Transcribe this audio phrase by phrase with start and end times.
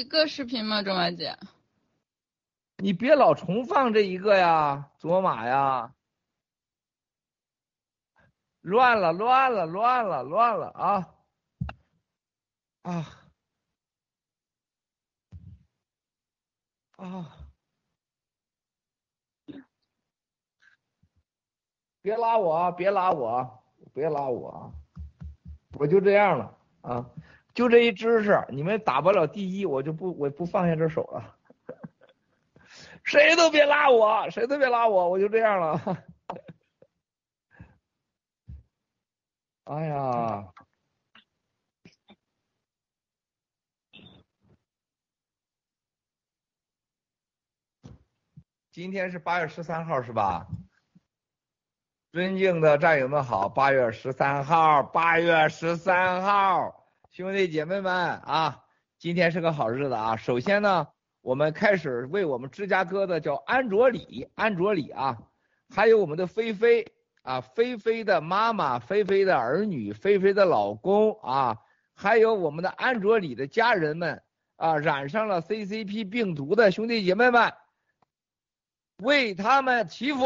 [0.00, 0.82] 几个视频吗？
[0.82, 1.36] 钟婉姐，
[2.78, 5.94] 你别老重放这一个呀，卓玛呀！
[8.62, 11.14] 乱了，乱了，乱了，乱了啊！
[12.80, 13.06] 啊
[16.96, 17.36] 啊！
[22.00, 22.72] 别拉我！
[22.72, 23.62] 别拉我！
[23.92, 24.72] 别拉我！
[25.72, 27.10] 我就这样了啊！
[27.54, 31.36] 就这一知识，你们打不了第一，我就不我不放下这手了。
[33.04, 36.04] 谁都别拉我，谁都别拉我，我就这样了。
[39.64, 40.48] 哎呀，
[48.72, 50.46] 今天是八月十三号是吧？
[52.12, 56.79] 尊敬的战友们好，八月十三号，八月十三号，
[57.12, 58.62] 兄弟姐妹们啊，
[58.96, 60.16] 今天是个好日子啊！
[60.16, 60.86] 首先呢，
[61.22, 65.18] 我们开始为我们芝加哥的叫安卓里，安卓里啊，
[65.74, 66.86] 还有我们的菲菲
[67.22, 71.58] 啊，菲菲的妈妈，菲菲的儿女，菲菲的老公啊，
[71.94, 74.22] 还有我们的安卓里的家人们
[74.54, 77.52] 啊，染上了 CCP 病毒的兄弟姐妹们，
[78.98, 80.24] 为他们祈福。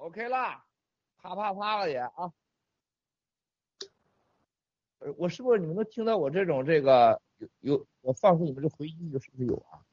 [0.00, 0.64] OK 啦，
[1.18, 2.32] 啪啪啪了也啊！
[5.18, 9.84] 我是不是你们都听到我这种这个有有我放出你们这回音，是不是有啊？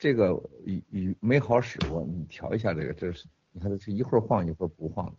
[0.00, 0.32] 这个
[0.64, 5.12] 语语没好使过，你调一下这个，这是你看这是一会儿晃一会儿不晃的。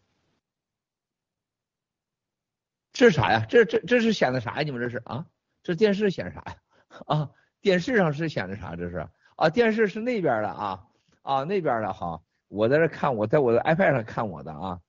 [2.91, 3.45] 这是啥呀？
[3.47, 4.63] 这这这是显的啥呀？
[4.63, 5.27] 你们这是啊？
[5.61, 6.55] 这电视显啥呀？
[7.05, 8.75] 啊，电视上是显的啥？
[8.75, 10.87] 这是啊，电视是那边的啊
[11.21, 12.23] 啊那边的哈。
[12.47, 14.81] 我在这看，我在我的 iPad 上看我的啊。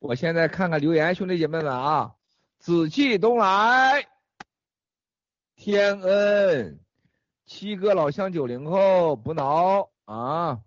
[0.00, 2.16] 我现在看看留言，兄弟姐妹们啊，
[2.58, 4.08] 紫气东来，
[5.54, 6.83] 天恩。
[7.46, 10.60] 七哥老乡九零后不挠啊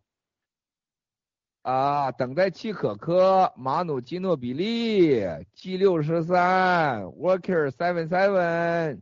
[1.63, 2.11] 啊！
[2.11, 9.01] 等待七可可马努基诺比利 G 六十三 Worker seven seven，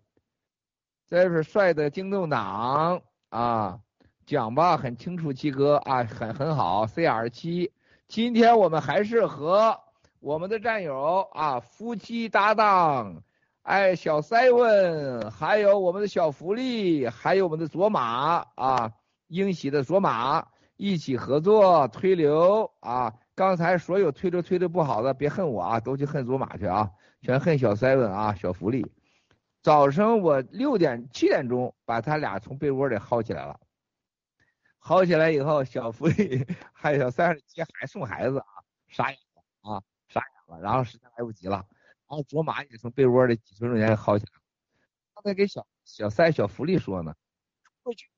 [1.07, 3.79] 这是帅的京东党啊！
[4.25, 6.88] 讲吧，很清楚，七哥啊，很很好。
[6.88, 7.71] CR 七，
[8.07, 9.79] 今天我们还是和
[10.19, 13.21] 我们的战友啊夫妻搭档。
[13.65, 18.91] 哎，小 seven，还有我们的小福利，还有我们的卓玛啊，
[19.25, 23.12] 英喜的卓玛一起合作推流啊！
[23.34, 26.91] 刚才所有推流推的不好的，别恨我啊，都去恨卓玛去啊，
[27.23, 28.86] 全恨小 seven 啊，小福利。
[29.63, 33.60] 早上我六点七点钟把他俩从被窝里薅起来了，
[34.80, 41.65] 薅起来以后，小福利还有小三十七还送孩子啊，傻眼了啊，傻眼了，然后时间来不及了。
[42.07, 44.41] 然后卓玛也从被窝里几分钟前薅起来了。
[45.13, 47.15] 刚才给小小三小福利说呢，
[47.81, 48.09] 过去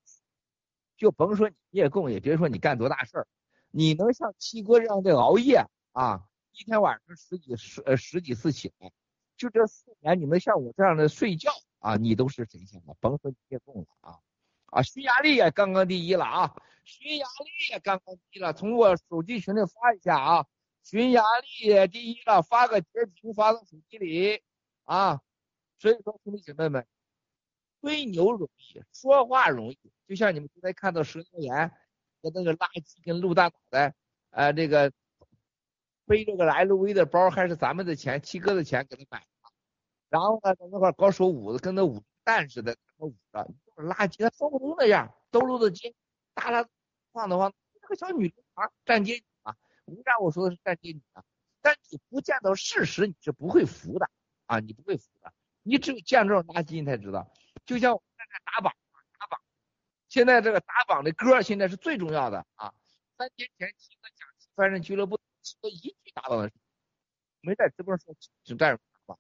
[0.98, 3.28] 就甭说你夜供，也别说你干多大事儿，
[3.70, 8.92] 你能像七哥这样的熬夜啊，一天晚上十几十呃十几次起来，
[9.38, 14.18] 就这四年你能像我这样的睡觉啊，你都是神仙了，甭说你夜供了啊
[14.66, 20.46] 啊，匈牙利也刚刚第一了啊，匈牙利也刚刚第一了，从我手机群里发一下啊。
[20.90, 24.42] 匈牙利第一了，发个截屏发到手机里
[24.86, 25.20] 啊！
[25.80, 26.88] 所以说兄弟姐妹们，
[27.82, 29.78] 吹牛容易，说话容易。
[30.08, 31.70] 就像你们刚才看到蛇精岩
[32.22, 33.94] 和那个垃圾跟陆大脑袋，
[34.30, 34.94] 呃，这个
[36.06, 39.28] 背着个 LV 的包，还是咱们的钱，七哥的钱给他买的，
[40.08, 45.94] 然后呢，在那块搞手舞的，跟那舞蛋似的，舞的，就是垃圾，他都不那样，兜溜的街，
[46.34, 46.66] 大拉
[47.12, 49.22] 晃的话，那个小女孩站街。
[49.96, 51.24] 不让我说的是站街女啊，
[51.62, 54.10] 但你不见到事实，你是不会服的
[54.46, 57.32] 啊，你不会服的，你只有见这种垃圾，你才知道。
[57.66, 58.74] 就像我现在打榜，
[59.18, 59.42] 打榜，
[60.10, 62.74] 现在这个打榜的歌现在是最重要的啊。
[63.18, 66.52] 三天前七个讲翻身俱乐部，七个一句打榜的，
[67.42, 69.20] 没在直播说，只站着打榜。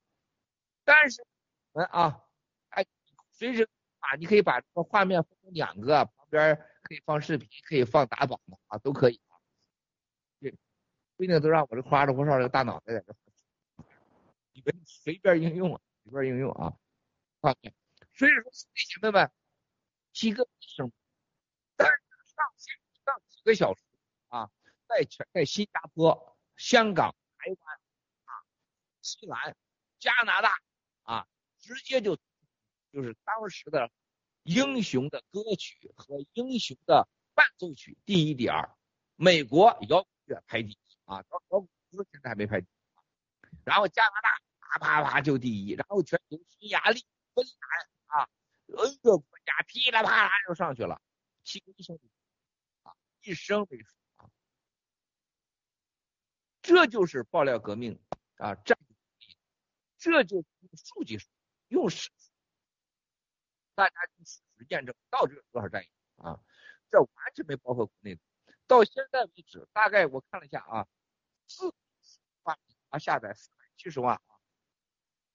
[0.84, 1.26] 但是，
[1.72, 2.24] 们啊，
[2.70, 2.86] 哎，
[3.32, 9.22] 随时啊，你可以把这个画面分成两个，旁边可以放视频，可以放打榜的啊，都可以。
[11.18, 13.16] 不一定都让我这花里胡哨这个大脑袋在这，
[14.54, 16.72] 你们随便应用啊，随便应用啊。
[17.42, 17.56] 啊，
[18.14, 19.32] 所以说弟，姐妹们，
[20.14, 20.92] 七个医生，
[21.76, 21.96] 但是
[22.36, 23.82] 上线上几个小时
[24.28, 24.52] 啊，
[24.88, 27.76] 在全在新加坡、香港、台湾
[28.26, 28.34] 啊、
[29.02, 29.58] 西兰、
[29.98, 30.56] 加拿大
[31.02, 31.28] 啊，
[31.58, 32.16] 直接就
[32.92, 33.90] 就是当时的
[34.44, 38.70] 英雄的歌曲和英雄的伴奏曲第一、第二，
[39.16, 40.78] 美国摇滚乐排第一。
[41.08, 42.64] 啊，摇摇滚歌现在还没排，
[43.66, 47.04] 然后加拿大啪啪啪就第一，然后全球匈牙利。
[47.38, 48.30] 芬兰啊
[48.66, 51.00] ，N 个国家噼里啪啦就上去了，
[51.44, 52.00] 七个医生
[52.82, 54.28] 啊，一生为数啊，
[56.64, 58.02] 这就是爆料革命
[58.38, 58.76] 啊，战
[60.00, 60.48] 这就是
[60.84, 61.20] 数据
[61.68, 62.32] 用事实，
[63.76, 66.40] 大家用事实验证到底有多少战役啊，
[66.90, 68.22] 这完全没包括国内的，
[68.66, 70.88] 到现在为止，大概我看了一下啊，
[71.48, 71.74] 四
[72.44, 72.58] 万
[72.90, 74.22] 啊下载四百七十万啊，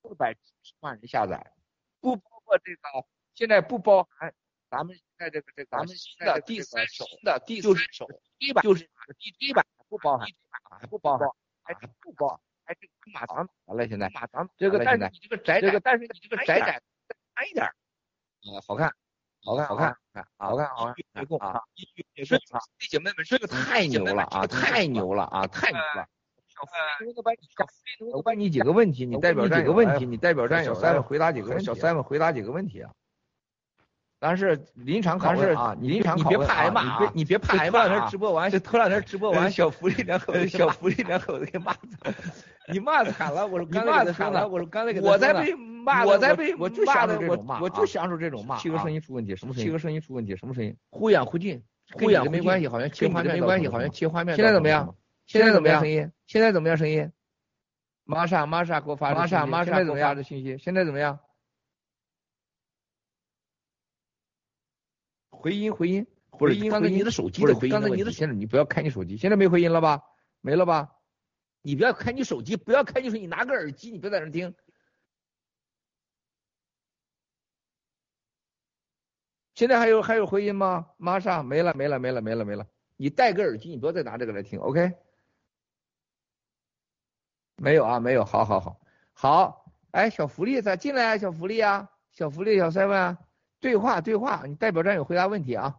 [0.03, 1.53] 四百七十万人下载。
[2.01, 4.35] 不包括这个，现在不包含
[4.69, 10.27] 咱们现在这个这个咱们新的第三首的第三首一版，就是第一版不包含，
[10.81, 11.29] 还不包含，
[11.63, 16.83] 还不包，还这个马长完了现在，马长这个但是你这个窄窄，但是你这个窄窄
[17.37, 18.93] 窄一点，啊好看，
[19.45, 19.97] 好看好看
[20.39, 21.61] 好看好看别动啊，
[22.15, 26.07] 别动啊，姐妹们这个太牛了啊，太牛了啊，太牛了。
[27.01, 27.39] 能够把你
[27.99, 32.93] 能够问你几个问题，你代表几个问题，你代表战友三问回答几个小三问回答几个问题啊。
[34.23, 38.09] 当然是临场考试啊，你临场考你别怕挨骂啊，你别怕挨骂啊。
[38.09, 42.15] 直播完，这头两天直播完， 小福利两口子，小福利两口子给骂惨，
[42.73, 48.57] 你骂惨了，我说你骂惨了，我说刚才给我在被骂，我在被我就想着这种骂，我就享受这种骂。
[48.59, 49.67] 七个声音出问题，什么声音？
[49.67, 50.73] 七个声音出问题，什么声音？
[50.91, 51.61] 忽远忽近，
[51.95, 54.37] 忽远没关系，好像切画面没关系，好像切画面。
[54.37, 54.95] 现在怎么样？
[55.27, 55.81] 现在怎么样？
[55.81, 56.09] 声音？
[56.29, 56.79] 现在怎么样？
[56.79, 57.11] 声音？
[58.05, 60.15] 玛莎，玛莎给我发，玛莎，玛莎怎么样？
[60.15, 60.57] 的信息？
[60.59, 61.19] 现在怎么样？
[65.43, 66.71] 回音，回音，回音。
[66.71, 70.01] 刚才你的手机的回音刚才你的现在你不要开你手机，现在没回音了吧？
[70.41, 70.95] 没了吧？
[71.63, 74.55] 你不要开你手机，不要开你手机，你拿个耳机，你别在那听。
[79.57, 80.87] 现在还有还有回音吗？
[80.97, 82.65] 玛莎没了，没了，没了，没了，没了。
[82.97, 84.93] 你戴个耳机，你不要再拿这个来听，OK？
[87.57, 88.81] 没有啊，没有，好好好，
[89.13, 91.19] 好，哎，小福利咋进来啊？
[91.19, 93.19] 小福利啊，小福利，小 seven 啊，
[93.63, 95.79] 对话对话，你代表战友回答问题啊。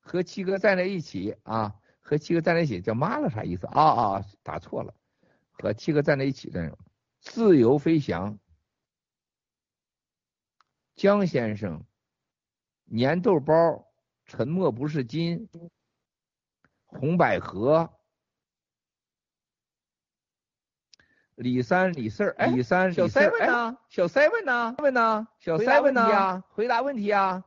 [0.00, 4.24] 和七哥站在一起啊，和七哥站在一起叫妈了啥意思啊啊？
[4.42, 4.92] 打错了，
[5.52, 6.76] 和七哥站在一起战友，
[7.20, 8.36] 自由飞翔，
[10.96, 11.86] 江先生，
[12.98, 13.54] 粘豆包，
[14.24, 15.48] 沉默不是金，
[16.86, 17.95] 红百合。
[21.36, 23.76] 李三李四儿，哎，李三小 seven 呢？
[23.90, 25.28] 小 seven 呢？seven 呢？
[25.38, 26.42] 小 seven 呢？
[26.48, 27.44] 回答问题啊！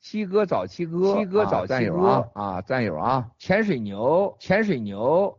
[0.00, 2.60] 七哥找七哥，七哥找七哥啊！
[2.60, 3.30] 战友啊！
[3.38, 5.38] 潜水牛，潜水牛。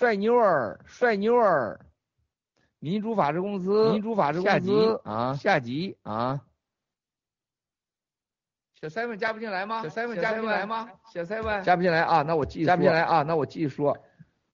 [0.00, 1.78] 帅妞儿，帅妞儿，
[2.78, 6.40] 民主法治公司，民主法治公司啊，下集啊，
[8.80, 9.82] 小 seven 加不进来吗？
[9.82, 10.88] 小 seven 加不进来吗？
[11.12, 12.22] 小 seven 加不进来啊？
[12.22, 13.22] 那我继续加不进来啊？
[13.24, 13.94] 那我继续说，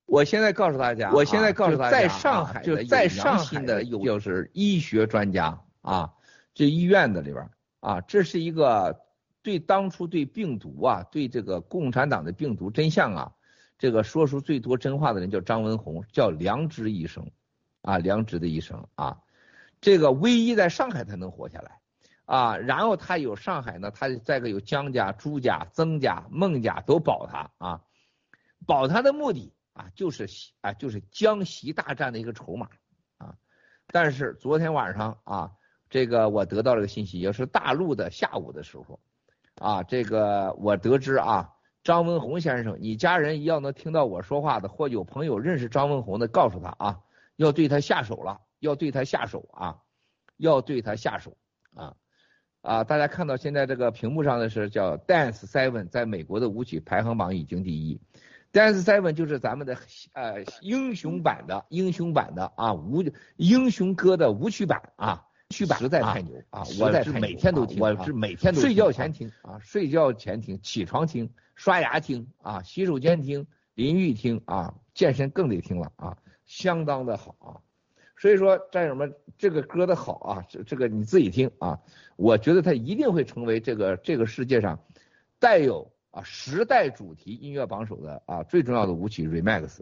[0.06, 6.12] 我现在告诉大家，我现在告诉大家，在上海就在上海的就是医学专家啊，
[6.54, 9.00] 这医院的里边啊，这是一个
[9.42, 13.32] 对当初对病毒啊，对这个共产党的病毒真相啊。
[13.78, 17.30] 这个说出最多真话的人叫张文宏，叫良知医生，
[17.82, 19.20] 啊，良知的医生啊，
[19.82, 21.80] 这个唯一在上海才能活下来，
[22.24, 27.82] 啊，然后他有上海呢，他再个有江家、朱家、曾家、孟家都保他啊，
[28.66, 30.26] 保他的目的啊，就是
[30.62, 32.70] 啊，就是江西大战的一个筹码
[33.18, 33.34] 啊，
[33.88, 35.52] 但是昨天晚上啊，
[35.90, 38.98] 这个我得到了个信息，也是大陆的下午的时候，
[39.56, 41.52] 啊，这个我得知啊。
[41.86, 46.98] 张文宏先生，你家人要能听到我说话的，或有朋友认识张文宏的，告诉他啊，
[47.36, 49.78] 要对他下手了，要对他下手啊，
[50.36, 51.36] 要对他下手
[51.76, 51.94] 啊
[52.62, 52.82] 啊！
[52.82, 58.00] 大家看到现在这个屏幕上的是叫 Dance Seven，在美国的舞曲排行榜已经第一
[58.52, 59.78] ，Dance Seven 就是咱们的
[60.12, 63.04] 呃英雄版的英雄版的啊舞
[63.36, 65.24] 英雄歌的舞曲版啊。
[65.50, 66.62] 曲版实在啊太牛啊！
[66.80, 77.58] 我是在每天都听，啊我啊是每天都睡觉前听啊，睡觉前听，起床听，刷牙听啊，洗手间听，淋浴听啊，健身更得听了啊，相当的好啊。
[78.18, 81.78] 所以说，战友们，这个歌的好啊，这这个你自己听啊，
[82.16, 84.78] 我觉得它一定会成为这个这个世界上
[85.38, 89.80] 带有啊时代主题音乐榜首的啊最重要的舞曲 remix，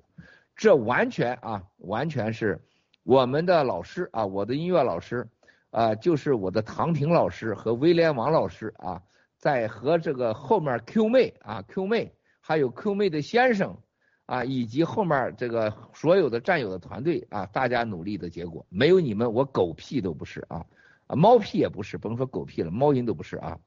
[0.56, 2.60] 这完全啊完全是
[3.04, 5.28] 我们的老师啊，我的音乐老师
[5.70, 9.00] 啊，就是我的唐婷老师和威廉王老师啊，
[9.44, 13.76] 在和这个后面 Q 妹啊 Q 妹，还有 Q 妹的先生
[14.24, 20.64] 啊，以及后面这个所有的战友的团队啊，大家努力的结果，没有你们我狗屁都不是啊，
[21.09, 23.59] 啊猫屁也不是，甭说狗屁了，猫音都不是啊。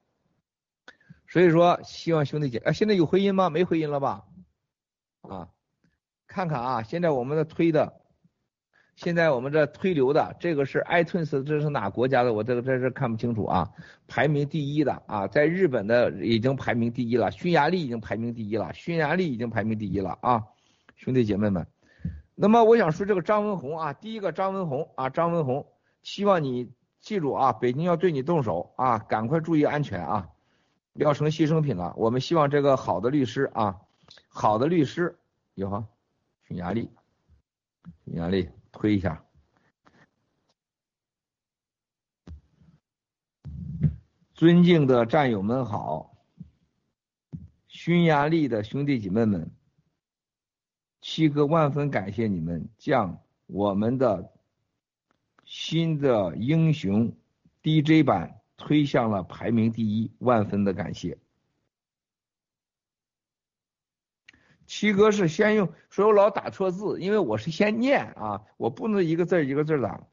[1.28, 3.52] 所以说，希望兄弟姐，啊，现在有回音吗？
[3.52, 4.26] 没回音了吧？
[5.22, 5.50] 啊，
[6.26, 8.02] 看看啊，现在我们的推的，
[8.98, 12.34] 现在我们这推流的，这个是 iTunes，这是哪国家的？
[12.34, 13.72] 我这个这是看不清楚啊。
[14.08, 20.44] 排名第一的啊，在日本的已经排名第一了，匈牙利已经排名第一了，匈牙利已经排名第一了啊，
[20.96, 21.68] 兄弟姐妹们。
[22.34, 25.68] 那么我想说这个张文红啊，第一个张文红啊，张文红，
[26.02, 30.28] 希望你记住啊，北京要对你动手啊，赶快注意安全啊，
[30.94, 31.94] 不要成牺牲品了。
[31.98, 33.80] 我们希望这个好的律师啊，
[34.28, 35.20] 好的律师
[35.54, 35.86] 有哈，
[36.48, 36.90] 匈牙利，
[38.06, 39.24] 匈牙利推一下。
[44.36, 46.16] 尊敬的战友们好，
[47.68, 49.50] 匈牙利的兄弟姐妹们，
[51.02, 54.32] 七哥万分感谢你们将我们的
[55.44, 57.12] 新的英雄
[57.64, 61.18] DJ 版推向了排名第一，万分的感谢。
[64.68, 70.06] 七哥是先用，所以我老打错字，因为我是先念啊，我不能一个字一个字儿打。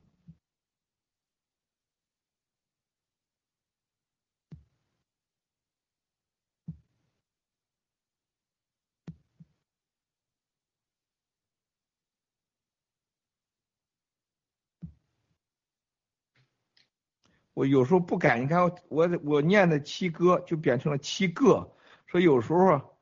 [17.55, 21.73] 我有时候不敢，你看我我我念的七哥就变成了七个，
[22.09, 22.94] 所以有时候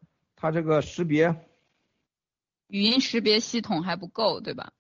[0.43, 1.47] 它这个识别
[2.67, 4.73] 语音识别系统还不够，对吧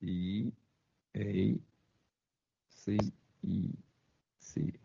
[0.00, 0.50] ？，E
[1.12, 1.60] A
[2.70, 2.96] C
[3.42, 3.74] E
[4.38, 4.80] C。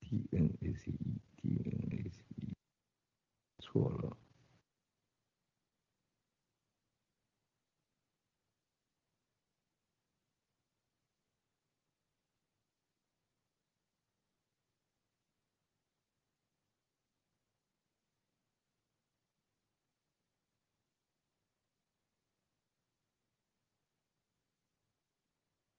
[0.00, 2.07] D N A C E D N A E，
[3.70, 4.16] 错了。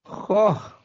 [0.04, 0.75] 呵。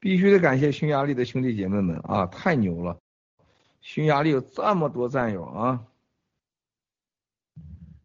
[0.00, 2.98] 必须得感谢匈牙利的兄弟姐妹们啊，太牛了！
[3.82, 5.84] 匈牙利有这么多战友啊，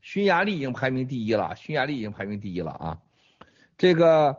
[0.02, 3.00] 匈牙利已经排名第一了，匈牙利已经排名第一了啊！
[3.78, 4.36] 这个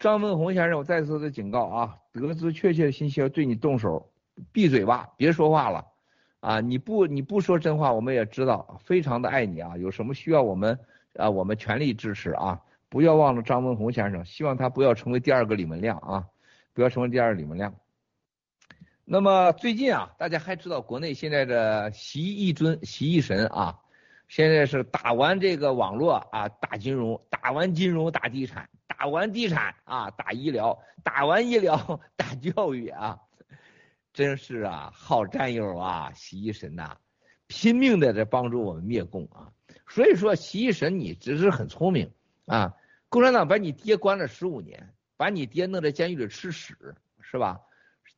[0.00, 4.10] 张文宏先生，我再次的警告啊，得知确切信息要对你动手，
[4.50, 5.86] 闭嘴吧，别说话了
[6.40, 6.60] 啊！
[6.60, 10.76] 你不你不说真话，我们也知道，非常的爱你啊，有什么需要我们
[11.14, 12.60] 啊，我们全力支持啊！
[12.88, 16.26] 不要忘了张文宏先生，希望他不要成为第二个李文亮啊！
[16.74, 17.72] 不要成为第二个李文亮。
[19.04, 23.76] 那么最近啊，大家还知道国内现在的习一尊、习一神啊，
[24.28, 33.18] 现在是打完这个网络啊，打金融，打完金融打地产，打完地产啊打医疗，打完医疗 打教育啊，
[34.12, 36.96] 真是啊，好战友啊，习一神呐、
[37.48, 39.50] 拼命的在帮助我们灭共啊。
[39.88, 42.12] 所以说，习一神你只是很聪明
[42.46, 42.74] 啊，
[43.08, 44.94] 共产党把你爹关了十五年。
[45.14, 46.74] 把你爹弄在监狱里吃屎
[47.20, 47.60] 是吧？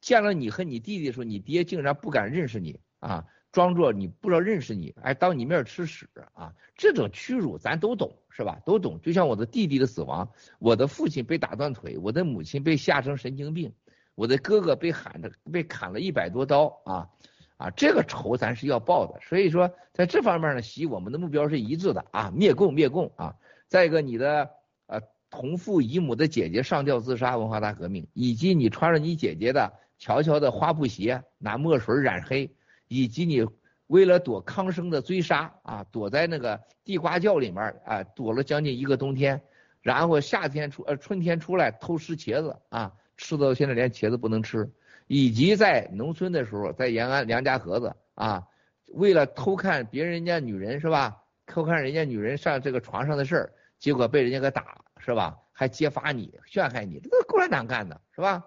[0.05, 6.53] 见了你和你弟弟的时候，你爹竟然不敢认识你啊，装作你不知道认识你，还当你面吃屎啊！
[6.77, 8.61] 这种屈辱咱都懂是吧？
[8.67, 9.01] 都懂。
[9.01, 13.73] 就像我的弟弟的死亡，我的父亲被打断腿，我的母亲被吓成神经病，
[14.15, 17.09] 我的哥哥被喊着被砍了一百多刀啊
[17.57, 17.71] 啊！
[17.71, 19.19] 这个仇咱是要报的。
[19.23, 23.37] 所以说，在这方面呢，习我们的目标是一致的啊，灭共灭共啊！
[23.69, 24.51] 再一个，你的
[24.87, 25.01] 呃。
[25.31, 29.73] 同父异母的姐姐上吊自杀，文化大革命，以及你穿着你姐姐的
[30.05, 32.55] 乔乔的花布鞋，拿墨水染黑，
[32.89, 33.43] 以及你
[33.87, 39.41] 为了躲康生的追杀啊，躲在那个地瓜窖里面啊，躲了将近一个冬天，
[39.81, 44.71] 然后夏天出呃春天出来偷吃茄子啊，吃到现在连茄子不能吃，
[45.07, 48.47] 以及在农村的时候，在延安梁家河子啊，
[48.93, 51.23] 为了偷看别人家女人是吧？
[51.47, 55.39] 偷看人家女人上这个床上的事儿，结果被人家给打是吧？
[55.51, 58.45] 还揭发你陷害你，这都是共产党干的是吧？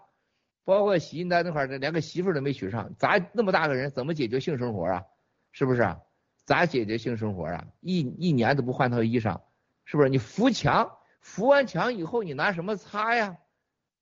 [0.67, 5.05] 包括喜金丹那块儿，连个媳妇儿都没娶上，咋那么大个人怎么解决性生活啊？
[5.53, 5.95] 是不是？
[6.43, 7.65] 咋解决性生活啊？
[7.79, 9.39] 一一年都不换套衣裳，
[9.85, 10.09] 是不是？
[10.09, 13.37] 你扶墙，扶完墙以后你拿什么擦呀？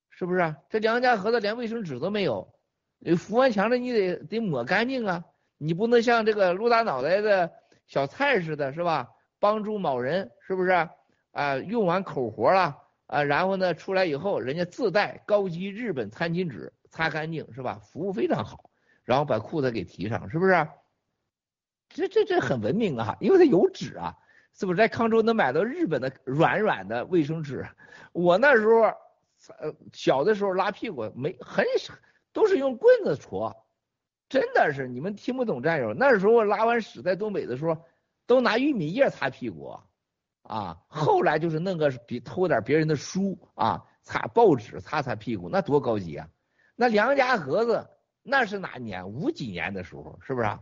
[0.10, 0.56] 是不是？
[0.68, 2.56] 这梁家河的连卫生纸都没有，
[2.98, 5.24] 你扶完墙了你得得抹干净啊，
[5.60, 7.54] 你不能像这个露大脑袋的
[7.86, 9.12] 小蔡似的，是吧？
[9.40, 10.72] 帮助某人，是不是？
[11.30, 12.76] 啊，用完口活了。
[13.08, 17.80] 啊，然后呢，出来以后，人家自带高级日本餐巾纸，擦干净是吧？
[17.84, 18.70] 服务非常好，
[19.04, 20.68] 然后把裤子给提上，是不是？
[21.90, 24.18] 这这这很文明啊，因为它有纸啊，
[24.54, 24.78] 是不是？
[24.78, 27.68] 在康州能买到日本的软软的卫生纸。
[28.12, 28.82] 我那时候，
[29.60, 31.94] 呃，小的时候拉屁股没很少，
[32.34, 33.56] 都是用棍子戳，
[34.28, 35.94] 真的是你们听不懂战友。
[35.94, 37.78] 那时候拉完屎在东北的时候，
[38.26, 39.80] 都拿玉米叶擦屁股。
[40.48, 46.28] 啊后来就是弄个比偷点别人的书啊，擦报纸擦擦屁股，那多高级啊！
[46.76, 47.88] 那梁家河子
[48.22, 49.10] 那是哪年？
[49.10, 50.60] 五几年的时候，是不是？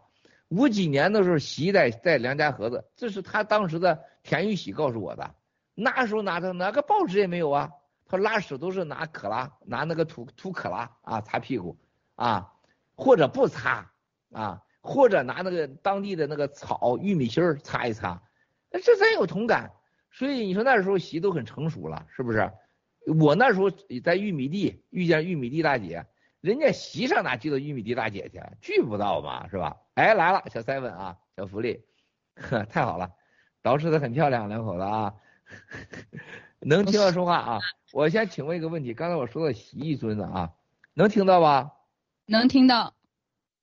[0.50, 5.36] 五几年的时候，习在在梁家河子，这是他当时的田玉喜告诉我的。
[5.76, 7.72] 那时候拿着哪个报纸也没有啊，
[8.06, 11.78] 他拉屎都是拿可拉，拿那个土土可拉啊擦屁股
[12.16, 12.54] 啊，
[12.96, 13.92] 或者不擦
[14.32, 18.22] 啊，或者拿那个当地的那个草玉米芯擦一擦。
[18.82, 19.72] 这真有同感，
[20.12, 22.52] 所以你说那时候习都很成熟了，是不是？
[23.20, 23.70] 我那时候
[24.02, 26.06] 在玉米地遇见玉米地大姐，
[26.40, 28.40] 人家席上哪记得玉米地大姐去？
[28.62, 29.76] 聚不到嘛，是吧？
[29.96, 31.84] 哎，来了，小 seven 啊，小福利，
[32.36, 33.12] 呵，太好了，
[33.62, 35.14] 捯饬的很漂亮，两口子啊，
[36.60, 37.60] 能听到说话啊？
[37.92, 40.54] 我先请问一个问题，刚才我说的习义孙子啊，
[40.94, 41.74] 能听到吧？
[42.26, 42.94] 能听到，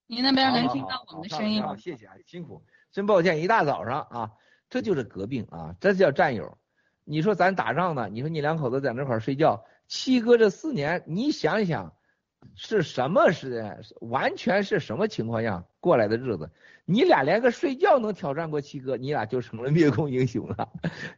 [0.07, 1.65] 您那边能听到我们的声音？
[1.79, 4.33] 谢谢啊，辛苦，真抱歉，一大早上啊。
[4.71, 6.57] 这就是革命啊，这叫战友。
[7.05, 8.09] 你说咱打仗呢？
[8.09, 11.93] 你说你两口子在那块睡觉，七哥这四年，你想想
[12.55, 13.81] 是什么时间？
[14.01, 16.49] 完全是什么情况下过来的日子？
[16.85, 20.69] 你俩连个睡觉能挑战过七哥，你俩就成了灭共英雄了。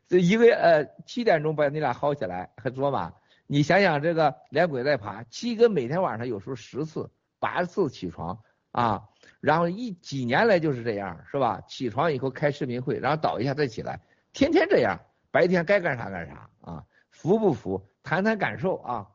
[0.09, 3.13] 这一个呃七点钟把你俩薅起来还卓玛，
[3.47, 8.39] 你想想这个连滚带爬，七哥每天晚上有时候十次八次起床
[8.73, 9.05] 啊。
[9.41, 11.61] 然后一几年来就是这样，是吧？
[11.67, 14.01] 起床以后开视频会，然后倒一下再起来，
[14.33, 15.01] 天天这样。
[15.33, 16.85] 白天该干啥干啥啊？
[17.11, 17.89] 服不服？
[18.05, 19.07] 谈谈感受啊。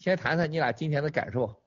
[0.00, 1.60] 先谈谈你俩今天的感受。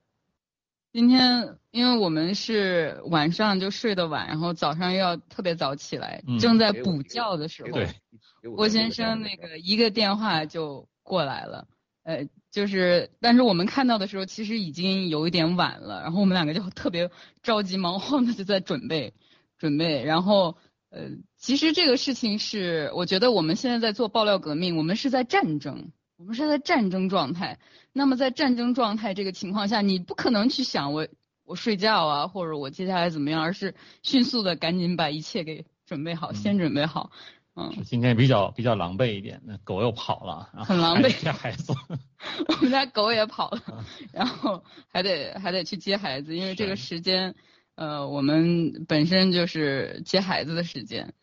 [0.94, 11.68] 今天因为我们是晚上就睡得晚，然后早上又要特别早起来，正在补觉的时候，郭先生那个一个电话就过来了，
[12.02, 12.28] 呃。
[12.54, 16.04] 就是，但是我们看到的时候，其实已经有一点晚了。
[16.04, 17.10] 然后我们两个就特别
[17.42, 19.12] 着急忙慌的就在准备，
[19.58, 20.04] 准备。
[20.04, 20.56] 然后，
[20.92, 27.58] 呃，其实这个事情是，我觉得我们现在在做爆料革命，我们是在战争，我们是在战争状态。
[27.92, 31.08] 那么在战争状态这个情况下，你不可能去想我
[31.46, 33.74] 我睡觉啊，或者我接下来怎么样，而是
[34.04, 37.10] 迅速的赶紧把一切给准备好，先准备好。
[37.56, 41.22] 嗯，今天比较比较狼狈一点，那狗又跑了，很狼狈。
[41.22, 41.72] 接孩子，
[42.50, 43.62] 我们家狗也跑了，
[44.12, 47.36] 然后还得还得去接孩子，因为这个时间，
[47.76, 51.14] 呃，我们本身就是接孩子的时间。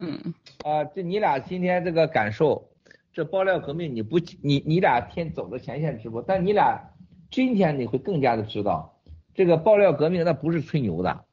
[0.00, 0.34] 嗯，
[0.64, 2.72] 啊，这你俩今天这个感受，
[3.12, 6.94] 这爆料革命你不你你俩天走的前线直播，但你俩
[7.30, 9.00] 今天你会更加的知道，
[9.34, 11.26] 这个爆料革命那不是吹牛的。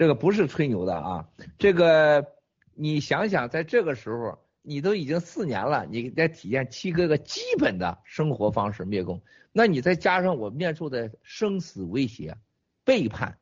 [0.00, 1.28] 这个不是吹牛的啊，
[1.58, 2.26] 这个
[2.72, 9.20] 你想想，在这个时候，你都已经四年了，你在体验七哥哥基本的生活方式灭共，
[9.52, 12.38] 那你再加上我面受的生死威胁、
[12.82, 13.36] 背叛、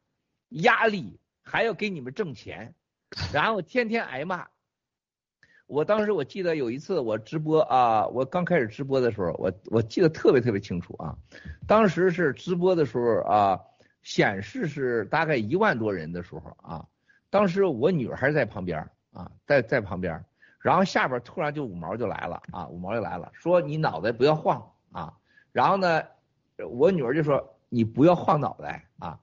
[0.49, 2.75] 压力，还要给你们挣钱，
[3.33, 4.49] 然后天天挨骂。
[5.69, 11.17] 我当时我记得有一次我直播啊，我刚开始直播的时候，我我记得特别特别清楚啊，
[11.69, 13.61] 当时是直播的时候啊。
[14.03, 16.87] 显示是大概一万多人的时候啊，
[17.31, 18.81] 当时我女儿还在旁边
[19.13, 20.25] 啊，在在旁边，
[20.61, 25.13] 然后下边突然就五毛就来了啊，五毛就来了，说你脑袋不要晃啊，
[25.53, 26.03] 然后呢，
[26.71, 29.19] 我女儿就说你不要晃脑袋啊，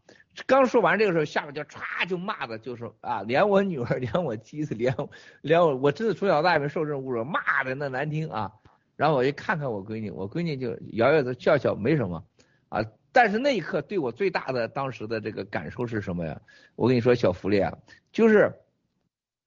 [0.45, 4.95] 刚说完这个时候，下边就歘就骂的，就说啊，连我女儿，连我妻子，连
[5.41, 8.51] 连我，我真的从小到大没受这种侮辱，骂的那难听啊，
[8.95, 12.23] 然后我一看看我闺女，我闺女就摇摇头笑笑，没什么
[12.69, 12.83] 啊。
[13.15, 16.41] 但是那一刻对我最大的当时的这个感受是什么呀？
[16.75, 17.73] 我跟你说，小福利啊，
[18.11, 18.53] 就是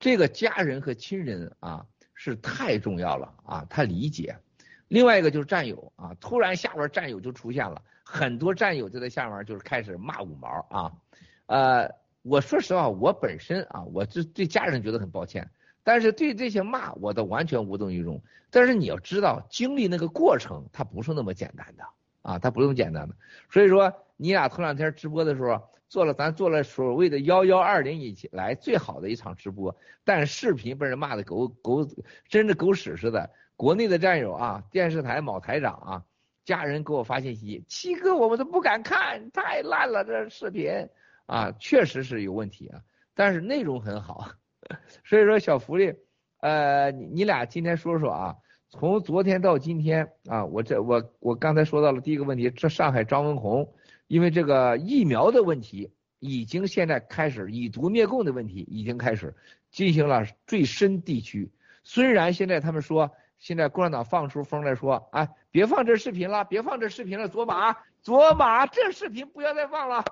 [0.01, 4.35] 这个家人和亲人啊是太重要了啊，他理解。
[4.89, 10.93] 另外一个就是战友啊，突然下边战友就出现了，很多战友就在下面就是开始骂五毛啊。
[11.45, 11.91] 呃，
[12.23, 15.47] 我说实话，我本身啊，我这对家人觉得很抱歉，
[15.83, 18.23] 但是对这些骂我都完全无动于衷。
[18.49, 21.85] 但是你要知道，经历那个过程，它不是那么简单的。
[22.23, 23.15] 啊，他不用简单的，
[23.51, 31.89] 所以说你俩头两天直播的时候做了，咱做了所谓的幺幺二零以来最好的一场直播，但视频被人骂的狗狗，
[32.29, 33.31] 真的狗屎似的。
[33.57, 36.05] 国内的战友啊，电视台某台长啊，
[36.45, 40.89] 家人给我发信息，七哥我们都不敢看，太烂了这视频
[41.27, 42.83] 啊，确实是有问题啊，
[43.15, 44.33] 但是内容很好，
[45.05, 45.95] 所以说小福利，
[46.41, 48.37] 呃，你你俩今天说说啊。
[48.71, 53.73] 从昨天到今天啊，我这我我刚才说到了第一个问题，这上海张文宏
[54.09, 59.35] 因为这个疫苗的问题，已经现在开始以毒灭共的问题已经开始
[59.71, 61.51] 进行了最深地区。
[61.83, 70.05] 虽然现在他们说，现在共产党放出风来说，哎，别放这视频了，别放这视频了，左马左马，这视频不要再放了，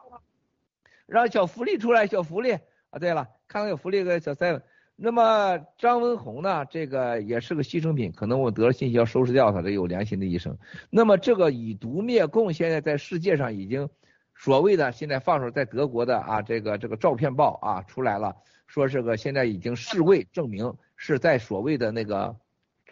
[1.04, 2.52] 让小福利出来，小福利
[2.88, 4.62] 啊，对了，看到有福利个小 seven。
[4.98, 6.64] 那么张文宏呢？
[6.64, 10.56] 这个也是个牺牲品，可能我得了信息要收拾掉他，这有良心的医生。
[10.88, 13.86] 那么这个以毒灭共，现在在世界上已经
[14.34, 18.34] 所谓的现在放出在德国的啊，这个这个照片报啊出来了，
[18.66, 22.34] 说这个现在已经世卫证明是在所谓的那个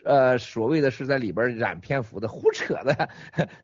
[0.04, 3.08] 呃所谓的是在里边染蝙蝠的，胡扯的，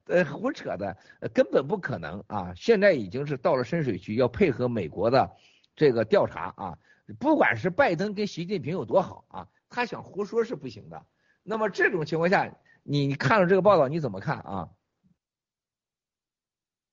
[0.06, 0.96] 呃胡扯的，
[1.34, 2.54] 根本不可能啊！
[2.56, 5.30] 现在已经是到了深水区，要配合美国的
[5.76, 6.78] 这个调查啊。
[7.18, 11.06] 不管是拜登跟习近平有多好啊，他想胡说是不行的。
[11.42, 14.68] 那么这种情况下，你看了这个报道你怎么看啊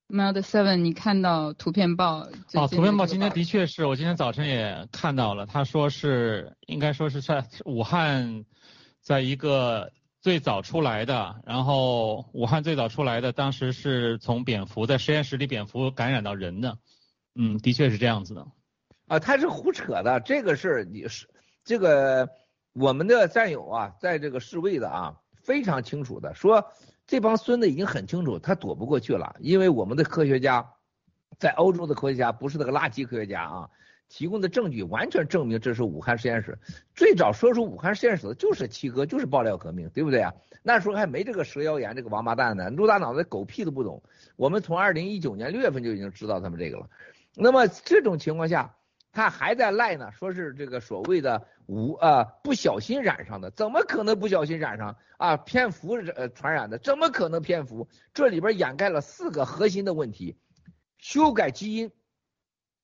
[0.08, 2.30] ？Meld Seven，你看到图片报？
[2.54, 8.46] 哦，图片报今天的确是我今天早晨也看到了，他说是应该说是在武汉，
[9.02, 9.92] 在一个
[10.22, 16.78] 最早出来的，然后武汉最早出来的，当时是从蝙蝠在实验室里蝙蝠感染到人的，
[17.36, 18.48] 嗯，的确是这样子的。
[19.08, 21.28] 啊，他是胡扯的，这个是你是
[21.64, 22.30] 这个
[22.74, 26.74] 我们的战友啊，在这个世卫的啊，非常清楚的说，
[27.06, 30.74] 这帮孙子已经很清楚，他躲不过去了，因为我们的科学家，
[31.40, 33.70] 在欧洲的科学家不是那个垃圾科学家啊，
[34.10, 36.60] 提供的证据完全证明这是武汉实验室，
[36.94, 40.34] 最早说出武汉实验室的就是七哥，就是爆料革命，对不对啊？
[40.64, 44.04] 那时候还没这个蛇妖言这个王八蛋呢，陆大脑袋狗屁都不懂，
[44.36, 46.90] 我们从二零一九年六月份就已经知道他们这个了，
[47.36, 48.74] 那么这种情况下。
[49.18, 55.38] 他还在赖呢，说是这个所谓的无啊不小心染上的，怎么可能不小心染上啊？
[55.38, 57.90] 蝙蝠呃传染的，怎么可能蝙蝠？
[58.14, 60.38] 这里边掩盖了四个核心的问题：
[61.00, 61.92] 修改基因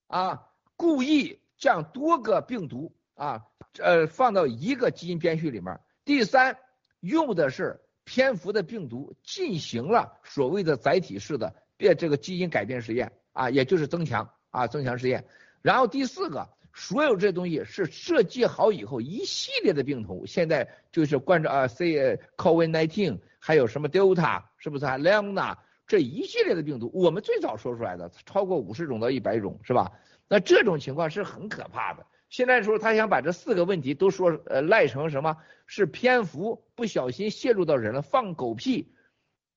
[0.07, 3.43] 啊，故意将多个病毒啊
[3.77, 6.57] 呃放到一个基因编序里面；第三，
[6.99, 15.27] 用的是蝙蝠的病毒进行了所谓的载体式的变这个基因改变实验啊，也就是增强啊增强实验。
[15.64, 25.57] 然后第四个，所有这东西是设计好以后一系列的病毒，现在就是关着啊，C COVID-19，还有什么 Delta，是不是啊？Lambda
[25.88, 29.91] 这一系列的病毒，我们最早说出来的超过五十种到一百种，是吧？
[30.28, 32.05] 那这种情况是很可怕的。
[32.30, 35.38] 现在说他想把这四个问题都说呃赖成什么？
[35.66, 38.93] 是蝙蝠不小心泄露到人了，放狗屁。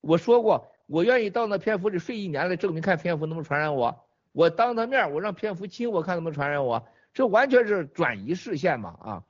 [0.02, 4.05] 我说过，我愿意到那蝙蝠里睡一年来证明看蝙蝠能不能传染我。
[4.37, 9.24] 我当他面，我让蝙蝠亲我，看能不能传染我，这完全是转移视线嘛啊！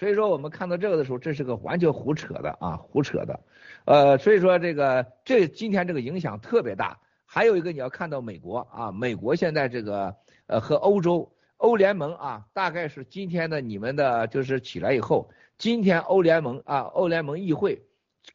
[0.00, 3.38] 所以说我们看到这个的时候，这是个完全胡扯的啊，胡扯的。
[3.84, 6.98] 呃，所以说这个这今天这个影响特别大。
[7.24, 10.16] 还有一个你要看到美国啊，美国现在这个
[10.48, 17.80] 呃和欧洲欧联盟啊，大概是今天的你们的就是起来以后，今天欧联盟啊欧联盟议会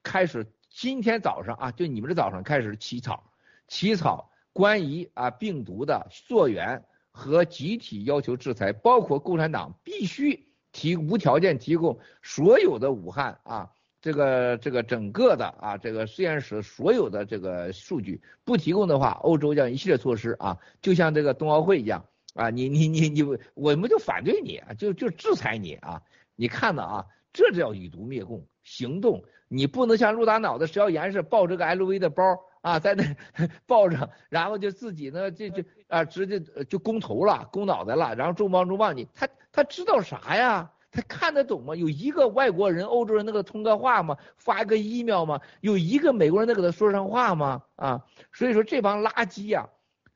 [0.02, 3.22] 开始今天早上啊，就你们的早上开始起草
[3.68, 4.32] 起草。
[4.58, 13.70] 关于啊病毒的溯源和集体要求制裁，包括共产党必须提无条件提供所有的武汉啊
[14.02, 22.04] 这个这个整个的啊这个实验室所有的这个数据，不提供的话，欧洲将一系列措施啊，就像这个冬奥会一样
[22.34, 23.22] 啊，你你你你
[23.54, 26.02] 我们就反对你啊，就就制裁你啊，
[26.36, 32.24] 你看到啊，这叫以毒灭共行动，你不能像陆大脑的石药岩是抱着个 LV 的包。
[32.62, 33.04] 啊，在那
[33.66, 40.72] 抱着，然后就自己呢，就就啊，直接就攻头了，攻脑袋了，然后重磅重磅，你他他知道啥呀？
[40.90, 41.76] 他看得懂吗？
[41.76, 44.18] 有一个外国人、欧洲人那个通个话吗？
[44.38, 45.40] 发个 email 吗？
[45.62, 47.62] 有一个美国人能给他说上话吗？
[47.76, 48.04] 啊，
[48.34, 49.68] 所以说这帮垃圾呀，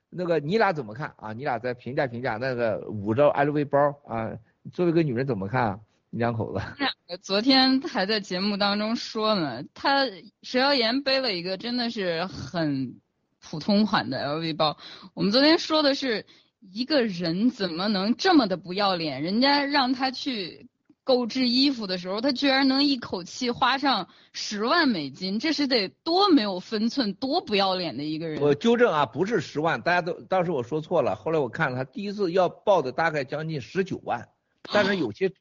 [0.09, 1.33] 那个你俩怎么看啊？
[1.33, 4.31] 你俩再评价评价那个捂着 LV 包啊，
[4.71, 5.79] 作为一个女人怎么看啊？
[6.11, 6.61] 你两口子。
[6.77, 10.05] 两个昨天还在节目当中说呢，他
[10.43, 12.99] 石耀岩背了一个真的是很
[13.39, 14.77] 普通款的 LV 包。
[15.13, 16.25] 我们昨天说的是
[16.71, 19.23] 一个人怎么能这么的不要脸？
[19.23, 20.67] 人家让他去
[21.05, 28.41] 购置衣服的时候，他居然能一口气花上十万美金，这是得多没有分寸、多不要脸的一个人。
[28.41, 31.15] 我纠正啊，不是十万，大家都当时我说错了。
[31.15, 34.27] 后来我看了他第一次要报的大概将近十九万，
[34.73, 35.31] 但是有些。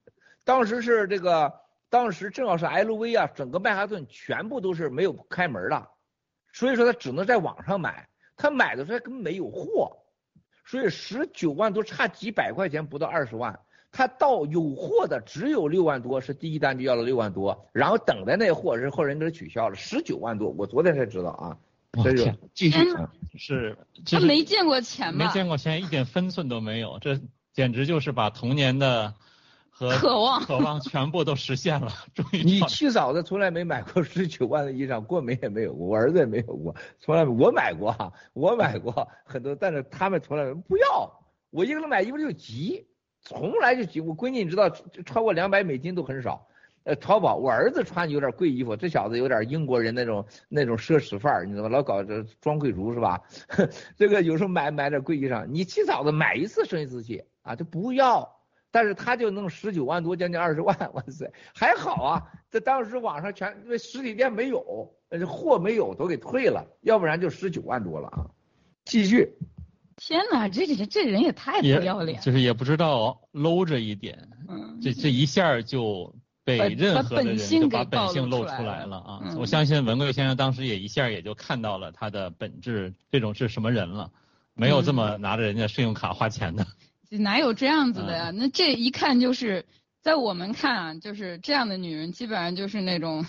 [0.50, 5.86] 当时是这个，当时正好是 LV 啊，整个曼哈顿全部都是没有开门的，
[6.52, 8.08] 所以说他只能在网上买。
[8.36, 9.98] 他买的时候根本没有货，
[10.66, 13.60] 所以十九万多差几百块钱，不到二十万。
[13.92, 20.50] 他到有货的只有六万多，是第一单就要了六万多，然后等的那货是后人给他取消了，十九万多。
[20.58, 21.56] 我昨天才知道啊，
[22.02, 22.78] 这就继续
[23.38, 25.26] 是他没见过钱吗？
[25.26, 27.20] 没见过钱，一点分寸都没有，这
[27.52, 29.14] 简直就是把童年的。
[29.88, 32.42] 渴望，渴望全部都实现了，终于。
[32.42, 41.10] 你七嫂子从来没买过十九万的衣裳，过敏也没有过，我儿子也没有过，从来我买过，我买过很多，但是他们从来不要，
[41.50, 42.86] 我一个人买衣服就急，
[43.22, 44.00] 从来就急。
[44.00, 44.68] 我闺女你知道，
[45.04, 46.46] 超过两百美金都很少。
[46.84, 51.68] 呃，淘宝，我儿子穿有点贵衣服，这小子有点英国人那种那种奢侈范儿，你知道吗？
[51.68, 53.20] 老搞这装贵族是吧？
[53.98, 58.39] 这个有时候买买点贵衣裳，你七嫂子买一次生一次气啊，就不要。
[58.70, 62.22] 但是他就弄十九万多，将近二十万，哇塞，还好啊！
[62.50, 68.26] 这当时网上全因为实体店没有，呃，货没有，都给退了，要不然就十九万多了啊。
[68.84, 69.32] 继续。
[69.96, 72.20] 天哪，这这这人也太不要脸。
[72.22, 79.20] 就是也不知道搂着一点，嗯，这这一下就被任何的人就把本性露出来了啊！
[79.36, 84.10] 我相信文贵先生当时也一下也就看到了他的本质，这种是什么人了，
[84.54, 86.66] 没有这么拿着人家信用卡花钱的。
[87.18, 88.30] 哪有这样子的呀？
[88.34, 89.64] 那这一看就是
[90.00, 93.26] 在我们看啊，就是这样的女人基本上就是那种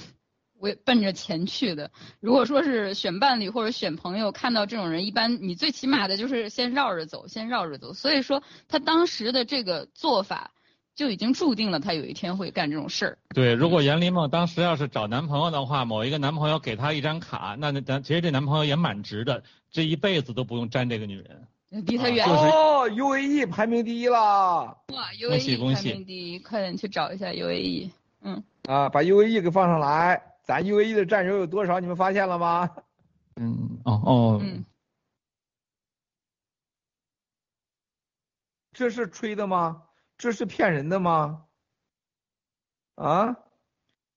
[0.59, 1.89] 为奔着钱去的。
[2.19, 7.93] 如果说是选伴侣或者选朋友，看到这种人，一般你最起码的就是先绕着走，先绕着走。
[7.93, 10.51] 所以说他当时的这个做法
[10.93, 13.17] 就已经注定了他有一天会干这种事儿。
[13.33, 21.47] 对，如果严丽梦当时要是找男朋友的话，某一个男朋友给她一张卡，那那咱其实这男朋友也蛮值的，这一辈子都不用沾这个女人。
[21.71, 24.17] 离他远哦，UAE 排名第一了。
[24.89, 27.89] 哇，UAE 排名第一，快点去找一下 UAE。
[28.21, 28.43] 嗯。
[28.63, 31.79] 啊，把 UAE 给放上来，咱 UAE 的战友有多少？
[31.79, 32.69] 你们发现了吗？
[33.37, 34.39] 嗯，哦哦。
[34.43, 34.65] 嗯。
[38.73, 39.83] 这是吹的吗？
[40.17, 41.45] 这是骗人的吗？
[42.95, 43.37] 啊？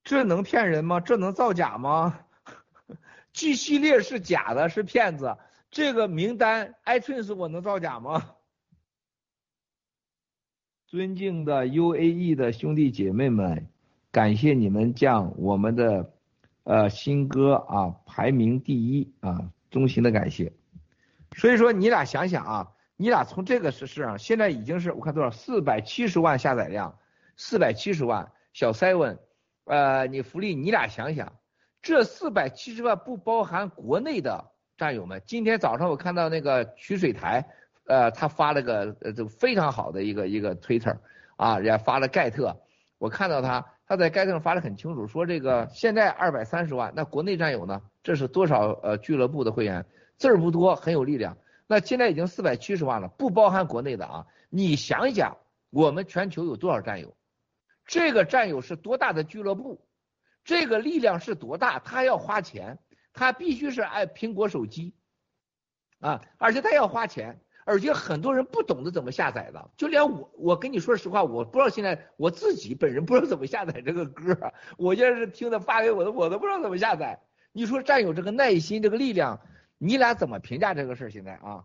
[0.02, 0.98] 这能骗人吗？
[0.98, 2.18] 这能造假吗？
[3.32, 5.36] G 系列是假的，是骗子。
[5.74, 8.36] 这个名单，iTunes 我能造假吗？
[10.86, 13.66] 尊敬的 UAE 的兄弟姐妹们，
[14.12, 16.14] 感谢你们将我们的
[16.62, 20.52] 呃新歌啊排名第一啊，衷心的感谢。
[21.36, 26.96] 所以说你俩想想啊，你俩从这个事实上，现在已经是我看多少四百七十万下载量，
[27.36, 29.18] 四百七十万小 seven，
[29.64, 31.32] 呃，你福利你俩想想，
[31.82, 34.53] 这四百七十万不包含国内的。
[34.76, 37.44] 战友们，今天早上我看到那个取水台，
[37.86, 40.96] 呃，他发了个呃，这非常好的一个一个 Twitter，
[41.36, 42.56] 啊，人家发了盖特，
[42.98, 47.80] 我看到他，他在盖特上发的很清楚，说这个现在二百三十万，那国内战友呢？
[48.02, 49.86] 这是多少呃俱乐部的会员？
[50.18, 51.36] 字儿不多，很有力量。
[51.66, 54.26] 那现在已经四百七十万了，不包含国内的啊。
[54.50, 55.36] 你想一想，
[55.70, 57.14] 我们全球有多少战友？
[57.86, 59.86] 这个战友是多大的俱乐部？
[60.44, 61.78] 这个力量是多大？
[61.78, 62.78] 他要花钱。
[63.14, 64.92] 他必须是爱苹果手机，
[66.00, 77.22] 啊，而且他要花钱，而且很多人不懂得怎么下载的，就连我，我跟你说实话，我不知道现在我自己本人不知道怎么下载这个歌，我就是听他发给我的，我都不知道怎么下载。
[77.52, 79.40] 你说占有这个耐心，这个力量，
[79.78, 81.10] 你俩怎么评价这个事儿？
[81.10, 81.64] 现在啊，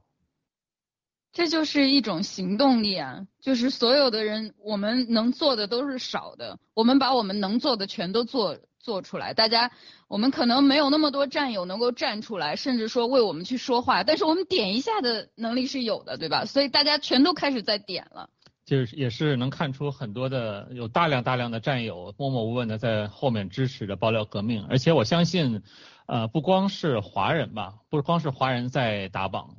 [1.32, 8.60] 这就是一种行动力啊，就是所有的人，我们能做的都是少的，我们把我们能做的全都做。
[8.80, 9.71] 做出来，大家，
[10.07, 16.45] 我们可能没有那么多战友能够站出来，甚至说为我们去说话，但是我们点一下的能力是有的，对吧？
[16.45, 18.30] 所以大家全都开始在点了，
[18.65, 25.61] 就是也是能看出很多的有大量大量的战友默默无闻的在后面支持着爆料革命，而且我相信，
[26.05, 29.55] 呃，不光是华人吧，不光是华人在打榜，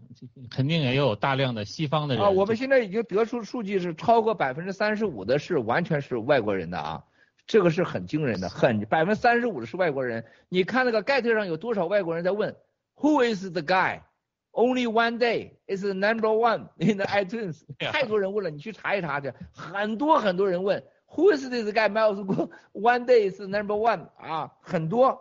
[0.51, 2.25] 肯定也有大量的西方的人。
[2.25, 7.05] 啊，我们现在已经得出数据是超过百分之三十五的是完全是外国人的啊，
[7.51, 10.25] 这个是很惊人的，很百分之三十五的是外国人。
[10.49, 12.55] 你看那个盖特上有多少外国人在问
[12.95, 14.03] ，Who is the guy?
[14.53, 17.63] Only one day is number one in the iTunes。
[17.91, 21.91] 太多人问了，你去查一查去，很多很多人问，Who is this guy?
[21.91, 22.25] Miles
[22.73, 25.21] One day is number one 啊，很多。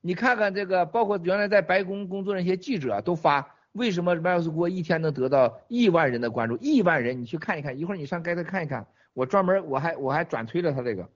[0.00, 6.56] 你看看这个，包括原来在白宫工作的那些记者都发，为什么迈尔斯郭一天能得到亿万人的关注？
[6.58, 11.08] 亿万人，你去看一看，一会儿你上盖特看一看，我专门我还我还转推了他这个。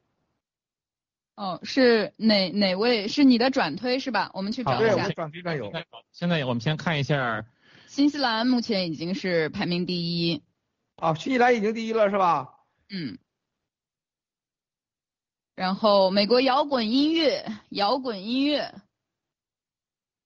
[1.36, 3.08] 哦，是哪哪位？
[3.08, 4.30] 是你的转推是吧？
[4.34, 5.04] 我们去找一下。
[5.04, 5.72] 对，转推转有。
[6.12, 7.44] 现在我们先看一下，
[7.86, 10.42] 新西兰目前已经是排名第一。
[10.96, 12.48] 哦，新西兰已经第一了是吧？
[12.90, 13.18] 嗯。
[15.54, 18.74] 然后美国摇滚音乐，摇滚音乐，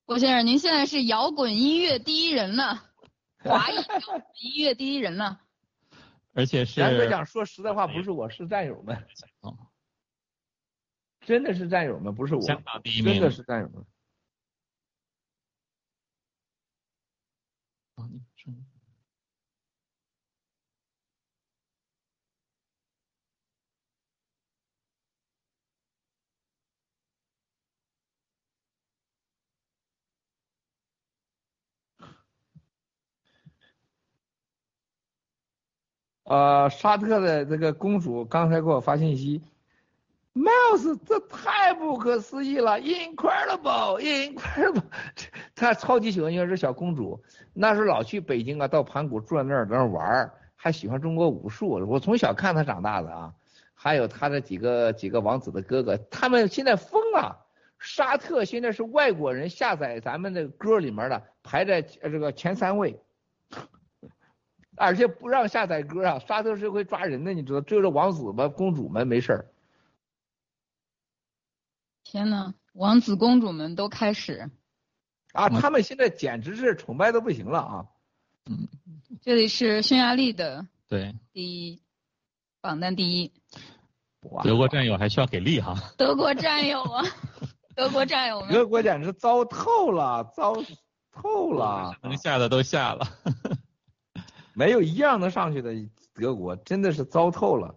[0.04, 2.84] 郭先生，您现在是摇滚音乐第一人了，
[3.38, 5.40] 华语摇滚音乐第一人了。
[6.34, 8.96] 而且是严格讲，说实在话，不是我是战友们，
[11.26, 13.84] 真的是战友们，不是我，香港第一名，真的是战友们。
[36.24, 39.42] 呃，沙特的这个公主刚才给我发信息
[40.34, 44.82] ，Miles，这太不可思议了，incredible，incredible，
[45.54, 47.22] 她超级喜欢这小公主，
[47.52, 53.32] 那时候老去北京啊，到盘古住在那儿在那儿玩，还喜欢中国武术，我从小看她长大的啊，
[53.74, 57.46] 还有她的几个几个王子的哥哥，他们现在疯了，
[57.78, 63.00] 沙特现在是外国人下载咱们的歌里面的排在这个前三位。
[64.76, 66.18] 而且不让下载歌啊！
[66.18, 67.60] 沙特是会抓人的，你知道？
[67.60, 69.46] 只有这王子们、公主们没事儿。
[72.14, 74.48] 天呐，王子公主们都开始
[75.32, 75.48] 啊！
[75.48, 77.86] 他们现在简直是崇拜的不行了啊！
[78.46, 78.68] 嗯，
[79.20, 81.82] 这里是匈牙利的对第一
[82.60, 83.32] 榜单第一。
[84.44, 85.74] 德国战友还需要给力哈！
[85.98, 87.02] 德国战友啊，
[87.74, 90.54] 德国战友们，德国简直糟透了，糟
[91.10, 93.08] 透了，能下的都下了。
[94.52, 95.74] 没有一样能上去的，
[96.14, 97.74] 德国真的是糟透了。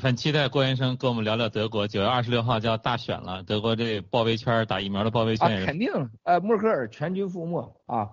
[0.00, 1.88] 很期待郭先生跟我们聊聊德国。
[1.88, 5.90] 九月二十六号就要大选了，德国这包围圈打疫苗的包围圈啊，肯定，
[6.22, 8.08] 呃，默克尔全军覆没啊，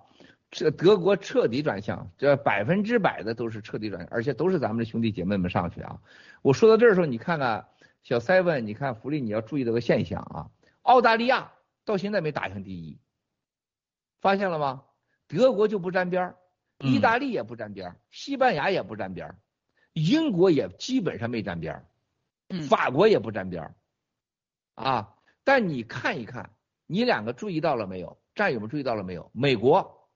[0.50, 6.00] 这德国彻底转向，这百分之百的都是彻底转向，而且都是咱们的兄弟姐妹们上去啊。
[6.42, 7.68] 我说到这儿的时候，你看看
[8.02, 10.50] 小 seven，你看福利，你要注意这个现象啊。
[10.82, 11.52] 澳大利亚
[11.84, 12.98] 到现在没打上第一，
[14.20, 14.82] 发现了吗？
[15.28, 16.36] 德国就不沾边儿。
[16.80, 19.36] 意大利也不沾边西班牙也不沾边
[19.92, 21.86] 英国也基本上没沾边儿
[22.68, 23.74] 法国也不沾边儿
[24.74, 25.14] 啊。
[25.44, 26.50] 但你看一看，
[26.86, 28.18] 你两个注意到了没有？
[28.34, 29.30] 战友们注意到了没有？
[29.34, 30.08] 美国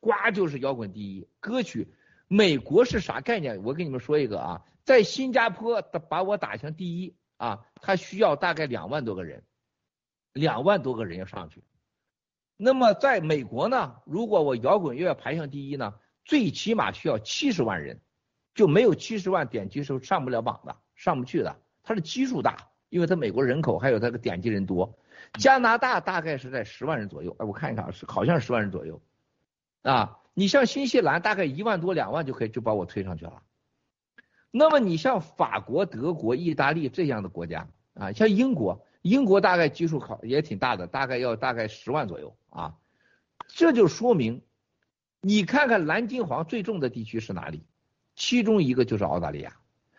[0.00, 1.94] 呱就是摇滚第一，歌曲。
[2.28, 3.62] 美国是啥概念？
[3.62, 9.44] 我跟你们说一个啊，在新加坡把我打成第一啊，他需要大概两万多个人，
[10.32, 11.62] 两万多个人要上去。
[12.56, 15.94] 那么在美国呢，如果我摇滚乐排上第一呢？
[16.24, 18.00] 最起码需要七十万人，
[18.54, 21.56] 就没有七十万点击是上不了榜的，上不去的。
[21.82, 22.56] 它的基数大，
[22.88, 24.98] 因为它美国人口还有它的点击人多。
[25.38, 29.02] 加拿大大概是在十万人左右，哎，我看一看，是好像是十万人左右。
[29.82, 33.42] 啊，你像新西兰大概一万多两万就可以就把我推上去了。
[34.50, 42.76] 那么你像法国、德国、意大利这样的国家啊，像英国，英国大概基数考也挺大的，大概要大概十万左右啊，
[43.48, 44.42] 这就说明。
[45.20, 47.64] 你看看蓝金黄最重的地区是哪里？
[48.14, 49.56] 其中一个就是澳大利亚，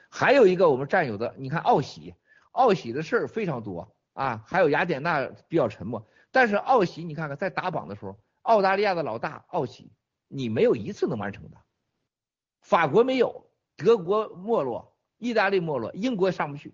[0.09, 2.15] 还有一个我们占有的，你看奥喜，
[2.51, 9.91] 奥喜的事儿非常多啊，还有雅典娜比较沉默，但是奥喜你看看在打榜的时候，澳大利亚的老大奥喜，
[10.27, 11.57] 你没有一次能完成的，
[12.61, 16.73] 法国没有，德国没落，意大利没落，英国上不去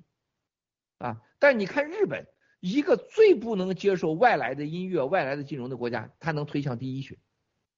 [1.00, 2.28] 啊，但你看日本，
[2.60, 7.20] 一个最不能接受外来的音乐、外来的金融的国家，它能推向第一去。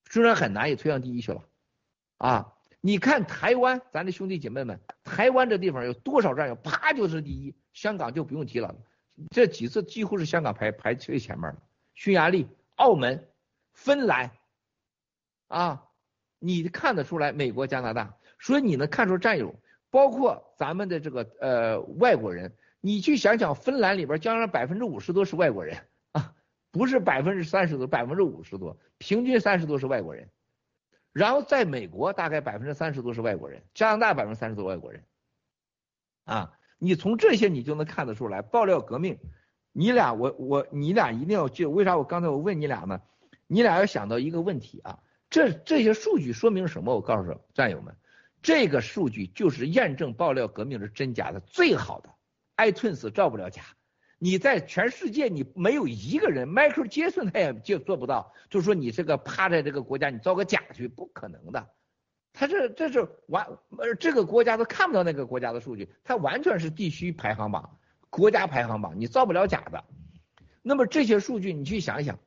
[0.10, 1.44] 虽然很难，也推向第一去了，
[2.18, 2.54] 啊！
[2.86, 7.56] 你看台湾，咱的兄弟姐妹们，台湾这地方有多少战友，啪就是第一。
[7.72, 8.76] 香港就不用提了，
[9.32, 11.62] 这几次几乎是香港排排最前面的。
[11.94, 13.26] 匈牙利、澳门、
[13.72, 14.32] 芬兰，
[15.48, 15.86] 啊，
[16.40, 19.56] 你看得出来美国、加拿大，所以你能看出战友，
[19.90, 25.78] 包括咱们的这个呃外国人，你去想想，芬兰里边将近百分之五十多是外国人
[26.12, 26.36] 啊，
[26.70, 30.30] 不是百分之三十多，百分之五十多，平均三十多是外国人。
[31.14, 35.04] 然后在美国大概百分之三十多是外国人，加拿大百分之三十多外国人。
[36.26, 39.20] 啊，你从这些你就能看得出来，爆料革命，
[39.72, 43.02] 你俩我我你俩一定要记，为啥我刚才我问你俩呢？
[43.46, 45.00] 你俩要想到一个问题啊，
[45.30, 46.96] 这这些数据说明什么？
[46.96, 47.96] 我告诉战友们，
[48.42, 52.10] 这个数据就是验证爆料革命是真假的最好的
[52.58, 53.62] ，iTunes 照不了假。
[54.24, 61.68] 你在全世界你没有一个人，Michael Jackson 他也就做不到，就说你这个趴在这个国家你造个假去，不可能的。
[62.32, 63.46] 他这这是完，
[63.78, 67.78] 呃，这个国家都看不到那个国家的数据，它完全是地区排行榜、
[68.10, 69.84] 国家排行榜，你造不了假的。
[70.62, 72.18] 那么这些数据你去想一想，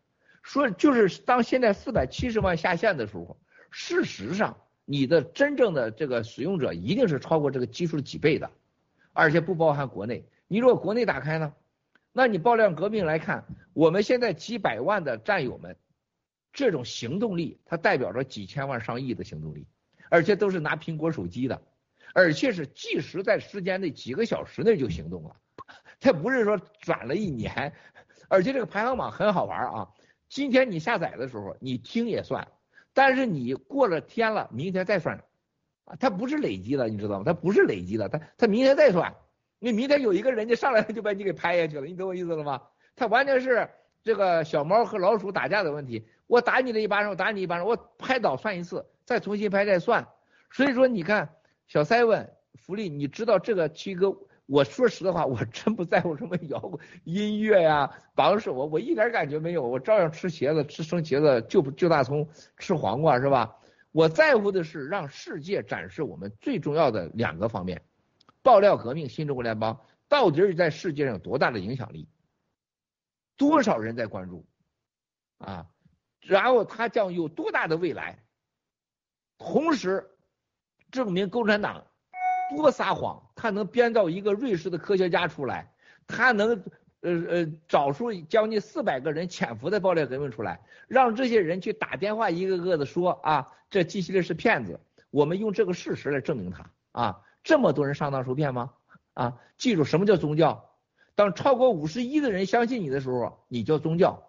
[0.43, 3.39] 说就是当现在四百七十万下线的时候，
[3.71, 8.51] 事实上你的真正的这个使用者一定是超过这个基数的几倍的，
[9.15, 10.29] 而且不包含国内。
[10.47, 11.55] 你如果国内打开呢，
[12.17, 13.45] 那你爆料革命来看，
[13.75, 15.77] 我们现在几百万的战友们，
[16.51, 19.67] 这种行动力，它代表着几千万上亿的行动力。
[20.09, 21.61] 而且都是拿苹果手机的，
[22.15, 25.37] 而且是即时在时间内几个小时内就行动了，
[25.99, 27.75] 它不是说转了一年，
[28.29, 29.89] 而且这个排行榜很好玩啊，
[30.29, 32.47] 今天你下载的时候你听也算，
[32.95, 35.23] 但是你过了天了，明天再算，
[35.85, 37.25] 啊，它不是累积的，你知道吗？
[37.27, 39.17] 它不是累积的，它它明天再算，
[39.59, 42.63] 你明天有一个人家上来就把你给拍下去了，你懂我意思了吗？
[42.95, 43.69] 他完全是
[44.03, 48.85] 这个小猫和老鼠打架的问题，我打你的一巴掌，我打你一巴掌，我拍倒算一次。
[49.05, 50.07] 再重新拍再算，
[50.51, 51.29] 所以说你看
[51.69, 54.17] 小塞问福利，你知道这个七哥？
[54.47, 62.29] 我说实的话，我真不在乎什么摇滚音乐呀，榜首我我一点感觉没有，我照样吃茄子，吃生茄子，就就大葱，
[62.59, 63.57] 吃黄瓜是吧？
[63.93, 67.83] 我在乎的是让世界展示我们最重要的两个方面：
[68.47, 72.09] 爆料革命，新中国联邦到底是在世界上有多大的影响力，
[73.37, 74.47] 多少人在关注
[75.39, 75.67] 啊？
[76.21, 78.23] 然后它将有多大的未来？
[79.37, 80.09] 同时，
[80.93, 81.89] 证明共产党
[82.57, 85.75] 多撒谎，他能编造一个瑞士的科学家出来，
[86.07, 86.63] 他能
[87.01, 94.79] 呃呃找出将近四百个人潜伏的爆料革命出来，让这些人去打电话一个个的说啊，这机器人是骗子，
[95.11, 98.73] 我们用这个事实来证明他啊，这么多人上当受骗吗？
[99.15, 100.69] 啊，记住什么叫宗教？
[101.15, 104.21] 当超过五十一的人相信你的时候，你叫宗教。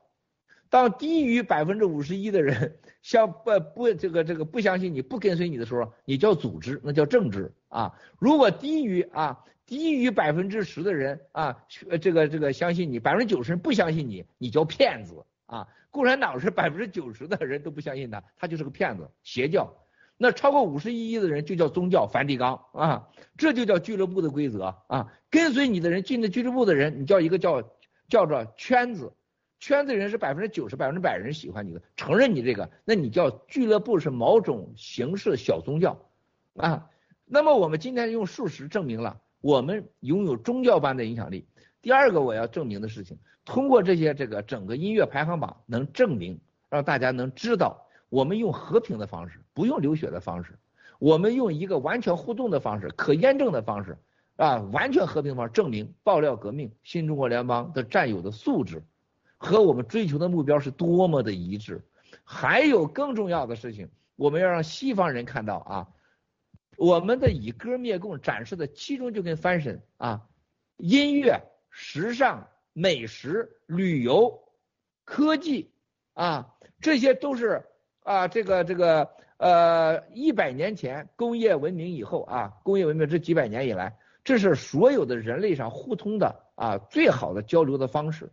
[0.70, 7.98] 当低于百分之五十一的人相不不这个这个不相信你不跟随你的时候，你叫组织，那叫政治啊。
[8.20, 11.58] 如果低于啊低于百分之十的人啊，
[12.00, 15.68] 这个这个相信你，百分之九十不相信你，你叫骗子啊。
[15.90, 19.74] 共产党是百分之九十的人都不相信他，他就是个骗子，邪教。
[20.18, 23.08] 那超过五十一亿的人就叫宗教，梵蒂冈啊，
[23.38, 25.12] 这就叫俱乐部的规则啊。
[25.30, 27.62] 跟随你的人进的俱乐部的人，你叫一个叫
[28.10, 29.14] 叫做圈子。
[29.60, 36.00] 圈子人是百分之九十、百分之百人喜欢你的，承认你这个，那你叫俱乐部是某种形式小宗教
[36.56, 36.88] 啊。
[37.26, 41.48] 那么我们今天用事实证明了我们拥有宗教般的影响力。
[41.82, 46.40] 第二个我要证明的事情，通过这些这个整个音乐排行榜能证明，
[46.70, 50.58] 让大家能知道，我们用和平的方式，不用流血的方式，
[51.00, 53.98] 我们用一个完全互动的方式、可验证的方式
[54.36, 58.84] 啊，完全和平方式证明爆料革命新中国联邦的战友的素质。
[59.40, 61.86] 和我们追求的目标是多么的一致，
[62.24, 65.88] 还有更重要的事情，我们要让西方人看到啊，
[66.76, 70.28] 我们的以歌灭共展示的其中就跟翻身啊，
[70.78, 71.40] 音乐、
[71.70, 74.42] 时尚、美食、旅游、
[75.06, 75.72] 科技
[76.14, 77.64] 啊，这些都是
[78.08, 88.32] 啊，这个这个呃，一百年前工业文明以后啊，工业文明这几百年以来，这是所有的人类上互通的啊最好的交流的方式。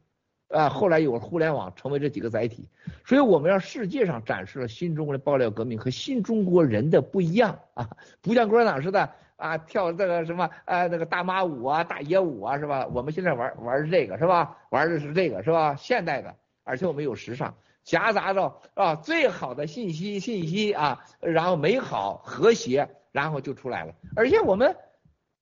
[0.49, 2.69] 啊，后来有了互联网，成为这几个载体，
[3.05, 12.87] 所以我们让世界上展示了新中国的爆料革命和新中国人的不一样啊，不像共产党似的啊，跳这个什么啊那个大妈舞啊、大爷舞啊，是吧？
[12.93, 14.57] 我们现在玩玩这个是吧？
[14.71, 15.75] 玩的是这个是吧？
[15.75, 17.53] 现代的，而且我们有时尚，
[17.85, 24.77] 夹杂着啊最好的信息信息啊，然后美好和谐，然后就出来了，而且我们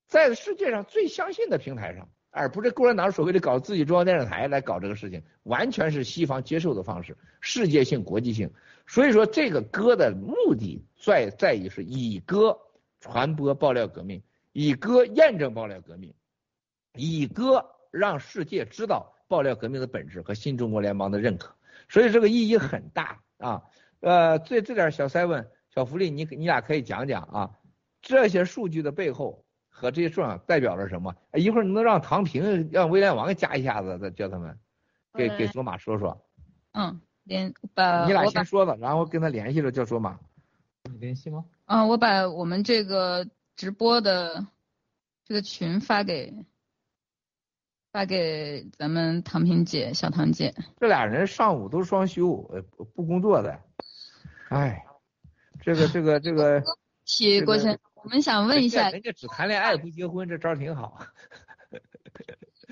[0.07, 2.09] 在世界上最相信的平台上。
[2.35, 8.51] 而不是共产党所谓的搞自己中央电视台来搞这个事情，完全是西方接受的方式，世界性、国际性。
[8.87, 12.59] 所以说，这个歌的目的在在于是以歌
[13.01, 14.23] 传播爆料革命，
[14.53, 16.15] 以歌验证爆料革命，
[16.95, 21.55] 以歌让世界知道爆料革命的本质和新中国联邦的认可。
[21.93, 23.63] 所以这个意义很大啊。
[24.01, 27.51] 呃，这这点小 seven 小福利，你你俩可以讲讲啊，
[28.01, 29.45] 这些数据的背后。
[29.75, 31.17] 和这些数量代表着什么？
[31.33, 34.57] 一会儿你能让唐平让威廉王加一下子，再叫他们
[35.15, 36.25] 给给卓玛说说。
[36.73, 40.21] 嗯，联把你俩先说吧，然后跟他联系了叫卓玛。
[40.89, 41.47] 你联系吗？
[41.65, 43.27] 嗯，我把我们这个
[43.57, 44.47] 直播的
[45.25, 46.33] 这个群发给
[47.93, 50.55] 发给咱们唐萍姐、小唐姐。
[50.81, 52.63] 这俩人上午都双休，呃，
[52.95, 53.61] 不工作的。
[54.49, 54.85] 哎，
[55.61, 56.63] 这个这个这个。
[57.05, 58.89] 提郭先，我们想问一下。
[58.91, 61.05] 人家只谈恋爱不结婚，这招挺好。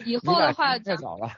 [0.06, 1.32] 以后的话，太早了。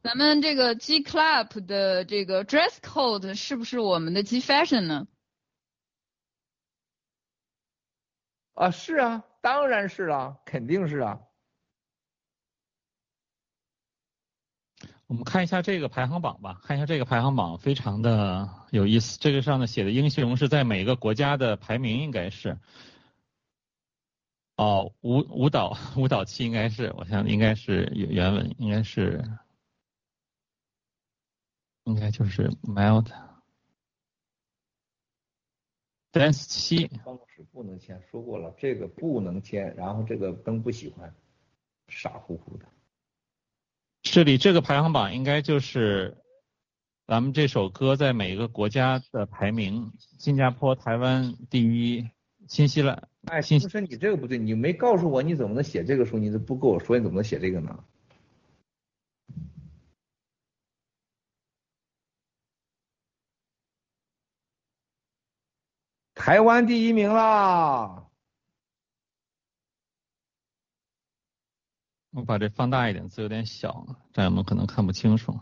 [0.00, 5.08] 咱们这个 G Club 的这个 dress code 是不是我们的 G Fashion 呢？
[8.54, 11.20] 啊，是啊，当然是啊，肯定是啊。
[15.06, 19.18] 我们看一下这个排行榜吧，看一下这个排行榜非常的有意思。
[19.20, 22.58] 这个上呢写的英雄是在每个国家的排名，应该是。
[24.56, 29.22] 哦，舞舞蹈舞蹈期应该是，我想应该是原文，应该是，
[31.82, 33.10] 应该就是 melt
[36.12, 36.86] dance 七。
[36.86, 41.12] 办公室不能签，说过了，这个不能签，然后这个灯不喜欢，
[41.88, 42.66] 傻乎乎的。
[44.04, 46.16] 这里这个排行榜应该就是
[47.06, 52.08] 咱们这首歌在每个国家的排名，新加坡、台湾第一。
[52.46, 56.18] 新西兰，哎，新西兰，你这个不对，你没告诉我，你怎么能写这个书？
[56.18, 57.84] 你都不跟我说，你怎么能写这个呢？
[66.14, 68.03] 台湾第一名啦！
[72.14, 75.36] 我把这放大一点，字有点小，战友们可能看不清楚。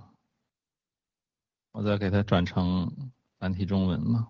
[1.70, 4.28] 我再给它转成繁体中文嘛。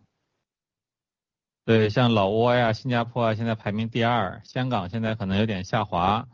[1.65, 6.29] 对，像老挝呀、新加坡啊，现在排名第二；香港现在可能有点下滑，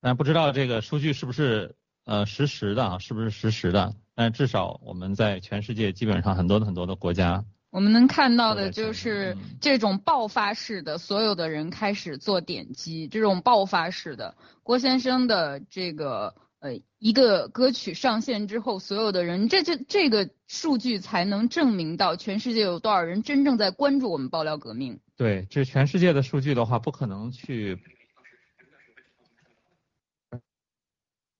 [0.00, 1.74] 但不知道这个数据是不是
[2.04, 2.98] 呃实时的啊？
[3.00, 3.96] 是不是实时的？
[4.14, 16.34] 但至少我们在全世界基本上很多很多的国家，我们能看到的就是这种爆发式的，所有的人开始做点击，这种爆发式的郭先生的这个。
[16.60, 24.98] 呃，一个歌曲上线之后，所有的人，这这这个数据才能证明到全世界有多少人真正在关注我们爆料革命。
[25.16, 27.78] 对，这全世界的数据的话，不可能去。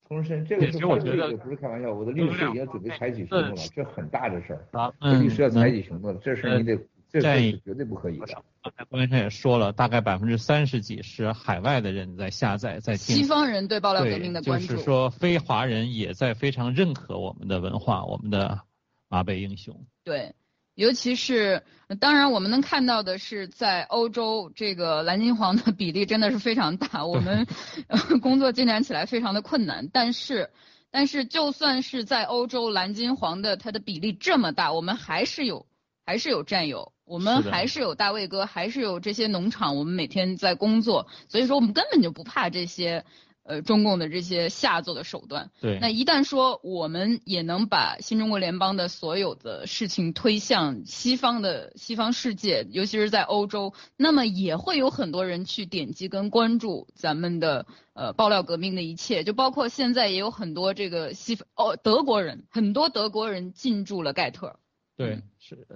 [0.08, 6.78] 同时，这个是我觉得不是开玩笑，我的律师已经准备采取行动了，这很大的事儿，律师要采取行动了，这事你得。
[7.10, 8.26] 这是绝对不可以的。
[8.62, 13.16] 刚才郭先生也说了，大概百分之三十几是海外的人在下载，在听。
[13.16, 14.66] 西方人对爆料革命的关注。
[14.66, 18.60] 就是说，非华人也在非常认可我们的文化，我们的
[19.08, 19.74] 马背英雄。
[20.04, 20.34] 对，
[20.78, 21.64] 尤其是
[21.98, 27.48] 当然，我们能看到的是，在欧洲这个蓝金黄的 比例真的是非常大，我们
[28.22, 29.88] 工作进展起来非常的困难。
[29.92, 30.50] 但是，
[30.92, 35.66] 但是就算是在欧洲蓝金黄的它的比例这么大，我们还是有
[36.06, 36.92] 还是有战友。
[37.04, 43.04] 我们还是有大卫哥，还是有这些农场，我们每天在工作，所以说我们根本就不怕这些，
[43.48, 45.50] 呃，中共的这些下作的手段。
[45.58, 45.78] 对。
[45.80, 64.56] 那一旦说我们也能把新中国联邦的所有的事情推向西方的西方世界，尤其是在欧洲，那么也会有很多人去点击跟关注咱们的呃爆料革命的一切，就包括现在也有很多这个西哦德国人，很多德国人进驻了盖特。
[64.96, 65.66] 对，是。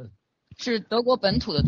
[0.59, 1.65] 是德国本土的。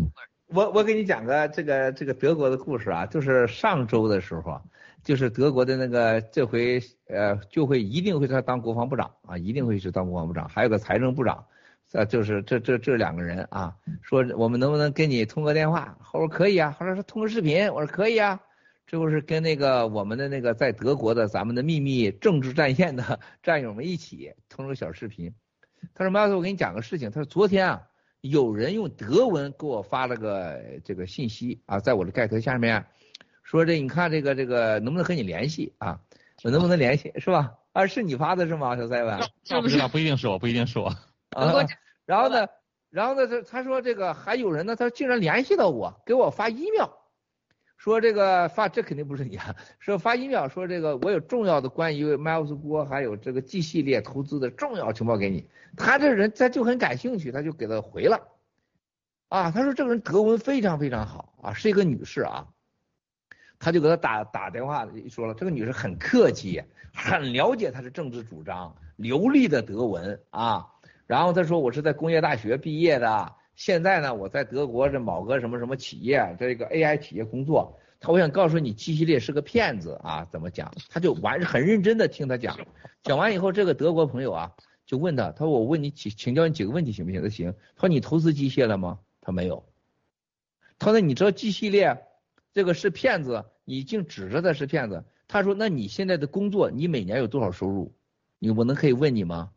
[0.47, 4.61] 我我给你讲个这个这个德国的故事啊，就是上周的时候，
[5.05, 11.45] 就是德国的那个这回呃就会一定会他当国防部长啊，一定会去当国防部长，还有个财政部长，
[11.93, 15.95] 呃就是这这这两个人啊，说我们能不能跟你通个电话？
[16.01, 18.41] 后说可以啊，后来说通个视频，我说可以啊，
[18.87, 25.31] 这不是跟那个我们的那个在德国的咱们的秘密政治战线的战友们一起通了个小视频。
[25.93, 27.87] 他说马老师，我给你讲个事情，他说昨天啊。
[28.21, 32.83] 有人用德文给我发了个这个信息啊，在我的盖头下面
[33.55, 35.99] 说这你看这个这个能不能和你联系啊？
[36.43, 37.53] 我能不能联系是吧？
[37.71, 39.17] 啊，是你发的是吗，小塞文？
[39.61, 40.87] 不知道，不一定是我，不一定是我。
[41.29, 41.65] 啊，
[42.05, 42.47] 然后呢，
[42.89, 46.89] 然后呢，他他说这个还有人呢，他竟然联系到我，给我发 email。
[47.77, 55.47] 说这个发这肯定不是你啊，说发 email 说这个我有重要的关于 Miles 锅还有这个 G 系列投资的重要情报给你，
[55.77, 58.27] 他这人他就很感兴趣，他就给他回了，
[59.29, 62.47] 啊，他说这个人德文非常非常好啊，是一个女士啊，
[63.59, 66.61] 他就给他打打电话说了，这个女士很客气，
[66.93, 70.67] 很了解他的政治主张，流利的德文啊，
[71.07, 73.33] 然后他说我是在工业大学毕业的。
[73.55, 77.79] 现在呢，我在德国这某个什么什么企业，这个 AI 企业工作。
[78.01, 80.27] 他我想告诉你，G 系列是个骗子啊！
[80.29, 80.69] 怎么讲？
[80.89, 82.59] 他就完很认真的听他讲，
[83.01, 84.51] 讲完以后，这个德国朋友啊，
[84.85, 87.21] 就问他，他说我问你请请教你几个问题行不行？
[87.21, 87.53] 他行。
[87.77, 88.99] 他说你投资机械了吗？
[89.21, 89.65] 他没有。
[90.77, 92.05] 他说你知道 G 系列
[92.55, 95.03] 这个是骗子，你竟指着他是骗子。
[95.27, 97.93] 他说那你现在的工作，你每年有多少收入？
[98.39, 99.51] 你我能可以问你吗？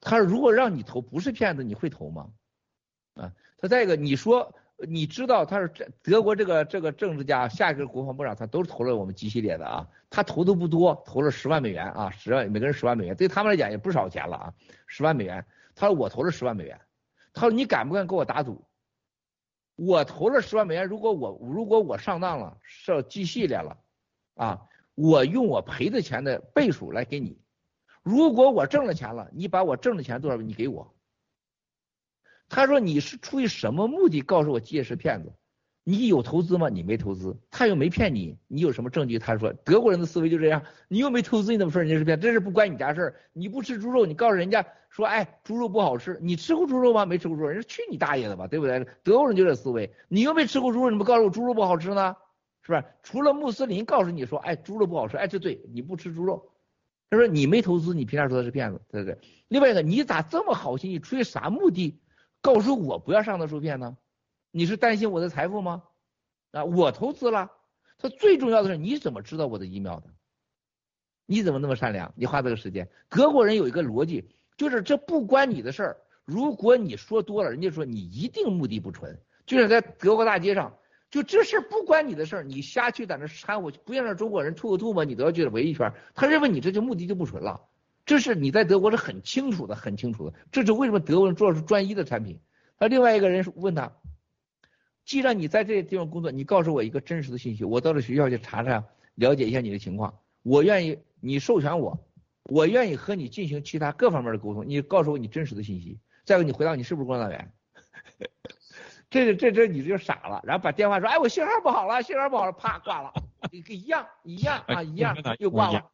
[0.00, 2.30] 他说如果让你投不是骗子，你会投吗？
[3.14, 4.52] 啊，他再一个你说。
[4.88, 9.88] 你知道他是这德国这个这个政治家，下一个国防部长，他都是投了我们 G 系列的啊。
[10.10, 14.54] 他投的不多，投了十万美元啊，十万每个人十万美元，对他们来讲也不少钱了啊，
[14.88, 15.46] 十万美元。
[15.76, 16.78] 他说我投了十万美元，
[17.32, 18.64] 他说你敢不敢跟我打赌？
[19.76, 23.76] 我投了十万美元，如果我如果我上当了，上记系列了
[24.34, 27.38] 啊，我用我赔的钱的倍数来给你。
[28.02, 30.94] 如果我挣了钱了，你把我挣的钱多少，你给我。
[32.48, 35.32] 他说你是出于什么目的告诉我机械是骗子？
[35.86, 36.70] 你有投资吗？
[36.70, 39.18] 你没投资，他又没骗你，你有什么证据？
[39.18, 42.18] 他说德国人的思维就这样，你又没投资，你怎么说人家是骗？
[42.18, 43.14] 这是不关你家事儿。
[43.34, 47.04] 你不吃猪肉，你告诉人家说，哎，猪肉不好吃，你吃过猪肉吗？
[47.04, 48.86] 没吃过猪肉，人家去你大爷的吧，对不对？
[49.02, 52.16] 德国人就这思维，你又没吃过猪肉，你不告诉我猪肉不好吃呢？
[52.62, 52.84] 是不是？
[53.02, 56.50] 除了穆斯林告诉你说，哎，猪肉不好吃，哎，这对你不吃猪肉，
[57.10, 58.80] 他说你没投资，你凭啥说他是骗子？
[58.90, 59.18] 对不对？
[59.48, 60.90] 另外一个，你咋这么好心？
[60.90, 62.00] 你出于啥目的？
[62.40, 63.98] 告诉我不要上当受骗呢？
[64.56, 65.82] 你是担心我的财富吗？
[66.52, 67.50] 啊，我投资了。
[67.98, 70.04] 他最重要的是你怎么知道我的 email 的？
[71.26, 72.14] 你怎么那么善良？
[72.14, 72.88] 你花这个时间。
[73.08, 75.96] 德国人有一个逻辑，就是这不关你的事儿。
[76.24, 79.20] 如果你说多了，人家说你一定目的不纯。
[79.44, 80.72] 就是在德国大街上，
[81.10, 85.92] 就这事不关你的事儿，你瞎去在那掺和，不要让中国人吐个吐沫，你都要去围一圈。
[86.14, 87.60] 他认为你这就目的就不纯了。
[88.06, 90.36] 这是你在德国是很清楚的，很清楚的。
[90.52, 92.38] 这是为什么德国人做的是专一的产品。
[92.78, 93.90] 那另外一个人问他，
[95.04, 98.84] 既然你在这个地方工作，你告诉我一个真实的信息，我到了学校去查查，
[99.14, 100.18] 了解一下你的情况。
[100.42, 101.98] 我愿意你授权我，
[102.44, 104.64] 我愿意和你进行其他各方面的沟通。
[104.66, 105.98] 你告诉我你真实的信息。
[106.24, 107.52] 再一个，你回答你是不是共产党员？
[109.10, 110.40] 这这这你就傻了。
[110.44, 113.12] 然后把电话说，哎，我信号不好了，信号不好了，啪挂了。
[113.52, 115.90] 一样一样啊，一样又挂了。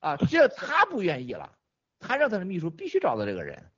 [0.00, 1.50] 啊，这他不愿意了，
[1.98, 3.70] 他让他的秘书必须找到这个人，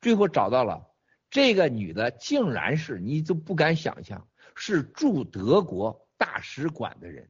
[0.00, 0.88] 最后找到了
[1.34, 7.28] 这个女的，竟然是你都不敢想象，是驻德国大使馆的人。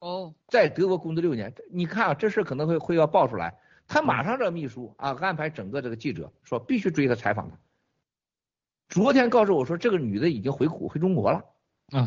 [0.00, 7.58] 哦，在德国工作六年，你看啊，这事可能会会要爆出来，他马上让秘书啊安排整个这个记者说必须追他采访他。
[8.90, 11.38] 昨天告诉我说这个女的已经回回中国了。
[11.92, 12.06] 啊。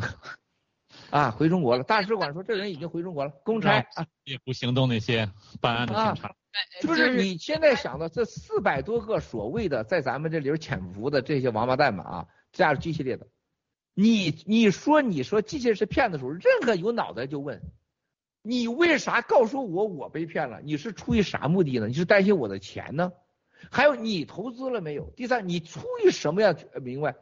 [1.15, 1.83] 啊，回中国了。
[1.85, 6.35] 大使馆说这人已经回中国了，公差啊，也不行动那些办案的警察。
[6.81, 13.27] 就是你现在想的这四百多个所谓的在咱们这里潜伏的这些王八蛋们啊，加入 G 系列的，
[13.93, 17.61] 你你说你说机器人是骗子的时候，任何有脑袋就问，
[18.41, 20.59] 你为啥告诉我我被骗了？
[20.65, 21.87] 你是出于啥目的呢？
[21.87, 23.13] 你是担心我的钱呢？
[23.71, 25.13] 还有你投资了没有？
[25.15, 26.53] 第三，你出于什么呀？
[26.81, 27.15] 明白？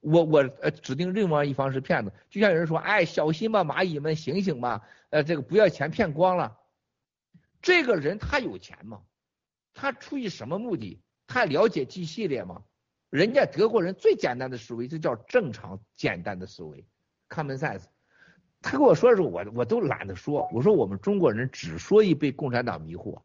[0.00, 6.58] 我我呃指定另外一方是骗子，就像有人说，哎，小心吧，蚂蚁们醒醒吧，呃，这个不要钱骗光了。
[7.62, 9.02] 这个人他有钱吗？
[9.74, 11.00] 他出于什么目的？
[11.26, 12.62] 他了解 G 系列吗？
[13.10, 16.86] 人家德国人最简单的思维，就叫正常简单的思维
[17.28, 17.82] ，common sense。
[18.62, 23.22] 他跟我说的时候，我我都懒得说，我说我们中国人之所以被共产党迷惑，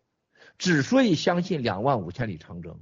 [0.57, 2.80] 之所以相信两万五千里长征。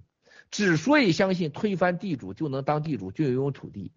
[0.53, 3.91] 之所以相信推翻地主就能当地主就拥有土地，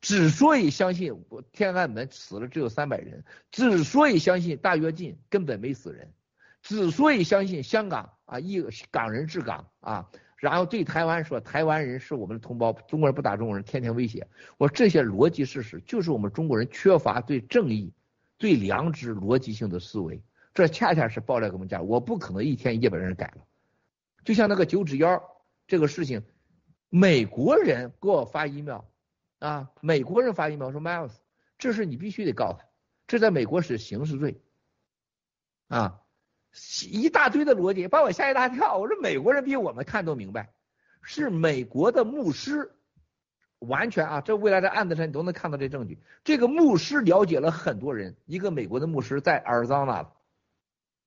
[0.00, 1.14] 之所以相信
[1.52, 6.14] 天安门死了只有三百人，之所以相信大跃进根本没死人，
[6.62, 14.26] 之所以相信香港啊一港人治港啊，然后对台湾说台湾人是我们的同胞，中国人不打中国人，天天威胁。
[14.56, 17.92] 我这些逻辑事实就是我们中国人缺乏对正义、
[18.38, 20.22] 对良知逻辑性的思维，
[20.54, 23.44] 这恰恰是爆料给我们讲，我不可能一天一夜把人改了，
[24.24, 25.22] 就像那个九指妖。
[25.68, 26.24] 这个事情，
[26.88, 28.80] 美国人给我发 email
[29.38, 31.12] 啊，美国人发 email 说 Miles，
[31.58, 32.64] 这事你必须得告他，
[33.06, 34.40] 这在美国是刑事罪
[35.68, 36.00] 啊，
[36.90, 38.78] 一大堆的逻辑把我吓一大跳。
[38.78, 40.54] 我说美国人比我们看都明白，
[41.02, 42.72] 是美国的牧师，
[43.58, 46.02] 完全啊，这未来的案子上你都能看到这证据。
[46.24, 50.10] 这个牧师了解了很多人，一个美国的牧师在阿尔桑那，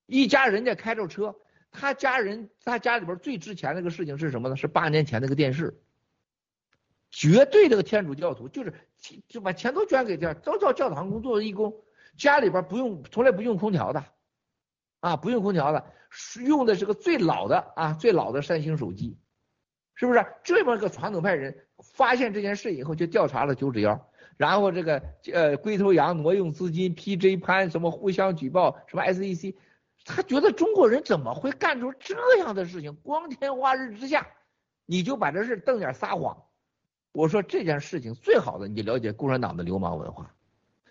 [0.05, 1.35] 一家人家开着车。
[1.71, 4.57] 他家人，他家里边最值钱那个事情是什么呢？
[4.57, 5.81] 是八年前那个电视，
[7.09, 8.73] 绝对这个天主教徒，就是
[9.29, 11.73] 就把钱都捐给这，都到教堂工作义工，
[12.17, 14.03] 家里边不用，从来不用空调的，
[14.99, 15.85] 啊，不用空调的，
[16.45, 19.17] 用的是个最老的啊，最老的三星手机，
[19.95, 20.25] 是不是？
[20.43, 21.65] 这么个传统派人
[21.95, 25.01] 发现这件事以后，就调查了九指妖，然后这个
[25.31, 29.55] 呃龟头羊挪用资金，PJ 潘什么互相举报，什么 SEC。
[30.05, 32.95] 他觉得中国人怎么会干出这样的事情？
[33.03, 34.27] 光天化日之下，
[34.85, 36.43] 你就把这事瞪眼撒谎。
[37.11, 40.33] 我说这件事情最好的，你了解共产党的流氓文化。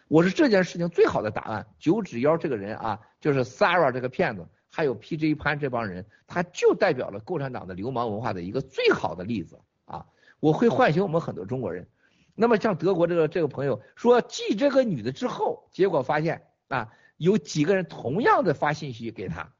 [0.09, 1.67] 我是这件事情最好的答案。
[1.79, 10.07] 九指妖这个人啊，就是 Sarah 这个骗子，还有 PJ 潘这帮人，他就代表了共产党的流氓文化的一个最好的例子啊！
[10.41, 11.89] 我会唤醒我们很多中国人。
[12.35, 19.53] 那么像德国这个这个朋友说记这个女的之后，结果发现啊，有几个人同样的发信息给他，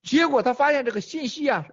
[0.00, 1.66] 结果他发现这个信息啊，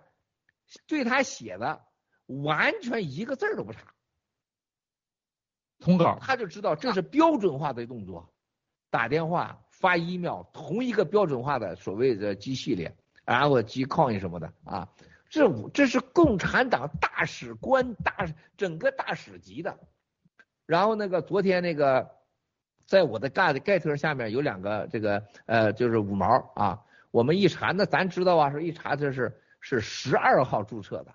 [0.87, 1.85] 对他写的
[2.25, 3.93] 完全一个字儿都不差。
[5.77, 8.33] 通稿，他就知道这是标准化的动作，
[8.89, 14.51] 打电话发 email，同一个标准化的所谓的机系列，然后机 coin 什么的。
[14.65, 14.89] 啊，
[15.29, 18.25] 这这是共产党大使官大
[18.57, 19.77] 整个大使级的。
[20.65, 22.16] 然后那个昨天那个，
[22.87, 26.25] 在我的盖盖特下面有两个这个呃就是五毛
[26.55, 26.81] 啊，
[27.11, 31.13] 我们一查那咱知道啊，说一查这是是十二号注册的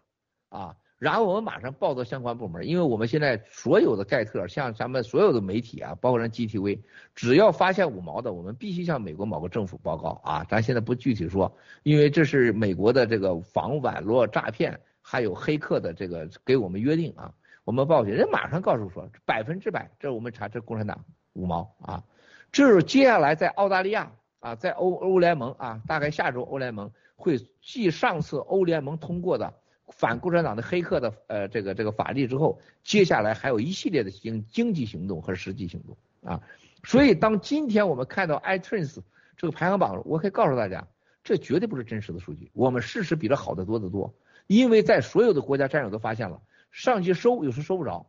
[0.50, 0.76] 啊。
[0.98, 6.78] 然后我们马上报到相关部门，因为我们现在所有的盖特，像咱们所有的媒体啊，包括咱 GTV，
[7.12, 10.44] 只要发现五毛的，我们必须向美国某个政府报告啊。
[10.44, 11.52] 咱现在不具体说，
[11.82, 17.34] 因为这是美国的这个防网络诈骗还有黑客的这个给我们约定啊。
[17.64, 22.04] 我们报去，人马上告诉说百分之百，这我们查这共产党五毛啊。
[22.50, 29.54] 这是接下来在澳大利亚啊，在欧欧联盟啊，大概下周欧联盟会继上次欧联盟通过的。
[29.88, 36.40] 反共产党的黑客的呃这个这个法律之后，接下来还有一系列的经经济行动和实际行动啊，
[36.82, 39.00] 所以当今天我们看到 iTunes
[39.36, 40.88] 这个排行榜，我可以告诉大家，
[41.22, 44.14] 这绝对不是真实的数据，我们事实比这好的多得多，
[44.46, 46.40] 因为在所有的国家战友都发现了，
[46.70, 48.06] 上去收有时收不着，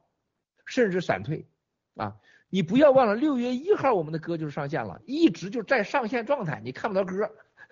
[0.66, 1.46] 甚至闪退
[1.98, 2.16] 啊，
[2.54, 7.28] 你不要忘了六月一号我们的歌就是上线了，一直就在上线状态，你看不到歌，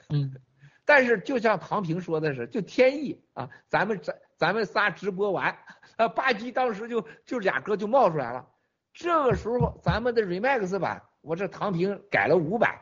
[0.10, 0.34] 嗯。
[0.84, 5.56] 但是就像唐平说的是，就天意啊，咱们咱咱们仨直播完，
[5.98, 8.44] 呃，吧唧当时就就俩歌就冒出来了。
[8.92, 12.80] 这个时候咱们的 remix 版，我这唐平改了五版，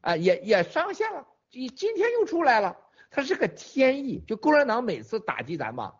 [0.00, 2.74] 啊，也也上线了，今今天又出来了。
[3.10, 5.92] 它是个天意，就共产党每次打击咱嘛，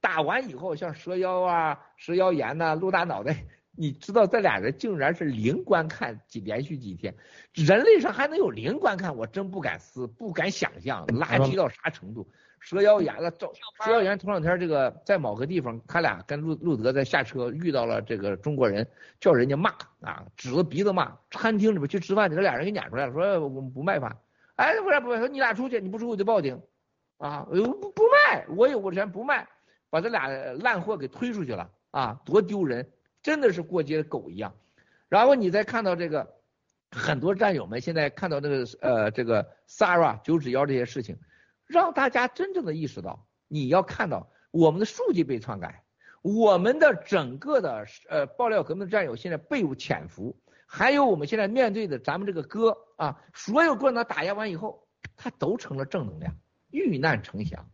[0.00, 3.44] 打完以后像蛇妖啊、蛇妖炎呐、陆大脑袋。
[3.78, 7.14] 你知道这俩人竟然是零观看几连续几天，
[7.54, 12.28] 人类上还能有零观看，我真不敢思，不敢想象，垃圾到啥程度？
[12.58, 13.52] 蛇妖炎了，赵
[13.84, 18.84] 蛇妖炎头两天这个在某个地方，他俩跟路路德在下车遇到了这个中国人，
[19.20, 24.16] 叫人家骂啊，指着鼻子骂，餐厅里边去吃饭去，这俩人给撵出来了，说我们不卖饭，
[24.56, 26.60] 哎，不是不是，说你俩出去，你不出去就报警
[27.18, 29.46] 啊，不不卖，我有我钱不卖，
[29.88, 32.84] 把这俩烂货给推出去了啊，多丢人。
[33.28, 34.56] 真的是过街的狗一样，
[35.10, 36.36] 然后你再看到这个
[36.90, 41.18] 很多战友们现在看到这个呃这个 Sarah 九指妖这些事情，
[41.66, 45.84] 让大家真正的意识到，你要看到我们的数据被篡改，
[46.22, 50.34] 我们的整个的呃爆料革命的战友现在被潜伏，
[50.66, 54.88] 还有我们现在面对的咱们这个歌啊，所有共产党打压完以后，
[55.18, 56.34] 他都成了正能量，
[56.70, 57.68] 遇难成祥。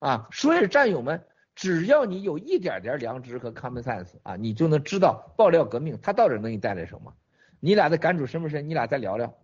[0.00, 1.24] 啊，所有战友们。
[1.60, 7.12] 只要你有一点点良知和 common sense 啊，你就能知道爆料革命它到底能给你带来什么。
[7.60, 8.66] 你俩的感触深不深？
[8.66, 9.34] 你俩再聊聊。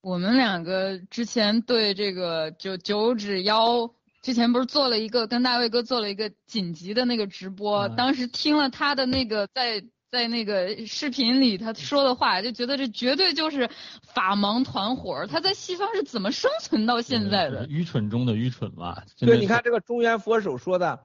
[0.00, 9.84] 我们两个之前对这个九九指妖，之前不是做了一个跟大卫哥做了一个紧急的那个直播，当时听了他的那个在。
[10.14, 13.68] 在那个视频里他说的话，就觉得这绝对就是
[14.02, 15.26] 法盲团伙。
[15.26, 17.66] 他在西方是怎么生存到现在的？
[17.66, 19.02] 愚蠢中的愚蠢嘛。
[19.18, 21.00] 对，你看这个中原佛手说的，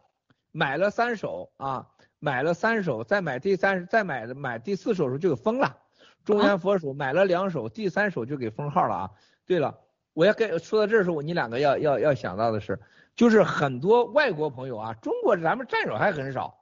[0.51, 1.87] 买了三手啊，
[2.19, 5.75] 买了三手，再买第三，再买买第四手的时候就给封了。
[6.23, 9.09] 中原佛手买了两手，第三手就给封号了啊。
[9.47, 9.75] 对了，
[10.13, 12.79] 我要跟说到这时候，你两个要要要想到的是，
[13.15, 16.58] 就是很多外国朋友啊，中国咱们战友还很少。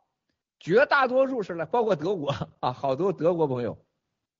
[0.60, 3.78] 绝大多数是来，包括德国啊，好多德国朋友，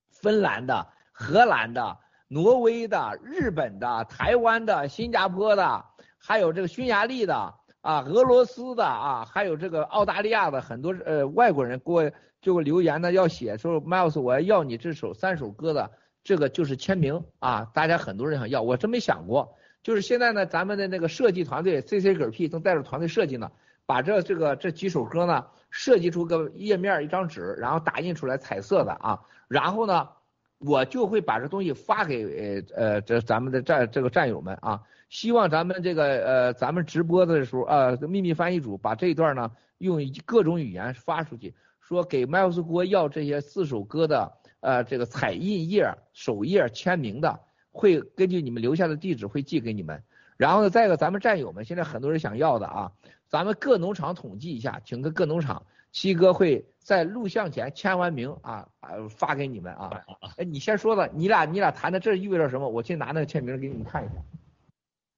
[0.10, 5.86] 芬兰的、荷兰的、挪威的、日本的、台湾的、新加坡的，
[6.18, 12.12] 还有这个匈牙利的啊，俄罗斯的啊，还有这个澳大利亚的很多呃外国人给我
[12.42, 15.92] 就留言呢，要写说 Miles，我要要你这首三首歌的
[16.24, 23.52] 这个就是签名啊，大家很多人想要，我真没想过，就是现在呢，咱们的那个设计团队 C C 嗝 P 正带着团队设计呢。
[23.86, 25.46] 把这这个这几首歌呢，
[25.78, 30.10] 设计出个页面一张纸，然后打印出来彩色的啊，然后呢，
[30.58, 47.40] 我就会把这东西发给呃呃这咱们的战这个战友们啊，希望咱们这个呃咱们直播的时候啊，秘密翻译组把这一段呢用各种语言发出去，说给麦克斯郭要这些四首歌的呃这个彩印页、首页签名的。
[47.72, 50.02] 会根据你们留下的地址会寄给你们。
[50.36, 52.92] 然后呢，再一个，咱们战友们现在很多人想要的啊，
[53.28, 60.02] 咱们各农场统计一下，请个各农场，七哥会在录像前签完名啊啊发给你们啊。
[60.38, 62.68] 哎，你先说吧，你俩你俩谈的这意味着什么？
[62.68, 64.14] 我去拿那个签名给你们看一下。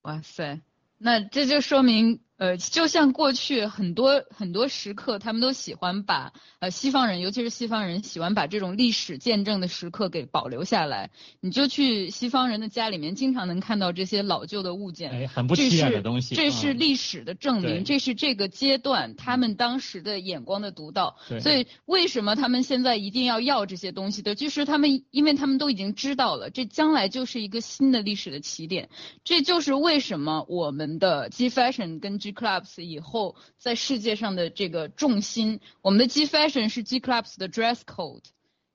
[0.03, 0.59] 哇塞，
[0.97, 2.19] 那这就说明。
[2.39, 11.11] 呃，就像过去很多很多时刻，他们都喜欢把呃西方人，尤其是西方人喜欢把这种历史见证的时刻给保留下来。
[11.41, 16.33] 你就去西方人的家里面，经常能看到这些老旧的物件，哎，很不起眼的东西。
[16.33, 21.17] 这是历史的证明，这是这个阶段他们当时的眼光的独到。
[21.41, 24.33] 所以为什么他们现在一定要要这些东西的？
[24.33, 28.87] 就是他们，因为他们都已经知道了，这将来就是一个新的历史的起点。
[29.25, 38.23] 这就是为什么我们的 G Fashion 跟 G Clubs 以后在世界上的这个重心，我们的 G Fashion 是 G Clubs 的 dress code，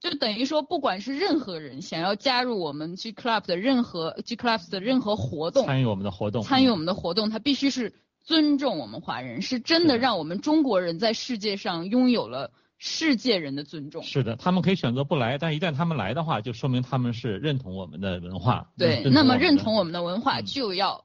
[0.01, 14.03] 就等于说，不管是任何人想要加入我们 G Club 的任何 G Clubs 的任何活动，参与我们的活动，参与我们的活动，他必须是尊重我们华人，是真的让我们中国人在世界上拥有了世界人的尊重。
[14.03, 18.71] 是的，他们可以选择不来，但一旦他们来的话，就说明他们是认同我们的文化。
[18.77, 21.04] 对，那么认同我们的文化就要。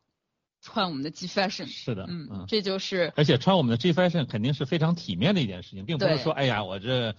[0.71, 7.13] 穿我们的 G Fashion 是的，嗯嗯，这就是，而且穿我们的 G Fashion 肯定是非常体面的一件事情，并不是说哎呀我这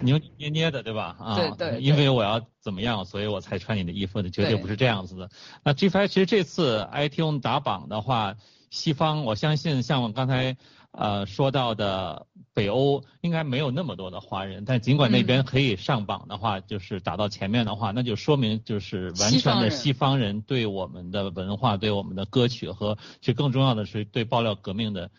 [0.00, 1.16] 扭扭捏捏的，对吧？
[1.18, 5.30] 啊，对对，因为我要怎么样，所以我才穿你的衣服的，绝对不是这样子的。
[5.62, 8.36] 那 G Fashion 其实这次 iTunes 打榜的话，
[8.70, 10.56] 西方我相信像我刚才。
[10.96, 25.10] 呃，说到的北欧应该没有那么多的华人，但尽管那边可以上榜的话，就是打到前面的话，那就说明就是完全的西方人对我们的文化、对我们的歌曲和，其实更重要的是对爆料革命的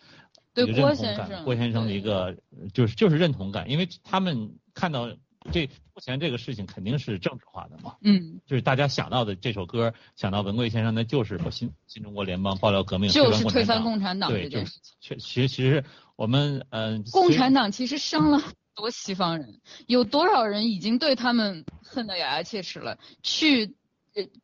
[0.53, 2.38] 对认同感，郭先生的一个
[2.73, 5.10] 就是就是认同感，因为他们看到。
[5.51, 7.95] 这目前这个事情肯定是政治化的嘛？
[8.01, 14.95] 嗯，就是大家想到的这首歌，想到文贵先生，那就是新新中国联邦爆料革命，就是推翻共产党这件事情。
[14.99, 15.84] 确其实其实
[16.15, 22.97] 我们嗯，共产党其实伤了很多西方人，有多少人已经对他们恨得咬牙切齿了？
[23.22, 23.76] 去，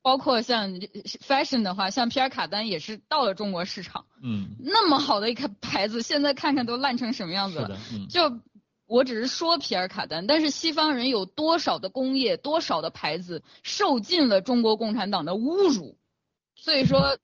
[0.01, 0.71] 包括像
[1.27, 8.39] fashion 的话，像皮尔卡丹也是到了中国市场，嗯，那么好的一个牌子，现在看看都烂成什么样子了，就。
[8.91, 15.97] 我只是说皮尔卡丹，但是西方人有多少的工业，多少的牌子受尽了中国共产党的侮辱，
[16.55, 17.17] 所以说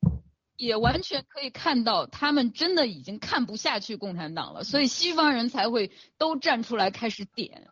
[0.56, 7.68] 也完全可以看到他们真的已经看不下去共产党了，所以西方人才会都站出来开始点。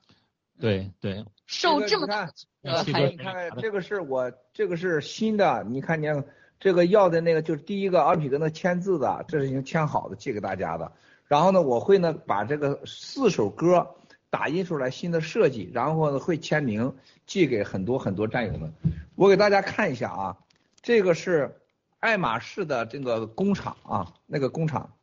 [0.60, 2.30] 对对，受这么大
[2.64, 6.26] 呃，你看看这个是我这个是新的，你看见
[6.60, 10.92] 这个要的那个就是第一个阿皮跟那签字的，这是已经签好的寄给大家的。
[11.28, 13.96] 然后呢，我会呢把这个四首歌
[14.30, 16.96] 打印出来新的设计，然后呢会签名
[17.26, 18.72] 寄给很多很多战友们。
[19.16, 20.38] 我给大家看一下啊，
[20.82, 21.62] 这个是
[22.00, 24.94] 爱马仕的这个工厂啊，那个工厂，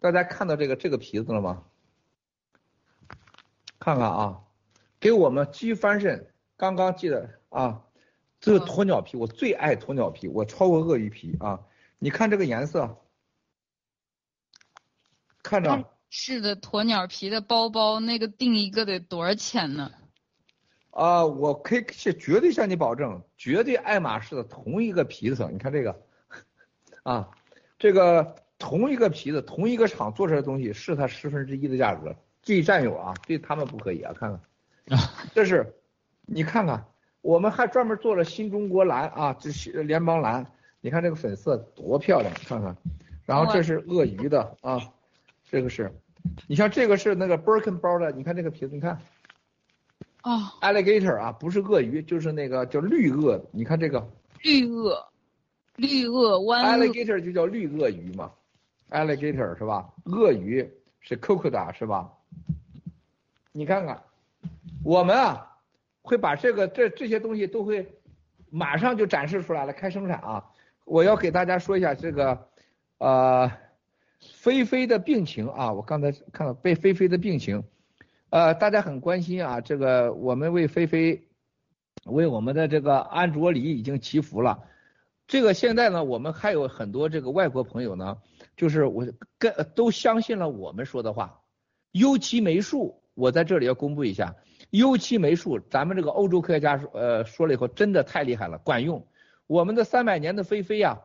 [0.00, 1.62] 大家看到这个这个皮子了吗？
[3.78, 4.40] 看看啊，
[4.98, 7.82] 给我们机翻身刚刚寄的啊，
[8.40, 11.60] 这个鸵鸟皮我最爱鸵鸟皮，我超过鳄鱼皮啊，
[12.00, 12.96] 你看这个颜色。
[15.42, 19.92] 看着是的，鸵鸟皮的包包，那个订一个得多少钱呢？
[20.90, 26.02] 啊，我可以是绝对向你保证，绝对爱马仕的同一个皮子，你看这个，
[27.04, 27.30] 啊，
[27.78, 32.16] 这个同一个皮子，同一个厂做出来的东西，是它十分之一的价格。
[32.42, 34.32] 这占有啊，对他们不可以啊，看
[34.88, 34.98] 看，
[35.32, 35.74] 这是，
[36.26, 36.84] 你看看，
[37.20, 40.44] 我们还专门做了新中国蓝啊，这是联邦蓝，
[40.80, 42.76] 你看这个粉色多漂亮，看看，
[43.24, 44.80] 然后这是鳄鱼的啊。
[45.50, 45.92] 这个是，
[46.46, 49.00] 你像这个是那个 Birkin 包的，你看这个瓶子，你看，
[50.20, 54.08] 啊，alligator 啊，不是鳄鱼，就是那个叫绿鳄，你看这个，
[54.42, 55.04] 绿鳄，
[55.74, 58.30] 绿鳄湾，alligator 就叫绿鳄鱼嘛
[58.90, 59.92] ，alligator 是吧？
[60.04, 60.70] 鳄鱼
[61.00, 62.08] 是 crocodile 是吧？
[63.50, 64.00] 你看看，
[64.84, 65.56] 我们啊
[66.02, 67.98] 会把这个这这些东西都会
[68.50, 70.44] 马上就展示出来了，开生产啊！
[70.84, 72.46] 我要给大家说一下这个，
[72.98, 73.50] 呃。
[74.20, 77.64] 菲菲的病情啊，我刚才看到被菲菲的病情，
[78.28, 81.26] 呃，大家很关心啊，这个我们为菲菲，
[82.04, 84.62] 为我们的这个安卓里已经祈福了。
[85.26, 88.18] 这个现在呢，我们还有很多这个外国朋友呢，
[88.56, 89.06] 就是我
[89.38, 91.40] 跟都相信了我们说的话。
[91.92, 94.36] 优奇霉素，我在这里要公布一下，
[94.70, 99.06] 优奇霉素，咱们这个欧洲科学家说，呃，说了以后真的太厉害了，管用。
[99.46, 101.00] 我们的三百年的菲菲呀。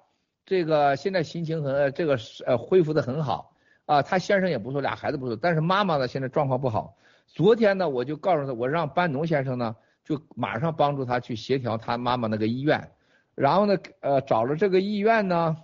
[0.46, 3.54] 这个现在心情很，这个是呃恢复的很好
[3.86, 6.96] 啊，他先生也不错，俩孩子不错，但是妈妈呢现在状况不好。
[7.28, 12.92] 昨天呢我就告诉他，我让班农先生呢就马上帮助他去协调他妈妈那个医院。
[13.34, 15.58] 然后呢，呃，找了这个医院呢，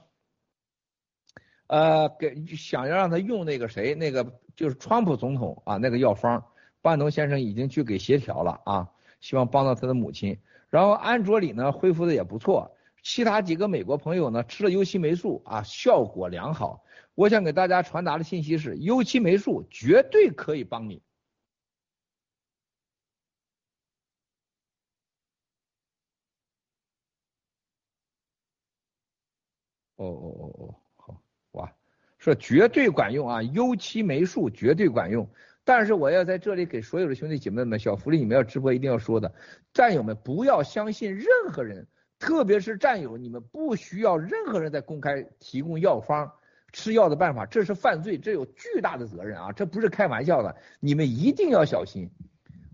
[1.68, 6.44] 呃，给想要让他用那个谁，那个就是川普总统啊，那个药方，
[6.82, 8.90] 班农先生已经去给协调了啊，
[9.22, 10.38] 希望帮到他的母亲。
[10.70, 16.84] 然后安卓里呢恢复的也不错，其他几个美国朋友呢吃了优奇霉素啊，效果良好。
[17.16, 21.02] 我想给大家传达的信息是，优奇霉素绝对可以帮你。
[29.98, 31.22] 哦哦哦哦，好
[31.52, 31.72] 哇，
[32.18, 35.30] 说绝对管用啊，优奇霉素绝对管用。
[35.64, 39.32] 但是我要在这里给所有的兄弟姐妹们，小福利你们要直播一定要说的，
[39.74, 41.88] 战友们不要相信任何人，
[42.22, 46.32] 特别是战友，你们不需要任何人在公开提供药方
[46.72, 52.10] 吃药的办法，这是犯罪，这有巨大的责任啊，这不是开玩笑的，你们一定要小心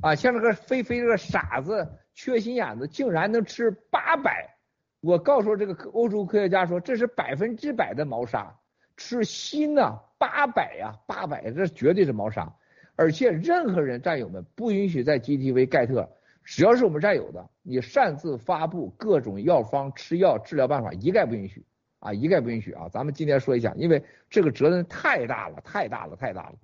[0.01, 0.13] 啊！
[0.13, 4.53] 像这个菲菲这个傻子、缺心眼子，竟然能吃八百。
[4.99, 8.53] 我告诉这个欧洲科学家说，这是百分之百的毛杀，
[8.97, 12.53] 吃锌呢八百呀，八百，这绝对是毛杀。
[12.97, 16.11] 而且任何人战友们不允许在 GTV 盖特，
[16.47, 21.65] 只要是我们战友的，你擅自发布各种药方、吃药治疗办法，一概不允许
[21.99, 22.87] 啊，一概不允许啊。
[22.87, 26.55] 咱们今天说一下，因为这个责任太大了，太大了，太大了。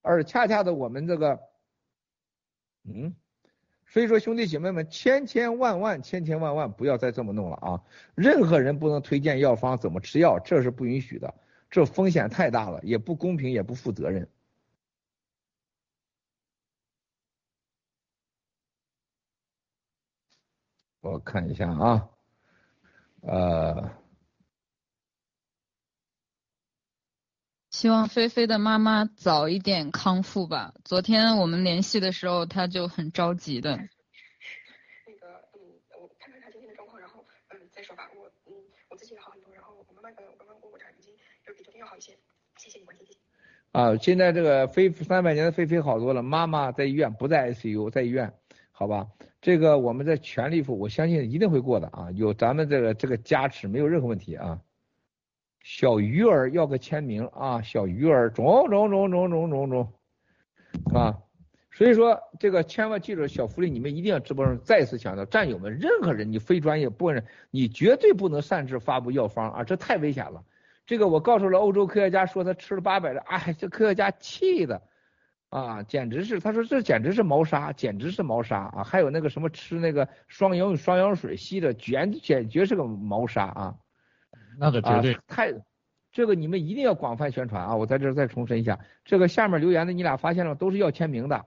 [0.00, 1.38] 而恰恰的我们这个，
[2.88, 3.14] 嗯。
[3.88, 7.82] 所以说，兄弟姐妹们，千千万万，千千万万不要再这么弄了啊！
[8.14, 11.34] 任何人不能推荐药方怎么吃药，这是不允许的，
[11.70, 14.26] 这风险太大了，也不公平，也不负责任。
[21.06, 22.08] 我看一下啊，
[23.22, 23.90] 呃，
[27.70, 30.74] 希望菲菲的妈妈早一点康复吧。
[30.84, 33.76] 昨天我们联系的时候，她就很着急的。
[33.76, 35.60] 那个，嗯，
[36.00, 38.10] 我看看她今天的状况，然后，嗯，再说吧。
[38.16, 38.52] 我，嗯，
[38.90, 41.14] 我自己也好很多，然后我妈妈，呃，我刚刚过过查，已经
[41.46, 42.18] 就比昨天要好一些。
[42.56, 43.06] 谢谢你关心，
[43.70, 48.34] 啊，现在这个菲三百年的菲菲好多了，妈妈在医院，不在 ICU，在医院，
[48.78, 49.06] 好吧？
[49.40, 52.10] 这个我们在全力以赴，我相信一定会过的啊！
[52.12, 54.60] 有咱们这个这个加持，没有任何问题啊。
[55.62, 57.62] 小鱼儿要个签名啊！
[57.62, 59.92] 小鱼儿，中中中中中中中，
[60.92, 61.16] 啊！
[61.72, 69.64] 所以说这个千万记住，小福利你们一定要直播上再次强调，战友们，任何人你非专业不人，你绝对不能擅自发布药方啊！
[69.64, 70.44] 这太危险了。
[70.84, 74.82] 这个我告诉了欧洲科学家，说他吃了八百的，哎，这科学家气的。
[75.56, 78.84] 啊，简直是，他说这简直是谋杀，简直是谋杀啊！
[78.84, 83.74] 还有那个什么吃那个双氧双氧水吸的，简简绝是个谋杀啊！
[84.58, 85.54] 那个绝对太，
[86.12, 87.74] 这个你们一定要广泛宣传啊！
[87.74, 91.46] 我在这再重申一下，这个下面留言的你俩发现了，都是要签名的，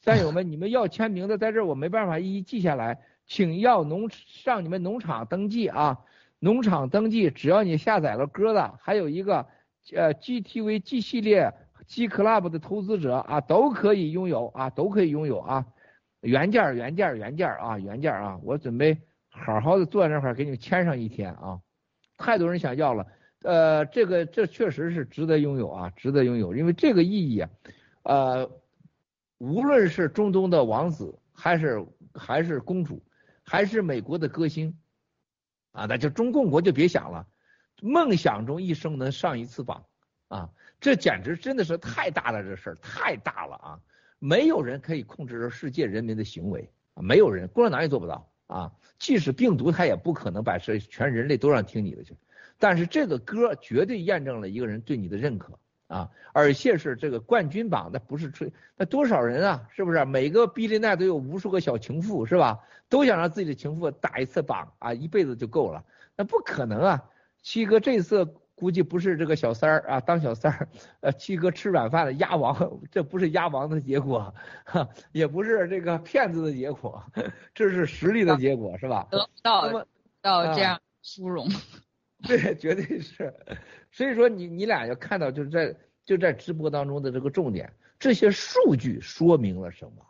[0.00, 5.98] 战友们，你们要签名的，在这我没办法一一记下来，请要农上你们农场登记啊！
[6.38, 9.46] 农场登记，只要你下载了歌的，还有一个
[9.94, 11.52] 呃 GTV G 系列。
[11.90, 15.66] G Club 的投资者啊，都可以拥有啊，都可以拥有啊，
[16.20, 18.96] 原件儿原件儿原件儿啊，原件儿啊，我准备
[19.28, 21.60] 好好的坐在那块儿给你们签上一天啊，
[22.16, 23.08] 太多人想要了，
[23.42, 27.50] 呃，这个这确实是值得拥有啊，值得拥有，因为这个意义啊，
[28.04, 28.50] 呃，
[29.38, 31.84] 无论是中东的王子，还是
[32.14, 33.02] 还是公主，
[33.42, 34.78] 还是美国的歌星
[35.72, 37.26] 啊，那就中共国就别想了，
[37.82, 39.86] 梦想中一生能上一次榜
[40.28, 40.50] 啊。
[40.80, 43.80] 这简直真的是太大了，这事儿太大了啊！
[44.18, 48.72] 没有人可以控制着世界人民的行为，没有人，共产党也做不到啊。
[48.98, 52.16] 即使病毒，他也不可能把这全人类都让听你的去。
[52.58, 60.04] 但是这个歌绝对验证了一个人对你的认可啊，而且是这个冠军榜，那不是吹，那多少人啊，是不是？
[60.06, 62.58] 每个比利奈都有无数个小情妇，是吧？
[62.88, 65.84] 都想让自己的情妇打一次榜啊，一辈子就够了，
[66.16, 67.04] 那不可能啊！
[67.42, 68.34] 七哥这次。
[68.60, 70.68] 估计不是这个小三儿啊，当小三儿，
[71.00, 72.54] 呃，七哥吃软饭的鸭王，
[72.92, 74.34] 这不是鸭王的结果，
[74.66, 77.02] 哈， 也不是这个骗子的结果，
[77.54, 79.08] 这是实力的结果，是吧？
[79.10, 79.86] 得不到
[80.20, 81.48] 到这样殊荣，
[82.28, 83.34] 对，绝对是。
[83.90, 85.74] 所以说，你你俩要看到，就是在
[86.04, 90.06] 就在直播当中的这个重点，这些数据说明了什么？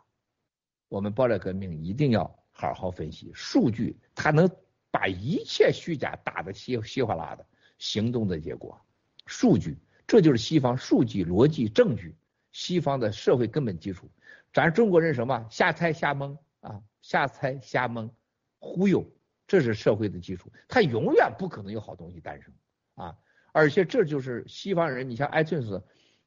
[0.89, 4.49] 我们爆料革命一定要好好分析数据，它能
[4.91, 7.45] 把一切虚假打得稀稀哗啦的。
[7.81, 8.79] 行动的结果，
[9.25, 9.75] 数据，
[10.05, 12.15] 这就是西方数据逻辑证据，
[12.51, 14.07] 西方的社会根本基础。
[14.53, 18.11] 咱中国人什么瞎猜瞎蒙啊，瞎猜瞎蒙，
[18.59, 19.03] 忽悠，
[19.47, 22.53] 这是社会的基础，它永远不可能有好东西诞生
[22.93, 23.17] 啊！
[23.51, 25.81] 而且这就是西方人，你像 iTunes，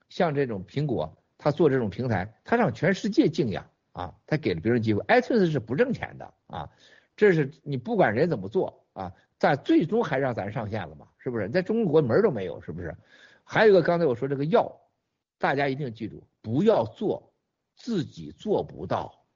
[0.08, 5.04] 像这种苹果，他做这种平台，他让全世界敬仰啊，他给了别人机会。
[5.04, 6.68] iTunes 是不挣钱的啊，
[7.16, 9.12] 这是你不管人怎么做啊。
[9.44, 11.06] 但最终还让咱上线了嘛？
[11.18, 11.50] 是不是？
[11.50, 12.96] 在中国门都没有，是不是？
[13.44, 14.74] 还有一个，刚才我说这个药，
[15.36, 17.30] 大家一定记住，不要做
[17.76, 19.26] 自己做不到，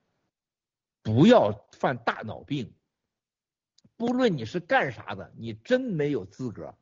[1.02, 2.72] 不要犯大脑病。
[3.98, 6.74] 不论你是干啥的，你真没有资格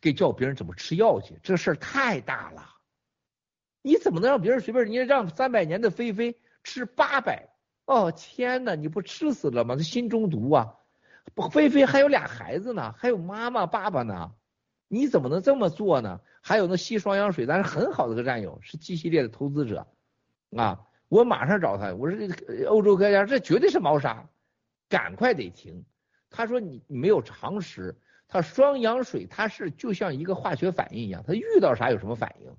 [0.00, 2.70] 给教别人怎么吃药去，这事儿太大了。
[3.82, 4.90] 你怎么能让别人随便？
[4.90, 7.50] 你让三百年的菲菲吃八百？
[7.84, 9.76] 哦天哪，你不吃死了吗？
[9.76, 10.74] 这心中毒啊！
[11.36, 14.32] 不菲菲还有俩孩子呢，还有妈妈爸爸呢，
[14.88, 16.18] 你怎么能这么做呢？
[16.40, 19.86] 还有那吸双氧水，咱是很好的个战友，是 G 系列的投资者
[20.56, 20.80] 啊！
[21.08, 22.18] 我马上找他，我说
[22.68, 24.26] 欧洲科家这绝对是猫砂，
[24.88, 25.84] 赶快得停。
[26.30, 27.94] 他说你你没有常识，
[28.28, 32.50] 他双氧水它是就像一个化学反应一样，它遇到啥有什么反应。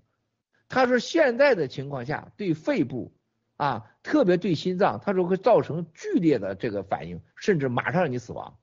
[0.70, 3.12] 他说现在的情况下对肺部
[3.56, 8.56] 啊，特别对心脏，他说会造成剧烈的这个反应，甚至马上让你死亡，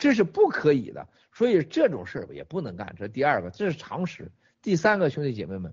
[0.00, 1.06] 这是不可以的。
[1.32, 2.92] 所以这种事儿也不能干。
[2.98, 4.32] 这是第二个，这是常识。
[4.60, 5.72] 第三个，兄弟姐妹们，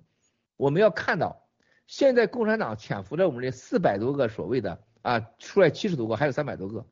[0.55, 1.47] 我们要看到
[1.87, 6.85] 现在共产党潜伏在我们这四百多个所谓的啊，出来七十多个，还有三百多个。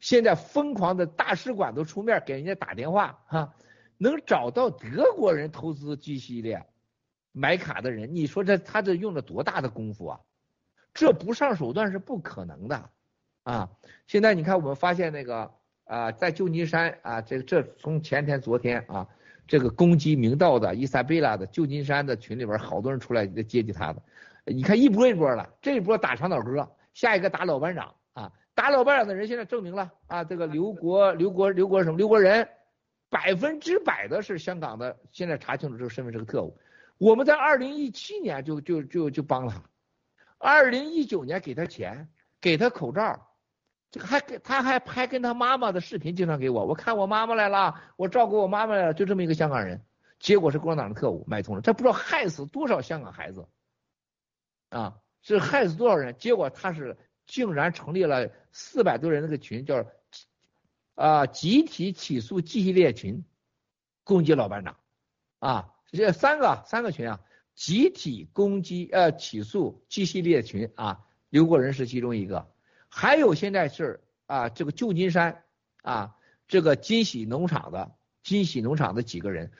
[0.00, 3.54] 现在疯狂的大使馆都出面给人家打电话哈，
[3.98, 6.64] 能找到德国人投资 G 系列
[7.32, 10.20] 买卡的人，你说这他这用了多大的功夫啊？
[10.94, 12.90] 这不上手段是不可能的
[13.42, 13.70] 啊！
[14.06, 15.52] 现在你看我们发现那个
[15.88, 19.08] 啊，在旧金山啊，这这从前天昨天啊，
[19.46, 24.02] 这个攻击明道的伊莎贝拉的旧金山的群里边好多人出来接济他的，
[24.44, 28.30] 你看一波一波了，这一波打长岛哥，下一个打老班长啊。
[28.54, 32.46] 打老班长的人现在证明了啊，这个刘国刘国刘国什么刘国仁，
[33.08, 36.58] 百分之百的是香港的，现在查清楚这个身份是个特务。
[36.98, 39.62] 我们在二零一七年就就就就帮了他，
[40.38, 42.08] 二零一九年给他钱，
[42.40, 43.27] 给他口罩，
[43.90, 49.82] 这个还给他还拍跟他妈妈的视频，经常给我，我看我妈妈来了，我照顾我妈妈来了，就这么一个香港人，
[50.18, 53.46] 结果是共产党的特务买通了，这不知道害死多少香港孩子，
[54.70, 56.96] 啊，是害死多少人，结果他是。
[57.30, 59.84] 竟然成立了四百多人那个群，叫
[60.94, 63.22] 啊集体起诉 G 系列群，
[64.02, 64.78] 攻击老班长
[65.38, 67.20] 啊，这三个三个群啊，
[67.54, 72.50] 集体攻击呃起诉 G 系列群啊，刘国仁是其中一个，
[72.98, 75.44] 还有现在是啊这个旧金山
[75.82, 76.16] 啊
[76.48, 77.94] 这个金喜农场的
[78.24, 79.52] 金喜农场的几个人，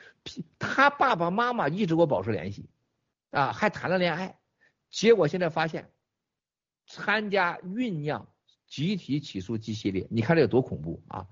[0.58, 2.68] 他爸爸妈妈一直给我保持联系
[3.30, 4.40] 啊，还谈了恋爱，
[4.90, 5.88] 结果现在发现。
[6.90, 8.26] 参加酝酿
[8.66, 11.26] 集体起诉 G 系列，你看这有多恐怖啊！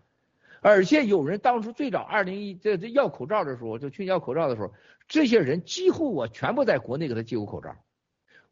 [0.61, 4.75] 而且有人当初最早二零一这这要口罩的时候，就去要口罩的时候，
[5.09, 7.75] 这些人几乎我全部在国内给他寄过口罩。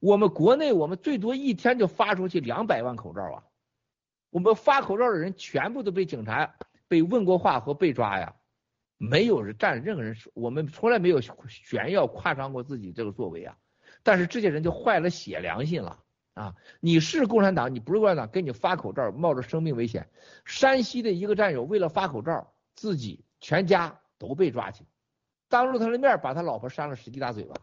[0.05, 3.43] 我们国内我们最多一天就发出去两百万口罩啊！
[4.29, 6.57] 我们发口罩的人全部都被警察
[6.89, 8.35] 被问过话和被抓呀，
[8.99, 13.57] 没有人占任何人，我们从来没有炫耀夸张过自己这个作为啊！
[14.03, 15.99] 但是这些人就坏了血良心了。
[16.35, 20.11] 啊，你是共产党，你不是共产党，给你发口罩，冒着生命危险。
[20.45, 24.85] 山西的一个战友为了发口罩，自己全家都被抓去，
[25.49, 27.55] 当着他的面把他老婆扇了十几大嘴巴，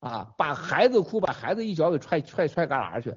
[0.00, 3.16] 啊，把孩子哭，把孩子一脚给踹踹踹旮旯去，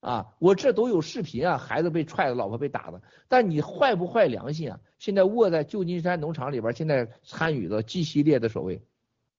[0.00, 3.00] 啊，我这都有视频啊，孩子被踹的，老婆被打的。
[3.28, 4.80] 但你坏不坏良心啊？
[4.98, 8.82] 现在卧在旧金山农场里边，现在参与了 G 系列的所谓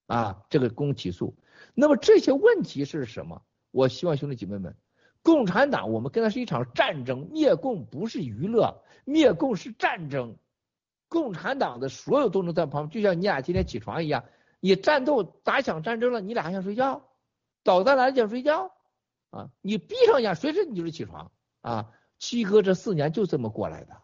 [0.08, 1.36] 啊这个公起诉，
[1.74, 3.42] 那么这些问题是什么？
[3.72, 4.76] 我希望兄弟姐妹们，
[5.22, 10.36] 共产党我们跟他是一场战争，灭共不是娱乐，灭共是战争。
[11.08, 14.24] 共产党的所有都能在旁，就像你俩今天起床一样，
[14.64, 17.02] 你战斗打响战争了，你俩还想睡觉？
[17.64, 18.72] 导弹来了想睡觉？
[19.30, 21.30] 啊，你闭上眼，随时你就是起床
[21.60, 21.92] 啊。
[22.18, 23.98] 七哥这四年就这么过来的。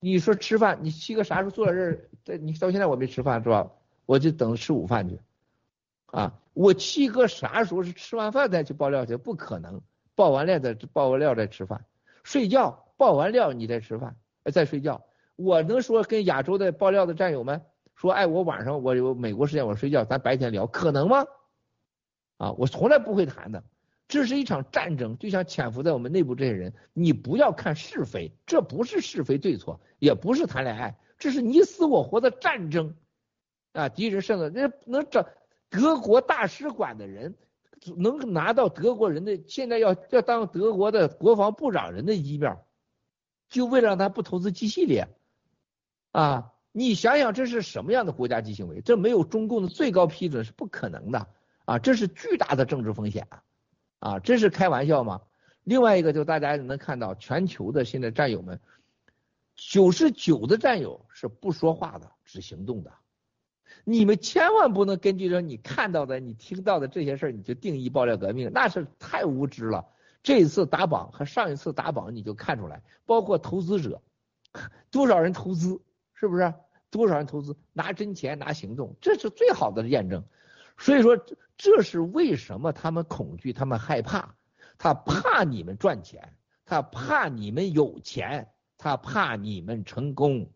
[0.00, 2.38] 你说吃饭，你七哥啥时候坐在这儿？
[2.38, 3.70] 你到现在我没吃饭是吧？
[4.06, 5.20] 我就等着吃午饭去。
[6.06, 9.18] 啊，我七哥啥时候是吃完饭再去爆料去？
[9.18, 9.82] 不可能，
[10.14, 11.84] 爆完料再爆完料再吃饭，
[12.22, 14.16] 睡觉爆完料你再吃饭，
[14.50, 15.04] 再睡觉。
[15.36, 17.66] 我能说跟亚洲的爆料的战友们
[17.98, 21.26] 说，哎，我晚上我有美国时间我睡觉，咱白天聊，可能吗？
[22.36, 23.64] 啊，我从来不会谈的。
[24.06, 32.94] 这是一场战争，就像潜伏在我们内部这些人，你不要看是非，这不是是非对错，也不是谈恋爱，这是你死我活的战争
[33.72, 33.88] 啊！
[33.88, 35.28] 敌人胜了，那能找。
[35.70, 37.34] 德国大使馆的人
[37.98, 42.56] 能拿到德国人的，现在要要当德国的国防部长人的一面
[43.50, 45.08] 就为了让他不投资 G 系列
[46.12, 46.52] 啊！
[46.72, 48.80] 你想想这是什么样的国家级行为？
[48.80, 51.26] 这没有中共的最高批准是不可能的
[51.64, 51.78] 啊！
[51.78, 53.42] 这是巨大的政治风险啊！
[53.98, 55.22] 啊，这是开玩笑吗？
[55.64, 58.60] 另外一个就大家能看到全球的现在战友们，
[59.56, 62.92] 九十九的战友是不说话的，只行动的。
[63.84, 69.86] 你们千万不能根据说你看到的、你听到的这些事儿，你就定义爆料革命，那是太无知了。
[70.22, 74.00] 这一次打榜和上一次打榜你就看出来，包括投资者，
[74.90, 75.80] 多少人投资，
[76.18, 76.54] 是不是？
[76.90, 80.24] 多少人投资拿真钱拿行动，这是最好的验证。
[80.78, 81.18] 所以说，
[81.58, 84.34] 这是为什么他们恐惧，他们害怕，
[84.78, 86.34] 他怕你们赚钱，
[86.64, 90.50] 他怕你们有钱，他怕你们成功，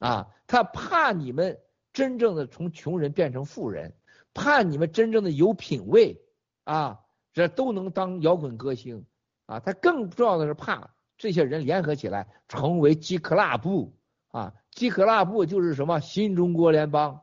[0.00, 1.60] 啊，他怕你们
[1.92, 3.94] 真正的从穷人变成富人，
[4.34, 6.20] 怕你们真正的有品位，
[6.64, 6.98] 啊，
[7.32, 9.04] 这都能当摇滚歌星，
[9.46, 13.92] 啊，他更重要的是怕这些人联合起来成为 G Club。
[14.30, 17.22] 啊，基克拉布就是什么新中国联邦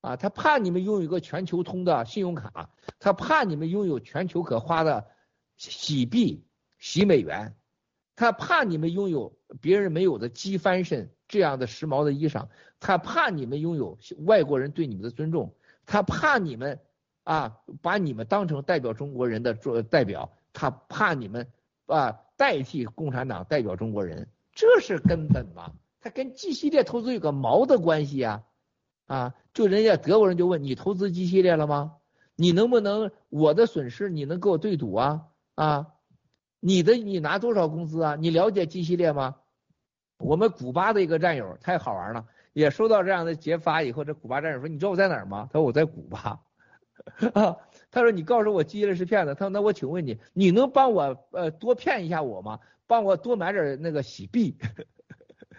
[0.00, 5.06] 啊，他怕你们拥有一个全球通的信用卡，他怕你们拥有全球可花的
[5.56, 6.44] 洗币、
[6.78, 7.54] 洗美元，
[8.16, 12.48] 他怕你们拥有别人没有的机翻身这样的时髦的衣裳，
[12.80, 15.54] 他怕你们拥有外国人对你们的尊重，
[15.86, 16.80] 他怕你们
[17.22, 21.46] 啊把你们当成代表中国人的做代表，他怕你们
[21.86, 25.72] 啊代替共产党代表中国人，这是根本嘛。
[26.00, 28.44] 他跟 G 系列投资有个毛的关系呀？
[29.06, 31.96] 啊，就人家德国人就问你投资 G 系列了吗？
[32.36, 35.26] 你能不能我的损失你能给我对赌啊？
[35.56, 35.88] 啊，
[36.58, 38.16] 你的你拿多少工资啊？
[38.16, 39.36] 你了解 G 系列吗？
[40.18, 45.48] 我们古巴的一个战友太好玩了，也收到这样的揭发以后，这古巴战友说你知道我在哪儿吗？
[45.52, 46.40] 他说我在古巴。
[47.90, 49.34] 他说你告诉我 G 系列是骗子。
[49.34, 52.60] 他说那我请问你，你能帮我呃多骗一下我吗？
[52.86, 54.56] 帮我多买点那个洗币。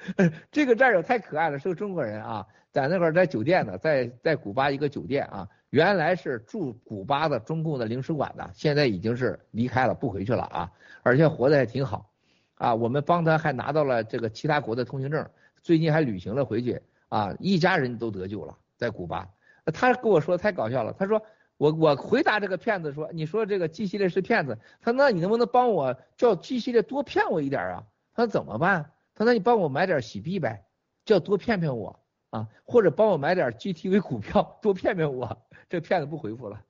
[0.52, 10.72] 这个战友太可爱了，是个中国人啊，在那块儿在酒店呢，在在古巴一个酒店啊，原来是驻古巴的中共的领事馆的，现在已经是离开了，不回去了啊，
[11.04, 12.10] 而且活得还挺好
[12.56, 15.30] 啊，我们帮他还拿到了这个其他国的通行证，
[15.62, 19.28] 最近还旅行了回去啊，一家人都得救了，在古巴，
[19.74, 21.22] 他跟我说太搞笑了，他说
[21.58, 27.84] 我我回答这个骗子说，你说这个 G 系列是骗子，他那你能不能帮我叫 G 系列多骗我一点啊？
[28.16, 28.92] 他说怎么办？
[29.26, 30.66] 那：“你帮我买点洗币呗，
[31.06, 32.00] 叫多骗骗我
[32.30, 36.62] 啊，或者帮我买点 GTV 股票，多骗骗我。”这骗子不回复了。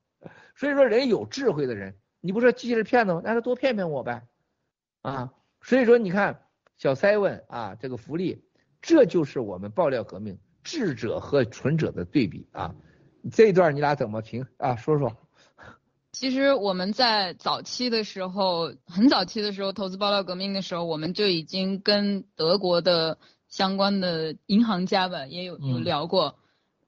[0.56, 3.22] 所以说，人有智慧的人，你不说机器是骗子吗？
[3.24, 4.28] 那他多骗骗我呗，
[5.02, 5.34] 啊。
[5.62, 6.46] 所以说，你看
[6.78, 8.44] 小 Seven 啊，这个福利，
[8.82, 12.76] 这就是我们爆料革命智者和蠢者的对比啊。
[13.32, 14.76] 这一段你俩怎么评啊？
[14.76, 15.16] 说说。
[16.12, 23.18] 其实我们在早期的时候，很早期的时候，投资爆料革命的时候，我们就已经跟德国的
[23.48, 26.38] 相关的银行家吧，也有有聊过。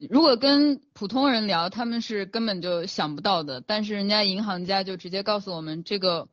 [0.10, 3.62] 如果跟普通人聊，他们是根本就想不到的。
[3.62, 6.28] 但是人家银行家就直接告诉我们，这个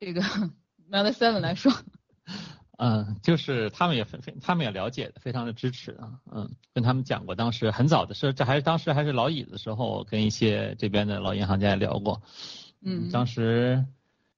[0.00, 0.50] 这个 m
[0.90, 1.72] e l Seven 来说。
[2.80, 6.12] 嗯，就是他们也非非，他们也了解的，非常的支持啊。
[6.32, 12.22] 嗯，跟他们讲过，当时很早的时候，这还是当时还是老椅子的时候，跟一些这边的老银行家也聊过。
[12.80, 13.84] 嗯，当时，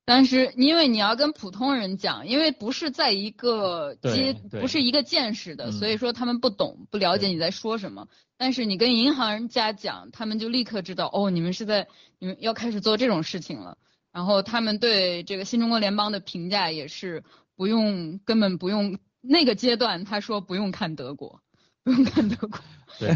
[0.07, 8.09] 当时因为你要跟普通人讲，因为不是在一个阶，不是一个见识的，所以说他们不懂，不了解你在说什么。
[8.39, 11.89] 但是你跟银行家讲，他们就立刻知道，哦，你们是在，
[12.19, 13.77] 你们要开始做这种事情了。
[14.13, 17.23] 然后他们对这个新中国联邦的评价也是。
[17.61, 21.43] 不用，根本不用那个阶段，他说不用看德国，
[21.85, 22.59] 不用看德国。
[22.99, 23.11] 对，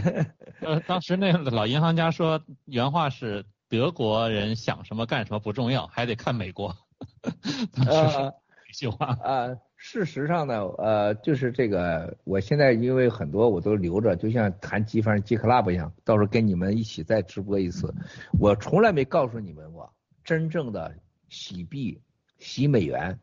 [0.60, 6.76] 呃， 当时那个老银行家说原话是德国人想什么干什么不重要，还得看美国。
[7.88, 8.34] 呃，
[8.68, 9.16] 一句话。
[9.24, 17.94] 呃，事实上呢，呃，就是这个，我现在因为很多我都留着，就像谈积分、积 club 一样，到时候跟你们一起再直播一次。
[18.38, 19.90] 我从来没告诉你们过
[20.22, 20.94] 真正的
[21.30, 21.98] 洗币、
[22.38, 23.18] 洗美元。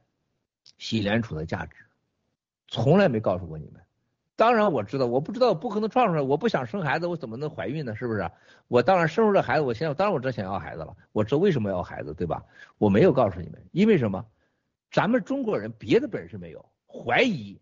[0.82, 1.76] 洗联储的价值，
[2.68, 3.80] 从来没告诉过你们。
[4.36, 6.22] 当然我知道，我不知道，不可能创出来。
[6.24, 7.96] 我不想生孩子，我怎么能怀孕呢？
[7.96, 8.32] 是不是？
[8.68, 10.98] 我当然生出这孩子，我现在当然我知想要孩子了。
[11.12, 12.44] 我知道为什么要孩子，对吧？
[12.80, 14.26] 我没有告诉你们，因为什么？
[14.90, 17.62] 咱们中国人别的本事没有，怀疑，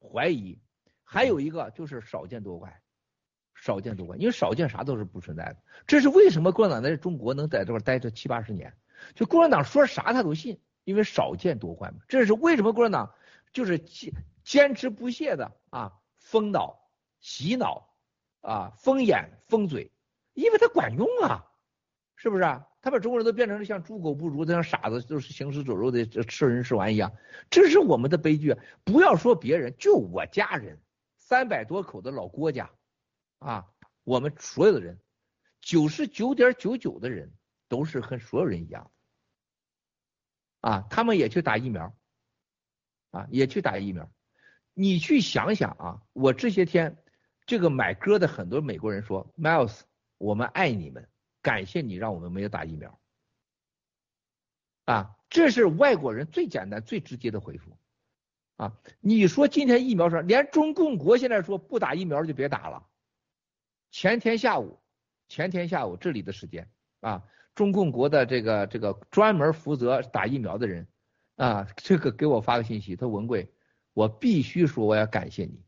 [0.00, 0.58] 怀疑，
[1.04, 2.80] 还有一个就是少见多怪，
[3.54, 5.56] 少见多怪，因为少见啥都是不存在的。
[5.86, 8.74] 这是为什么共产党在中国能在这块待这七八十年？
[9.14, 10.58] 就共产党说啥他都信。
[10.84, 13.14] 因为少见多怪嘛，这是为什么共产党
[13.52, 14.12] 就是坚
[14.44, 16.90] 坚持不懈的啊封脑、
[17.20, 17.94] 洗脑
[18.40, 19.90] 啊封眼、封嘴，
[20.34, 21.44] 因为它管用啊，
[22.16, 22.68] 是不是啊？
[22.82, 27.10] 他把中国人都变成了像猪狗不如的、像傻子，就是行尸走肉的吃人吃完一样，
[27.48, 28.54] 这是我们的悲剧。
[28.84, 30.78] 不要说别人，就我家人
[31.16, 32.70] 三百多口的老郭家
[33.38, 33.66] 啊，
[34.04, 35.00] 我们所有的人
[35.62, 37.32] 九十九点九九的人
[37.68, 38.90] 都是和所有人一样。
[40.64, 41.94] 啊，他们也去打疫苗，
[43.10, 44.10] 啊，也去打疫苗。
[44.72, 46.96] 你去想想啊，我这些天
[47.44, 49.82] 这个买歌的很多美国人说，Miles，
[50.16, 51.06] 我们爱你们，
[51.42, 52.98] 感谢你让我们没有打疫苗。
[54.86, 57.76] 啊，这是外国人最简单、最直接的回复。
[58.56, 62.88] 啊，你说今天疫苗上，连中共国现在说不打疫苗就别打了。
[63.90, 64.80] 前天下午，
[65.28, 66.70] 前天下午这里的时间
[67.00, 67.22] 啊，
[67.54, 70.86] 中共国的这个这个专门负责打疫苗的人
[71.36, 73.48] 啊，这个给我发个信息，他文贵，
[73.92, 75.60] 我必须说我要感谢你。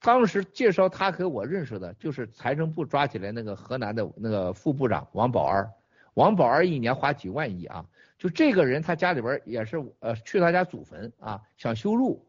[0.00, 5.70] 当时介绍他和我认识的，就是财政部抓起来那个河南的那个副部长王宝安，
[6.14, 7.86] 王宝安一年花几万亿啊。
[8.18, 12.26] 就这个人，他家里边也是呃去他家祖坟啊，想修路，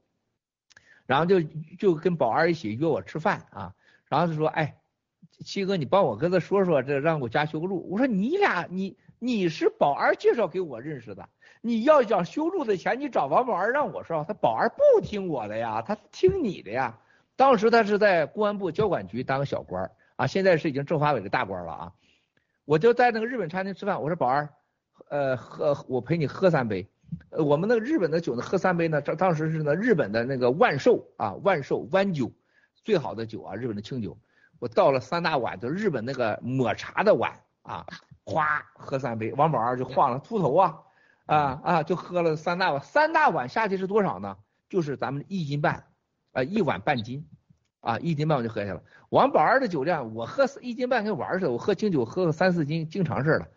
[1.06, 1.42] 然后就
[1.78, 3.74] 就跟宝儿一起约我吃饭啊，
[4.08, 4.78] 然后就说，哎，
[5.44, 7.88] 七哥，你帮我跟他说说，这让我家修个路。
[7.90, 11.30] 我说你俩你你是宝儿介绍给我认识的，
[11.62, 17.00] 你要想修路的钱，你找王宝儿让我说，他宝儿不听我的呀，他听你的呀。
[17.36, 21.94] 当时他是在公安部交管局当个小官啊，现在是已经政法委的大官了啊。
[22.66, 24.50] 我就在那个日本餐厅吃饭，我说宝儿。
[25.10, 26.86] 呃，喝我陪你喝三杯，
[27.30, 32.32] 呃，我们那个日本的酒呢，喝三杯呢，当当时是呢日本的那个万寿啊，万寿湾酒，
[32.84, 34.18] 最好的酒啊，日本的清酒，
[34.60, 37.32] 我倒了三大碗，就日本那个抹茶的碗
[37.62, 37.86] 啊，
[38.26, 40.80] 哗喝三杯，王宝儿就晃了秃头啊，
[41.26, 44.38] 啊啊就喝了三大碗，三大碗下去是多少呢？
[44.70, 45.84] 就是咱们一斤半，
[46.34, 47.26] 啊一碗半斤，
[47.82, 48.82] 啊一斤半我就喝下了。
[49.10, 53.48] 王宝儿的酒量，我喝一斤半跟玩似的，我喝清酒喝个三四斤，经常事了。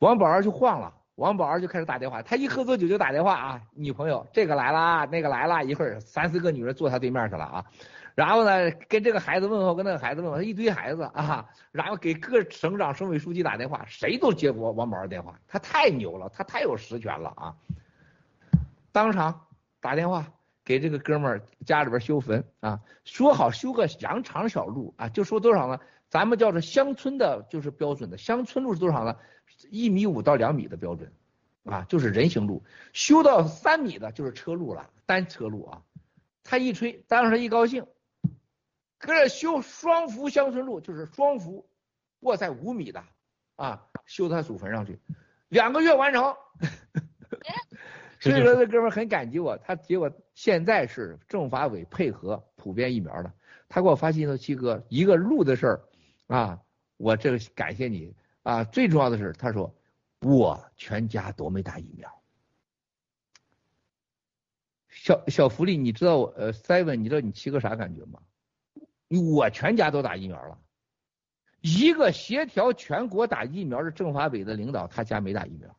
[0.00, 7.64] 王宝儿就晃了，王宝儿就开始打电话，他一喝醉酒就打电话啊，女朋友这个来了，那个来了，一会儿三四个女人坐他对面去了啊，
[8.14, 17.56] 然后呢跟这个孩子问候，跟那个孩子问候，一堆孩子啊，然后给各省长、省委书记打电话，谁都接过王宝儿电话，他太牛了，他太有实权了啊，
[18.92, 19.46] 当场
[19.80, 20.32] 打电话
[20.64, 25.80] 给这个哥们儿家里边修坟啊，说好修个羊肠小路啊，就说多少呢？
[26.08, 29.16] 咱们叫做乡村的，就是标准的乡村路是多少呢？
[29.70, 31.12] 一米五到两米的标准，
[31.64, 32.62] 啊，就是人行路。
[32.92, 35.82] 修到三米的就是车路了，单车路啊。
[36.44, 37.86] 他一吹，当时一高兴，
[39.04, 41.66] 搁这修双福乡村路，就是双福，
[42.20, 43.04] 过在五米的
[43.56, 44.98] 啊，修他祖坟上去，
[45.48, 46.34] 两个月完成。
[48.20, 53.32] 所以说这哥们很感激我，他结果现在是政法委配合普遍疫苗的，
[53.68, 55.82] 他给我发信息说七哥，一个路的事儿
[56.26, 56.60] 啊，
[56.96, 58.14] 我这个感谢你。
[58.42, 59.74] 啊，最重要的是，他说
[60.20, 62.22] 我全家都没打疫苗。
[64.88, 68.20] 小小福利，你知道我呃，seven，你知道你七哥啥感觉吗？
[69.16, 70.58] 我全家都打疫苗了，
[71.60, 75.76] 一个协调全国打疫苗的政法委的领导，他家没打疫苗。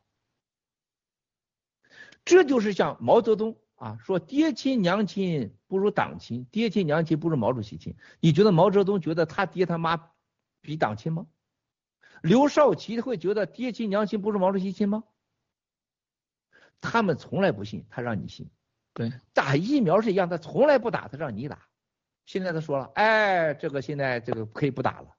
[2.23, 7.95] 这就是像毛泽东啊，说爹亲娘亲不如党亲，爹亲娘亲不如毛主席亲。
[8.19, 10.11] 你觉得毛泽东觉得他爹他妈
[10.61, 11.27] 比党亲吗？
[12.23, 15.03] 刘少奇会觉得爹亲娘亲不如毛主席亲吗？
[16.81, 18.49] 他们从来不信，他让你信。
[18.93, 21.67] 对，打疫苗是一样，他从来不打，他让你打。
[22.25, 25.15] 现在他说了，哎，这个现在这个可以不打了。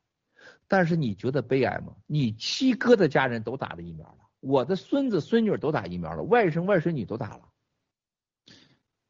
[0.69, 1.95] 但是你觉得悲哀吗？
[2.07, 7.49] 你七哥的家人都打了疫苗了，我的孙子孙女都打疫苗了，外甥外孙女都打了，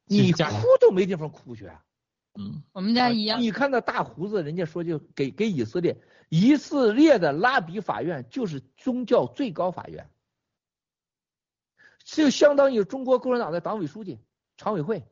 [0.05, 0.43] 你哭
[0.81, 1.66] 都没地方哭去。
[1.66, 1.82] 啊
[2.39, 3.40] 嗯，我们家一样。
[3.40, 5.97] 你看那大胡子，人家说就给给以色列。
[6.28, 10.10] 以色列的拉比法院就是宗教最高法院，
[12.05, 14.18] 就相当于中国共产党的党委书记、
[14.59, 15.06] 常委会，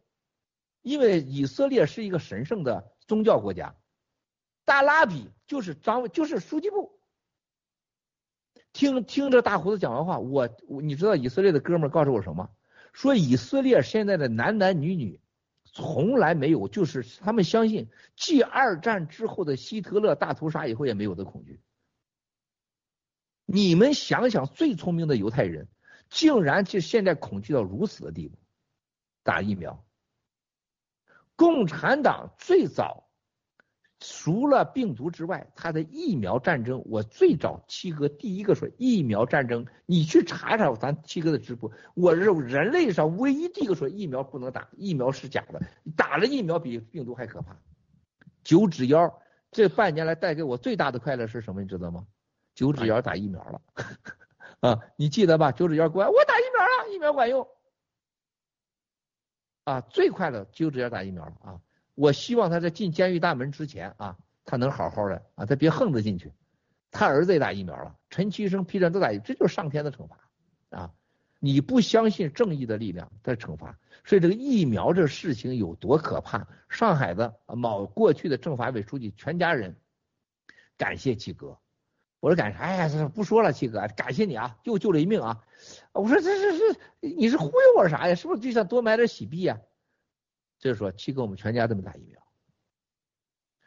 [0.84, 3.74] 因为以色列是一个神圣的宗教国家，
[4.64, 7.00] 大拉比就是张就是书记部。
[8.72, 12.50] 听听着大胡子讲完话，我我你知道以色列的哥们告诉我什么？
[12.92, 15.20] 说以色列现在的男男女女。
[15.76, 21.60] 从来没有，就是他们相信继二战之后的希特勒大屠杀以后也没有的恐惧。
[23.44, 25.66] 你们想想，最聪明的犹太人，
[26.10, 28.38] 竟然就现在恐惧到如此的地步，
[29.24, 29.83] 打疫苗。
[31.36, 33.02] 共产党最早。
[34.00, 45.62] 除了病毒之外，它的疫苗战争，我最早七哥第一个说疫苗战争，你去查查咱七哥的直播，我是人类上唯一第一个说疫苗不能打，疫苗是假的，
[45.96, 47.56] 打了疫苗比病毒还可怕。
[48.42, 51.62] 九指妖这半年来带给我最大的快乐是什么？
[51.62, 52.04] 你知道吗？
[52.54, 53.62] 九指妖打疫苗了
[54.60, 55.50] 啊，你记得吧？
[55.50, 57.48] 九指妖过来，我打疫苗了，疫苗管用
[59.64, 61.60] 啊，最快乐九指妖打疫苗了啊。
[61.94, 66.32] 我希望他在进监狱大门之前啊，他能好好的啊，他别横着进去。
[66.90, 70.16] 他儿子也打疫苗了，陈其生、皮战都打，这就是上天的惩罚
[70.70, 70.92] 啊！
[71.40, 76.46] 你不相信正义的力量在惩罚，所以这个疫苗这事情有多可怕？
[76.68, 79.76] 上海的某过去的政法委书记全家人
[80.76, 81.58] 感谢七哥，
[82.24, 85.44] 我说感谢，哎呀，不说了，七哥，感谢你啊，又救了一命啊！
[85.92, 88.14] 我说这这这你是忽悠我啥呀？
[88.14, 89.60] 是不是就想多买点喜币呀？
[90.58, 92.18] 就是说七哥，我们全家都没打疫苗。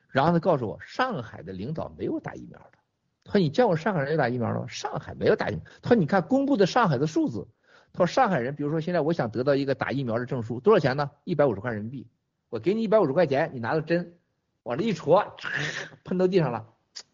[0.09, 2.79] 然后他告诉我，上海的领导没有打疫苗的。
[3.25, 4.65] 他说你见过上海人有打疫苗的吗？
[4.67, 5.63] 上海没有打疫苗。
[5.84, 7.47] 他说你看公布的上海的数字。
[7.93, 11.11] 他说上海人，比如说现在我想得到一个打疫苗的证书，多少钱呢？
[11.25, 12.07] 一百五十块人民币。
[12.49, 14.17] 我给你一百五十块钱，你拿着针
[14.63, 15.23] 往这一戳，
[16.03, 16.65] 喷到地上了，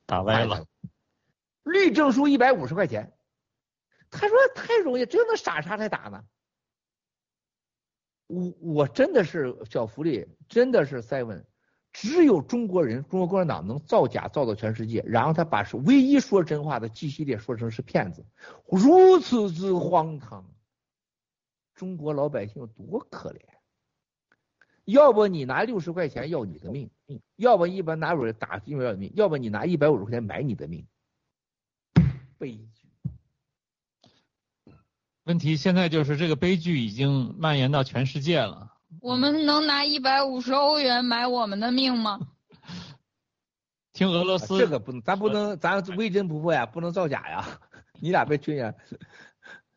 [0.06, 0.66] 打歪了。
[1.64, 3.14] 绿证书一百五十块钱。
[4.10, 6.24] 他说太容易，只有那傻叉才打呢。
[8.28, 11.44] 我我真的是小福利，真的是 seven。
[11.92, 18.26] 只有中国人，中国共产党能造假造到全世界，然后他把是唯一说真话的 G 系列说成是骗子，
[18.66, 20.52] 如此之荒唐。
[21.76, 23.40] 中国老百姓有多可怜？
[24.86, 26.90] 要不你拿六十块钱要你的命，
[27.36, 30.88] 要不一般拿我打因为要命，要不你拿一百五十块钱买你的命。
[32.44, 32.68] 悲剧。
[35.24, 38.70] 问题现在就是这个悲剧已经蔓延到全世界了。
[39.00, 42.20] 我们能拿一百五十欧元买我们的命吗？
[43.94, 47.48] 听俄罗斯这个不能，咱不能，咱微真不破呀，不能造假呀。
[48.02, 48.74] 你俩别吹呀。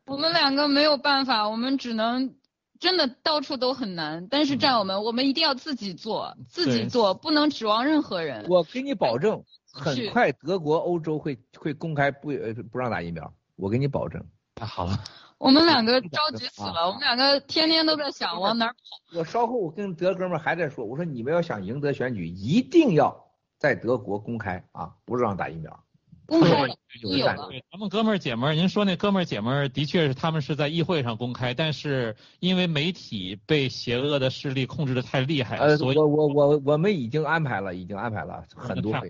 [0.05, 2.35] 我们两个没有办法，我们只能
[2.79, 4.27] 真的到处都很难。
[4.29, 8.45] 但是战友们，我们一定要自己做，自己做，不能指望任何人。
[8.49, 9.41] 我给你保证，
[9.77, 14.23] 很快德国、欧洲会会公开不呃不让打疫苗，我给你保证。
[14.55, 14.99] 太好了。
[15.37, 18.75] 我们两个着急死了，我们两个天天都在想往哪跑。
[19.15, 23.15] 我稍后我跟德哥们还在说，我说你们要想赢得选举，一定要
[23.59, 25.79] 在德国公开啊，不让打疫苗。
[26.25, 26.67] 公开
[27.01, 39.09] 有咱们哥们儿姐们儿，您说那哥们儿姐们儿的确是他们是在议会上公开，但是因为媒体被邪恶的势力控制的太厉害，呃，所以我我我我们已经安排了，已经安排了很多回。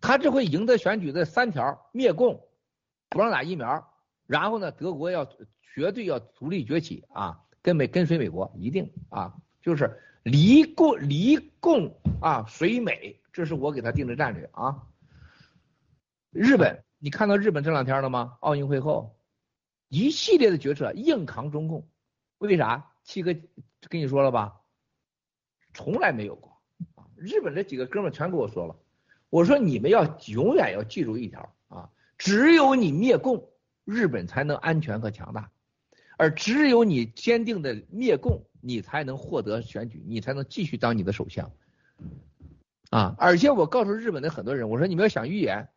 [0.00, 2.46] 他这回赢得选举的三条：灭共，
[3.08, 3.92] 不让打疫苗。
[4.26, 5.26] 然后呢，德国要
[5.74, 14.86] 绝对要独立崛起啊，跟美跟随美国，一定啊，就是离共离共啊，随美，这是我给他定的战略啊。
[16.30, 18.36] 日本，你看到日本这两天了吗？
[18.40, 19.18] 奥运会后，
[19.88, 21.88] 一系列的决策硬扛中共，
[22.38, 22.92] 为啥？
[23.02, 23.34] 七哥
[23.88, 24.60] 跟你说了吧，
[25.72, 26.60] 从来没有过
[26.96, 27.08] 啊。
[27.16, 28.76] 日本这几个哥们全跟我说了，
[29.30, 33.50] 我说你们要永远要记住一条啊，只有你灭共。
[33.90, 35.50] 日本才能安全和强大，
[36.18, 41.50] 而只有你坚定的灭共，你才能获得选举，你才能继续当你的首相。
[42.90, 43.16] 啊！
[43.18, 45.70] 而且我告诉日本的很多人，我说你们要想预言，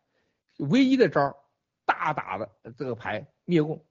[0.58, 1.34] 唯一的招
[1.86, 3.82] 大打的这个牌灭共。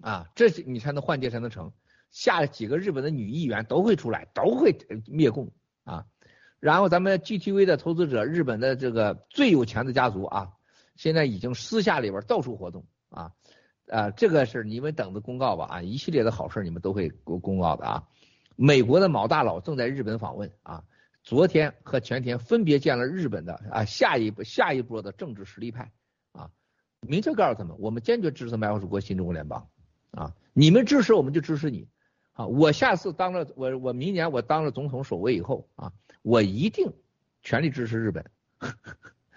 [0.00, 1.72] 啊，这是你才能换届才能成。
[2.12, 4.72] 下几个日本的女议员都会出来，都会
[5.08, 5.50] 灭共
[5.82, 6.06] 啊。
[6.64, 10.50] 然后咱们 GTV 的投资者，日本的这个最有钱的家族啊。
[10.96, 13.32] 现在已经私下里边到处活动啊，
[13.88, 18.08] 啊，这个是你们等着公告吧啊，一系列的好事你们都会公公告的啊。
[18.56, 20.84] 美国的某大佬正在日本访问啊，
[21.22, 25.92] 昨天和前天分别见了日本的啊下一步下一波的政治实力派
[26.32, 26.48] 啊，
[27.02, 29.68] 明确告诉他们，我们坚决支持麦克主国新中国联邦
[30.12, 31.88] 啊，你们支持我们就支持你
[32.32, 35.92] 啊，我下次当了我我明年我当了总统首位以后啊，
[36.24, 36.92] 我一定
[37.42, 38.24] 全力支持日本。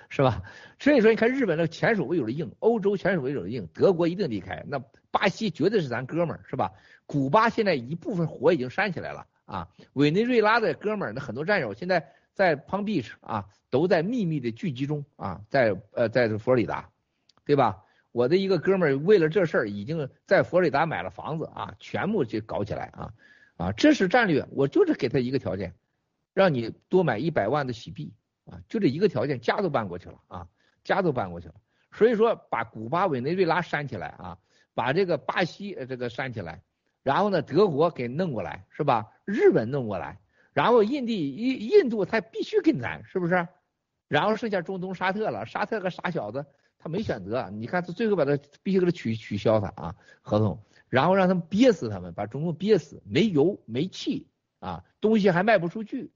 [0.10, 0.42] 是吧？
[0.80, 4.64] 所以说，你看日本的前手位有的硬，欧洲前手位有的硬，德国一定离开。
[4.66, 4.82] 那
[5.12, 6.72] 巴西绝对是咱哥们儿，是吧？
[7.06, 9.68] 古巴现在一部分火已经煽起来了啊。
[9.94, 16.90] 委内瑞拉的哥们儿，那很多战友现在在 Palm Beach 啊，都在秘密的聚集中啊，在呃，在佛罗里达，
[17.44, 17.84] 对吧？
[18.14, 23.14] 我的一个哥们儿为了这事儿，已经在佛罗里达买了房子啊，全部就搞起来啊
[23.58, 23.72] 啊！
[23.74, 25.76] 这是战略，我就是给他一个条件，
[26.38, 28.14] 让你多买一百万的喜币。
[28.46, 30.48] 啊，就这一个条件，家都搬过去了啊，
[30.84, 31.56] 家都搬过去了。
[31.92, 34.38] 所以说，把古巴、委内瑞拉删起来啊，
[34.76, 36.62] 把这个巴西这个删起来，
[37.02, 39.12] 然后呢，德国给弄过来是吧？
[39.26, 40.20] 日本弄过来，
[40.54, 43.48] 然后印地印印度他必须跟咱是不是？
[44.08, 46.46] 然后剩下中东沙特了，沙特个傻小子，
[46.80, 56.12] 他没选择，你看他最后把他必须给他取取消他啊合同，然后让他们憋死他们，把中共憋死，没油没气啊，东西还卖不出去，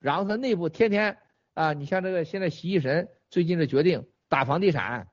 [0.00, 1.16] 然后他内部天天。
[1.54, 5.08] 啊，你像这个现在习医神最近的决定，打房地产，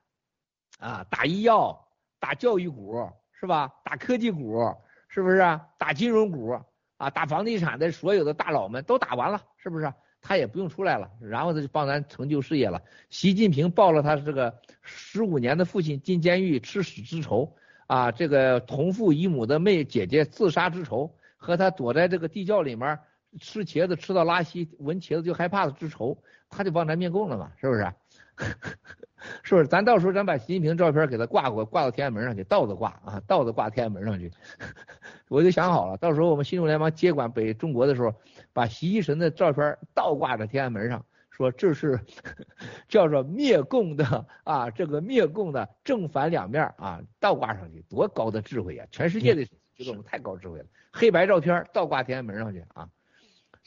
[0.78, 1.88] 啊，打医药，
[2.20, 3.74] 打教育股，是吧？
[3.84, 4.64] 打科技股，
[5.08, 5.38] 是不是？
[5.38, 6.58] 啊打金融股，
[6.96, 9.92] 啊，打房地产的所有的大佬们都打完了，是不是？
[10.22, 12.80] 他也不用出来了，然后他就帮咱成就事业了。
[13.10, 17.56] 习近平报了他这个十五年的父亲进监狱吃屎之仇，
[17.88, 22.98] 啊，这个同父异母的妹姐姐自杀之仇，和他躲在这个地窖里面
[23.40, 26.16] 吃茄子吃到拉稀，闻茄子就害怕的之仇，
[26.48, 27.92] 他就帮咱灭共了嘛，是不是？
[29.42, 29.66] 是不是？
[29.66, 34.30] 咱到时候咱把习近平照片给他挂过，挂到天安门上去，倒着挂啊，倒着挂天安门上去。
[35.28, 38.14] 我就想好了，到时候我们新中联邦接管北中国的时候，
[38.52, 41.04] 把习一神的照片倒挂在天安门上。
[41.30, 42.00] 说这是
[42.88, 48.84] 叫做灭共的啊，这个灭共的正反两面啊，倒挂上去，多高的智慧呀！
[48.90, 50.64] 全世界的觉得我们太高智慧了。
[50.92, 52.88] 黑白照片倒挂天安门上去啊，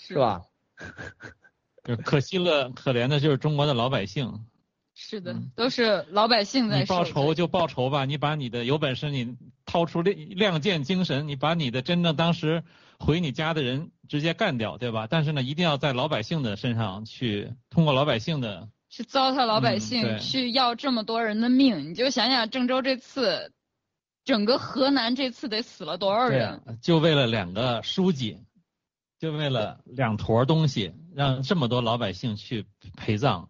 [0.02, 0.42] 是吧？
[2.04, 4.46] 可惜了，可怜的就是中国的老百姓。
[4.96, 6.80] 是的，都是老百姓在。
[6.80, 12.64] 你报仇就报仇吧，你把你的有本事你掏出亮亮剑精神，你把你的真正当时。
[13.04, 15.08] 回你家的人直接干掉，对吧？
[15.10, 21.90] 但是呢，一定要在老百姓的身上去，通过老百姓的去糟蹋老百姓，去要这么多人的命。
[21.90, 23.52] 你就想想郑州这次，
[24.24, 26.62] 整个河南这次得死了多少人？
[26.80, 28.38] 就为了两个书记，
[29.22, 32.66] 就为了两坨东西，让这么多老百姓去
[32.98, 33.48] 陪葬，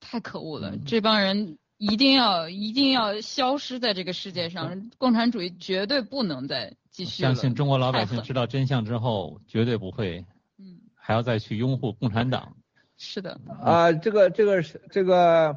[0.00, 0.76] 太可恶了！
[0.84, 7.22] 这帮人一定要一定要消失在这个世界上，共产主义绝对不能再继续。
[7.22, 10.24] 相信中国老百姓知道真相之后，绝对不会，
[10.58, 12.56] 嗯，还要再去拥护共产党。
[12.98, 13.40] 是的。
[13.62, 15.56] 啊，这个这个是这个，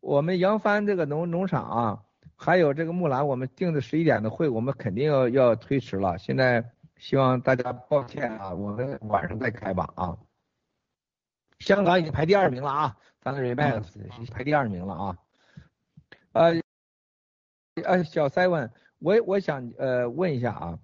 [0.00, 2.02] 我们扬帆这个农农场啊，
[2.34, 6.18] 还有这个木兰，我们定的十一点的会，我们肯定要要推迟了。
[6.18, 10.18] 现在希望大家抱歉啊，我们晚上再开吧啊。
[11.58, 15.18] 香港已经排第二名了啊，咱的 Remax 排第二名了啊。
[16.32, 16.60] 呃，
[17.84, 18.70] 呃，小 Seven。
[18.98, 20.78] 我我想呃问一下啊，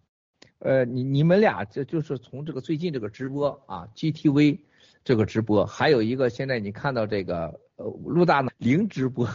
[0.60, 4.60] 呃你你们俩这就是从这个最近这个直播啊，GTV
[5.04, 9.28] 这个直播，还有一个现在你看到这个呃陆大呢零直播，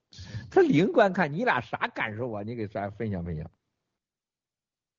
[0.52, 2.42] 他零观看，你俩啥感受啊？
[2.42, 3.50] 你给咱分享分享。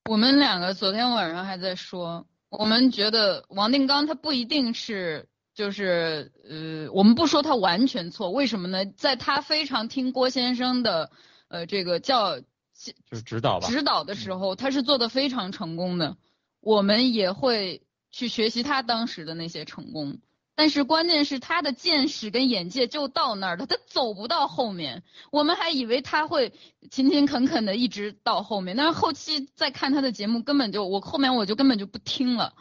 [0.08, 8.86] 我们两个昨天晚上还在说，我们觉得王定刚他不一定是就是呃，我们不说他完全错，为什么呢？
[8.96, 11.10] 在他非常听郭先生的
[11.48, 12.40] 呃这个教。
[12.40, 13.68] 就是指导吧。
[13.68, 16.16] 指导的时候，他是做的非常成功的，
[16.60, 20.20] 我们也会去学习他当时的那些成功。
[20.58, 25.04] 但是关键是他的见识跟眼界就到那儿了，他走不到后面。
[25.30, 26.52] 我们还以为他会
[26.90, 32.54] 勤勤恳恳的一直到后面，但是后期再看他的节目，根本就我后面我就根本就不听了，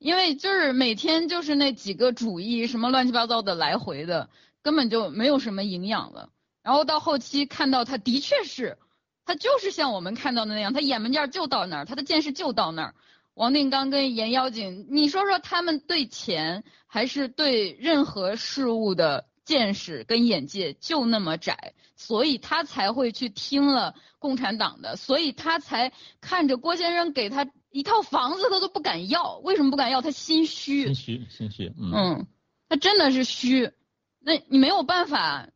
[0.00, 4.28] 因为就是每天就是那几个主义什么乱七八糟的来回的，
[4.60, 6.30] 根本就没有什么营养了。
[6.64, 8.76] 然后到后期看到他的确是。
[9.24, 12.94] 他就是像我们看到的那样，他眼门尖就到那儿，他的见识就到那儿。
[13.36, 25.92] 王定刚跟严妖精，你说说他们对钱还是对任何事物的见识跟眼界就那么窄，所以他才会去听了共产党的，所以他才
[26.22, 29.36] 看着郭先生给他一套房子，他都不敢要。
[29.36, 30.00] 为什么不敢要？
[30.00, 30.86] 他心虚。
[30.86, 31.70] 心虚，心虚。
[31.78, 32.26] 嗯，
[32.70, 33.70] 他真的是虚，
[34.18, 35.46] 那你没有办法。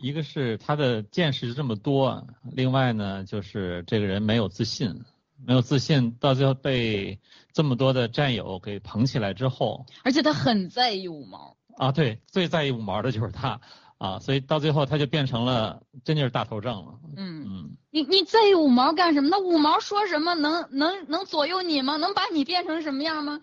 [0.00, 5.02] 一个是他的见识这么多，另外呢，就是这个人没有自信，
[5.46, 7.20] 没有自信，到最后被
[7.52, 13.60] 这么多的战友给捧起来之后，而且他很在意五毛啊，对，最在意五毛的就是他
[13.98, 16.94] 啊，所以到最后他就变成了真就是大头症了。
[17.16, 19.28] 嗯嗯，你你在意五毛干什么？
[19.30, 21.96] 那五毛说什么能能能左右你吗？
[21.96, 23.40] 能把你变成什么样吗？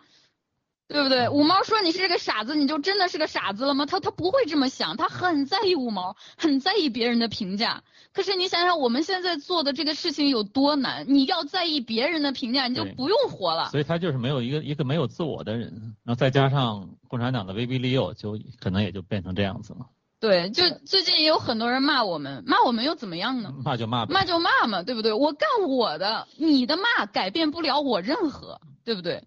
[0.87, 1.29] 对不对？
[1.29, 3.85] 五毛说你是个傻子，你就真的是个傻子了吗？
[3.85, 7.83] 他他不会这么想，他很在意五毛，很在意别人的评价。
[8.13, 11.05] 可是你想想我们现在做的这个事情有多难？
[11.07, 13.69] 你要在意别人的评价，你就不用活了。
[13.69, 19.87] 所以他就是没有一个一个没有自我的人，然后再加上共产党的威逼利诱，就可能也就变成这样子了。
[20.19, 23.53] 对，就最近也有很多人骂我们，骂我们又怎么样呢？
[23.63, 25.13] 骂就骂，骂就骂嘛，对不对？
[25.13, 29.23] 我干我的，你的骂改变不了我任何，对不对？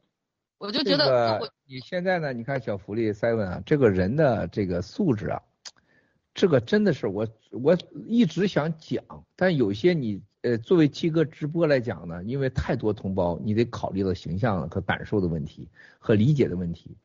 [0.56, 2.32] 我就觉得，你现在呢？
[2.32, 5.43] 你看小福利 seven 啊，这个人的这个素质啊，
[6.35, 9.02] 这个真的是我我一直想讲，
[9.36, 16.97] 但有些你呃作为七哥直播来讲呢，因为太多同胞，你得考虑到形象和感受的问题和理解的问题，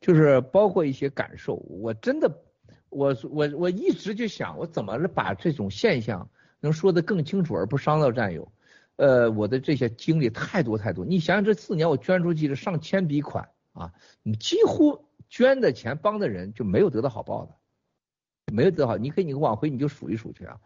[0.00, 1.54] 就是包括一些感受。
[1.54, 2.42] 我真的，
[2.88, 6.28] 我我我一直就想，我怎么把这种现象
[6.58, 8.50] 能说得更清楚，而不伤到战友。
[8.96, 13.92] 呃，我的这些经历太多太多，你想想这四年我捐出去的上千笔款啊，
[14.22, 17.54] 你几乎捐的钱帮的人就没有得到好报的，
[18.52, 20.60] 没有得好，你可以你往回你就数一数去啊，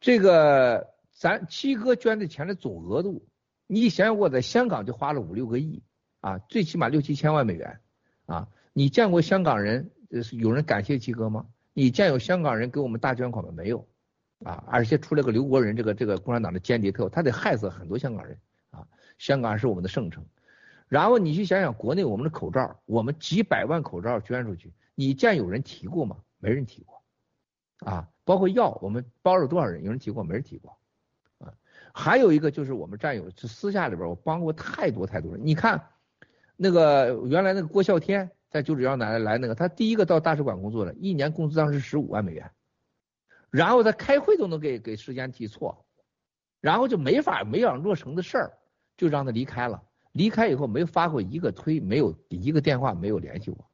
[0.00, 3.26] 这个咱七哥捐的钱的总额度，
[3.66, 5.82] 你想想我在香港就花了五六个亿
[6.20, 7.80] 啊，最起码六七千万美元
[8.26, 9.90] 啊，你见过香港人
[10.32, 11.46] 有人感谢七哥吗？
[11.72, 13.52] 你见有香港人给我们大捐款吗？
[13.54, 13.86] 没有。
[14.42, 18.38] 啊，而且出来个刘国仁，这个这个共产党的间谍特务，他得害死很多香港人
[18.70, 18.86] 啊。
[19.18, 20.24] 香港是我们的圣城。
[20.88, 26.16] 然后你去想想，国内我们的口罩，我们几百万口罩捐出去，你见有人提过吗？
[26.38, 26.99] 没人提过
[27.80, 28.08] 啊。
[28.24, 29.82] 包括药，我们包了多少人？
[29.82, 30.22] 有人提过？
[30.22, 30.78] 没人提过
[31.38, 31.52] 啊。
[31.92, 35.40] 还有一个就是我们战友，就私下里边我帮过太多太多人。
[35.44, 35.82] 你看
[36.56, 42.50] 那个原来那个郭啸天在九指窑来来那个，他第一个到大使馆工作的，一年工资当时十五万美元。
[43.50, 45.84] 然后他开会都能给给时间提错，
[46.60, 48.58] 然后就没法没法落成的事儿，
[48.96, 49.82] 就让他离开了。
[50.12, 53.69] 离开以后没发过一个推，没有一个电话，没有联系我。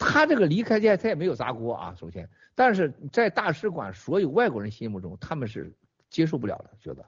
[0.00, 5.72] 他这个离开店他也没有砸锅啊，首先，但是在大使馆所有外国人心目中，他们是
[6.08, 7.04] 接受不了的，觉得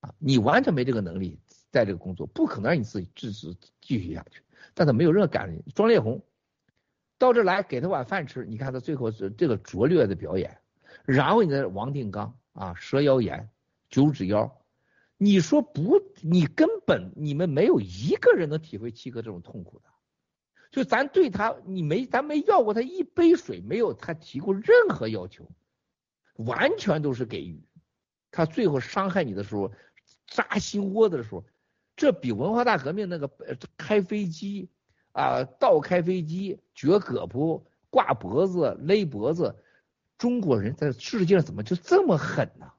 [0.00, 1.40] 啊，你完全没这个能力
[1.70, 4.42] 在这个工作，不可能让你自己支持继续下去。
[4.74, 5.60] 但他没有任何感觉。
[5.74, 6.22] 庄烈红。
[7.18, 10.58] 到这来给他碗饭吃，你看他最后是这个拙劣的表演，
[11.04, 13.48] 然后你的王定刚啊，蛇妖眼、
[13.88, 14.52] 九指妖，
[15.18, 19.84] 你说不，你根本你们没有一个人能体会七哥这种痛苦的，
[20.72, 25.48] 就咱对他，你没咱没要过他一杯水，没有他提过任何要求，
[26.34, 27.62] 完全都是给予，
[28.32, 29.70] 他最后伤害你的时候，
[30.26, 31.44] 扎心窝子的时候，
[31.94, 33.30] 这比文化大革命那个
[33.76, 34.68] 开飞机。
[35.14, 39.62] 啊，倒开飞机、撅胳膊、挂脖子、勒脖子，
[40.16, 42.72] 中国人在世界上怎么就这么狠呢？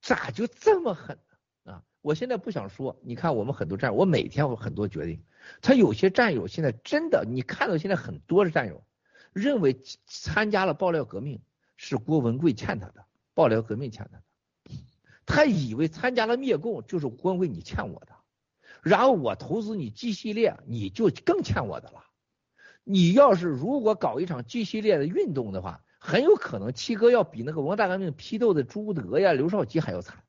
[0.00, 1.18] 咋就这么狠
[1.64, 1.72] 呢？
[1.72, 2.96] 啊，我现在不想说。
[3.02, 5.20] 你看，我们很多战，我每天有很多决定。
[5.62, 8.84] 他有些战友现在真的，你看到现在很多的战友
[9.32, 11.40] 认为参加了爆料革命
[11.76, 13.04] 是郭文贵欠他的，
[13.34, 14.22] 爆料革命欠他的。
[15.26, 18.14] 他以为参加了灭共就是郭文贵你欠我的。
[18.82, 22.04] 然后我投资你 G 系列，你就更欠我的了。
[22.82, 30.22] 你要是如果搞一场 G 系列的运动的话，很有可能七哥要比那个文化大革命批斗的朱德呀、刘少奇还要惨，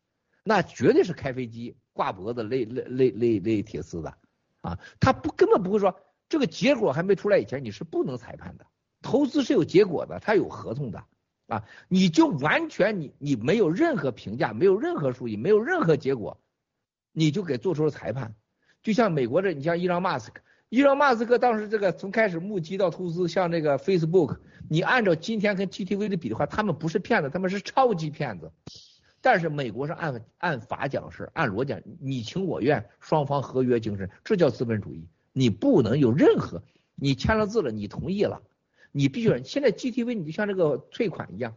[0.46, 4.18] 那绝对是开飞机挂脖子勒勒勒勒勒铁丝的
[4.66, 4.80] 啊！
[5.00, 8.66] 他不根本不会说这个结果还没出来以前你是不能裁判的，
[9.02, 11.04] 投资是有结果的，他有合同的
[11.48, 11.64] 啊！
[11.88, 16.42] 你就完全你你没有任何评价，没有任何数据，没有任何结果，
[17.12, 18.36] 你就给做出了裁判。
[18.82, 24.40] 就像美国这，你像伊朗马斯克，伊朗马斯克当时这个从开始募集到投资，像这个 Facebook，
[24.70, 28.52] 你按照今天跟 GTV 的比的话，他们不是骗子，他们是超级骗子。
[29.26, 35.08] 但是美国是按按法讲事，按逻辑，你情我愿，双方合约精神，这叫资本主义。
[35.34, 36.62] 你不能有任何，
[36.94, 38.44] 你签了字了，你同意了，
[38.92, 41.56] 你必须现在 GTV 你就像这个退款一样，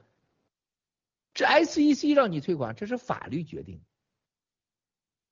[1.34, 3.82] 这 SEC 让你退款，这是法律决定。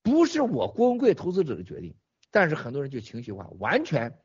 [0.03, 1.95] 不是我郭文贵投资者的决定，
[2.31, 4.19] 但是很多人就情绪化，完全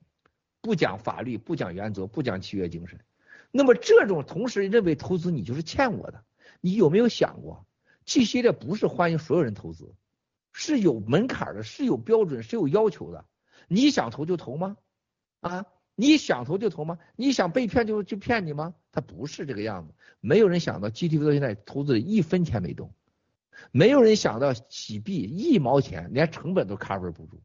[0.59, 2.99] 不讲法律，不讲原则，不讲契约精神。
[3.51, 6.25] 那么这种同时认为投资你就是欠我的，
[6.59, 7.65] 你有没有想过
[8.05, 9.93] 这系列不是欢迎所有人投资，
[10.51, 13.25] 是有门槛的，是有标准，是有要求的。
[13.67, 14.77] 你想投就投吗？
[15.39, 15.65] 啊，
[15.95, 16.99] 你想投就投吗？
[17.15, 18.73] 你想被骗就就骗你吗？
[18.91, 19.93] 他不是这个样子。
[20.19, 22.93] 没有人想到 GTV 到现在投资一分钱没动。
[23.71, 27.41] 没有人想到洗币一毛钱连成本都 cover 不住，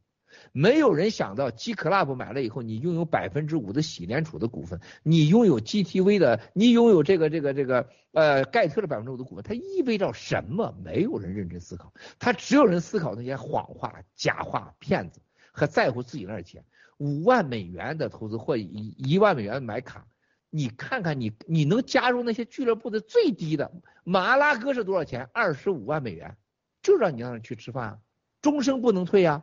[0.53, 10.75] 没有人想到 G Club 买了以后，你拥有百分之五的洗联储的股份，你拥有 GTV 的，你拥有这个这个这个呃盖特的百分之五的股份，它意味着什么？
[10.85, 15.21] 没有人认真思考，他只有人思考那些谎话、假话、骗子
[15.53, 16.65] 和在乎自己那点钱，
[16.99, 20.07] 五万美元的投资或一一万美元买卡。
[20.49, 23.73] 你看看你，你能加入那些俱乐部的最低的
[24.05, 25.29] 马拉哥是多少钱？
[25.33, 26.37] 二十五万美元，
[26.83, 27.99] 就让你让他去吃饭，啊
[28.41, 29.43] 终生不能退呀，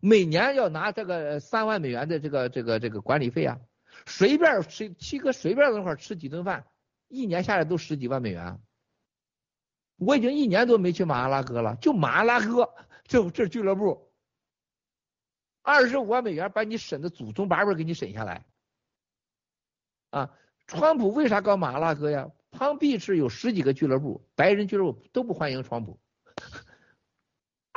[0.00, 3.60] 每年要拿这个三万美元的这个这个这个管理费啊，
[4.06, 6.66] 随便吃七哥随便在那块吃几顿饭，
[7.08, 8.58] 一年下来都十几万美元。
[9.96, 12.68] 我已经一年多没去马阿拉哥了，就马阿拉哥
[13.04, 14.10] 这这俱乐部，
[15.60, 18.46] 二十五万美元把你审的祖宗八辈给你审下来。
[20.08, 20.34] 啊，
[20.66, 22.30] 川普为啥搞马拉哥呀？
[22.50, 26.00] 胖币是有十几个俱乐部，白人俱乐部都不欢迎川普。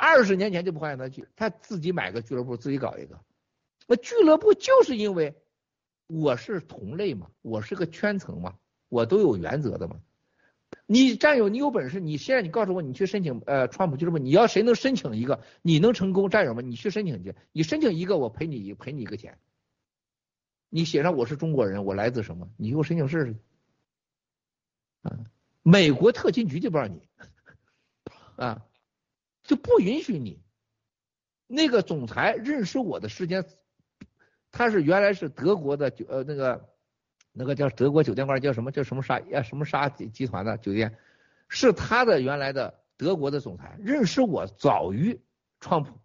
[0.05, 3.17] 二十年前就不欢迎他去，他自己买个俱乐部，自己搞一个。
[3.87, 5.33] 那俱乐部就是因为
[6.07, 8.57] 我是同类嘛，我是个圈层嘛，
[8.89, 10.01] 我都有原则的嘛。
[10.87, 19.39] 你战友，你有本事，你现在你告诉我，你去申请呃川普俱乐部，你要谁能申请一个，你能成功，战友们，你去申请去，你申请一个，我赔你赔你一个钱。
[20.69, 22.49] 你写上我是中国人，我来自什么？
[22.57, 23.35] 你给我申请试试。
[25.03, 25.17] 啊，
[25.61, 27.07] 美国特勤局就不让你，
[28.35, 28.65] 啊，
[29.43, 30.41] 就不允许你。
[31.47, 33.45] 那个总裁认识我的时间，
[34.51, 36.75] 他是原来是德国的酒，呃，那个
[37.31, 40.97] 那个叫德国酒店馆叫什么叫什么沙呀什么沙集团的酒店，
[41.49, 45.21] 是他的原来的德国的总裁，认识我早于
[45.59, 45.99] 川普，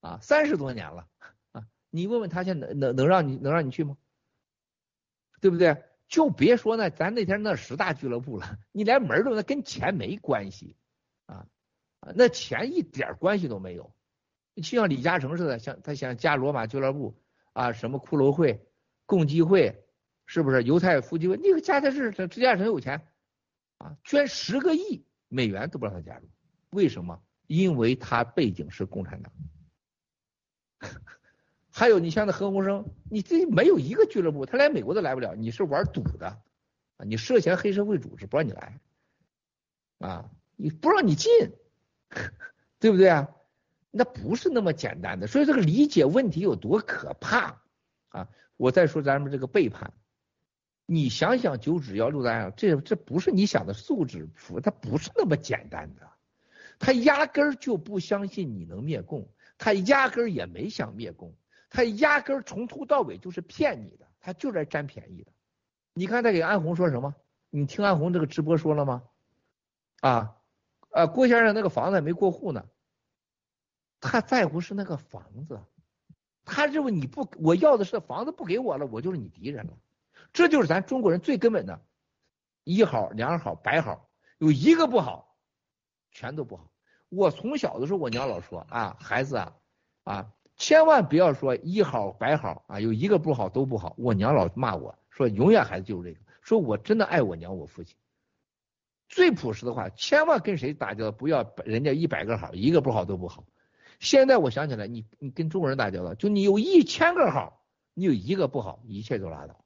[0.00, 1.08] 啊，三十多年了
[1.52, 3.96] 啊，你问问他现在能能让你能让你去吗？
[5.40, 5.82] 对不对？
[6.08, 10.76] 就别说那咱那天那十大俱乐部了，你连门都那跟钱没关系
[11.26, 11.46] 啊，
[12.00, 13.92] 啊那钱一点关系都没有，
[14.54, 17.18] 就像李嘉诚似的，像他想加罗马俱乐部
[17.52, 18.62] 啊，什么骷髅会。
[19.08, 19.86] 共济会
[20.26, 21.36] 是不是犹太夫妻会？
[21.36, 23.06] 那个加的是这支架很有钱
[23.78, 26.28] 啊，捐十个亿美元都不让他加入，
[26.70, 27.22] 为什么？
[27.46, 29.32] 因为他背景是共产党。
[31.70, 35.36] 还有你像那何鸿燊，你这没有一个俱乐部，他连美国都来不了。
[35.36, 36.26] 你是玩赌的
[36.96, 37.04] 啊？
[37.04, 38.80] 你涉嫌黑社会组织，不让你来
[39.98, 40.28] 啊？
[40.56, 41.30] 你不让你进，
[42.78, 43.28] 对不对啊？
[43.90, 45.26] 那不是那么简单的。
[45.26, 47.62] 所以这个理解问题有多可怕
[48.08, 48.28] 啊？
[48.56, 49.92] 我再说咱们这个背叛，
[50.86, 56.08] 你想想九指妖六大样，这这不是你想的素质服，他不是那么简单的，
[56.78, 59.28] 他压根儿就不相信你能灭共，
[59.58, 61.34] 他压根儿也没想灭共，
[61.70, 65.32] 他压根儿从头到尾就是骗你的，他就在占便宜的。
[65.94, 67.14] 你看他给安红说什么？
[67.50, 69.02] 你听安红这个直播说了吗？
[70.00, 70.35] 啊，
[70.96, 72.64] 呃，郭先生那个房子还没过户呢，
[74.00, 75.60] 他在乎是那个房子。
[76.42, 79.74] 他认为你不，我要的是房子，不给我了，我就是你敌人了。
[80.32, 81.82] 这就是咱中国人最根本的，
[82.64, 84.08] 一好、两好、百好，
[84.38, 85.36] 有一个不好，
[86.12, 86.72] 全都不好。
[87.10, 89.54] 我从小的时候，我娘老说啊，孩子啊，
[90.04, 93.94] 啊，千万不要说一好、百好啊，有一个不好都不好。
[93.98, 96.24] 我娘老骂我说，永远孩子就是这个。
[96.40, 97.98] 说我真的爱我娘我父亲。
[99.08, 103.44] 最朴实的话，千万跟谁打交道，不要人家一百个好，一个不好都不好。
[103.98, 107.64] 现在我想起来，你你跟中国人打交道，就你有一千个好，
[107.94, 109.64] 你有一个不好，一切都拉倒。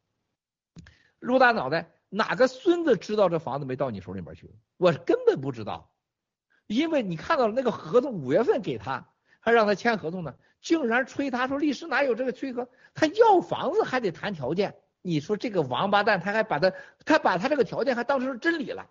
[1.18, 4.50] 陆大脑袋，哪个孙子知道这房子没到你手里边去？
[4.76, 5.90] 我根本不知道，
[6.66, 9.08] 因为你看到了那个合同，五月份给他，
[9.40, 12.68] 还让他签合同呢，竟然催他说律师哪有这个催合？
[12.94, 16.72] 他要房子还得谈条件，你说这个王八蛋，他还把他
[17.04, 18.88] 他把他这个条件还当成是真理了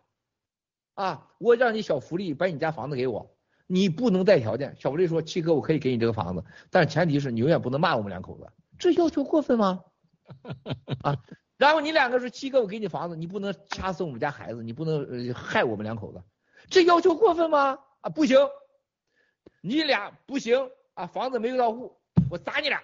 [1.00, 1.26] 啊！
[1.38, 3.34] 我让你小福利，把你家房子给我。
[3.68, 9.82] 你不能带条件，小福利说七哥我可以给你这个房子，但是前提是你永远不能骂我们两口子，这要求过分吗？
[11.02, 11.16] 啊，
[11.56, 16.22] 然后你两个说七哥我给你房子，你不能掐死我们家孩子，你不能害我们两口子，
[16.70, 17.80] 这要求过分吗？
[18.02, 18.38] 啊不行，
[19.62, 21.96] 你俩不行啊，房子没有到户，
[22.30, 22.84] 我砸你俩。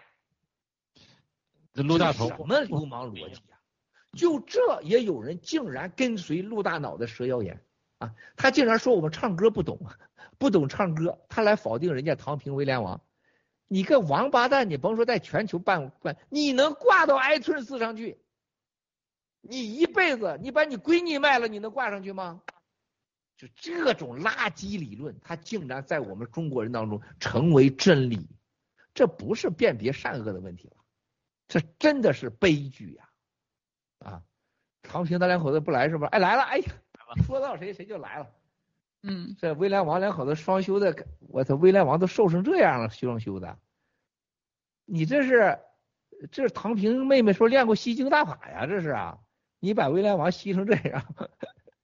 [1.74, 3.60] 这陆大头什么流氓逻辑啊？
[4.14, 7.62] 就这也有人竟然跟随陆大脑的蛇妖言
[7.98, 9.80] 啊，他竟然说我们唱歌不懂。
[10.38, 13.02] 不懂唱歌，他来否定人家唐平威廉王，
[13.68, 14.70] 你个王八蛋！
[14.70, 18.20] 你甭说在全球办办，你能挂到 iTunes 上去？
[19.40, 22.42] 你一辈子，你把你闺女卖了，你能挂上去吗？
[23.38, 28.28] 就这种垃圾理论，它竟然在我们中国人当中成为真理，
[28.94, 30.76] 这不是辨别善恶的问题了，
[31.48, 33.10] 这真的是悲剧呀！
[34.00, 34.24] 啊，
[34.82, 36.08] 唐平他两口子不来是吧？
[36.08, 36.74] 哎来了，哎呀，
[37.24, 38.32] 说到谁谁就来了。
[39.04, 43.60] 嗯，这威廉王两口子双休的，我操，威廉王都瘦成这样了，双休的。
[44.86, 45.60] 你这是，
[46.32, 49.20] 这是唐平妹妹说练过吸精大法呀，这是啊，
[49.60, 51.16] 你把威廉王吸成这样，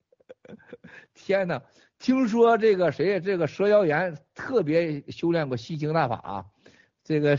[1.14, 1.62] 天呐，
[2.00, 6.46] 听说这个谁，这个蛇妖炎特别修炼过吸精大法啊，
[7.04, 7.38] 这个，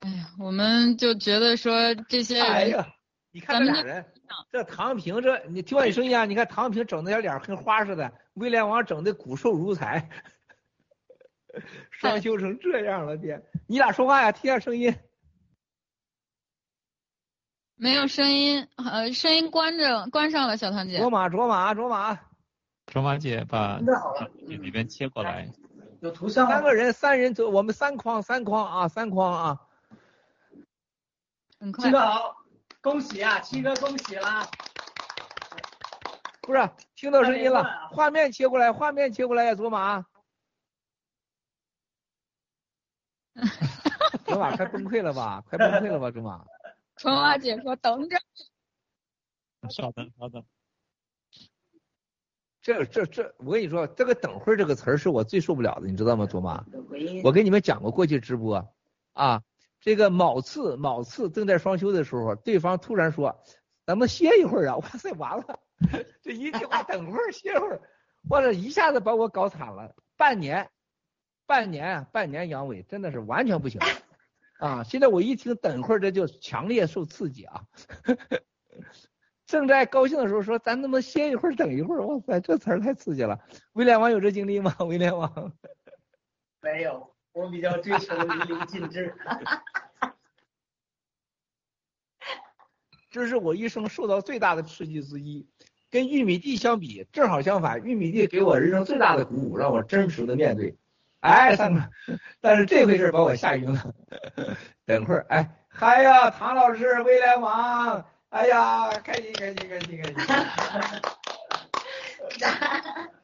[0.00, 2.84] 哎呀，我们就觉得说这些人。
[3.30, 4.06] 你看这俩人，
[4.50, 6.24] 这唐平这，你听我声音啊！
[6.24, 10.08] 你看唐平整的小脸跟花似的，威廉王整的骨瘦如柴，
[11.90, 14.32] 双修成这样了，爹，你俩说话呀？
[14.32, 14.94] 听下声音。
[17.76, 20.98] 没有声音，呃，声音关着，关上了，小唐姐。
[20.98, 22.18] 卓玛，卓玛，卓玛，
[22.86, 23.78] 卓玛姐把
[24.46, 25.50] 里边切过来。
[26.00, 26.46] 有图像。
[26.46, 29.60] 三个人，三人走，我们三框，三框啊，三框啊。
[31.58, 31.90] 很快。
[31.90, 32.43] 好。
[32.84, 34.46] 恭喜啊，七哥，恭喜啦！
[36.42, 40.04] 不是听到声音了，画面切过来，画面切过来呀，卓玛。
[44.26, 45.42] 卓玛快崩溃了吧？
[45.48, 46.44] 快崩溃了吧，卓玛。
[46.96, 48.18] 卓玛姐说：“等着。”
[49.70, 50.44] 稍等，稍等。
[52.60, 56.62] 这这这，我跟你说，这个“等会儿”这个词儿是我最受不了的，你知道吗，卓玛？
[57.24, 58.70] 我跟你们讲过过去直播
[59.14, 59.42] 啊。
[59.84, 63.38] 这个卯次卯次正在双休的时候，对方突然说
[63.84, 65.60] ：“咱们歇一会儿啊！”哇塞，完了，
[66.24, 67.82] 这一句话 等会儿歇会儿，
[68.30, 69.94] 我这一下子把我搞惨了。
[70.16, 70.70] 半年，
[71.46, 73.78] 半年，半年阳痿真的是完全不行
[74.58, 77.66] 啊，现在我一听等会儿这就强烈受刺激啊。
[79.44, 82.00] 正在高兴的时候说咱能不能歇一会儿等一会儿？
[82.06, 83.38] 哇塞，这词儿太刺激了。
[83.74, 84.74] 威廉王有这经历吗？
[84.88, 85.52] 威廉王
[86.62, 89.12] 没有，我比较追求淋漓尽致。
[93.10, 95.46] 这是我一生受到最大的刺激之一。
[95.90, 100.76] 跟玉米地相比，正好相反，玉米地给我人生最大的鼓舞，让我真实的面对。
[101.20, 101.80] 哎，三哥，
[102.40, 103.94] 但是这回事把我吓晕了。
[104.84, 110.14] 等会儿，哎，嗨呀，唐老师，威廉王，哎呀，开心开心开心开心。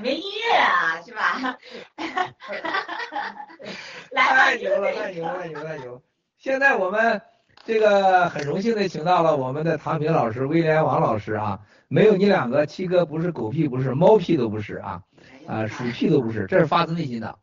[0.00, 1.58] 没音乐啊，是吧？
[4.14, 6.00] 太牛了，太牛了，太牛了，太牛！
[6.38, 7.20] 现在我们。
[7.64, 15.04] 这个很荣幸的请到了我们的唐平老师、威廉王老师啊，没有你两个，七哥不是狗屁，不是猫屁都不是啊，
[15.46, 17.38] 啊鼠屁都不是，这是发自内心的。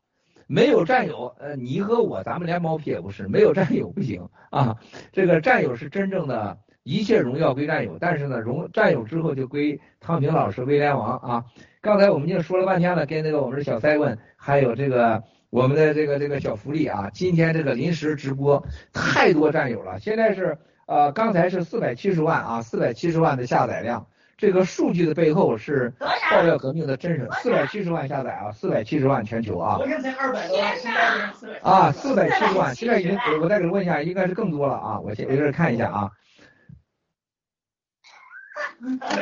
[0.45, 4.75] 没有战友，呃，你和我，咱们连猫屁也不是，没有战友不行啊。
[5.13, 6.57] 这个战友是真正的
[6.89, 11.45] 一切荣耀归战友，但是呢，荣战友之后就归汤平老师、威廉王啊。
[11.81, 15.23] 刚才我们已经说了半天了，跟那个我们的小赛问，还有这个。
[15.51, 18.63] 我们的这个这个小福利啊，今天这个临时直播
[18.93, 20.55] 太多战友了，现在是
[20.85, 24.05] 呃刚才是四百七十万啊，四百七十万的下载量，
[24.37, 25.91] 这个数据的背后是
[26.29, 29.77] 爆料革命的真实，四百七十万下载啊，四百七十万全球啊。
[29.77, 31.59] 昨天才二百多万，现在四百。
[31.63, 36.11] 啊，四百七十万，现在已经我我再给问一下，应该是更多了啊，我先我这看一下啊。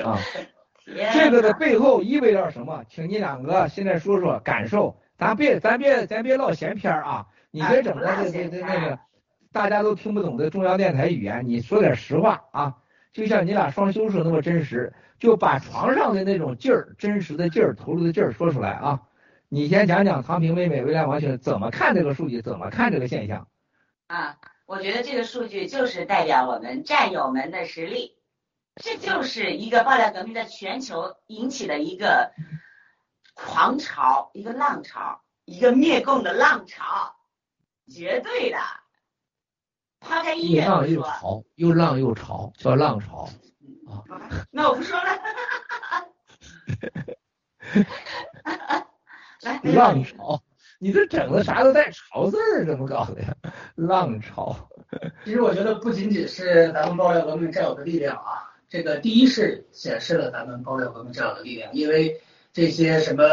[0.03, 0.19] 啊，
[1.13, 2.83] 这个的背后意味着什么？
[2.89, 4.95] 请你两个现在说说感受。
[5.17, 7.25] 咱别，咱别，咱别唠闲篇儿啊！
[7.49, 8.99] 你别整的这这这那个，
[9.51, 12.75] 大家都听不懂的中央电台语言，你说点实话啊！
[13.13, 19.01] 就像你俩双休说那么真实，就把床上的那种劲儿、真实的劲儿、投入的劲儿说出来啊！
[19.49, 23.47] 你先讲讲唐平妹妹、未来王雪怎么看这个数据，怎么看这个现象？
[24.05, 28.16] 啊，我觉得这个数据就是代表我们战友们的实力，
[28.79, 32.31] 这就是一个爆料革命在全球引起的一个。
[33.39, 37.15] 狂潮，一个浪潮，一个灭共的浪潮，
[37.87, 38.57] 绝对的。
[39.99, 43.29] 抛开音乐又浪又潮，又浪又潮，叫浪潮
[43.87, 44.01] 啊。
[44.49, 45.19] 那我不说了。
[49.41, 50.41] 来，浪潮，
[50.79, 53.35] 你这整的啥都带潮字儿，怎么搞的呀？
[53.75, 54.67] 浪潮。
[55.23, 62.21] 其实我觉得不仅仅是咱们爆料革命占有的力量啊，这个第一是显示了咱们爆料革命这样的力量，因为。
[62.53, 63.23] 这些什么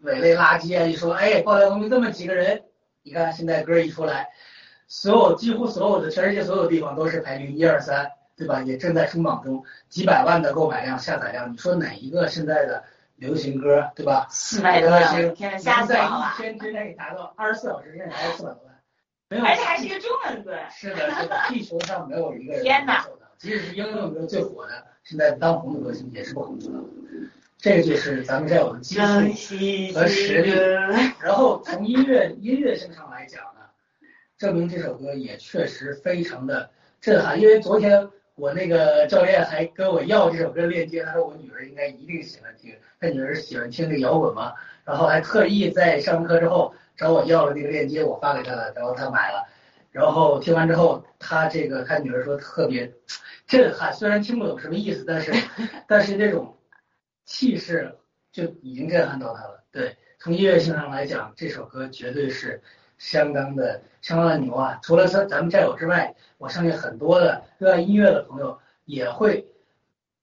[0.00, 0.86] 伪类垃圾啊！
[0.86, 2.62] 一说，哎，爆料革命这么几个人，
[3.02, 4.30] 你看现在歌一出来，
[4.88, 8.62] 所有几乎所有的全世界所有地方都是排名一二三，对吧？
[8.62, 12.82] 也正在冲榜中，几百万的购买量、下载量，你说哪一个现在的
[13.16, 14.26] 流行歌，对吧？
[14.30, 18.74] 四百多万，天下载一天之内达到二十四小时之内达到四百多万，
[19.28, 20.56] 没有，而且还是一个中文歌。
[20.70, 23.04] 是的，是的，地球上没有一个人天哪，
[23.40, 24.72] 即使是英文歌最火的，
[25.02, 26.86] 现在当红的歌星也是不可能做到的。
[27.56, 29.02] 这个就是咱们这有的基础
[29.94, 30.50] 和实力，
[31.22, 33.60] 然后从音乐音乐性上来讲呢，
[34.36, 36.68] 证明这首歌也确实非常的
[37.00, 37.40] 震撼。
[37.40, 44.52] 因为昨天我那个教练还跟我要这首歌链接，他说我女儿应该一定喜欢听，他女儿喜欢听这个摇滚嘛，
[44.84, 49.46] 然后还特意在上课之后找我要了那个链接，我发给他了，然后他买了，
[49.90, 52.92] 然后听完之后，他这个他女儿说特别
[53.46, 55.32] 震撼，虽然听不懂什么意思，但是
[55.86, 56.56] 但是那种。
[57.26, 57.96] 气势
[58.32, 59.62] 就已经震撼到他了。
[59.70, 62.60] 对，从音乐性上来讲，这首歌绝对是
[62.98, 64.80] 相当的相当的牛啊！
[64.82, 69.46] 除了咱咱们战友之外，我相信很多的热爱音乐的朋友也会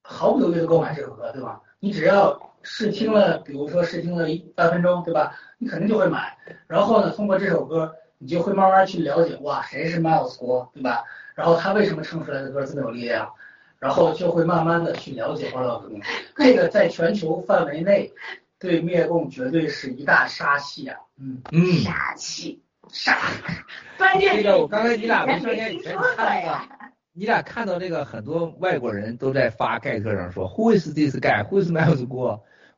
[0.01, 1.61] 毫不犹豫的购买这首歌，对吧？
[1.79, 5.33] 你只要试听了，比如说试听了一半分钟，对吧？
[5.57, 6.37] 你肯定就会买。
[6.67, 11.03] 然后呢，通过这首歌，你就会慢慢去了解，哇，谁是 Miles 国，对吧？
[11.35, 13.31] 然后他为什么唱出来的歌这么有力量？
[13.79, 16.01] 然后就会慢慢的去了解爆料革命，
[16.35, 18.11] 这个在全球范围内
[18.57, 20.97] 对灭共绝对是一大杀器啊！
[21.19, 23.15] 嗯嗯，杀气杀。
[23.99, 26.59] 关键这个我刚才你俩没上前以前看到，
[27.13, 31.47] 你俩看到这个很多外国人都在发盖特上说，Who is this guy?
[31.47, 32.03] Who is Miles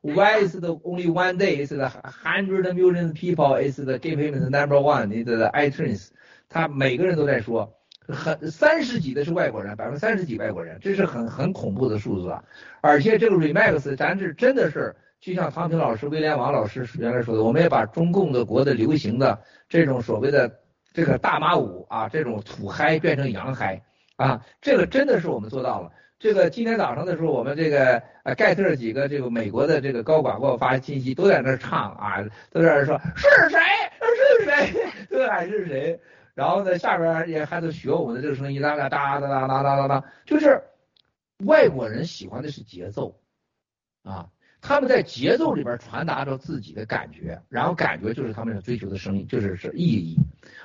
[0.02, 4.38] Why is the only one day is the hundred million people is the give him
[4.38, 6.08] the number one in the iTunes？
[6.48, 7.76] 他每个人都在说。
[8.12, 12.42] 很三十几的是外国人，百分之三十几外国人，这是很很恐怖的数字啊！
[12.80, 20.60] 而且这个 remix 咱是真的是，就像唐平老师、威廉王老师原来说的，我们也把中共的国的流行的这种所谓的
[20.92, 23.80] 这个大妈舞啊，这种土嗨变成洋嗨
[24.16, 25.92] 啊，这个真的是我们做到了。
[26.20, 33.58] 这个今天早上的时候，我们这个呃盖特几个这个美国的这个高管给我发信息，都在那唱啊，都在那说是谁
[34.38, 35.98] 是谁，这还 是谁？
[36.34, 40.62] 然后呢下边也还是学我们的这个声音，哒哒哒哒哒哒哒哒，就是
[41.46, 43.18] 外国人喜欢的是节奏
[44.02, 44.28] 啊。
[44.60, 50.18] 他们在节奏里边传达着自己的感觉，然后感觉就是他们追求的声音，就是是意义。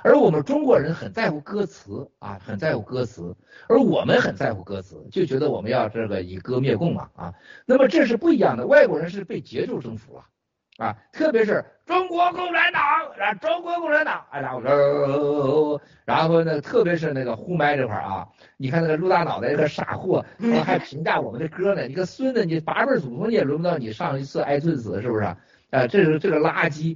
[0.05, 3.35] 而我们中国人很在乎歌词啊，很在乎歌词，
[3.67, 7.33] 而我们很在乎歌词，就觉得我们要这个以歌灭共嘛啊。
[7.65, 10.23] 那么这是不一样的，外国人是被节奏征服了。
[10.77, 12.83] 啊，特别是中国共产党，
[13.17, 18.27] 啊，中国共产党，哎，然后，然后呢，特别是那个呼麦这块啊，
[18.57, 20.23] 你看那个陆大脑袋那个傻货，
[20.63, 25.23] 还评价我们的歌呢，你个孙子，你八辈祖宗你也轮不到你上一次挨顿死，是不是？
[25.23, 26.95] 啊，这是这个垃圾。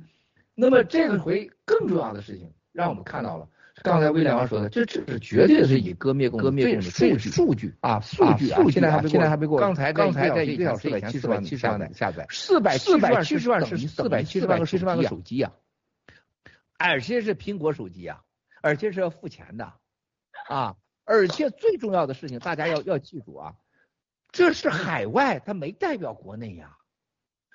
[0.53, 3.47] 那么这个回更重要的事情，让我们看到了。
[3.81, 9.57] 刚才威廉王说的，这这是绝对是以割灭共割灭共的数据数据啊数据啊，现在还现在还没过。
[9.57, 15.53] 刚才刚才在一个小时以前四百七十万下载，四百四百七十万是四百七十万个十万个手机啊，
[16.77, 18.21] 而且是苹果手机啊，
[18.61, 19.71] 而且是要付钱的
[20.49, 20.75] 啊，
[21.05, 23.55] 而且最重要的事情大家要要记住啊，
[24.33, 26.75] 这是海外，它没代表国内呀。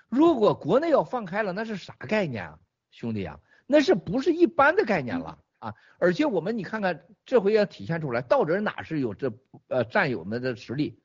[0.08, 2.58] 如果国内要放开了，那是啥概念啊，
[2.90, 5.38] 兄弟啊，那是不是一般的概念了？
[5.58, 9.32] 啊，而且我们你看看，这回要体现出来，到底哪是有这
[9.68, 11.00] 呃战友们的实力？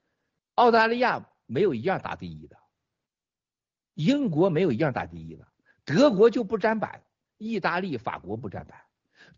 [0.55, 2.57] 澳大利亚没有一样打第一的，
[3.93, 5.47] 英国没有一样打第一的，
[5.85, 7.03] 德国就不沾板，
[7.37, 8.77] 意大利、法国不沾板，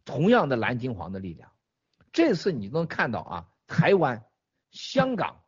[0.04, 1.52] 同样的蓝金黄的力量。
[2.12, 4.26] 这次你能看到啊，台湾、
[4.72, 5.44] 香港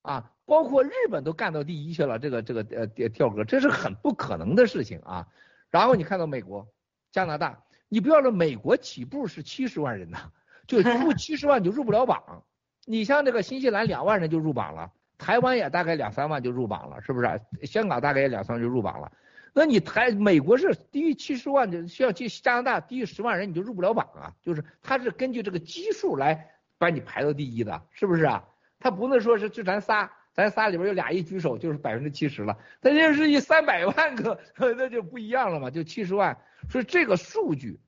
[0.00, 5.28] 啊，包括日本都干到第一去了，这个这个呃跳格，这是很不可能的事情啊。
[5.68, 6.72] 然后你看到美国、
[7.16, 7.58] 加拿大。
[7.88, 10.18] 你不要说美国起步是七十万人呐，
[10.66, 12.42] 就入 七十万就入不了榜。
[12.84, 17.40] 你像这个新西兰两万人就入榜了，台湾也大概两三万就入榜了，是不是？
[17.62, 19.10] 香港大概也两三万就入榜了。
[19.54, 28.44] 那你台美国是低于七十万就需要去加拿大低于十万人你就入不了榜啊，就是他是根据这个基数来把你排到第一的，是不是啊？
[28.78, 36.38] 他不能说是就咱仨，咱仨里边有俩一举手就是百分之七十了，他这是一三百万个， 那就不一样了嘛，就七十万。
[36.68, 37.80] 所以这个数据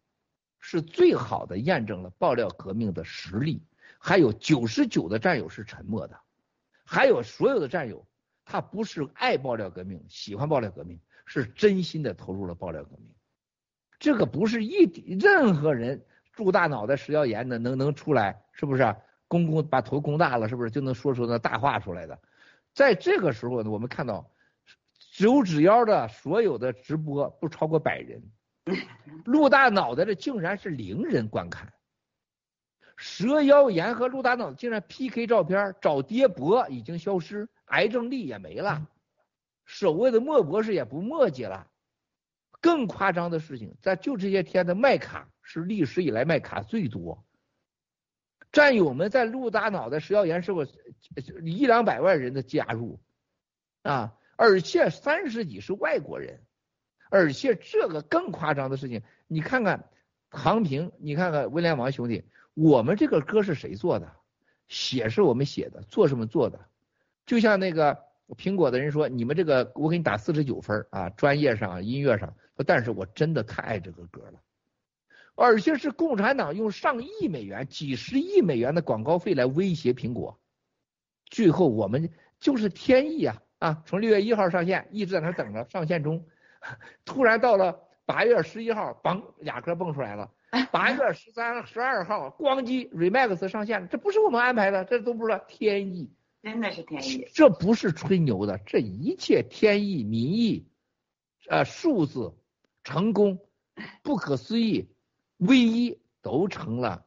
[0.58, 3.62] 是最好的验证了爆料革命的实力。
[3.98, 6.18] 还有九十九的战友是沉默的，
[6.86, 8.06] 还有所有的战友
[8.46, 13.14] 他不是爱爆料革命、喜欢爆料革命，是真心的投入了爆料革命。
[13.98, 14.84] 这个不是一
[15.20, 16.02] 任何人
[16.32, 18.82] 住大脑袋食药盐的能能出来，是不是？
[18.84, 18.96] 啊
[19.30, 22.18] 公公把头公大了，是不是就能说出那大话出来的？
[22.78, 24.30] 在这个时候呢，我们看到
[25.12, 28.22] 九指妖的所有的直播不超过百人。
[29.26, 31.72] 陆大脑袋的竟然是零人观看，
[32.96, 38.86] 蛇妖言和陆大脑竟然 PK 照片，找爹博已经消失，癌症力也没了，
[39.64, 41.66] 守卫的莫博士也不墨迹了。
[42.60, 47.26] 更夸张的事情，在就这些天的卖卡是历史以来卖卡最多，
[48.52, 50.66] 战友们在陆大脑袋石耀岩是个
[51.42, 52.98] 一两百万人的加入
[53.82, 56.40] 啊，而且三十几是外国人。
[57.10, 59.88] 而且这个更夸张的事情，你看看
[60.30, 62.22] 唐平，你看看威廉王兄弟，
[62.52, 64.12] 我们这个歌是谁做的？
[64.68, 66.60] 写是我们写的，做什么做的？
[67.24, 67.98] 就像那个
[68.36, 74.38] 苹果的人说，你们这个我给你打四十九分啊，专业上、音乐上，但是我真的太爱这个歌了。
[75.40, 80.36] 而且是共产党用上亿美元、几十亿美元的广告费来威胁苹果，
[81.26, 82.10] 最后我们
[82.40, 83.82] 就是天意啊啊！
[83.86, 86.26] 从六月一号上线，一直在那等着上线中。
[87.04, 90.28] 突然到了八月十一号，嘣，俩歌蹦出来了。
[90.72, 93.86] 八月十三、十二号，咣叽，Remax 上线了。
[93.86, 96.10] 这不是我们安排的，这都不是天意，
[96.42, 97.28] 真的是天意。
[97.32, 100.66] 这不是吹牛的，这一切天意、民意，
[101.48, 102.34] 呃，数字、
[102.82, 103.38] 成功、
[104.02, 104.88] 不可思议、
[105.38, 107.06] 唯一，都成了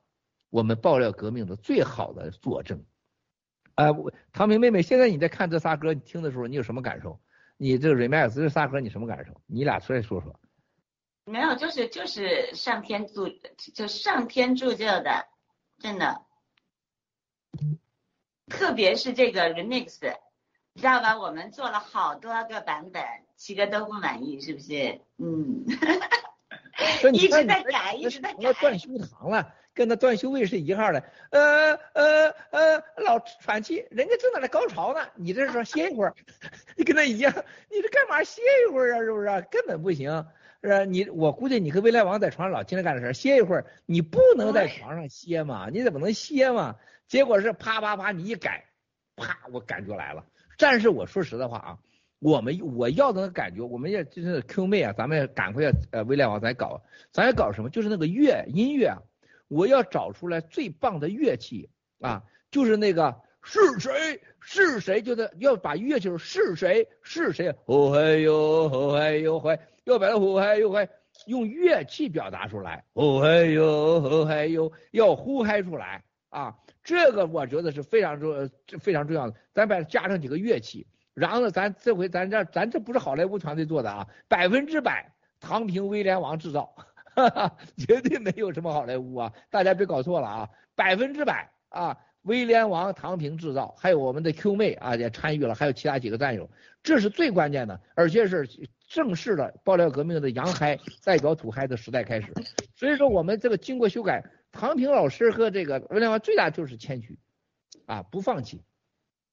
[0.50, 2.84] 我们爆料革命的最好的佐证。
[3.76, 3.88] 啊，
[4.34, 7.20] 唐明妹妹，现在你在看这仨歌，你听的时候，你有什么感受？
[7.58, 9.34] 你这个 remix 这仨歌你什么感受？
[9.46, 10.40] 你俩出来说说。
[11.24, 13.30] 没有，就是就是上天助，
[13.74, 15.28] 就上天助救的，
[15.78, 16.26] 真的。
[18.48, 20.00] 特别是这个 Remix，
[20.76, 21.18] 知道吧？
[21.18, 23.04] 我们做了好多个版本，
[23.36, 25.02] 七个都不满意，是不是？
[25.18, 25.64] 嗯。
[27.14, 28.54] 一直在改，一直在改。
[28.54, 29.54] 断修堂了。
[29.74, 36.14] 跟那段秀卫是一号的，呃呃呃，老喘气，人家正在那高潮呢，你这是说歇一会儿，
[36.76, 37.34] 你跟他一样，
[37.70, 39.00] 你这干嘛歇一会儿啊？
[39.00, 39.28] 是不是？
[39.50, 40.26] 根本不行，
[40.62, 40.84] 是吧？
[40.84, 45.70] 你我估计你和未来王在床上老听着干这事，歇一会儿，你不能在床上歇嘛？
[45.72, 46.76] 你怎么能歇嘛？
[47.08, 48.66] 结果是啪啪啪，你一改，
[49.16, 50.26] 啪，我感觉来了。
[50.58, 51.78] 但是我说实在话啊，
[52.22, 56.80] 我们我要的那个感觉，我们也就是 Q 妹啊，咱们赶快呃，未来王咱搞，
[57.12, 57.70] 咱要搞什么？
[57.72, 59.02] 就是那个乐音乐啊。
[59.48, 61.70] 我要找出来最棒的乐器
[62.00, 70.88] 啊，就是那个是谁是谁，就得要把乐器是谁是谁，哦嘿哟哦嘿哟嘿，要把它呼嘿哟嘿
[71.26, 78.50] 用乐器表达出来，哦嘿哟哦嘿哟，要呼嗨出来啊，这个我觉得是非常重
[78.80, 86.74] 非常重要的，咱把它加上几个乐器，然后呢，咱这回咱这咱这不是好莱坞团队做的啊，百分之百唐平威廉王制造。
[87.14, 89.34] 哈哈，绝对没有什么好莱坞啊！
[89.50, 91.98] 大家别搞错了啊，百分之百啊！
[92.22, 96.50] 威廉王唐平制造，还有我们的 Q 妹啊也参与了，还有其他几个战友，
[96.82, 98.48] 这是最关键的，而且是
[98.88, 102.34] 正式的爆料革命的洋嗨代表土嗨的时代开始。
[102.78, 104.24] 所以说我们这个经过修改，
[104.54, 107.20] 唐平老师和这个威廉王最大就是谦虚
[107.88, 108.64] 啊，不放弃，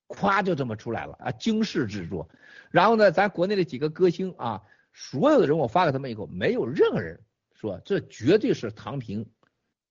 [0.09, 2.29] 咵就这么出来了啊，惊世之作。
[2.71, 4.63] 然后呢，咱国内的几个歌星啊，
[4.93, 7.21] 所有的人我发给他们以后，没有任何人。
[7.55, 9.29] 说这绝对是唐平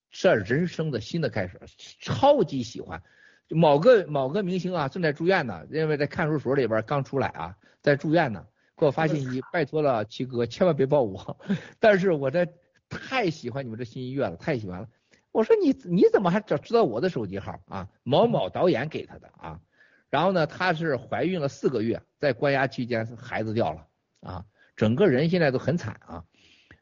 [0.10, 1.60] 这人生的新的开始，
[2.00, 3.02] 超级喜欢。
[3.50, 8.46] 某个某个明星啊，正在住院呢，因为在看守所里边刚出来啊，在住院呢，
[8.76, 11.38] 给我发信息，拜托了七哥，千万别抱我。
[11.80, 12.48] 但是我这
[12.90, 14.88] 太喜欢你们这新音乐了，太喜欢了。
[15.32, 17.88] 我说你你怎么还知知道我的手机号啊？
[18.04, 19.60] 某某导演给他的啊。
[20.10, 23.88] 然后呢，她是怀孕了四个月，在关押期间孩子掉了
[24.22, 26.26] 啊，整个人现在都很惨啊。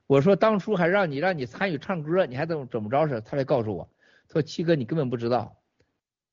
[0.07, 3.21] 我说当初还让你让你参与唱歌，你还怎么怎么着是？
[3.21, 3.89] 他来告诉我，
[4.31, 5.57] 说七哥你根本不知道，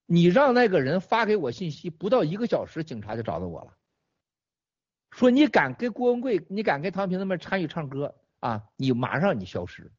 [0.05, 3.73] 你让那个人发给我信息，不到一个小时，警察就找到我了，
[5.11, 8.65] 说你敢跟郭文贵，你敢跟唐平他们参与唱歌啊？
[8.77, 9.91] 你马上你消失。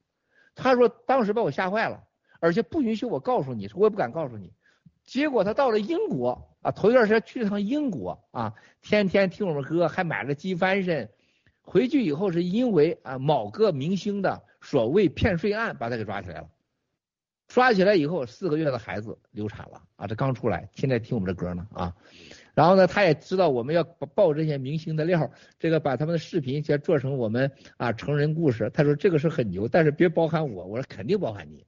[0.53, 2.03] 他说当时把我吓坏了，
[2.40, 4.53] 而且不允许我告诉你，我也不敢告诉你。
[5.04, 11.10] 结果他到了英国啊，头一段时间去了趟英国啊，天天听我们歌，还买了机翻身。
[11.62, 16.50] 回去以后是因为啊某个明星的所谓骗税案把他给抓起来了，
[17.48, 21.96] 抓起来以后四个月的孩子流产了啊这刚出来现在听我们这歌呢啊，
[22.54, 31.66] 然后呢他也知道我们要爆这些明星的料，这个把他们的视频先做成我们啊成人故事，他说这个是很牛，但是别包含我，我说肯定包含你，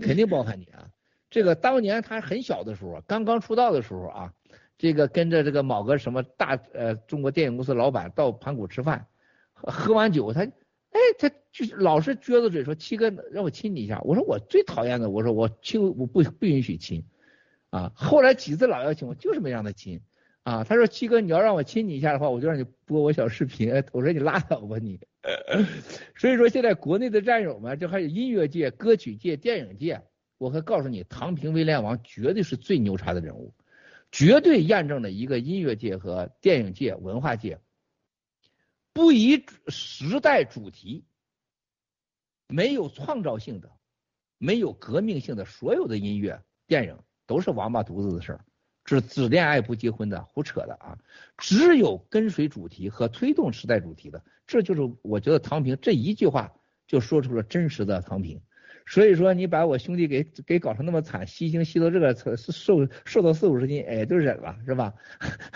[0.00, 0.86] 肯定包含你啊，
[1.34, 4.32] 这个当年他很小的时候刚刚出道的时候啊，
[4.78, 9.08] 这个跟着这个某个什么大呃中国电影公司老板到盘古吃饭。
[9.52, 17.04] 喝完酒，他，哎，他就老是撅着嘴说：“七哥，让我亲你一下。”我说：“我最讨厌的，我说我亲，我不不允许亲。”
[17.70, 20.00] 啊，后来几次老邀请，我就是没让他亲。
[20.44, 25.00] 啊，他说：“七哥，你要让我亲你一下的话，我就让你播我小视频。”我说：“你拉倒吧你。
[26.14, 30.00] ”所以说，现在国内的战友们，就还有音乐界、歌曲界、电影界，
[30.38, 33.54] 我可告诉你，唐平威廉王绝对是最牛叉的人物，
[34.10, 37.60] 绝对验证了一个音乐界和电影界、文化界。
[38.92, 41.04] 不以时代主题，
[42.48, 43.70] 没有创造性的，
[44.38, 48.44] 没有革命性的，所有的音乐、电影都是王八犊子的事儿，
[48.84, 50.98] 只只恋爱不结婚的，胡扯的啊！
[51.38, 56.52] 只有跟随主题和推动时代主题的，这就是我觉得唐平这一句话
[56.86, 58.40] 就说出了真实的唐平。
[58.86, 64.92] 所以说，你把我兄弟给给搞成那么惨，吸星吸到这个瘦瘦到四五十斤，哎，都忍了，是吧？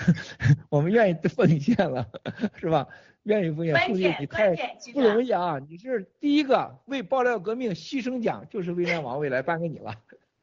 [0.71, 2.09] 我们愿意奉献了，
[2.57, 2.87] 是吧？
[3.25, 4.57] 愿意奉献，兄弟你太
[4.95, 5.59] 不容易啊！
[5.69, 9.95] 你是第一个为爆料革命牺牲奖，就是威廉王未来颁给你了。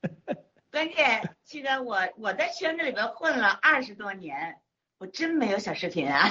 [0.71, 4.57] 关键，七哥，我我在圈子里边混了二十多年，
[4.99, 6.29] 我真没有小视频啊。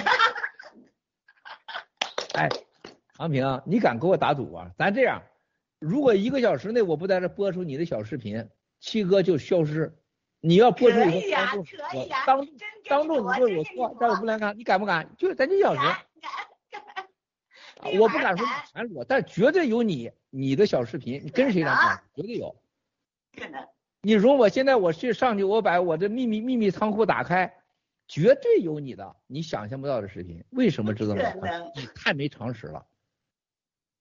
[2.35, 2.48] 哎，
[3.16, 4.70] 唐平，你敢给我打赌啊？
[4.78, 5.20] 咱这样。
[5.85, 8.48] 如果一个小时内我不在这播出你的小视频，
[8.81, 9.94] 七哥就消失。
[10.40, 12.47] 你要播出以后当众我当
[12.89, 15.15] 当众你说我错，但我不能看，你敢不敢？
[15.19, 15.81] 就咱一小时。
[17.98, 22.02] 我不敢说全裸，但绝对有你你的小视频，你跟谁上啊？
[22.15, 22.56] 绝对有。
[23.39, 23.62] 可能。
[24.01, 27.55] 你容我现在我去上去，我把我的秘密秘密仓库打开，
[28.09, 30.43] 绝对有你的，你想象不到的视频。
[30.48, 31.23] 为什么知道吗？
[31.77, 32.86] 你太没常识了。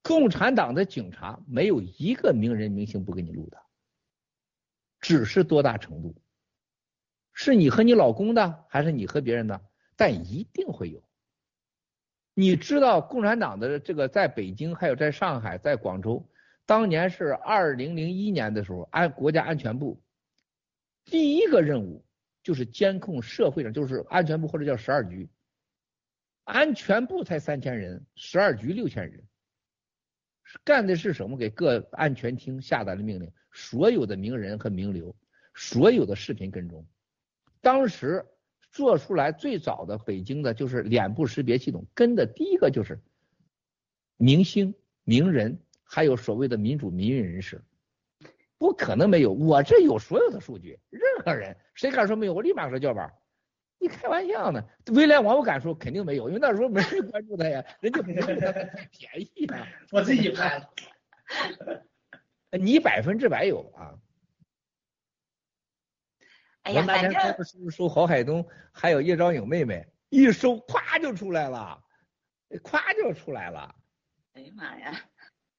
[0.03, 3.57] 共产党的警察没有一个名人明星不给你录的，
[4.99, 6.13] 只是多大程度，
[7.31, 9.61] 是你和你老公的，还是你和别人的？
[9.95, 11.01] 但一定会有。
[12.34, 16.27] 你知道共产党的这个在北京，还有在上海，在广州，
[16.65, 20.03] 当年是二零零一年的时候，安国家安全部
[21.05, 22.03] 第一个任务
[22.41, 25.30] 就是监控社会上，就是安全部或者叫十二局，
[26.43, 29.23] 安全部才三千人，十二局六千人。
[30.63, 31.38] 干的是什么？
[31.38, 35.15] 给各安全厅下达的命令，所有的名人和名流，
[35.53, 36.85] 所有的视频跟踪。
[37.61, 38.25] 当时
[38.71, 42.99] 做出来最早的北京的就是脸部识别系统，跟的第一个就是
[44.17, 47.61] 明星、名人，还有所谓的民主民运人士。
[48.57, 53.13] 不可能没有，我这有所有的数据，任何人谁敢说没有，我立马说叫板。
[53.84, 54.64] 你开玩笑呢？
[54.93, 57.99] 威廉王我敢说肯定没有，因为那时候没人关注他呀，人家
[58.89, 60.69] 便宜啊，我自己拍了。
[62.57, 63.99] 你百分之百有啊。
[66.61, 71.84] 哎呀，反正收收郝海东，还有叶兆颖妹妹，一收咵就出来了，
[72.64, 73.76] 咵就出来了。
[74.31, 74.97] 哎呀妈呀！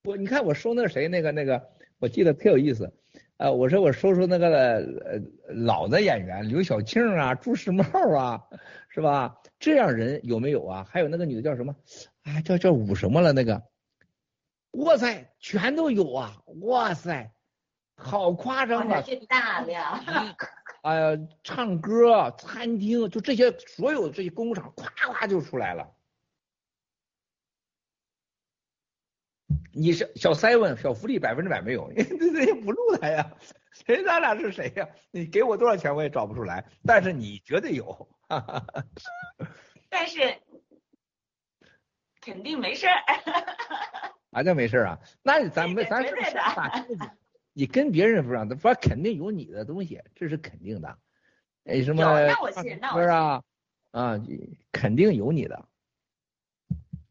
[0.04, 1.62] 我你看我收那谁那个那个，
[1.98, 2.90] 我记得特有意思。
[3.36, 4.48] 呃，我说我说说那个
[5.04, 7.84] 呃老的演员，刘晓庆啊，朱时茂
[8.16, 8.40] 啊，
[8.88, 9.36] 是吧？
[9.58, 10.86] 这样人有没有啊？
[10.88, 11.74] 还有那个女的叫什么？
[12.22, 13.32] 啊，叫叫武什么了？
[13.32, 13.60] 那个，
[14.72, 16.40] 哇塞，全都有啊！
[16.62, 17.32] 哇塞，
[17.96, 19.02] 好夸张啊！
[19.28, 20.00] 大量。
[20.82, 25.90] 哎呀，唱歌、餐厅，就这些，所有这些工厂，咵咵就出来了。
[29.74, 33.30] 你是小 seven 小福利百分之百没有，这这也不录他呀，
[33.72, 34.88] 谁咱俩是谁呀？
[35.10, 38.08] 你给我多少钱我也找不出来，但是你绝对有，
[39.90, 40.38] 但是
[42.20, 43.02] 肯定没事儿，
[44.32, 44.98] 啥叫没事儿啊？
[45.22, 46.14] 那咱们咱是
[47.52, 50.98] 你跟别人不让，他说肯定有你的东西，这是肯定的。
[51.64, 52.02] 哎，什么？
[52.02, 53.42] 那我信，那我信啊
[53.92, 54.20] 啊，
[54.72, 55.68] 肯定有你的。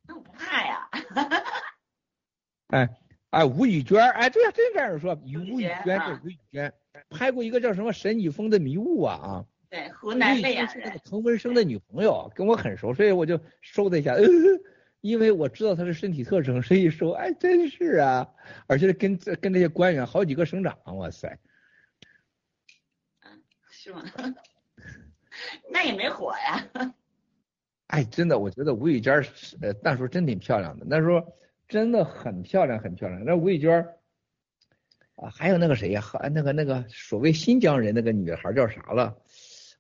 [0.08, 0.90] 那我不怕呀。
[2.74, 2.90] 哎
[3.30, 6.74] 哎，吴宇娟，哎，对呀，真这样说，吴宇娟是吴宇娟，
[7.12, 9.46] 拍过一个叫什么《沈以峰的迷雾》啊啊。
[9.70, 10.66] 对，湖南的呀。
[10.66, 14.16] 是那个滕文生的女朋友，跟我很熟，所以我就收了一下，
[15.02, 17.12] 因为我知道她的身体特征，所以收。
[17.12, 18.28] 哎，真是啊，
[18.66, 21.38] 而且跟这跟这些官员好几个省长，哇塞。
[23.22, 24.04] 嗯，是吗？
[25.72, 26.94] 那也没火呀。
[27.88, 29.24] 哎，真的，我觉得吴宇娟
[29.62, 31.24] 呃那时候真挺漂亮的，那时候。
[31.68, 33.24] 真的很漂亮，很漂亮。
[33.26, 33.86] 那吴玉娟
[35.16, 36.02] 啊，还有那个谁呀？
[36.02, 39.16] 和那个那个所谓新疆人那个女孩叫啥了？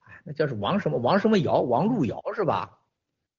[0.07, 2.80] 哎，那叫是王什么王什么瑶，王璐瑶是吧？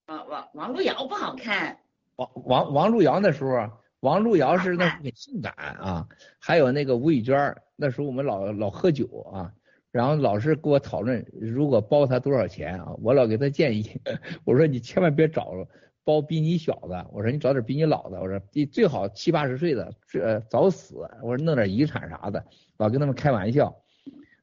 [0.06, 1.78] 啊王王璐瑶不好看。
[2.16, 6.06] 王王王璐瑶那时候，王璐瑶是那很性感啊。
[6.38, 9.52] 还有那个吴玉娟，那时候我们老老喝酒啊，
[9.90, 12.92] 然后老是跟我讨论，如果包她多少钱啊？
[13.02, 14.00] 我老给她建议，
[14.44, 15.66] 我说你千万别找了。
[16.04, 22.44] 包比你小的，我说你找点比你老的，我说你最好七八十岁的，这早死，我说弄点遗产啥的，
[22.76, 23.74] 老跟他们开玩笑，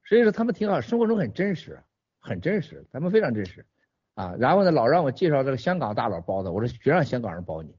[0.05, 1.81] 所以说他们挺好，生活中很真实，
[2.19, 3.65] 很真实，他们非常真实
[4.15, 4.35] 啊。
[4.39, 7.75] 然后呢，老让我介绍这个香港大佬包的，我说别让香港人包你，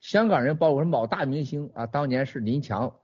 [0.00, 2.94] 香港人包我说某大明星啊，当年是林强，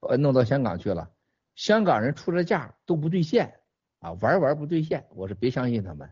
[0.00, 1.10] 呃弄到香港去了，
[1.54, 3.54] 香港人出的价都不兑现
[4.00, 6.10] 啊，玩玩不兑现，我说别相信他们。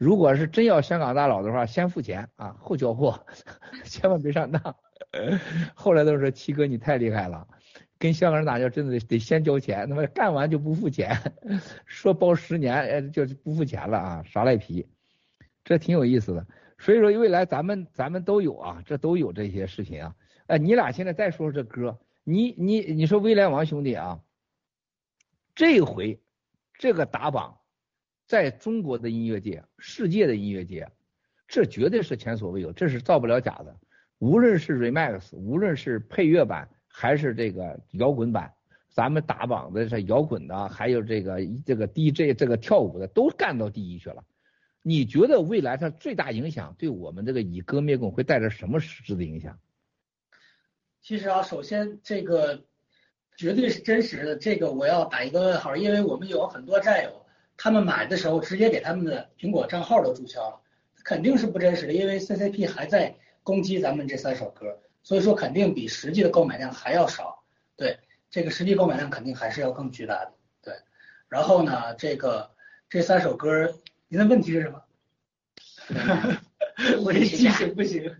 [0.00, 3.22] 如果是真要香港大佬的话，先付钱啊， 后交货，
[3.84, 4.74] 千万别上当。
[5.76, 7.46] 后来都说七哥你太厉害了，
[7.98, 11.14] 跟香港人打交真的得先交钱，他妈干完就不付钱，
[11.84, 14.88] 说包十年，哎，就不付钱了啊，耍赖皮，
[15.64, 16.46] 这挺有意思的。
[16.78, 20.14] 所以说未来咱们咱们都有啊，这都有这些事情啊。
[20.46, 24.18] 哎，你俩现在再说说这歌，你你你说威廉王兄弟啊，
[25.54, 26.22] 这回
[26.78, 27.59] 这个打榜。
[28.30, 30.88] 在中国的音乐界，世界的音乐界，
[31.48, 33.76] 这绝对是前所未有，这是造不了假的。
[34.18, 38.54] 无论是 remix，无论是配乐版，还是这个摇滚版，
[38.88, 44.22] 咱们打榜的是摇滚的，还有这个这个 DJ 这个跳舞的，都干到第一去了。
[44.80, 49.58] 你觉得未来它最大影响对我们这个以歌灭共会带来什么实质的影响？
[51.02, 52.62] 其实啊，首先这个
[53.36, 57.19] 绝对是真实的，这个我要打一个问号，因为我们有很多战友。
[57.62, 60.60] 他们买的时候直接给他们的苹果账号都注销了，
[61.04, 67.44] 肯定是不真实的，因为 CCP 还在攻击咱们这三首歌，所以说肯定比实际的购买量还要少。
[67.76, 67.98] 对，
[68.30, 70.32] 这个实际购买量肯定还是要更巨大的。
[70.62, 70.72] 对，
[71.28, 72.50] 然后呢，这个
[72.88, 73.74] 这三首歌，
[74.08, 74.82] 您的问题是什么？
[77.04, 78.16] 我这记性不行。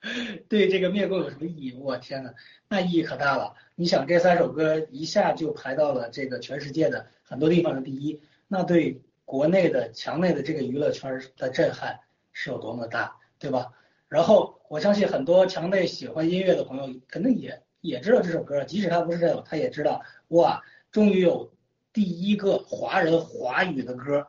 [0.50, 1.72] 对这个灭共有什么意义？
[1.78, 2.34] 我天呐，
[2.68, 3.54] 那意义可大了！
[3.74, 8.20] 你想这三首歌一下就排到了这个全世界的很多地方的第一。
[8.52, 12.00] 那对国内的墙内的这个娱乐圈的震撼
[12.32, 13.72] 是有多么大，对吧？
[14.08, 20.60] 然后我相信很多墙内喜欢音乐的朋友肯定也也知道这首歌，即使他不是这首，他也知道哇，
[20.90, 21.52] 终于有
[21.92, 24.26] 第一个华人华语的歌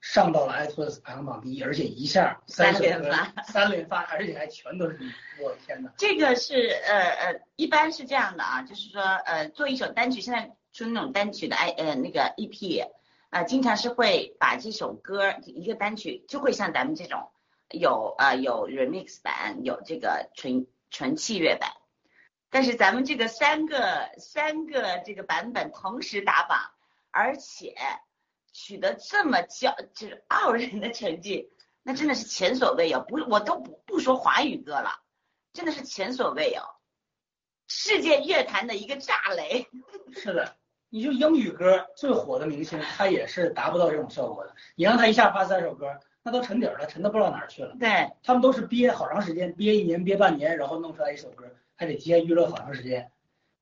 [0.00, 5.08] 上到了 iTunes 排行榜第一，而且一下三连发，三连发，而且还全都是你，
[5.44, 5.92] 我天哪！
[5.96, 12.88] 这个是呃呃，一般是这样的啊，就是说呃，做一首单曲，现在出那种单曲的 i 呃那个 EP。
[13.30, 17.30] 啊，经常是会把这首歌一个单曲，就会像咱们这种
[17.70, 21.70] 有啊有 remix 版，有这个纯纯器乐版。
[22.50, 26.58] 但是咱们这个三个三个这个版本同时打榜，
[27.12, 27.76] 而且
[28.52, 31.52] 取得这么骄就是傲人的成绩，
[31.84, 33.00] 那真的是前所未有。
[33.00, 35.00] 不，我都不不说华语歌了，
[35.52, 36.62] 真的是前所未有，
[37.68, 39.68] 世界乐坛的一个炸雷。
[40.12, 40.56] 是的，
[40.90, 44.54] 你就英语歌最火的明星，他也是达不到这种效果的。
[44.74, 45.86] 你让他一下发三首歌。
[46.22, 47.74] 那都沉底了，沉到不知道哪儿去了。
[47.80, 51.46] 对，他们都是憋好长时间，憋一年、憋半年，然后弄出来一首歌，
[51.76, 53.10] 还得提前娱乐好长时间，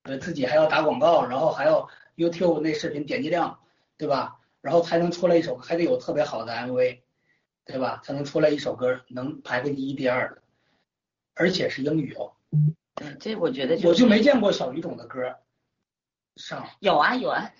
[0.03, 3.61] 呃，自己还要打广告，然后还要 YouTube 那视频点击量，
[3.97, 4.41] 对吧？
[4.61, 6.99] 然后才能出来一首，还得有特别好的 MV，
[7.65, 8.01] 对吧？
[8.03, 10.43] 才能出来一首歌能排个第一、第二的，
[11.37, 12.33] 而且是英语哦。
[13.21, 15.37] 这我觉得我就没见过小语种的歌
[16.39, 16.65] 上。
[16.81, 17.51] 有啊有啊。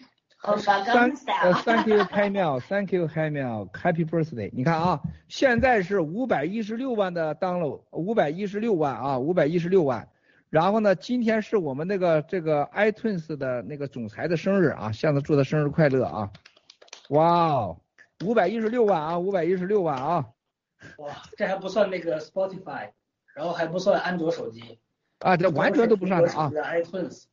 [0.57, 4.51] 三呃，Thank you， 开妙，Thank you，开妙，Happy Birthday！
[4.53, 10.09] 你看啊，现在是五百一十六万的 download，五百一十六万啊，五百一十六万。
[10.49, 16.31] 然后呢，今天是我们那个这个 iTunes 的那个总裁的生日啊，向他祝他生日快乐啊！
[17.11, 17.81] 哇哦，
[18.25, 20.25] 五百一十六万啊，五百一十六万啊！
[20.99, 22.91] 哇，这还不算那个 Spotify，
[23.35, 24.79] 然后还不算安卓手机
[25.19, 27.25] 啊，这完全都不算啊，iTunes，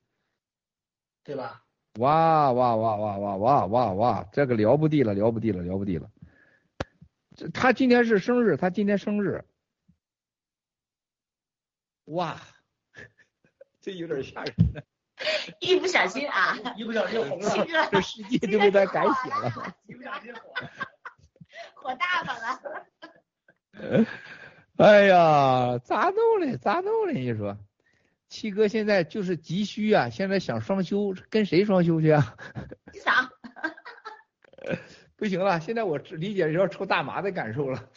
[1.25, 1.61] 对吧？
[1.99, 4.29] 哇哇哇哇哇哇哇哇！
[4.31, 6.09] 这个了不地了，了不地了，了不地了。
[7.35, 9.43] 这他今天是生日，他今天生日。
[12.05, 12.37] 哇，
[13.79, 14.81] 这有点吓人呢。
[15.61, 19.75] 一不小心啊，一不小心红了，这世界就被他改写了。
[19.87, 20.53] 一不小心火，
[21.75, 24.05] 火大发了。
[24.75, 26.57] 哎呀，咋弄的？
[26.57, 27.13] 咋弄的？
[27.13, 27.57] 你说？
[28.35, 32.35] 七哥现在就是急需啊，现在想双休，跟谁双休去啊？
[32.93, 33.31] 啥？
[35.15, 37.89] 不行了，现在我理解要抽大麻的感受了。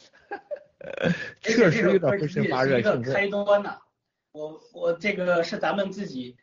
[1.43, 3.81] 确实有点不是发热兴开端呐，
[4.31, 6.37] 我我这个是咱们自己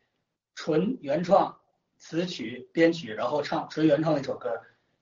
[0.56, 1.58] 纯原创
[1.98, 4.62] 词曲编曲，然后唱纯原创的一首歌，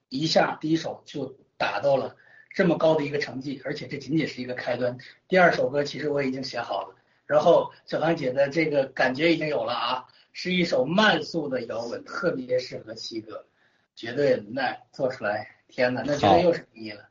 [0.09, 2.15] 一下第一首就达到了
[2.53, 4.95] 这么高的一个成绩，而且这仅仅是一个开端。
[5.27, 6.95] 第二首歌其实我已经写好了。
[7.33, 13.43] 然后小芳姐的这个感觉已经有了啊，是一首慢速的摇滚，特别适合七哥，
[13.95, 17.09] 绝对那做出来，天哪，那绝对又是第一了。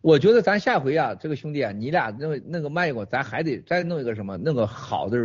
[0.00, 5.16] 我觉得咱下回啊，这个兄弟啊，你俩弄那个慢一会咱还得再弄一个什么，弄个好的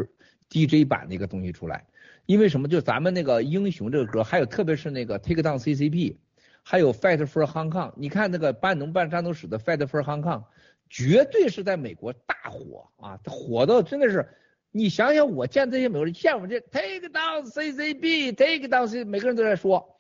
[0.52, 1.84] DJ 版的一个东西出来。
[2.28, 2.68] 因为什么？
[2.68, 6.18] 就咱们那个英雄这个歌，还有特别是那个 Take Down CCP，
[6.62, 7.92] 还有 Fight for Hong Kong。
[7.98, 10.44] 你看那个班农办战斗史的 Fight for Hong Kong。
[10.90, 14.28] 绝对是在美国大火啊，火到真的是，
[14.72, 19.98] 你想想我见这些美国人，见我这 take down CCP，take down C，每个人都在说。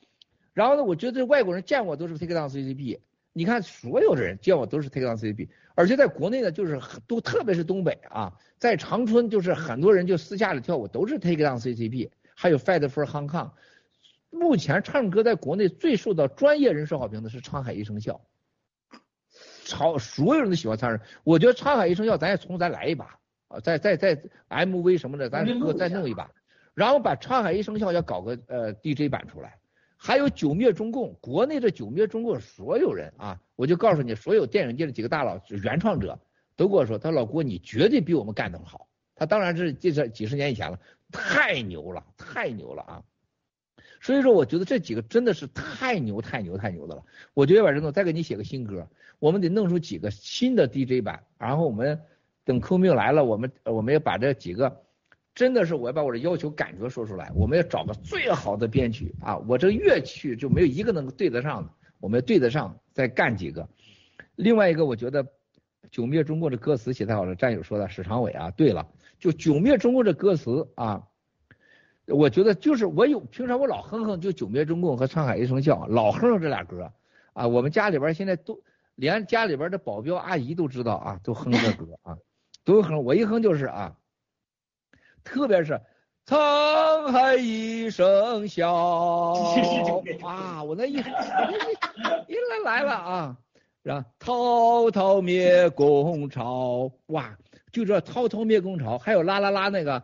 [0.53, 2.99] 然后呢，我觉得外国人见我都是 take down CCP。
[3.33, 13.51] 你看所有的人见我都是 take down CCP，而且在国内呢，就是都特别是东北啊，在长春就是很多人就私下里跳舞都是 take down CCP，还有 fight for Hong Kong。
[14.29, 18.21] 目前唱歌在国内最受到专业人士好评的是沧海一声笑。
[19.65, 23.17] 超所有人都喜欢唱，我觉得沧海一声笑，咱也从咱来一把
[23.49, 24.15] 啊，再再再
[24.47, 25.45] MV 什么的，咱
[25.77, 26.31] 再弄一把，
[26.73, 29.57] 然后把沧海一声笑要搞个呃 DJ 版出来，
[29.97, 36.17] 还有九灭中共，国内的九灭中共所有人啊，我就告诉你，所有电影界的几个大佬原创者
[36.55, 40.79] 都跟我说，他老郭你绝对比我们干得好，他当然是这是几十年以前了，
[41.11, 43.03] 太牛了，太牛了啊！
[44.05, 47.03] 所以说，我觉得这几个真的是太牛、太牛、太牛的了。
[47.33, 51.99] 我觉得把这弄，再给你写个新歌，我们得弄出几个新的 DJ 版，然后我们
[52.43, 54.83] 等扣命来了，我们我们要把这几个，
[55.33, 63.67] 真的是我要把我的要求感觉说出来，我们要找个最好的编曲啊，我这乐曲就没有一个能对得上的，我们要对得上，再干几个。
[64.35, 65.25] 另外一个，我觉得
[65.89, 71.07] 九灭中共的歌词写太好了，战友说的史长伟啊，对了，就九灭中共这歌词啊。
[72.07, 76.91] 我觉得就是我有平常我老哼哼就九灭中共和沧海一声笑，老哼哼这俩歌
[77.33, 77.47] 啊。
[77.47, 78.61] 我们家里边现在都
[78.93, 82.15] 连家里边的保镖阿姨都知道啊，都哼这歌啊，
[82.63, 83.03] 都哼。
[83.03, 83.95] 我一哼就是啊，
[85.23, 85.81] 特别是
[86.27, 88.71] 沧海一声笑
[90.23, 91.11] 啊，我那一哼
[92.27, 93.37] 一来来了啊，
[93.81, 97.35] 然后滔滔灭共潮哇，
[97.71, 100.03] 就这滔滔灭共潮，还有啦啦啦那个。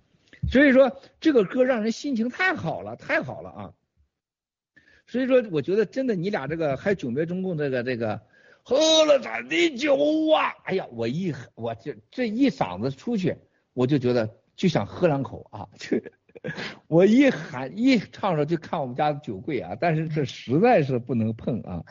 [0.51, 3.73] 所以说这个歌让人心情太好了，太好了啊！
[5.07, 8.21] 所以说，我觉得真的，你俩这个还久别中共这个这个
[8.61, 9.95] 喝了咱的酒
[10.35, 10.53] 啊！
[10.65, 13.37] 哎呀，我一我这这一嗓子出去，
[13.71, 15.69] 我就觉得就想喝两口啊！
[16.87, 21.81] 我一喊一唱着就看我们家的酒柜啊，但是这实在是不能碰啊！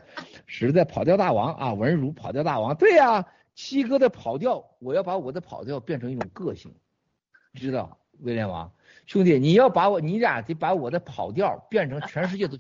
[0.46, 6.74] 实在跑调大王啊，文如跑调大王，对呀，七哥的跑调，我要把我的跑调变成一种个性，
[7.54, 7.99] 知道？
[8.22, 8.72] 威廉王
[9.06, 12.56] 兄弟，你要把我你俩得把我的跑调变成全世界都。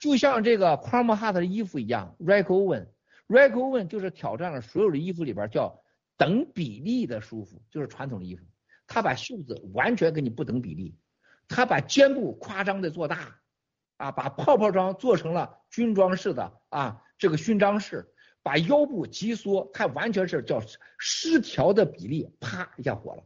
[0.00, 5.82] 就像这个 c r o m h a t 的衣服一样，Rick Owen，Rick Owen 就是挑战了所有的衣服里边叫
[6.16, 8.44] 等比例的舒服，就是传统的衣服，
[8.86, 10.94] 他把袖子完全给你不等比例，
[11.48, 13.40] 他把肩部夸张的做大，
[13.96, 20.60] 啊，把泡泡装做成了军装式的啊，这个勋章式，把腰部急缩，它完全是叫
[20.98, 23.24] 失调的比例，啪一下火了。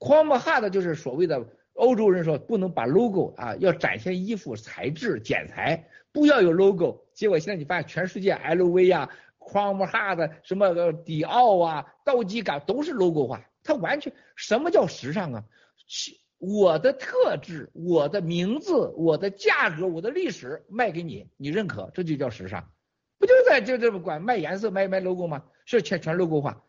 [0.00, 1.46] C r o m h a t 就是所谓的。
[1.74, 7.06] 欧洲人说不能把 logo 啊，要展现衣服材质剪裁，不要有 logo。
[7.14, 15.44] 结果现在你发现全世界 LV 啊、Chrome Hard 什么迪奥啊、道基感都是 logo 化，它完全什么叫时尚啊？
[16.36, 22.68] 我的特质、我的名字、我的价格、我的历史卖给你，你认可，这就叫时尚，
[23.18, 25.44] 不就在就这么管卖颜色、卖卖 logo 吗？
[25.64, 26.62] 是全全 logo 化。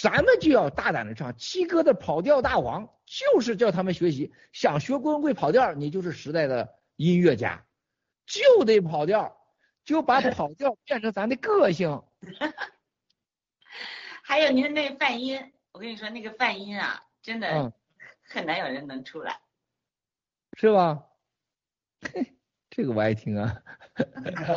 [0.00, 7.66] 咱们就要大胆的唱，七哥的跑调大王就是叫他们学习，想学郭文贵跑调，你就是时代的音乐家，
[8.24, 9.36] 就得跑调，
[9.84, 12.00] 就把跑调 变成咱的个性。
[14.22, 17.72] 还有您的那泛音，我跟你说那个泛音啊，真的
[18.22, 19.40] 很难有人能出来，
[20.52, 21.02] 是吧？
[22.02, 22.36] 嘿，
[22.70, 23.60] 这个我爱听啊，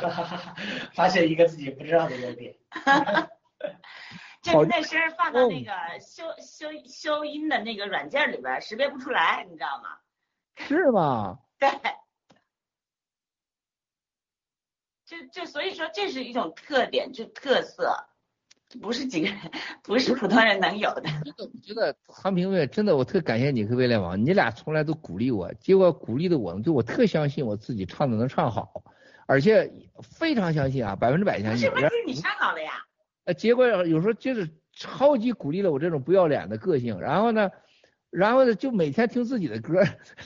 [0.93, 2.55] 发现一个自己不知道的优点。
[4.41, 9.97] 就是那声放到那个修修修音的那个软件里边，识别不出来，你知道吗？
[10.55, 11.39] 是吗？
[11.59, 11.69] 对。
[15.05, 17.93] 就就所以说，这是一种特点，就特色，
[18.81, 19.37] 不是几个人，
[19.83, 21.03] 不是普通人能有的。
[21.37, 28.83] 我觉得韩平卫真的，我特感谢你和威廉王，你俩从来都鼓励我，结果鼓励的我，就我特相信我自己唱的能唱好，
[29.27, 29.69] 而且
[30.01, 31.67] 非常相信啊，百分之百相信。
[31.67, 32.85] 是不是你唱好了呀。
[33.25, 37.51] 呃，结果有时候就是超级鼓励了我这种不要脸的个性，然后呢，
[38.09, 39.83] 然后呢就每天听自己的歌，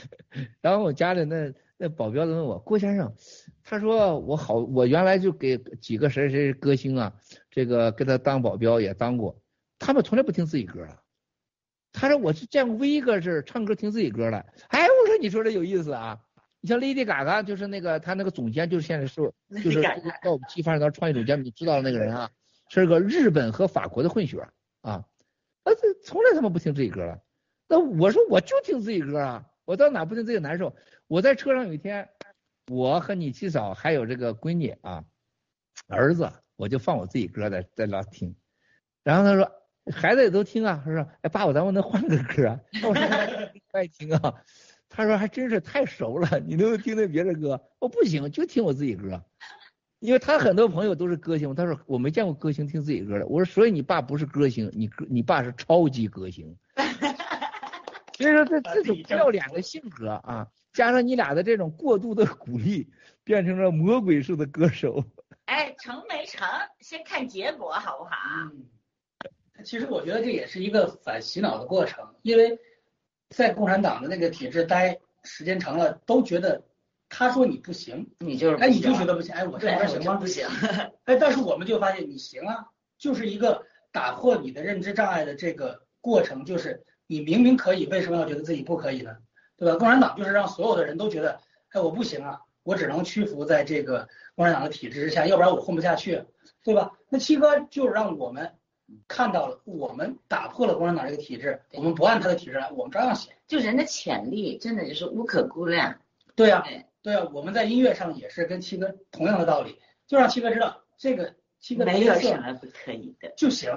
[0.62, 3.14] 然后我家里那那保镖都问我郭先生，
[3.62, 7.12] 他说我好，我原来就给几个谁谁歌星啊，
[7.50, 9.38] 这个给他当保镖也当过，
[9.78, 11.02] 他们从来不听自己歌了，
[11.92, 16.18] 他说我是见过一个是唱歌听自己歌的，哎，我说你说这有意思啊，
[16.62, 19.16] 你像 Lady Gaga 就是那个他那个总监就是现在是
[19.62, 19.82] 就是
[20.22, 22.30] 到我们鸡饭上创意总监，你知道那个人啊。
[22.68, 24.46] 是个日本和法国的混血
[24.82, 25.04] 啊，
[25.64, 27.20] 那这从来他妈不听自己歌了。
[27.68, 30.74] 那我说我就听自己歌啊，我到哪不听自己难受？
[31.06, 32.08] 我在车上有一天，
[32.70, 35.04] 我和你七嫂还有这个闺女啊，
[35.88, 38.34] 儿子，我就放我自己歌在在那听。
[39.02, 39.50] 然后他说
[39.92, 42.60] 孩子也都听啊，他说哎爸，我咱们能换个歌啊？
[42.82, 43.02] 我说
[43.72, 44.34] 爱听啊。
[44.88, 47.60] 他说还真是太熟了，你能听听别的歌？
[47.80, 49.22] 我不行，就听我自己歌。
[49.98, 53.26] 因为他很多朋友都是歌星，他说我没见过歌星听自己歌的。
[53.26, 56.54] 我说所以你爸不是歌星，你歌你爸是超级歌星。
[58.16, 62.90] 所以说这这种不要脸的性格啊，加上你俩的这种过度的鼓励，
[63.24, 65.02] 变成了魔鬼式的歌手。
[65.46, 66.46] 哎，成没成，
[66.80, 68.16] 先看结果好不好？
[68.52, 72.58] 嗯，其实我觉得这也是一个反洗脑的过程，因为
[73.30, 76.62] 在共产党的那个体制待时间长了，都觉得。
[77.08, 80.14] 他说你不行，你就是哎，你就觉得不行，哎，我这边行吗？
[80.14, 80.46] 不行，
[81.04, 82.66] 哎，但是我们就发现你行啊，
[82.98, 89.16] 就是一个打破你的认知障碍的这个过程，就是你明明可以，为什么要觉得自己不可以呢？
[89.56, 89.76] 对吧？
[89.78, 96.24] 共产党就是让所有的人都觉得，哎，我不行啊，我只能屈服在这个共产党的体制之下，要不然我混不下去，
[96.62, 96.92] 对吧？
[97.08, 98.52] 那七哥就让我们
[99.08, 103.32] 看到了，我们打破了共产党这个体制，我们不按他的体制来，我们照样行。
[103.46, 106.00] 就人的潜力真的就是无可估量。
[106.34, 106.64] 对呀。
[107.06, 109.78] 对啊，我们在音乐上也是跟七哥同样的道理，
[110.08, 113.70] 就让七哥知道这个七哥没有什么不可以的就行，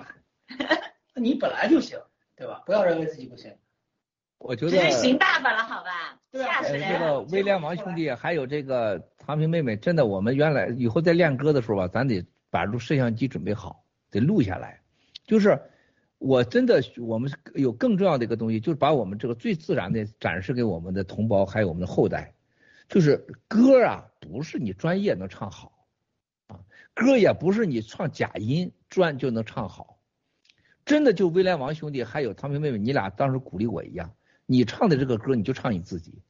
[1.14, 2.00] 你本来就行，
[2.36, 2.64] 对吧？
[2.66, 3.56] 不要认为自己不行。
[4.40, 6.20] 我觉得这是行爸爸了，好吧？
[6.32, 6.64] 对啊！
[6.64, 14.82] 这个威廉王兄弟还有这个唐平妹妹，真的，我们原来以后在练歌的时候吧，咱得把录摄像机准备好，得录下来。
[15.28, 15.62] 就是
[16.18, 22.34] 我真的，我们有更重要的一个东西，就是把我们这个最自然的展示给我们的同胞，还有我们的后代。
[22.90, 25.88] 就是歌啊，不是你专业能唱好
[26.48, 26.60] 啊，
[26.94, 30.02] 歌也不是你唱假音专就能唱好。
[30.86, 34.12] 真的就威廉王兄弟还有唐平妹妹，你俩当时鼓励我一样，
[34.48, 36.24] 你唱的这个歌你就唱你自己。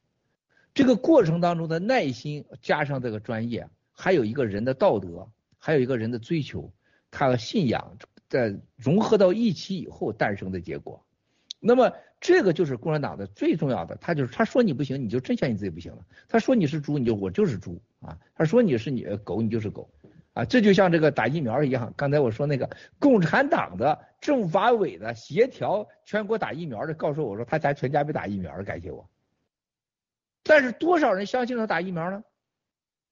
[0.74, 6.70] 这个过程当中的耐心加上这个专业，还有一个人的道德，还有一个人的追求，
[7.10, 7.96] 他的信仰
[8.28, 11.06] 在融合到一起以后诞生的结果。
[11.60, 15.98] 那么这个就是共产党的最重要的，他就是他说你不行，你就真相信自己不行了。
[16.26, 18.18] 他说你是猪，你就我就是猪啊。
[18.34, 19.88] 他说你是你狗，你就是狗
[20.32, 20.44] 啊。
[20.44, 29.08] 这就像这个打疫苗一样，刚才我说那个共产党的政法委的协调全国打疫苗的，告诉我说他家全家被打疫苗了，感谢我。
[30.42, 32.24] 但是多少人相信他打疫苗呢？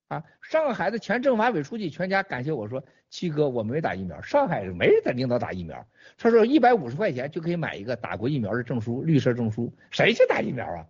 [0.09, 5.87] 啊，上海的前政法委书记全家感谢我说，七哥我没打疫苗，上海没人在领导打疫苗。
[6.17, 10.89] 他说一百五十块钱就可以买一个打过疫苗的证书，绿色证书，谁去打疫苗啊？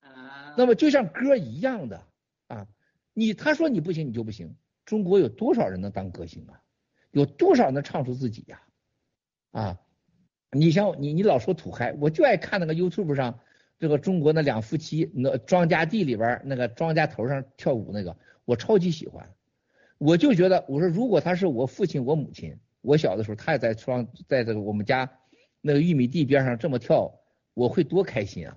[0.00, 2.02] 啊，那么就像歌一样的
[2.46, 2.66] 啊，
[3.12, 4.56] 你他说你不行你就不行。
[4.84, 6.60] 中国有多少人能当歌星啊？
[7.10, 8.62] 有多少能唱出自己呀？
[9.52, 9.78] 啊，
[10.52, 13.40] 你像你你老说土嗨，我就爱看那个 YouTube 上。
[13.80, 19.32] 这个中国那两夫妻，那庄稼地里边那个庄稼头上跳舞那个，我超级喜欢。
[19.98, 25.10] 我就觉得，我说如果他是我父亲、我母亲，我小的时候他也在窗，在这个我们家
[25.60, 27.12] 那个玉米地边上这么跳，
[27.54, 28.56] 我会多开心啊！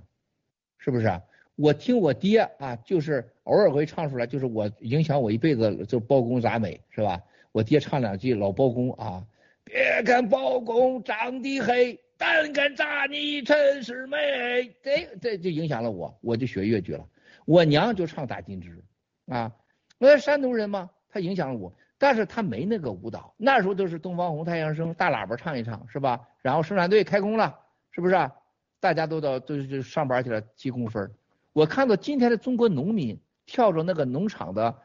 [0.77, 1.21] 是不是啊？
[1.55, 7.21] 我听我爹啊，就是偶尔会唱出来，就是我影响我一辈子，就包公砸美是吧？
[7.51, 9.25] 我爹唱两句老包公啊，
[9.63, 11.99] 别看包公长得黑。
[12.23, 17.07] 但敢砸你陈世美，这这就影响了我，我就学越剧了。
[17.45, 18.83] 我娘就唱打金枝
[19.25, 19.55] 啊，
[19.97, 23.33] 我山东人嘛，他影响了我，但是他没那个舞蹈。
[23.37, 26.21] 那时候都是东方红、太阳升，大喇叭唱一唱，是吧？
[26.41, 27.59] 然后生产队开工了，
[27.91, 28.31] 是不是？
[28.79, 31.11] 大家都到都就上班去了，积工分。
[31.53, 34.75] 我看到今天的中国农民跳着那个农场的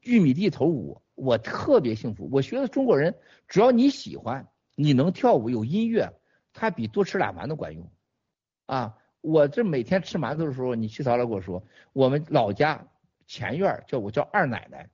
[0.00, 2.28] 玉米地头舞，我特别幸福。
[2.32, 3.14] 我觉得中国人，
[3.48, 4.46] 只要你喜欢，
[4.76, 6.10] 你能跳舞，有音乐。
[6.54, 7.90] 它比多吃俩馒头管用，
[8.66, 8.94] 啊！
[9.22, 12.86] 我这每天吃馒头的时候，你去早了跟我说，我们老家
[13.26, 14.90] 前院叫我叫二奶奶，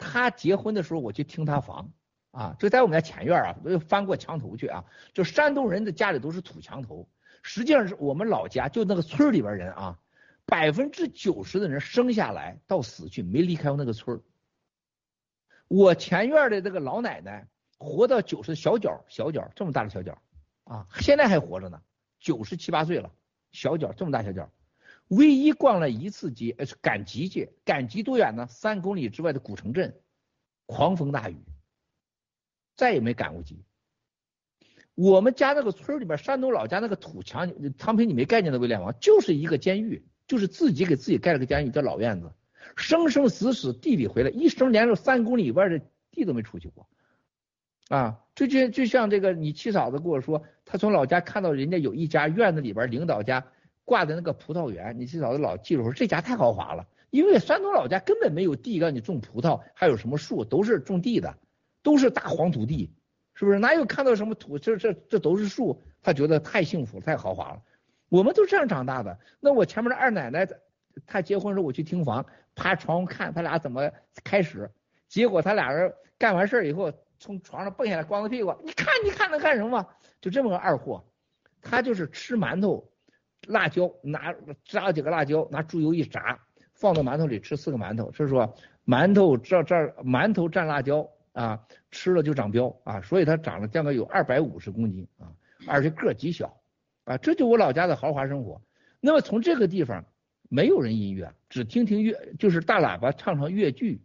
[0.00, 1.92] 他结婚的时候我去听他房，
[2.30, 7.08] 啊，就在我们家前院啊，就翻过墙头去啊，就山东人的家里都是土墙头，
[7.42, 9.98] 实际上是我们老家就那个村里边人啊，
[10.46, 14.20] 百分之九十的人生下来到死去没离开过那个村
[15.68, 17.46] 我前院的这个老奶奶
[17.78, 20.18] 活到九十，小脚小脚这么大的小脚。
[20.64, 21.82] 啊，现在还活着呢，
[22.20, 23.10] 九十七八岁了，
[23.50, 24.48] 小脚这么大小脚，
[25.10, 28.46] 唯一逛了一次街，呃，赶集去，赶集多远呢？
[28.46, 30.00] 三公里之外的古城镇，
[30.66, 31.36] 狂风大雨，
[32.76, 33.64] 再也没赶过集。
[34.94, 42.30] 我们家那个村里边，山东老家那个土墙，唐平你没概念的，威廉王就是一个监狱，就是自己给自己盖了个监狱，叫老院子，
[42.76, 45.80] 生生死死地里回来，一生连着三公里以外的
[46.12, 46.88] 地都没出去过。
[47.88, 53.44] 啊，就就就像这个，你七嫂子跟我说，她从老家看到人家有一家院子里边领导家
[53.90, 61.36] 挂的那个葡萄园，你七嫂子老记住说这家太豪华了，因为山东老家根本没有地让你种葡萄，还有什么树都是种地的，
[61.82, 62.92] 都是大黄土地，
[63.34, 63.58] 是不是？
[63.58, 64.56] 哪有看到什么土？
[64.60, 67.60] 这这这都是树，他觉得太幸福太豪华了。
[68.08, 69.18] 我们都这样长大的。
[69.40, 70.46] 那我前面的二奶奶，
[71.04, 73.90] 她结婚时候我去听房，趴窗户看他俩怎么
[74.22, 74.70] 开始，
[75.08, 76.92] 结果他俩人干完事以后。
[77.22, 79.86] 从床上蹦下来，光着屁股，你看，你看他干什么？
[80.22, 81.04] 就这么个二货，
[81.60, 82.89] 他就是吃馒头，
[83.50, 86.40] 辣椒拿扎几个辣椒，拿猪油一炸，
[86.74, 88.10] 放到馒头里吃四个馒头。
[88.12, 88.54] 是说
[88.86, 95.32] 馒头这这馒头蘸辣椒啊，吃了就长膘啊，所以他长了将近有二百五十公斤啊，
[95.66, 96.60] 而且个极小
[97.04, 98.62] 啊，这就我老家的豪华生活。
[99.00, 100.04] 那么从这个地方
[100.48, 104.02] 没有人音乐，只听听乐，就是大喇叭唱唱粤剧。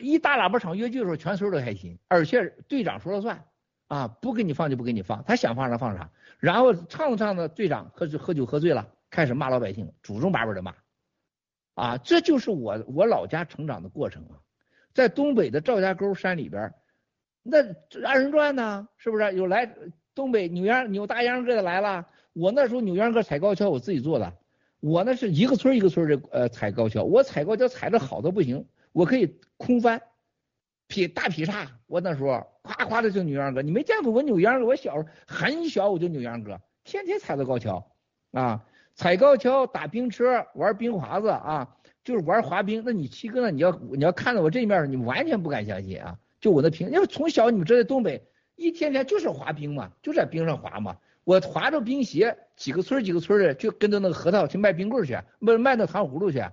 [0.00, 3.44] 一大喇叭唱越剧的时候，全村都开心，而且队长说了算
[3.88, 6.10] 啊，不给你放就不给你放，他想放啥放啥。
[6.38, 10.74] 然后唱着唱着，队长喝喝酒喝醉了，开始骂老百姓，祖宗八辈的骂
[11.74, 14.40] 啊，这就是我我老家成长的过程啊。
[14.92, 16.72] 在东北的赵家沟山里边，
[17.42, 17.58] 那
[18.06, 19.72] 二人转呢，是不是有来
[20.14, 22.06] 东北扭秧扭大秧歌的来了？
[22.32, 24.32] 我那时候扭秧歌踩高跷，我自己做的，
[24.80, 28.66] 我那是一个村一个村的呃踩高跷，我踩高跷踩的好的不行。
[28.92, 30.00] 我可以空翻，
[30.88, 37.84] 劈大劈叉，我那时候夸夸的就扭秧歌，你没见过我扭秧歌，我小时候很小我就扭秧歌，天天踩着高跷
[38.32, 42.82] 啊，踩高跷，打冰车，玩冰滑子啊，就是玩滑冰。
[42.84, 43.50] 那你七哥呢？
[43.50, 46.18] 你要你要看到我这一面，你完全不敢相信啊！
[46.40, 48.24] 就我那平，因为从小你们知道东北
[48.54, 50.96] 一天天就是滑冰嘛，就在冰上滑嘛。
[51.24, 56.52] 我滑着冰鞋，几个村几个村的就跟着那个核桃去卖冰棍去，卖卖那糖葫芦去啊，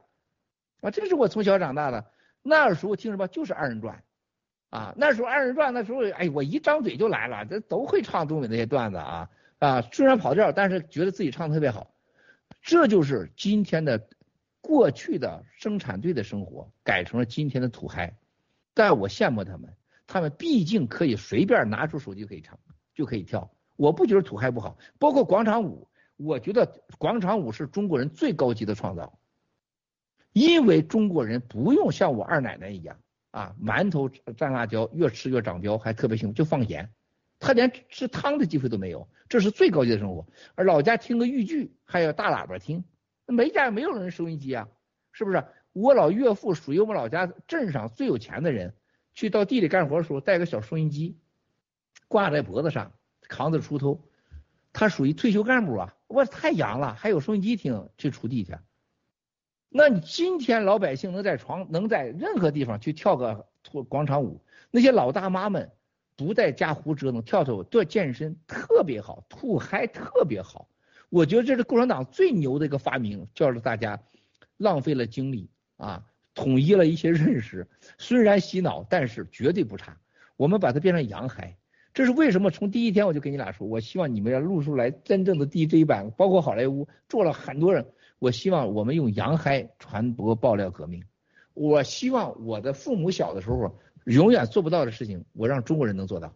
[0.92, 2.04] 这是我从小长大的。
[2.42, 4.04] 那时候听什么就是二人转，
[4.74, 9.30] 啊，那时候二人转那时候，哎，我一张嘴就来了，这都会唱东北那些段子啊，
[9.60, 11.94] 啊，虽然跑调，但是觉得自己唱的特别好。
[12.60, 14.08] 这就是今天的
[14.62, 18.18] 过去的生产队的生活，改成了今天的土嗨。
[18.74, 19.72] 但我羡慕他们，
[20.08, 22.58] 他们毕竟可以随便拿出手机可以唱，
[22.96, 23.52] 就可以跳。
[23.76, 25.88] 我不觉得土嗨不好，包括广场舞，
[26.18, 29.20] 我觉得广场舞是中国人最高级的创造，
[30.32, 32.98] 因为中国人不用像我二奶奶一样
[33.34, 36.88] 啊，馒头蘸辣椒，越吃越长膘，还特别幸福，就放盐，
[37.40, 40.28] 他连吃汤的机会都没有，这是最高级的生活。
[40.54, 42.84] 而老家听个豫剧，还有大喇叭听，
[43.26, 44.70] 没家没有人收音机啊，
[45.12, 45.44] 是不是？
[45.72, 48.76] 我老岳父属于我们老家镇上最有钱的人，
[49.16, 51.18] 去到地里干活的时候带个小收音机，
[52.08, 54.00] 挂在脖子上，扛着锄头。
[54.72, 58.56] 他属于退休干部啊，我太洋了，还有收音机听去锄地去。
[59.76, 63.48] 那你今天老百姓能在床能在任何地方去跳个
[63.90, 65.72] 广场舞，那些老大妈们
[66.16, 70.70] 不在家胡折腾，跳跳舞都健身特别好，吐还特别好。
[71.10, 74.00] 我觉得这是共产党最牛的一个发明，叫着大家
[74.58, 77.68] 浪费了精力啊，统一了一些认识。
[77.98, 79.98] 虽然洗脑，但是绝对不差。
[80.38, 81.58] 我们把它变成洋嗨。
[81.96, 82.52] 这是为什么？
[82.52, 87.88] 从第一天我就跟你俩说，我希望你们要录出来真正的 DJ 版，包括好莱坞做了很多人。
[88.24, 91.04] 我希望我们用洋嗨传播爆料革命。
[91.54, 96.34] 我希望我的父母小的时候永远做不到的事情，我让中国人能做到。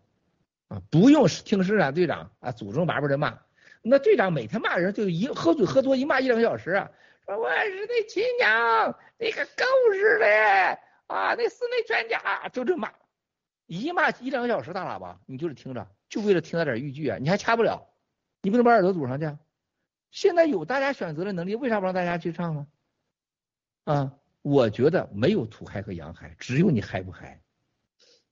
[0.67, 3.40] 啊，不用听生产队长啊祖宗八辈的骂，
[3.82, 6.91] 那队长每天骂人就一喝醉喝多一骂一两个小时啊，
[7.25, 10.25] 说我是那亲娘，那个狗日的
[11.06, 12.91] 啊，那是那全家，就这骂。
[13.66, 17.88] 一骂一两个小时大喇叭，你就是听着，就为了听那点豫剧啊，你还掐不了，
[18.41, 19.25] 你不能把耳朵堵上去。
[19.25, 19.40] 啊
[20.11, 22.68] 现在有大家选择的能力，为啥不让大家去唱呢？
[23.84, 27.42] 啊，我觉得没有土嗨和洋嗨，只有你嗨不嗨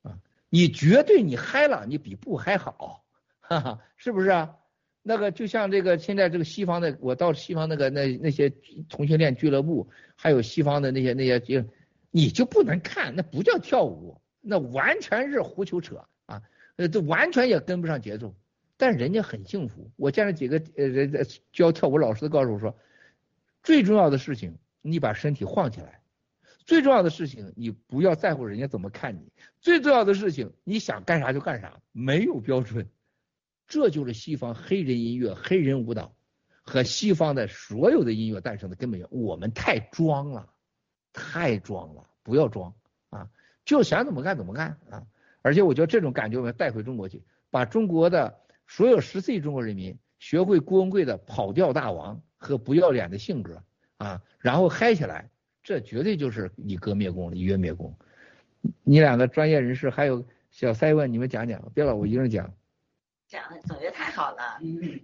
[0.02, 0.20] 啊？
[0.50, 3.06] 你绝对你嗨了，你比不嗨好，
[3.40, 4.58] 哈哈，是不是啊？
[5.02, 8.50] 那个就像这个现在这个西方的，我到西方那个那那些
[8.90, 11.64] 同性恋俱乐部，还有西方的那些那些就
[12.10, 14.20] 你就不能看，那不叫跳舞。
[14.42, 16.42] 那完全是胡扯扯啊，
[16.76, 18.36] 呃，这完全也跟不上节奏，
[18.78, 19.92] 但人家很幸福。
[19.96, 22.78] 我见了几个呃人教跳舞老师都告诉我说，
[23.64, 26.02] 最重要的事情，你把身体晃起来；
[26.66, 29.22] 最重要的事情，你不要在乎人家怎么看你；
[29.62, 32.88] 最重要的事情，你想干啥就干啥，没有标准。
[33.68, 36.14] 这就是西方黑人音乐、黑人舞蹈
[36.62, 39.20] 和西方的所有的音乐诞生的根本原因。
[39.20, 40.50] 我们太装了，
[41.14, 42.74] 太装了，不要装
[43.10, 43.30] 啊。
[43.64, 45.08] 就想怎么干怎么干啊！
[45.42, 53.64] 而且我觉得这种感觉我们要带回中国去，把中国的所有十四亿中国人民学会郭文贵的跑调大王和不要脸的性格
[53.98, 55.30] 啊，然后嗨起来，
[55.64, 57.98] 这绝对就是以歌灭功，以乐灭功。
[58.84, 62.54] 你两个专业人士还有小塞问，你们讲讲，别老我一个人讲。
[63.28, 64.60] 讲的总结太好了。
[64.62, 65.00] 嗯。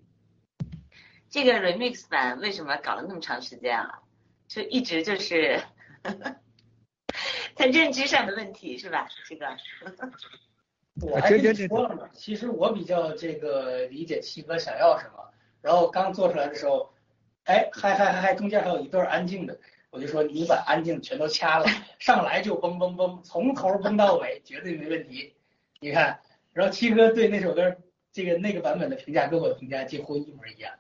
[1.29, 3.99] 这个 remix 版为什么搞了那么长时间啊？
[4.47, 5.61] 就一直就是。
[7.53, 9.07] 他认知上的问题是吧？
[9.27, 9.45] 这个，
[11.01, 12.09] 我还跟你说了嘛。
[12.13, 15.13] 其实我比较这个理解七哥想要什么。
[15.61, 16.91] 然后刚做出来的时候，
[17.43, 19.59] 哎，嗨嗨嗨嗨，中间还有一段安静的，
[19.91, 21.65] 我就说你把安静全都掐了，
[21.99, 25.35] 上来就嘣嘣嘣，从头嘣到尾，绝对没问题。
[25.79, 26.19] 你看，
[26.53, 27.77] 然后七哥对那首歌
[28.11, 30.73] 这个那个版本的评价跟我的评价几乎一模一样。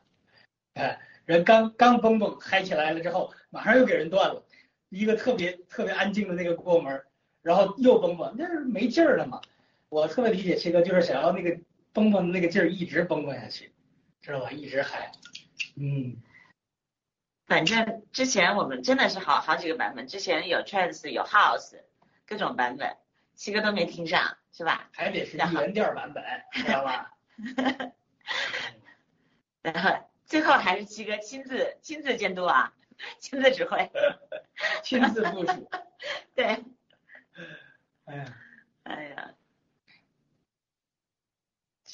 [0.73, 4.43] 哎，人刚刚嘣嘣嗨起来了之后，马上又给人断了。
[4.89, 7.03] 一个特别特别安静的那个过门，
[7.43, 9.39] 然后又蹦蹦，那是没劲儿了嘛。
[9.91, 11.59] 我特别理解七哥，就是想要那个
[11.91, 13.73] 蹦蹦的那个劲儿一直蹦蹦下去，
[14.21, 14.49] 知道吧？
[14.49, 15.11] 一直嗨。
[15.75, 16.15] 嗯，
[17.45, 21.81] 反正之前我们真的是好好几个版本，之前有 trance 有 house
[22.25, 22.95] 各种版本，
[23.35, 24.89] 七哥都没听上，是吧？
[24.93, 27.11] 还得是原调版本，知道吧？
[29.61, 32.73] 然后最后还是七哥亲自亲自监督啊。
[33.19, 33.91] 亲自指挥，
[34.83, 35.69] 亲自部署，
[36.35, 36.63] 对。
[38.05, 38.37] 哎呀，
[38.83, 39.31] 哎呀，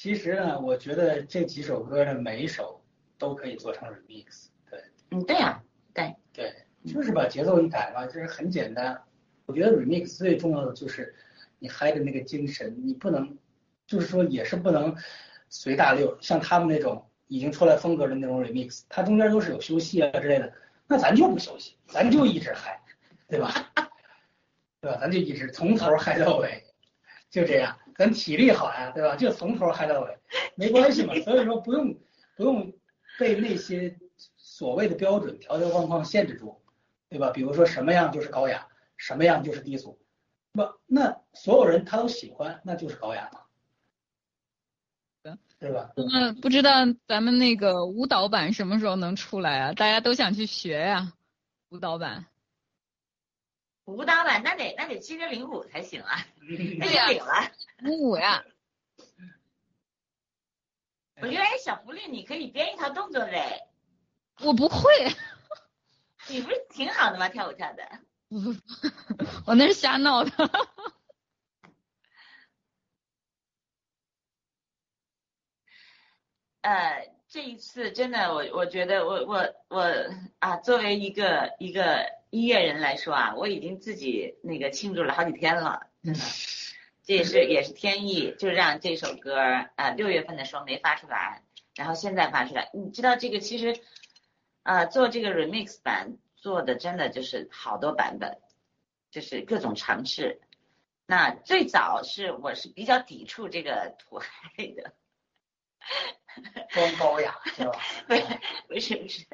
[0.00, 2.80] 其实呢，我觉得这几首歌的每一首
[3.18, 4.46] 都可以做成 remix。
[4.70, 5.60] 对，嗯，对呀，
[5.92, 6.54] 对，对，
[6.86, 9.02] 就是把节奏一改嘛，就是很简单。
[9.46, 11.12] 我觉得 remix 最重要的就是
[11.58, 13.36] 你嗨的那个精神，你不能，
[13.88, 14.94] 就是说也是不能
[15.48, 20.52] 随大流，像他们那种已经出来风格的那种 remix，它中间都是有休息啊之类的。
[20.86, 22.80] 那咱就不休息，咱就一直嗨，
[23.26, 23.52] 对吧？
[24.80, 24.96] 对吧？
[25.00, 26.62] 咱就一直从头嗨到尾，
[27.30, 29.16] 就这样，咱体力好呀，对吧？
[29.16, 30.18] 就从头嗨到尾，
[30.54, 31.12] 没关系嘛。
[31.20, 31.98] 所以说不用
[32.36, 32.72] 不用
[33.18, 33.98] 被那些
[34.36, 36.62] 所谓的标准条条框框限制住，
[37.08, 37.30] 对吧？
[37.30, 39.98] 比如说什么样就是高雅，什么样就是低俗，
[40.52, 43.40] 不，那所有人他都喜欢，那就是高雅嘛。
[45.60, 45.90] 对吧？
[45.96, 46.70] 那，不知道
[47.08, 49.72] 咱们那个舞蹈版什么时候能出来啊？
[49.72, 51.12] 大家都想去学呀，
[51.70, 52.26] 舞蹈版。
[53.88, 56.26] 舞蹈版那得那得七个零五才行啊，
[56.78, 57.50] 那就领了。
[57.84, 58.44] 五五呀。
[61.20, 63.66] 我觉得哎，小狐狸你可以编一套动作呗。
[64.40, 64.92] 我不会。
[66.28, 67.28] 你不是挺好的吗？
[67.30, 67.82] 跳舞跳的。
[69.46, 70.30] 我那是瞎闹的。
[76.60, 79.84] 呃，这一次真的，我我觉得我我我
[80.38, 86.20] 啊，作为一个一个音乐人来说啊，我已经自己那个庆祝了好几天了，真的，
[87.04, 89.36] 这也是也是天意，就让这首歌
[89.76, 91.42] 啊六月份的时候没发出来，
[91.76, 92.70] 然后现在发出来。
[92.72, 93.78] 你知道这个其实
[94.62, 98.38] 啊做这个 remix 版做的真的就是好多版本，
[99.10, 100.40] 就是各种尝试。
[101.04, 104.94] 那最早是我是比较抵触这个土 嗨的。
[106.70, 107.72] 装高雅是吧？
[108.06, 108.20] 对，
[108.68, 109.26] 不是不是，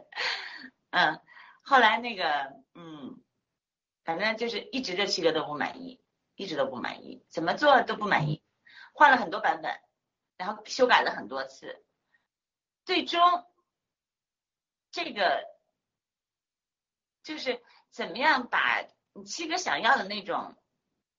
[0.90, 1.20] 嗯，
[1.62, 3.20] 后来那个，嗯，
[4.04, 6.00] 反正就是一直这七个都不满意，
[6.36, 8.42] 一直都不满意，怎么做都不满意，
[8.92, 9.78] 换了很多版本，
[10.36, 11.84] 然后修改了很多次，
[12.84, 13.20] 最终
[14.90, 15.44] 这个
[17.22, 18.84] 就是怎么样把
[19.26, 20.56] 七哥想要的那种，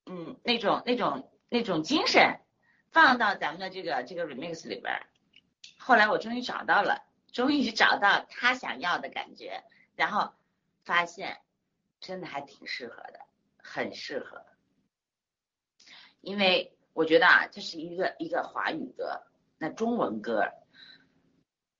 [0.05, 2.39] 嗯，那种那种那种精神
[2.91, 5.05] 放到咱们的这个这个 remix 里边。
[5.77, 9.63] 后来我终于找到了，终于找到他想要的感觉，
[9.95, 10.33] 然后
[10.83, 11.41] 发现
[11.99, 13.19] 真的还挺适合的，
[13.57, 14.45] 很适合。
[16.21, 19.21] 因为我觉得啊，这是一个一个华语歌，
[19.59, 20.51] 那中文歌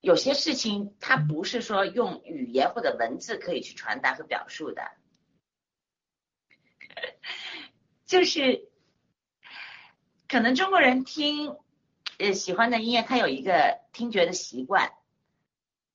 [0.00, 4.92] 有些事情它不是说用语言或者文字可以去传达和表述的，
[8.06, 8.68] 就是
[10.28, 11.56] 可能中国人听。
[12.18, 14.92] 呃，喜欢的音乐它有一个听觉的习惯，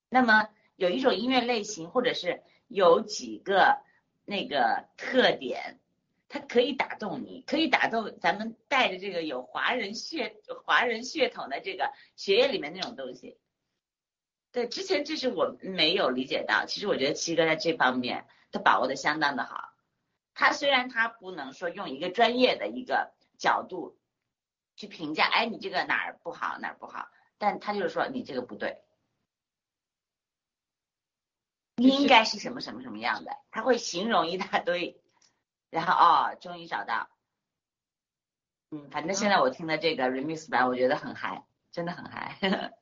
[0.07, 3.81] 那么有一种音乐类型，或者是有几个
[4.23, 5.79] 那个特点，
[6.29, 13.37] 它可以打动你，可以打动咱们带着这个有华人血华人血统的这个血液里面那种东西。
[14.51, 19.69] 对，之前这是我没有理解到，其实我觉得七哥在这方面他把握的相当的好。
[20.35, 23.97] 他虽然他不能说用一个专业的一个角度。
[24.81, 27.07] 去评价，哎，你这个哪儿不好，哪儿不好？
[27.37, 28.81] 但他就是说你这个不对，
[31.75, 33.37] 应该是什么什么什么样的？
[33.51, 34.99] 他会形容一大堆，
[35.69, 37.09] 然后哦，终于找到，
[38.71, 42.39] 嗯，反正现在我听的这个 remix 版，我觉得很嗨，真的很嗨。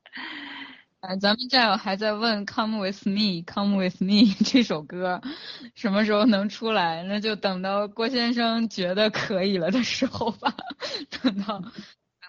[1.00, 5.18] 哎，咱们战友还在问 Come with me，Come with me 这首歌
[5.74, 7.02] 什么时候能出来？
[7.04, 10.54] 那就等到郭先生觉得可以了的时候吧。
[11.22, 11.70] 等到等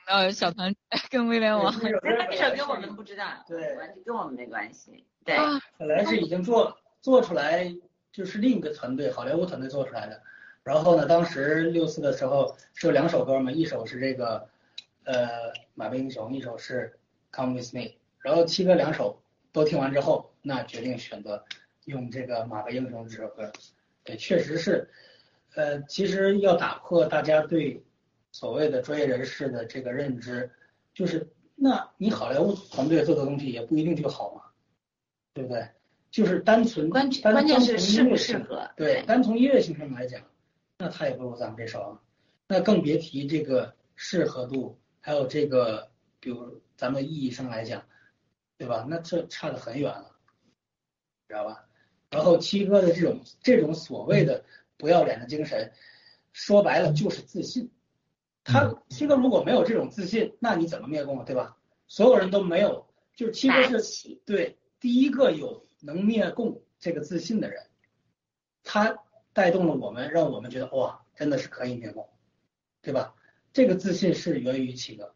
[0.08, 0.74] 到小团
[1.09, 1.90] 跟威廉王，这
[2.38, 5.03] 首歌我们不知道，对，完全跟我们没关系。
[5.25, 5.35] 对，
[5.77, 7.75] 本来是已经做做出来，
[8.14, 10.22] 就是另一个团队好莱坞团队做出来的。
[10.64, 14.48] 然后呢，当时六四的时候是有两首歌嘛，一首是这个
[15.03, 15.27] 呃
[15.74, 16.98] 马背英雄，一首是
[17.33, 17.95] Come with me。
[18.22, 21.43] 然后七哥两首都听完之后，那决定选择
[21.85, 23.51] 用这个《马背英雄》这首歌。
[24.03, 24.90] 对，确实是，
[25.56, 27.83] 呃，其实要打破大家对
[28.32, 30.51] 所谓的专业人士的这个认知，
[30.93, 34.43] 就是那你好莱坞团队做的东西也不一定就好嘛，
[35.33, 35.67] 对不对？
[36.09, 38.69] 就是单纯关关键是适不适合。
[38.75, 40.22] 对，单从音乐性上来讲，
[40.77, 42.01] 那他也不如咱们这首啊。
[42.48, 47.83] 那更别提这个适合度，还有这个，比如咱们意义上来讲。
[48.61, 48.85] 对吧？
[48.88, 50.15] 那这差得很远了，
[51.27, 51.67] 知道吧？
[52.11, 54.45] 然后七哥的这种这种所谓的
[54.77, 55.73] 不要脸的精神，
[56.31, 57.72] 说白了就是自信。
[58.43, 61.25] 他七哥如果没有这种自信，那你怎么灭共啊？
[61.25, 61.57] 对吧？
[61.88, 67.65] 所有人都没有，就是七哥是对第一个有能灭共这个自信的人，
[68.64, 68.95] 他
[69.33, 72.07] 带动了我们，让我们觉得哇，真的是可以灭共，
[72.83, 73.15] 对吧？
[73.53, 75.15] 这个自信是源于七哥，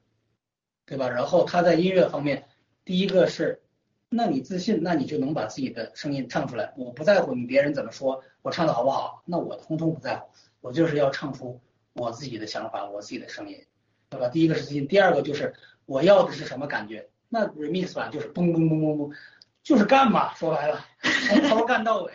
[0.87, 1.07] 对吧？
[1.09, 2.47] 然后他在音乐方面。
[2.85, 3.63] 第一个是，
[4.09, 6.71] 那你自信，那你就能把自己的声音唱出来。
[6.77, 10.29] 我不在乎你别人怎么说，我唱的好不好，那我通通不在乎，
[10.61, 11.59] 我就是要唱出
[11.93, 13.65] 我自己的想法，我自己的声音，
[14.09, 14.29] 对吧？
[14.29, 15.55] 第一个是自信，第二个就是
[15.87, 17.09] 我要的是什么感觉？
[17.27, 19.15] 那 remix 版就是嘣嘣嘣嘣嘣，
[19.63, 20.35] 就是干嘛？
[20.35, 20.85] 说白了，
[21.27, 22.11] 从头干到尾，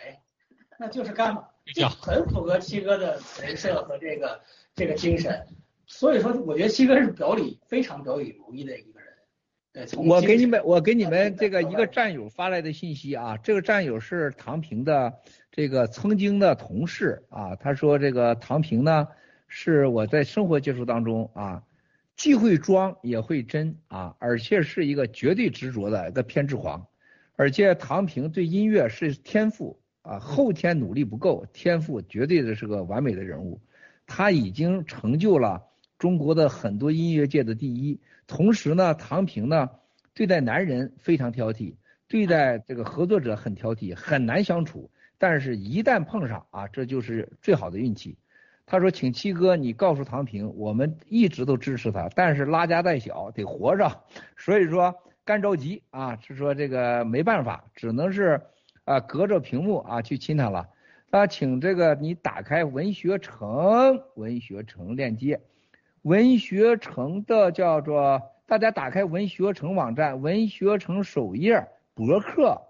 [0.79, 1.49] 那就是干嘛？
[1.75, 4.41] 就很符合七哥的人设和这个
[4.73, 5.47] 这个精神。
[5.85, 8.90] 所以说，我觉得七哥是表里非常表里如一的一个。
[9.97, 15.13] 我给你们，我给你们这个一个战友发来的信息啊，这个战友是唐平的
[15.49, 19.07] 这个曾经的同事啊，他说这个唐平呢
[19.47, 21.63] 是我在生活接触当中啊
[22.17, 26.85] 既会装也会真啊，而且是一个绝对执着的一个偏执狂，
[27.37, 33.61] 而且唐平对音乐是天赋啊，后天努力不够，天赋绝对的是个完美的人物，
[34.05, 35.63] 他已经成就了
[35.97, 38.01] 中国的很多音乐界的第一。
[38.31, 39.69] 同时呢，唐平呢
[40.13, 41.75] 对待男人非常挑剔，
[42.07, 44.89] 对待这个合作者很挑剔，很难相处。
[45.17, 48.17] 但是，一旦碰上啊，这就是最好的运气。
[48.65, 54.01] 他说：“请七哥，你告诉唐平，我们一直都支持他，但是拉家带小得活着，
[54.37, 54.95] 所以说
[55.25, 58.41] 干着急啊，是说这个没办法，只能是
[58.85, 60.69] 啊隔着屏幕啊去亲他了。
[61.09, 65.41] 啊，请这个你打开文学城，文学城链接，
[66.03, 72.61] 文学城的叫做大家打开文学城网站，文学城首页博客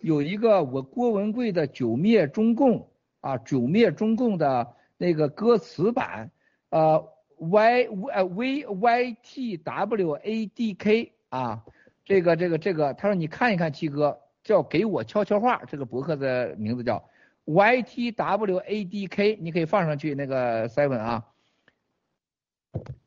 [0.00, 2.88] 有一个我郭文贵的九灭中共
[3.20, 6.30] 啊，九灭中共的。”那个歌词版，
[6.70, 7.82] 呃，y
[8.14, 11.62] 呃 v y t w a d k 啊，
[12.02, 17.04] 这个这个这个，他说你看一看七哥，叫给我悄悄话，这个博客的名字叫
[17.44, 21.22] y t w a d k，你可以放上去那个 seven 啊。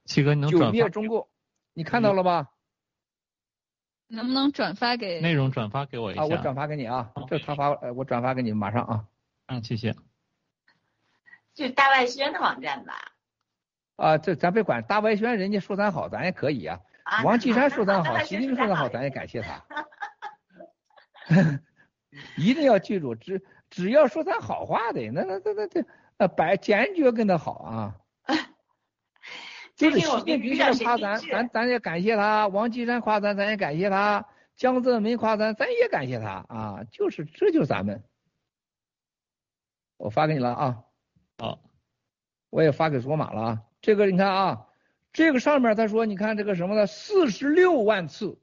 [0.06, 1.28] 七哥，你能转九灭中共，
[1.74, 2.50] 你看到了吧？
[4.08, 5.22] 能不能转发给？
[5.22, 6.22] 内容转发给我一下。
[6.22, 9.06] 啊，我转发给你啊，这他发，呃，我转发给你，马上啊。
[9.48, 9.96] 嗯，谢谢。
[11.54, 12.94] 就大外宣的网站吧。
[13.98, 16.80] 啊，这咱别管大外宣，人家说咱好，咱也可以啊。
[17.24, 19.64] 王岐山说咱好，习近平说咱好，咱也感谢他。
[22.38, 25.86] 一定要记住，只只要说咱好话的，那那那那这
[26.18, 27.96] 呃，百坚决跟他好啊。
[29.80, 34.26] 就是习近平夸咱，咱咱也感谢他；王岐山夸咱，咱也感谢他；
[34.58, 36.84] 江泽民夸咱，咱也感谢他啊。
[36.92, 38.04] 就是，这就是咱们。
[39.96, 40.84] 我发给你了啊。
[41.38, 41.62] 好，
[42.50, 43.62] 我也发给卓玛了啊。
[43.82, 44.66] 这个你看啊，
[45.14, 46.86] 这个上面他说，你看这个什么呢？
[46.86, 48.38] 四十六万次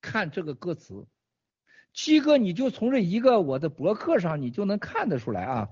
[0.00, 1.06] 看这个歌词，
[1.92, 5.68] 七哥你就从这一个我的博客上，你就能看得出来啊。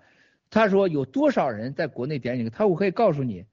[0.51, 3.47] 他说有多少人在国内点你，他我可以告诉你，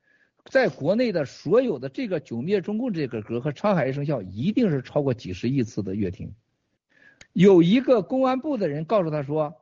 [0.46, 6.34] 在国内的所有的这个九灭中共这个歌和沧海一声笑，一定是超过几十亿次的乐听。
[7.34, 9.62] 有一个公安部的人告诉他说，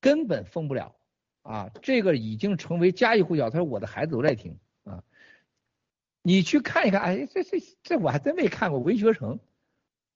[0.00, 0.94] 根本封不了。
[1.42, 3.48] 啊，这个已经成为家喻户晓。
[3.48, 5.02] 他说我的孩子都在听啊，
[6.20, 7.00] 你去看一看。
[7.00, 9.40] 哎，这这这我还真没看过文学城，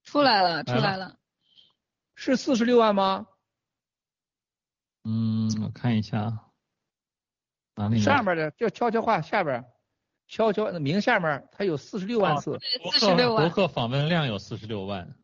[0.02, 1.16] 出来了出来了，
[2.14, 3.28] 是四十六万吗？
[5.04, 6.50] 嗯，我看一下，
[7.76, 7.98] 哪里？
[7.98, 9.64] 上面的就悄悄话，下边
[10.32, 12.58] 悄悄的名下面它有四十六万次，
[12.94, 13.44] 四十六万。
[13.44, 15.14] 博客访问量有四十六万。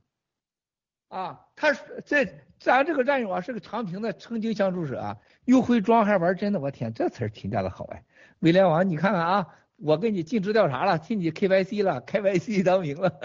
[1.09, 1.73] 啊，他
[2.05, 2.27] 这
[2.61, 5.17] 咱这个战友啊是个长平的曾经相助者啊。
[5.47, 8.05] 又会装还玩真的，我天，这词儿评价的好哎！
[8.41, 9.47] 威廉王，你看看啊，
[9.77, 13.11] 我给你尽职调查了，替你 KYC 了，KYC 当名了。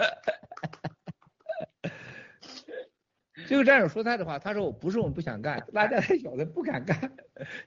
[3.46, 7.12] 这个战友说他的话，他说我不是我们不想干，大家太小了不敢干，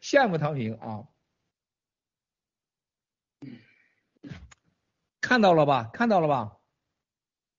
[0.01, 1.03] 羡慕唐平啊。
[5.27, 5.89] 看到了吧？
[5.91, 6.53] 看到了吧？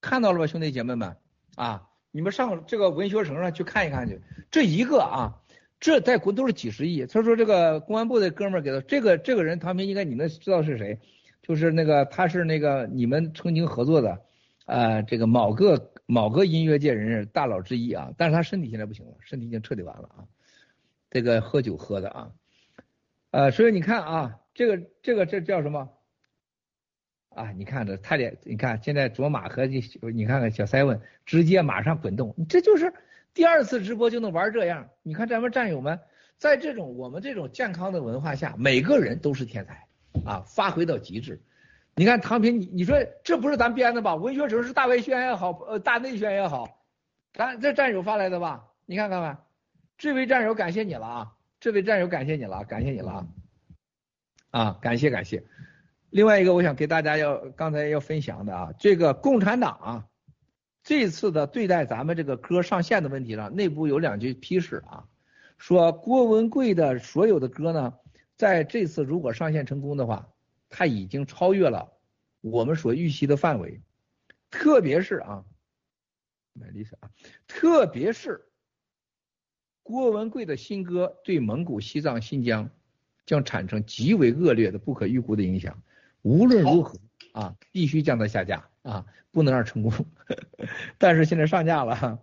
[0.00, 1.14] 看到了吧，兄弟姐妹们
[1.54, 5.42] 啊，你们上这个文学城上去看一看去，这一个啊。
[5.78, 7.04] 这在国都是几十亿。
[7.04, 10.98] 他说这个公安部的哥们儿给他这个这个人，唐平应该你们知道是谁？
[11.42, 14.18] 就是那个他是那个你们曾经合作的，
[14.64, 18.10] 呃，这个某个某个音乐界人士大佬之一啊。
[18.16, 20.24] 但是他身体现在不行了，身体已经彻底完了啊。
[21.10, 22.30] 这个喝酒喝的啊，
[23.30, 25.90] 呃，所以你看啊，这个这个这叫什么？
[27.38, 29.80] 啊，你看这他俩，你看现在卓玛和你
[30.12, 32.92] 你看看小塞文直接马上滚动，这就是。
[33.32, 36.00] 第二次直播就能玩这样，你看咱们战友们，
[36.38, 39.86] 在这种我们这种健康的文化下，每个人都是天才
[40.26, 41.40] 啊，发挥到极致。
[41.94, 44.16] 你看唐平，你你说这不是咱编的吧？
[44.16, 46.82] 文学城是大外宣也好，呃大内宣也好，
[47.34, 48.66] 咱这战友发来的吧？
[48.84, 49.44] 你看看吧，
[49.96, 53.12] 这位战友感谢你了啊，这位战友感谢你了，感谢你了
[54.50, 55.44] 啊，啊感谢感谢。
[56.10, 60.08] 另外一个我想给大家要刚才要分享的啊，这个共产党啊。
[60.84, 65.06] 这次的对待咱们这个歌上线的问题上，内部有两句批示啊，
[65.58, 67.92] 说郭文贵的所有的歌呢，
[68.36, 70.26] 在这次如果上线成功的话，
[70.70, 71.92] 他已经超越了
[72.40, 73.82] 我们所预期的范围，
[74.50, 75.44] 特别是啊，
[76.54, 77.10] 买丽莎啊，
[77.46, 78.46] 特别是
[79.82, 82.70] 郭文贵的新歌对蒙古、西藏、新疆
[83.26, 85.82] 将产生极为恶劣的、不可预估的影响，
[86.22, 86.98] 无论如何
[87.32, 88.68] 啊，必须将它下架。
[88.82, 89.92] 啊，不能让成功，
[90.96, 92.18] 但是现在上架了，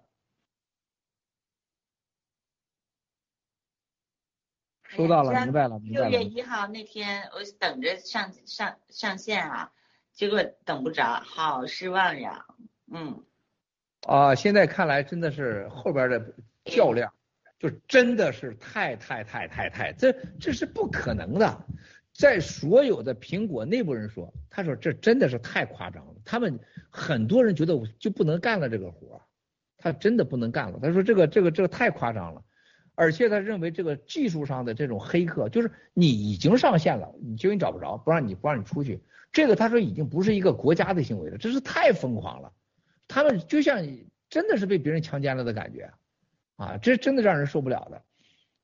[4.87, 6.09] 收到了，明白了，明白了。
[6.09, 9.71] 六月一号那天，我等着上上上线啊，
[10.11, 12.43] 结果等不着，好失望呀。
[12.91, 13.23] 嗯。
[14.07, 16.33] 啊，现在看来真的是后边的
[16.63, 17.13] 较量，
[17.59, 21.67] 就真的是太太太太太，这这是不可能的。
[22.17, 26.13] 在所有的苹果内部人说，他说这真的是太夸张了。
[26.23, 26.57] 他们
[26.89, 29.21] 很多人觉得我就不能干了这个活，
[29.77, 30.79] 他真的不能干了。
[30.81, 32.41] 他说这个这个这个太夸张了，
[32.95, 39.01] 而且他认为这个技术上的这种黑客，就是你已经上线了，你就你找不着，不让你不让你出去，
[39.33, 42.53] 这个他说已经不是一个国家的行为了，这是太疯狂了。
[43.09, 43.85] 他们就像
[44.29, 45.91] 真的是被别人强奸了的感觉，
[46.55, 48.01] 啊，这真的让人受不了的。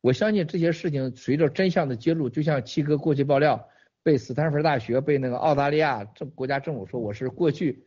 [0.02, 3.70] 我相信这些事情随着真相的揭露，就像七哥过去爆料，
[4.02, 7.86] 被斯坦福大学、被那个澳大利亚政国家政府说我是过去，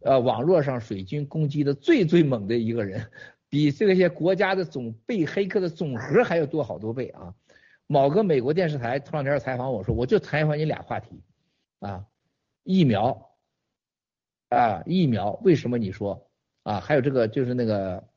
[0.00, 3.06] 呃，网络上水军攻击的最最猛的一个人，
[3.50, 7.34] 比这些国家的总被黑客的总和还要多好多倍啊！
[7.86, 11.20] 某个美国电视台头两天采访我说，我就采访你俩话题，
[11.80, 12.06] 啊，
[12.62, 13.30] 疫苗，
[14.48, 16.30] 啊，疫苗为什么你说
[16.62, 16.80] 啊？
[16.80, 18.10] 还有这个就是那个。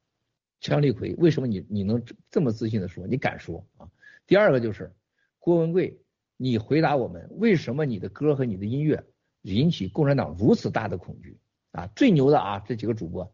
[0.65, 3.05] 强力葵，为什么你你能这么自信的说？
[3.05, 3.87] 你敢说啊？
[4.25, 4.91] 第二个就是
[5.37, 5.99] 郭文贵，
[6.37, 9.03] 你回答我们，为什么你的歌和你的音乐
[9.43, 11.37] 引起共产党如此大的恐惧
[11.69, 11.85] 啊？
[11.95, 13.31] 最牛的啊，这几个主播，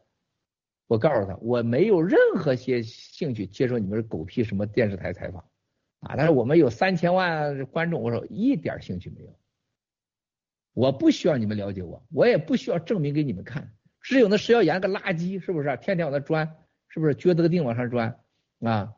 [0.88, 5.46] 我告诉他，我没有任何些兴趣接受你们狗屁什么电视台采访
[6.02, 9.40] 啊，但是我们有三千万观众，我说一点兴趣没有，
[10.74, 15.78] 我不需要你们了解我，我也不需要证明给你们看，只有那石耀岩个垃圾，是不是？
[15.82, 16.58] 天天往那钻。
[16.94, 18.20] 是不是撅这个腚往上钻
[18.60, 18.94] 啊？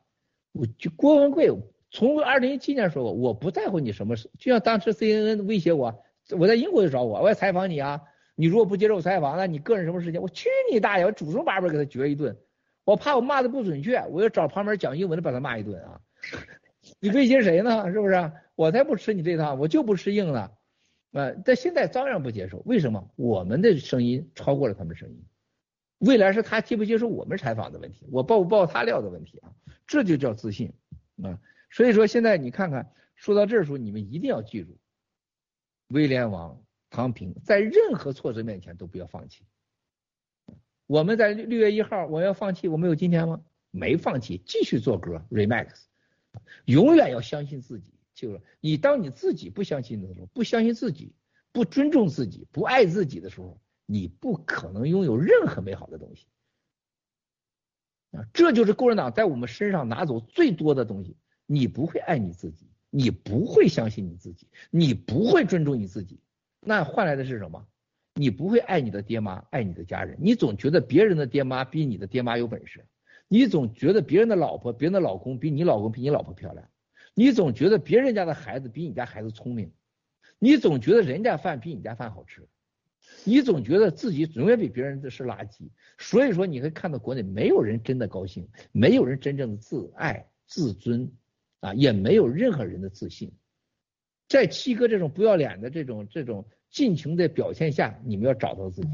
[0.52, 1.50] 我就郭文贵
[1.90, 6.04] 从二零一七年说过，我不在乎你什么事，就像当时 CNN 威胁我，
[6.38, 8.02] 我在英国就找我，我要采访你啊，
[8.36, 12.36] 你如果不接受采访，那你个人什么事情，我去你大爷，我祖宗八辈给他撅一顿，
[12.84, 16.02] 我怕我骂的不准确，我要找旁边讲英文的把他骂一顿啊。
[17.00, 17.92] 你威胁谁呢？
[17.92, 18.32] 是不是？
[18.56, 20.52] 我才不吃你这套，我就不吃硬的。
[21.14, 23.12] 呃，但现在照样不接受，为什么？
[23.16, 25.24] 我们的声音超过了他们声音。
[26.06, 29.54] 未来是他接不接受我们采访的问题，我爆不爆他料的问题啊，
[29.88, 30.74] 这就叫自信
[31.24, 31.40] 啊。
[31.72, 34.78] 所以说现在你看看，说到这儿时候，你们一定要记住，
[35.88, 39.46] 威廉王、唐平在任何挫折面前都不要放弃。
[40.88, 43.42] 我们在六月一号我要放弃，我们有今天吗？
[43.72, 45.70] 没放弃，继续做歌，Remax，
[46.66, 47.94] 永远要相信自己。
[48.14, 51.16] 就是你当你自己不相信的时候，不相信自己，
[51.54, 53.60] 不尊重自己，不爱自己的时候。
[53.86, 56.26] 你不可能拥有任何美好的东西
[58.12, 58.26] 啊！
[58.34, 61.18] 这就是共产党在我们身上拿走最多的东西。
[61.46, 66.22] 你不会爱你自己，你不会相信你自己，你不会尊重你自己，
[66.62, 67.68] 那换来的是什么？
[68.16, 72.86] 你不会爱你的爹妈，爱你的家人，你总觉得别人的爹妈比你的爹妈有本事，
[73.28, 76.70] 你总觉得别人的老婆、别人的老公比你老公比你老婆漂亮，
[77.14, 79.72] 你总觉得别人家的孩子比你家孩子聪明，
[80.40, 82.48] 你总觉得人家饭比你家饭好吃。
[83.26, 91.12] 你总觉得自己永远比别人的是垃圾，所以说你会看到国内没有人真的高兴，没有人真正的自爱自尊
[91.62, 93.32] 啊，也没有任何人的自信。
[94.28, 98.90] 在七哥这种不要脸的这种这种尽情的表现下，你们要找到自己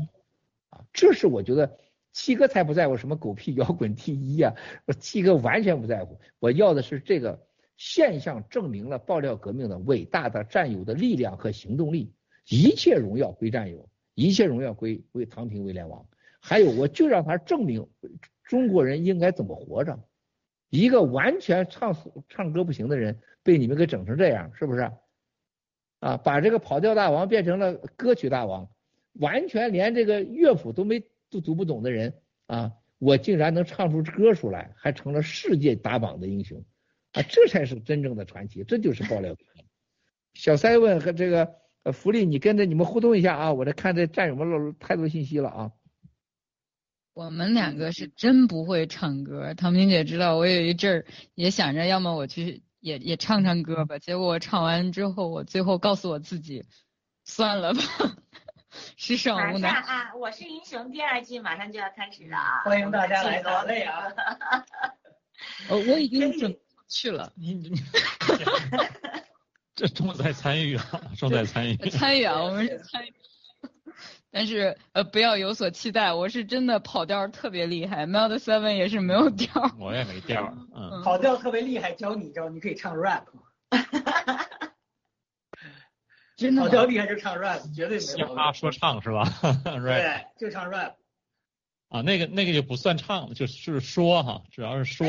[0.69, 1.77] 啊，这是我觉得
[2.11, 4.53] 七哥才不在乎什么狗屁摇滚第一啊，
[4.99, 7.47] 七哥完全不在乎，我要的是这个
[7.77, 12.13] 现象证明了爆料革命的伟大的战友的力量和行动力，
[12.47, 13.89] 一切荣耀归战友。
[14.19, 16.05] 一切荣耀归归唐平威廉王，
[16.41, 17.87] 还有我就让他证明
[18.43, 19.97] 中国人应该怎么活着。
[20.69, 21.95] 一个完全唱
[22.27, 24.91] 唱歌不行的人，被你们给整成这样，是不是？
[26.01, 28.69] 啊，把这个跑调大王变成了歌曲大王，
[29.13, 32.13] 完全连这个乐谱都没都读不懂的人
[32.47, 36.61] 啊，我竟然能唱出歌出来，还成了世界打榜的英雄
[37.13, 39.33] 啊，这才是真正的传奇，这就是爆料。
[40.35, 41.57] 小塞问和这个。
[41.83, 43.53] 呃，福利，你跟着你们互动一下啊！
[43.53, 45.71] 我这看这战友们太多信息了啊。
[47.13, 53.97] 我们两个是真不会唱歌，唐明姐知道，我有一阵儿也想着，要么我去也也唱唱歌吧。
[53.97, 56.65] 结果我唱完之后，我最后告诉我自己，
[57.23, 57.81] 算了吧，
[58.97, 59.69] 是少无奈。
[59.69, 62.63] 啊，我是英雄第二季马上就要开始了啊！
[62.65, 64.03] 欢迎大家来打擂啊！
[65.69, 66.57] 呃，我已经准
[66.89, 67.31] 去了。
[67.35, 67.69] 你你。
[69.79, 70.83] 这重在参与啊，
[71.17, 71.77] 重在参与。
[71.89, 73.13] 参与啊，我们是参与。
[74.29, 78.05] 但是呃，不要有所期待，我是真的跑调特别厉害。
[78.05, 79.49] Meld Seven 也是没有调。
[79.79, 81.01] 我也没调，嗯。
[81.01, 83.23] 跑调特别厉害，教你一招，你可以唱 rap。
[86.35, 86.63] 真的。
[86.63, 88.19] 跑调厉害就唱 rap，绝对没有。
[88.27, 89.23] 嘻哈说唱是吧？
[89.63, 90.95] 对，就唱 rap。
[91.87, 95.07] 啊，那个那个就不算唱，就是说哈，主要是说。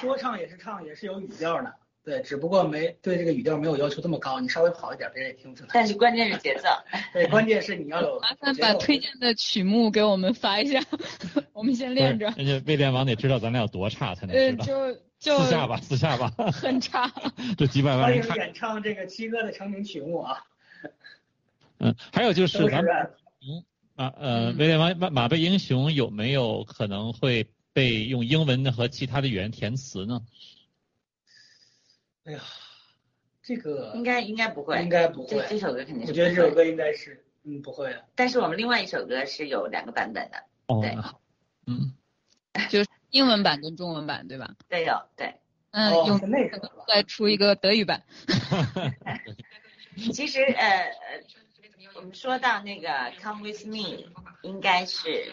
[0.00, 1.74] 说唱也是唱，也是有语调的。
[2.08, 5.70] 对，只不过没对这个语调没有要求这么高，你稍微好一点，别人也听不出来。
[5.74, 6.68] 但是关键是节奏。
[7.12, 8.18] 对，关键是你要有。
[8.20, 10.82] 麻烦把推荐的曲目给我们发一下，
[11.52, 12.32] 我们先练着。
[12.34, 14.64] 人家 威廉王得知道咱俩有多差才能知道。
[14.64, 16.32] 就就私下吧，私下吧。
[16.50, 17.12] 很差。
[17.58, 20.38] 这几百万人迎演唱这个七哥的成名曲目啊。
[21.80, 23.10] 嗯，还有就是咱们
[23.42, 23.62] 嗯
[23.96, 30.22] 啊呃，威廉王马马背英雄有没有可能会被用英文的和其他的语言填词呢？
[32.28, 32.40] 哎呀，
[33.42, 35.28] 这个应该应该不会，应该不会。
[35.28, 36.08] 这这首歌肯定是。
[36.08, 38.04] 我觉得这首歌应该是嗯不会的。
[38.14, 40.44] 但是我们另外一首歌是有两个版本的。
[40.66, 40.80] 哦。
[40.82, 40.94] 对。
[41.66, 41.94] 嗯。
[42.68, 44.54] 就是英文版跟中文版对吧？
[44.68, 45.34] 对有对。
[45.70, 46.20] 嗯，用
[46.86, 48.02] 再出一个德语版。
[50.12, 50.92] 其实呃。
[51.94, 52.88] 我们说到那个
[53.20, 53.74] 《Come with Me》，
[54.42, 55.32] 应该是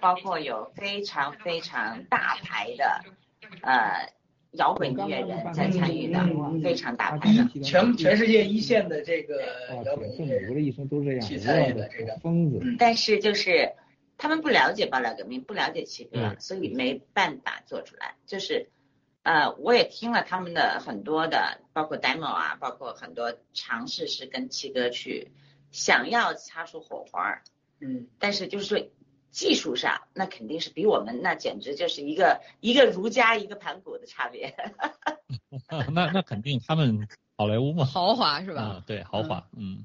[0.00, 3.04] 包括有非常非常大牌的
[3.62, 4.10] 呃
[4.52, 6.20] 摇滚音乐人在参与的，
[6.62, 9.42] 非常大牌的，全全世界一线的这个
[9.84, 12.60] 摇滚音乐人都这样，去参与的这个疯子。
[12.78, 13.72] 但是就是
[14.18, 18.14] 他们不了解爆料革命，不了解七哥，所以没办法做出来。
[18.26, 18.68] 就是
[19.22, 25.32] 呃，我也听了他们的很多的，包括 demo 啊，包括很多尝试是跟七哥去。
[25.72, 27.42] 想要擦出火花，
[27.78, 28.90] 嗯，但是就是说
[29.30, 34.54] 技术上，那肯定是比我们那简直就是一个一个儒家一个盘古的差别。
[35.92, 38.62] 那那肯定他们好莱坞嘛，豪华是吧？
[38.62, 39.84] 啊，对，豪华，嗯。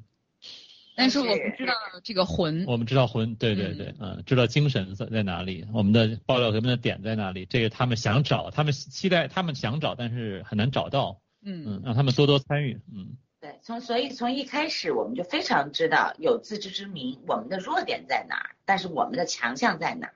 [0.97, 13.17] 但是我们知道这个魂，我们知道魂，对对对，嗯，知道精神在在哪里，我们的爆料革命的点在哪里，这个他们想找，他们期待，他们想找，但是很难找到，嗯嗯，让他们多多参与，嗯。
[13.45, 20.13] 对，从所以从一开始我们就非常知道有自知之明，我们的弱点在哪儿，但是我们的强项在哪儿？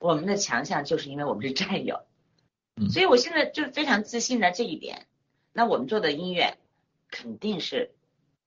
[0.00, 2.04] 我们的强项就是因为我们是战友，
[2.90, 5.06] 所以我现在就非常自信的这一点。
[5.52, 6.58] 那我们做的音乐
[7.12, 7.94] 肯定是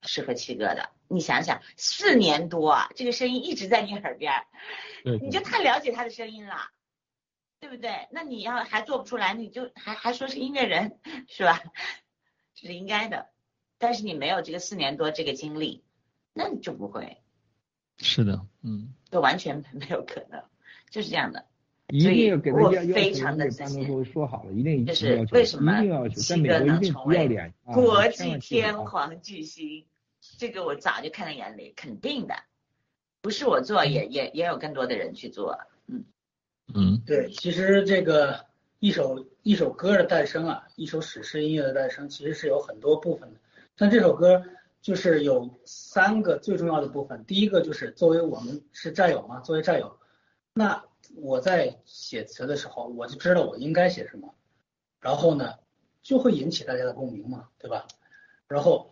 [0.02, 0.90] 适合七哥的。
[1.08, 4.34] 你想想，四年多啊，这个声音一直在你耳边，
[5.24, 6.70] 你就太了解他的声音了，
[7.62, 8.10] 对不对？
[8.12, 11.00] 那你要还做不出来，你就还还说是音乐人
[11.30, 11.64] 是吧？
[12.56, 13.30] 这 是应该的。
[13.78, 15.84] 但是你没有这个四年多这个经历，
[16.34, 17.18] 那你就不会。
[18.00, 20.44] 是的，嗯，都完全没有可能，
[20.90, 21.46] 就是这样的。
[21.90, 24.04] 一定要给他要非常的自信。
[24.04, 29.86] 说好了，一定就是为什么七哥能成为国际天皇巨星？
[30.38, 32.36] 这个我早就看在眼里，肯定的，
[33.22, 35.58] 不是我做，也也也有更多的人去做。
[35.88, 36.04] 嗯
[36.74, 38.46] 嗯，对，其实这个
[38.80, 43.40] 一首一首歌的诞生啊，一首史诗音乐的诞生，其实是有很多部分的。
[43.78, 44.44] 像这首歌
[44.82, 50.00] 就是有三个最重要的部分，第一个就是作为我们是战友嘛，作为战友，
[50.52, 50.84] 那
[51.16, 54.34] 我在写词的时候，我就知道我应该写什么，
[55.00, 55.54] 然后呢，
[56.02, 57.86] 就会引起大家的共鸣嘛，对吧？
[58.48, 58.92] 然后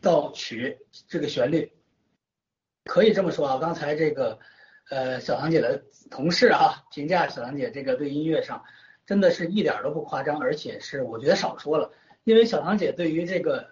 [0.00, 1.72] 到曲这个旋律，
[2.86, 4.40] 可以这么说啊，刚才这个
[4.90, 8.64] 呃小唐姐的同事啊评价小唐姐这个对音乐上
[9.06, 11.92] 真的是一点都不夸张，而且是我觉得少说了。
[12.28, 13.70] 因为小唐姐对于这个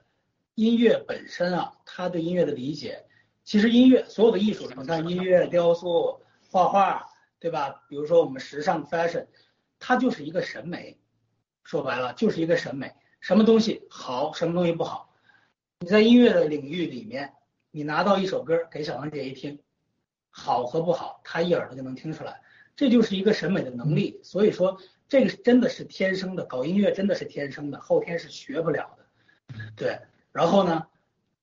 [0.54, 3.04] 音乐本身啊，她对音乐的理解，
[3.44, 7.06] 其实音乐所有的艺术，你看音乐、雕塑、画画，
[7.38, 7.84] 对吧？
[7.86, 9.26] 比如说我们时尚 fashion，
[9.78, 10.96] 它就是一个审美，
[11.64, 15.14] 说白了就是一个审美，什么东西好，什么东西不好。
[15.80, 17.34] 你在音乐的领域里面，
[17.70, 19.60] 你拿到一首歌给小唐姐一听，
[20.30, 22.40] 好和不好，她一耳朵就能听出来，
[22.74, 24.18] 这就是一个审美的能力。
[24.22, 24.80] 所以说。
[25.08, 29.06] 这个真的是天生的，搞音乐真的是天生的，后天是学不了的。
[29.76, 30.00] 对，
[30.32, 30.86] 然后呢，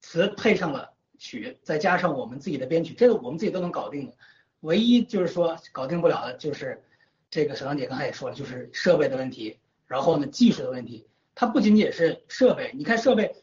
[0.01, 4.13] 词配上了曲，再加上我们自己的编曲，这个我们自己都能搞定的。
[4.59, 6.83] 唯一就是说搞定不了的，就是
[7.29, 11.07] 这个小杨姐刚才也说了，就是设备的问题，然后呢技术的问题。
[11.35, 13.35] 它不仅仅是设备，你看设备，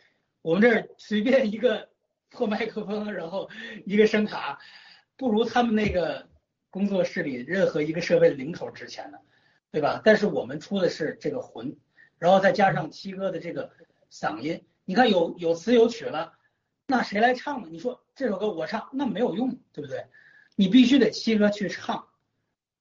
[0.43, 1.89] 我们这儿随便一个
[2.29, 3.51] 破麦克风，然后
[3.85, 4.61] 一个声卡，
[5.17, 6.29] 不如他们那个
[6.71, 9.19] 工作室里任何一个设备的零头值钱呢。
[9.73, 10.01] 对吧？
[10.05, 11.77] 但是我们出的是这个魂，
[12.19, 13.71] 然后再加上七哥的这个
[14.11, 16.33] 嗓音，你看有有词有曲了，
[16.87, 17.69] 那谁来唱呢？
[17.71, 20.07] 你说这首歌我唱那没有用，对不对？
[20.57, 22.09] 你必须得七哥去唱，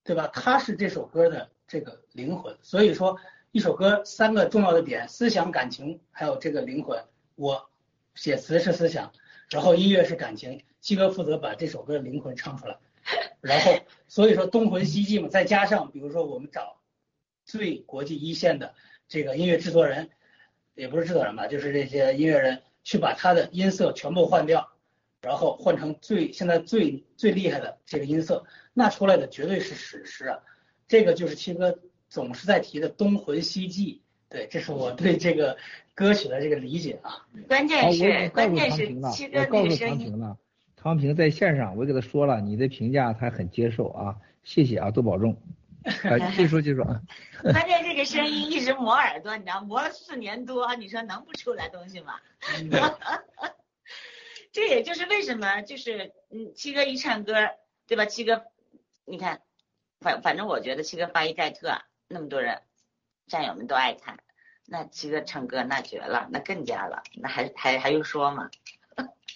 [0.02, 0.26] 对吧？
[0.26, 2.58] 他是这首歌的这个灵魂。
[2.60, 3.16] 所以说
[3.52, 7.04] 一首歌三个重要的点：思想、感情，还有这个灵魂。
[7.36, 7.70] 我
[8.16, 9.12] 写词是思想，
[9.48, 12.78] 然后音乐是感情，七哥负责把这首歌的灵魂唱出来。
[13.40, 13.78] 然后
[14.08, 16.79] 所以说东魂西继嘛，再加上比如说我们找。
[17.50, 18.74] 最国际一线的
[19.08, 20.08] 这个音乐制作人，
[20.76, 24.68] 也不是制作人吧，就是这些音乐人去把他的音色全部换掉，
[25.20, 30.38] 然后换成最现在最最厉害的这个音色，那出来的绝对是史诗啊！
[30.86, 31.76] 这个就是七哥
[32.08, 35.56] 总是在提的东魂西技对，这是我对这个
[35.92, 37.26] 歌曲的这个理解啊。
[37.48, 40.36] 关键是关键是七哥那个声音。
[40.76, 45.36] 康平在线上，我给他说了，你的评价他很接受啊，谢谢啊，多保重。
[45.84, 47.00] 啊， 继续说，继续说啊。
[47.42, 52.20] 关键这个声音一直磨耳朵，你知道，磨了四年多，你说能不出来东西吗？
[54.52, 57.34] 这也就是为什么，就是嗯，七哥一唱歌，
[57.86, 58.04] 对吧？
[58.04, 58.44] 七哥，
[59.04, 59.40] 你看，
[60.00, 62.60] 反反正我觉得七哥发一盖特，那么多人，
[63.26, 64.18] 战友们都爱看，
[64.66, 68.50] 那七哥唱歌那绝了，那更加了，那还还还用说吗？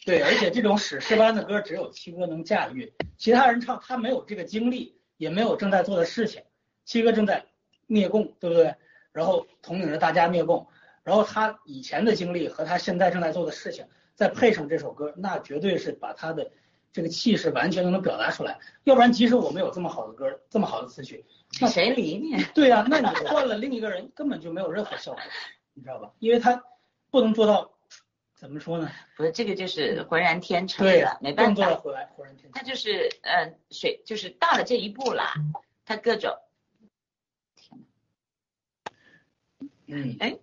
[0.05, 6.43] 对，而且这种史诗般的歌，只有七哥能驾驭，其他人唱他没有这个经历，也没有正在做的事情。
[6.85, 7.47] 七哥正在
[7.87, 8.75] 灭共，对不对？
[9.11, 10.67] 然后统领着大家灭共，
[11.03, 16.51] 然后他以前的经历和他现在正在做的事情，再配上这首歌，那绝对是把他的
[16.93, 18.59] 这个气势完全都能表达出来。
[18.85, 21.25] 要不然，即使我们有这么好的歌，这么好的词曲，
[21.59, 22.45] 那谁理你？
[22.55, 25.23] 对呀，那你换了另一个人，根本就没有任何效果，
[25.73, 26.13] 你知道吧？
[26.19, 26.63] 因为他
[27.11, 27.74] 不能做到。
[28.45, 28.91] 怎么说呢？
[29.17, 31.75] 不是这个就是浑然天成的，没办法。
[31.77, 32.53] 浑然浑然天成。
[32.53, 35.33] 他就是呃水，就是到了这一步了，
[35.87, 36.31] 他各种。
[39.87, 40.15] 嗯。
[40.21, 40.37] 哎。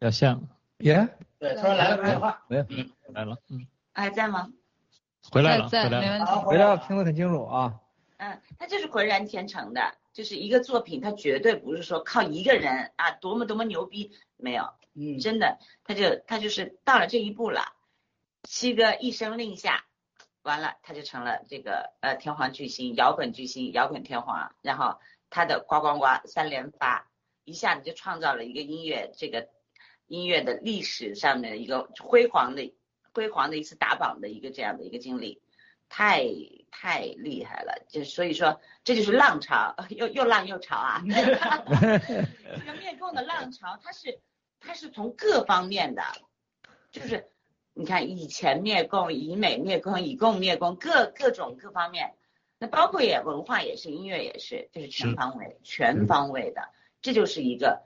[0.00, 0.46] 要像。
[0.80, 1.08] 耶。
[1.38, 2.44] 对，突然来了个电话。
[2.46, 2.66] 没有。
[2.68, 3.38] 嗯，来了。
[3.48, 3.66] 嗯。
[3.94, 4.52] 还在吗？
[5.32, 6.26] 回来了，回来了。
[6.42, 7.80] 回来了，听得很清楚啊。
[8.18, 14.74] 嗯，他就是浑然天成的，就是一个作品，他绝对不是说靠一个人啊，多么多么牛逼，没有。
[14.94, 17.74] 嗯，真的，他就他就是到了这一步了。
[18.44, 19.84] 七哥一声令下，
[20.42, 24.54] 完了他就成了这个呃天皇巨星，摇滚巨星，摇滚天皇。
[24.62, 24.98] 然后
[25.28, 27.10] 他的呱呱呱三连发，
[27.44, 29.48] 一下子就创造了一个音乐这个
[30.06, 32.72] 音乐的历史上的一个辉煌的
[33.12, 35.42] 辉煌的一次打榜的一个这样的一个经历，
[35.88, 36.24] 太
[36.70, 37.84] 太厉害了。
[37.88, 41.02] 就所以说这就是浪潮， 又又浪又潮啊。
[41.06, 44.20] 这个灭共的浪潮，它是。
[44.58, 46.02] 它是从各方面的，
[46.90, 47.28] 就是
[47.72, 52.14] 你看以前灭共、以美灭共、以共灭共，各各种各方面，
[52.58, 57.82] 那包括也文化也是，音乐也是，就是全方位、全方位的，这就是一个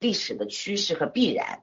[0.00, 1.62] 历史的趋势和必然，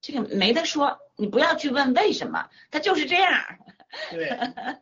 [0.00, 3.30] 这个没得说，你不要去问为什么，它就是这样。
[4.10, 4.30] 对，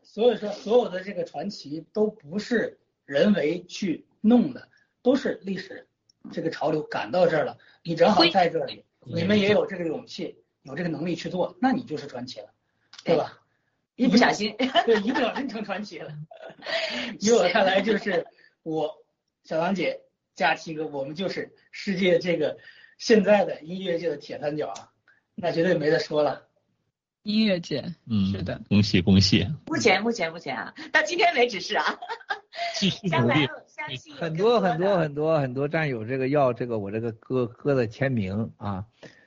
[0.03, 4.69] 所以说所有的这个传奇都不是人为去弄的，
[5.03, 5.89] 都是历史
[6.33, 8.85] 这个潮流赶到这儿了，你正好在这里。
[9.03, 12.53] 你们也有这个勇气，有这个能力去做，那你就是传奇了，
[13.03, 13.39] 对吧？
[13.97, 14.55] 一不小心，
[14.87, 16.13] 对，一不小心成传奇了。
[17.19, 18.27] 以我看来，就是
[18.63, 19.03] 我
[19.43, 20.03] 小狼姐
[20.35, 22.59] 加七哥，我们就是世界这个
[22.99, 24.93] 现在的音乐界的铁三角啊，
[25.35, 26.47] 那绝对没得说了。
[27.23, 29.47] 音乐界，嗯，是的，恭喜恭喜。
[29.66, 31.84] 目前目前目前啊，到今天为止是啊，
[32.74, 33.47] 继续努力。
[34.18, 38.84] 很多很多很多很多战友这个要这个我这个歌歌的签名啊，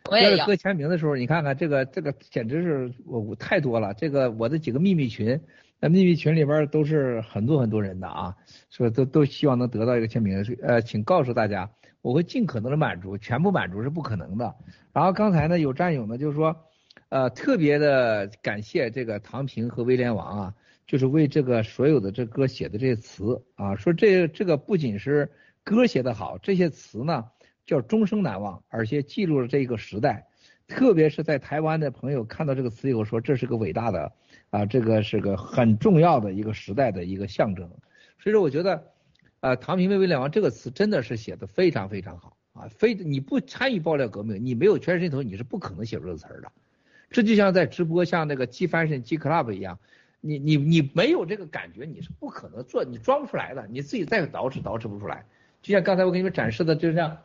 [0.09, 3.93] 要歌签名的时候，你看看这个这个简直是我我太多了。
[3.93, 5.39] 这个我的几个秘密群，
[5.79, 8.35] 那秘密群里边都是很多很多人的啊，
[8.69, 10.43] 说都都希望能得到一个签名。
[10.63, 11.69] 呃，请告诉大家，
[12.01, 14.55] 我会尽可能的满足，全部满足是不可能的。
[14.93, 16.55] 然后刚才呢有战友呢就是说，
[17.13, 20.55] 呃，特别的感谢这个唐平和威廉王啊。
[20.87, 25.31] 就是为这个所有的这歌写的这些词啊，说这这个不仅是
[25.63, 27.23] 歌写的好，这些词呢
[27.67, 30.27] 叫终生难忘，而且记录了这个时代。
[30.67, 34.11] 特别是在台湾的朋友看到这个词以后，说这是个伟大的
[34.49, 37.69] 啊，这个是个很重要的一个时代的一个象征。
[38.17, 38.91] 所以说，我觉得
[39.39, 46.51] 啊，唐平为两王这个词真的是写的非常非常好啊，非你不参与爆料革命，你没有全身心投，你是不可能写出这个词儿的。
[47.13, 49.79] 这就像在直播，像那个 G Fashion G Club 一样。
[50.25, 55.25] 你你你没有这个感觉，你是不可能做，你装不出来的，你自己再捯饬捯饬不出来。
[55.61, 57.17] 就像刚才我给你们展示的，就像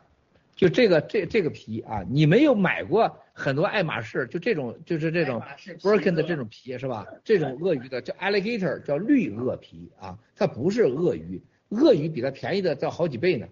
[0.53, 5.41] 就这个这这个皮啊，你没有买过很多爱马仕，就这种就是这种
[5.79, 7.07] Birkin 的这种皮是吧？
[7.23, 13.47] 这种鳄鱼的叫 alligator，叫绿鳄皮啊，它不是鳄鱼，鳄鱼比它便宜的要好几倍呢。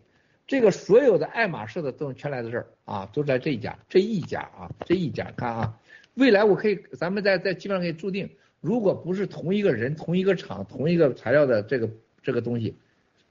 [0.45, 5.80] 这个所有的爱马仕的都全来自这儿啊，都在这一家这一家啊这一家看啊，
[6.17, 8.27] 未来我可以咱们在在基本上可以注定。
[8.59, 11.87] 如果不是同一个人、同一个厂、同一个材料的这个
[12.23, 12.75] 这个东西，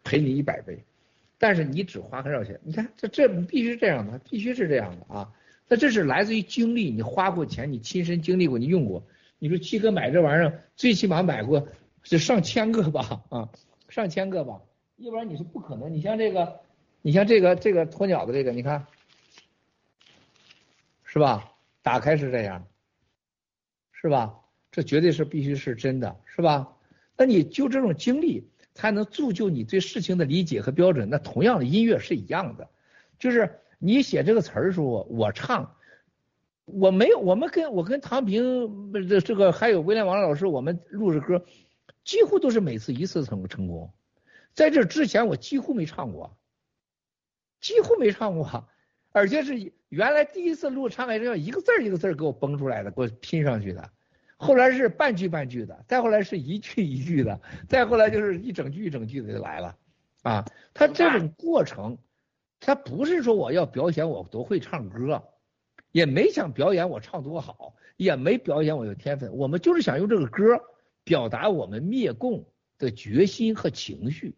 [0.05, 0.79] 赔你一百倍，
[1.37, 2.61] 但是你只花很少钱。
[2.63, 5.33] 你看这这必须这样的，必须是这样的啊！
[5.67, 9.03] 那这是来自于经历，你花过钱，你亲身经历过，你用过。
[9.41, 11.67] 你说七哥买这玩意儿，最起码买过
[12.05, 13.49] 是上千个吧啊，
[13.89, 14.63] 上千个吧，
[14.99, 15.93] 要不然你是不可能。
[15.93, 16.61] 你像这个，
[17.03, 18.87] 你像这个这个鸵鸟的这个，你看
[21.05, 21.53] 是吧？
[21.83, 22.67] 打开是这样，
[24.07, 24.39] 是吧？
[24.71, 26.77] 这绝对是必须是真的，是吧？
[27.17, 31.11] 那你就这种经历才能铸就你对事情的理解和标准。
[31.11, 32.69] 那同样的音乐是一样的，
[33.19, 35.75] 就是你写这个词儿的时候，我唱，
[36.67, 41.45] 我没有，我们跟我跟唐平这这个还有威廉王老师，我们录着歌，
[42.05, 43.93] 几乎都是每次一次成成功。
[44.55, 46.39] 在这之前，我几乎没唱过，
[47.61, 48.69] 几乎没唱过，
[49.11, 53.91] 而且是原来第一次录唱还是要一个字儿一个字儿给我崩出来的，给我拼上去的。
[54.39, 59.77] 后来是半句半句的，再后来是一句一句的，再后来就是一整句一整句的就来了
[60.23, 60.45] 啊！
[60.75, 61.97] 他这种过程，
[62.61, 65.25] 他不是说我要表演我多会唱歌，
[65.91, 70.61] 也没想表演我唱多好，也没表演我有天分，我们就是想用这个歌
[71.03, 72.47] 表达我们灭共
[72.79, 74.37] 的决心和情绪，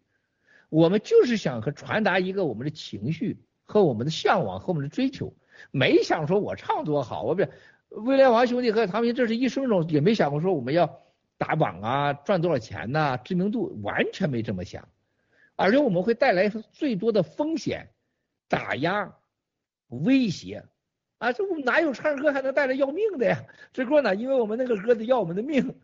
[0.69, 5.35] 我们就是想和传达一个我们的情绪和我们的向往和我们的追求，
[5.73, 7.49] 没想说我唱多好，我表。
[7.91, 11.01] 威廉王兄弟和唐平，这是一生中也没想过说我们要
[11.37, 14.89] 打榜啊，赚多少钱呐，知名度完全没这么想，
[15.57, 17.89] 而且我们会带来最多的风险、
[18.49, 19.15] 打压、
[19.89, 20.65] 威胁
[21.19, 21.33] 啊！
[21.33, 23.45] 这我们哪有唱歌还能带来要命的呀？
[23.73, 25.75] 这歌呢，因为我们那个歌得要我们的命，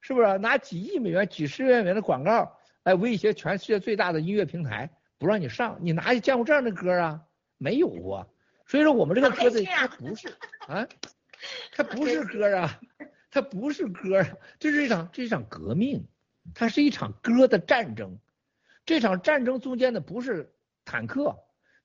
[0.00, 0.38] 是不是？
[0.38, 5.78] 拿几亿美元、几十万美元的广告来威胁全世界最大的音乐平台，不让你上？
[5.80, 7.22] 你哪有见过这样的歌啊？
[7.58, 8.26] 没有啊。
[8.66, 10.28] 所以说我们这个歌的它不是
[10.66, 10.86] 啊。
[11.72, 12.80] 它不是歌啊，
[13.30, 16.06] 它不是歌啊，这是一场这是一场革命，
[16.54, 18.18] 它是一场歌的战争。
[18.86, 20.52] 这场战争中间的不是
[20.84, 21.38] 坦克，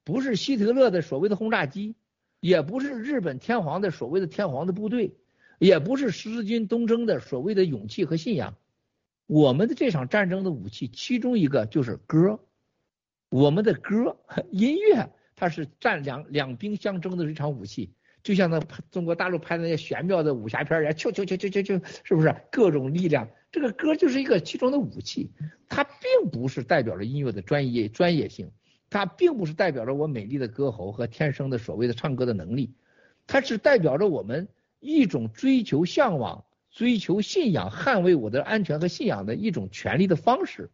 [0.04, 1.96] 不是希特勒的所谓的轰炸机，
[2.40, 5.16] 也不是日本天皇的所谓的天皇的部队，
[5.60, 8.56] 也不是十字军东征的所谓的勇气和信仰。
[9.28, 12.40] 我们的这场战争的武器，其中一个就是歌，
[13.30, 14.18] 我们的歌
[14.52, 17.94] 音乐，它是战两两兵相争的一场武器。
[18.22, 18.60] 就像那
[18.92, 22.36] 中国大陆拍的那些玄妙的武侠片一样，就就就就就就，是不是？
[22.52, 25.32] 各种力量，这个歌就是一个其中的武器，
[25.68, 28.52] 它并不是代表着音乐的专业专业性，
[28.90, 32.74] 它并不是代表着我美丽的歌喉和天生的所谓的唱歌的能力，
[33.26, 34.48] 它是代表着我们
[34.80, 40.70] 一种追求向往、追求信仰、捍卫我的安全和信仰的一种权利的方式，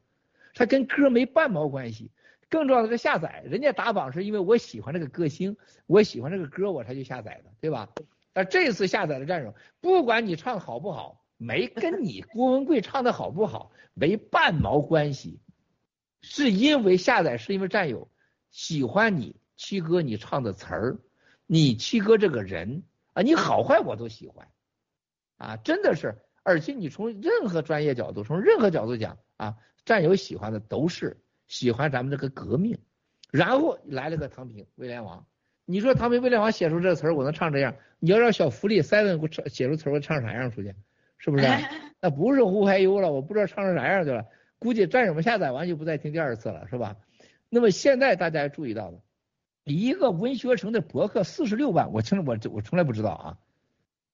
[0.55, 2.09] 它跟歌没半毛关系。
[2.55, 7.89] 更重要的是下载，人家打榜是因为我喜欢这个歌星，我喜欢这个歌，我才去下载的，对吧？
[8.31, 15.41] 但这次下载的战友，不管你唱好不好，没跟你郭文贵唱的好不好没半毛关系，
[16.21, 18.09] 是因为下载是因为战友
[18.51, 20.97] 喜欢你七哥你唱的词儿，
[21.45, 24.47] 你七哥这个人啊，你好坏我都喜欢
[25.35, 31.17] 啊，真的是，而且你从任何专业角度，从任何角度讲啊，战友喜欢的都是。
[31.47, 32.77] 喜欢咱们这个革命，
[33.31, 35.25] 然后来了个唐平威廉王，
[35.65, 37.75] 你说唐平威廉王写出这个词儿，我能唱这样？
[37.99, 40.73] 你要让小福利 seven 给我唱写出词儿，我唱啥样出去？
[41.17, 41.45] 是不是？
[42.01, 44.25] 那不是胡海优了，我不知道唱成啥样去了。
[44.59, 46.97] 估计战友们下载完就不再听第二次了，是吧？
[47.49, 48.99] 那么现在大家注意到了，
[49.63, 53.37] 一个文学城的博客四十六万，我从我我从来不知道啊，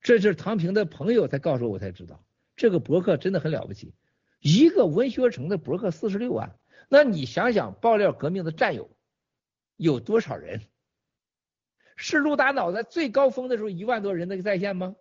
[0.02, 2.24] 这是唐平的朋友才告诉我，我才知道
[2.56, 3.94] 这个博客真的很了不起，
[4.40, 6.56] 一个文学城的博客四十六万。
[6.94, 8.92] 那你想想，爆料革命的战友
[9.78, 10.60] 有多少人？
[11.96, 14.98] 是陆大脑袋最高峰的时候一万多人的在线吗？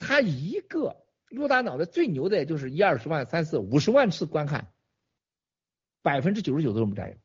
[0.00, 0.96] 他一个
[1.28, 4.72] 陆大脑袋最牛的也就是一二十万、三四五十万次观看，
[6.02, 7.16] 百分之九十九都是我们战友。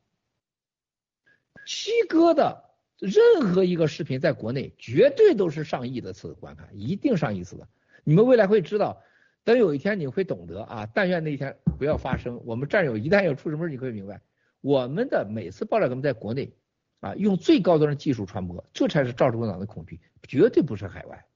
[1.66, 7.68] 七哥的任何一个视频在国内绝对都是上亿的次观看，一定上亿次的。
[8.04, 9.02] 你们未来会知道。
[9.44, 10.88] 等有一天你会懂得啊！
[10.94, 12.40] 但愿那一天不要发生。
[12.46, 14.20] 我们战友一旦要出什么事，你会明白，
[14.62, 16.56] 我们的每次爆料革命在国内
[17.00, 21.26] 啊，用最高端的技术传播，这才是赵共党的恐惧，绝对不是海外。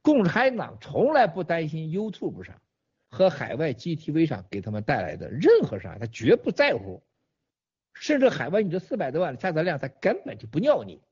[0.00, 2.60] 共产党从来不担心 YouTube 上
[3.10, 7.02] 和海外 GTV 上给他们带来的任何啥，他绝不在乎。
[7.92, 11.02] 甚至海外你这四百多万的下载量，他根本就不尿你。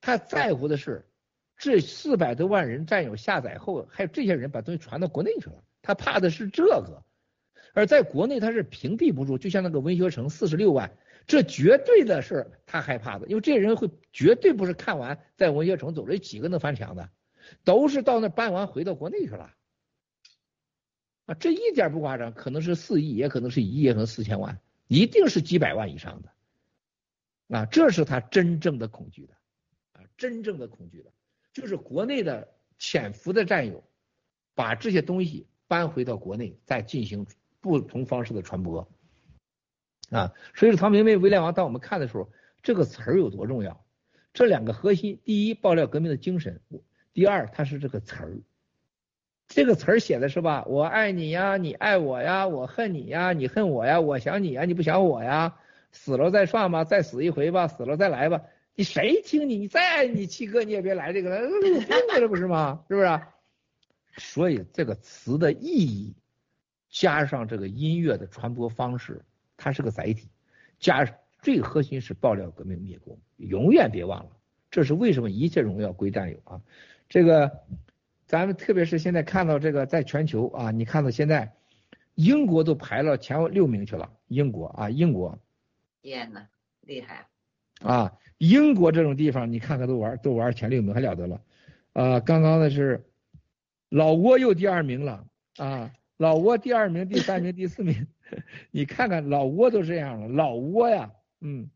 [0.00, 1.06] 他在乎的是。
[1.60, 7.02] 这四百多万人战友下载后，还有这些人把东西传到国内去了，他怕的是这个，
[7.74, 10.90] 而在国内他是屏蔽不住，就像那个文学城四十六万，
[11.26, 17.10] 这绝对的是他害怕的，因为这些人会绝对不是看完在文学城走了几个能翻墙的，
[17.62, 19.52] 都是到那办完回到国内去了，
[21.26, 29.34] 啊，这一点不夸张，可能是四亿，也可能是一亿，也可能四千万，一定是几百万以上的，啊，这是他真正的恐惧的，
[29.92, 31.12] 啊，真正的恐惧的。
[31.60, 32.48] 就是国内的
[32.78, 33.84] 潜伏的战友，
[34.54, 37.26] 把这些东西搬回到国内，再进行
[37.60, 38.88] 不同方式的传播
[40.10, 40.32] 啊。
[40.54, 42.30] 所以说，唐明媚威廉王，当我们看的时候，
[42.62, 43.84] 这个词儿有多重要？
[44.32, 46.54] 这两个核心：第一，爆料革命的精神；
[47.12, 48.38] 第二，它是这个词儿。
[49.48, 50.64] 这个词儿写的是吧？
[50.66, 55.56] 我爱你呀，你爱我呀，我恨你呀，你恨我呀，我想你呀，你不想我呀？
[55.92, 58.42] 死了再算吧，再死一回吧，死了再来吧。
[58.80, 59.58] 你谁听你？
[59.58, 62.82] 你再爱你七哥，你也别来这个了，有病啊，这不是吗？
[62.88, 63.20] 是不是？
[64.16, 66.14] 所以这个词的意义，
[66.88, 69.22] 加上这个音乐的传播方式，
[69.58, 70.30] 它是个载体，
[70.78, 71.04] 加
[71.42, 74.30] 最核心是爆料革命灭共，永远别忘了，
[74.70, 76.62] 这是为什么一切荣耀归战友啊！
[77.06, 77.52] 这个
[78.24, 81.52] 咱们特别是现在看到这个在全球啊，你看到现在
[82.14, 85.38] 英国都排了前六名去了，英国啊，英国，
[86.00, 86.46] 天呐，
[86.80, 87.26] 厉害
[87.80, 88.12] 啊！
[88.38, 91.40] 英国这种地方，你看看都玩都玩前六名还了得了
[91.92, 92.20] 啊！
[92.20, 93.06] 刚刚的是。
[93.92, 95.26] 老挝又第二名了
[95.56, 95.90] 啊！
[96.16, 98.06] 老挝第二名、第三名、第四名，
[98.70, 101.10] 你看看老挝都这样了，老挝呀，
[101.40, 101.68] 嗯，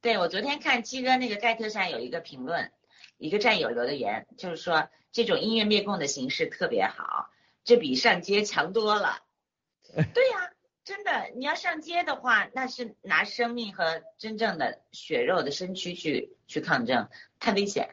[0.00, 2.72] 对我昨天看鸡哥那个盖特上有一个评论，
[3.18, 7.28] 一个战友留的言，就是说这种音乐灭共的形式特别好，
[7.64, 9.18] 这比上街强多了。
[9.92, 10.52] 对呀，
[10.88, 17.90] 真的，你要上街的话，那是拿生命和真正的血肉的身躯去去抗争，太危险。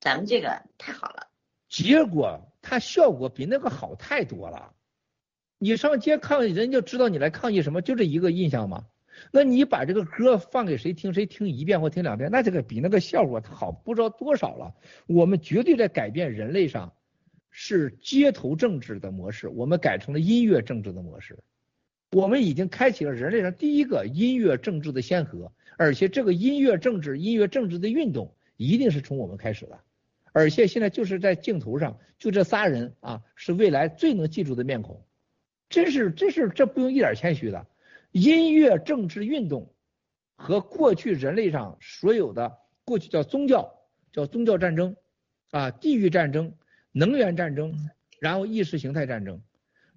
[0.00, 1.26] 咱们这个太好了。
[1.68, 4.72] 结果它效果比那个好太多了。
[5.58, 8.86] 你上街抗议，人就知道你来抗议什么，就这一个印象吗？
[9.32, 14.74] 那你把这个歌放给谁听，谁听一遍或听两遍，那这个比那个效果好不知道多少了。
[15.06, 16.94] 我们绝对在改变人类上
[17.50, 21.38] 是街头政治的模式，我们改成了音乐政治的模式。
[22.12, 29.78] 我们已经开启了人类上第一个音乐政治的先河，而且这个音乐政治、音乐政治的运动一定是从我们开始的。
[30.32, 35.04] 而且现在就是在镜头上，就这仨人啊，是未来最能记住的面孔，
[35.68, 37.66] 真是，真是这不用一点谦虚的。
[38.10, 39.72] 音乐政治运动
[40.34, 43.72] 和过去人类上所有的过去叫宗教，
[44.12, 44.96] 叫宗教战争
[45.50, 46.52] 啊，地域战争、
[46.90, 47.72] 能源战争，
[48.20, 49.40] 然后意识形态战争，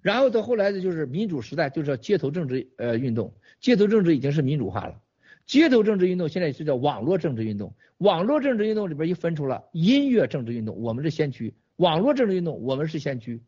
[0.04, 5.00] 然后到后来的就是民主时代，就是街头政治呃运动，街头政治已经是民主化了。
[5.46, 13.42] 街头政治运动现在是叫网络政治运动，网络政治运动里边又分出了音乐政治运动，我们是先驱，网络政治运动我们是先驱，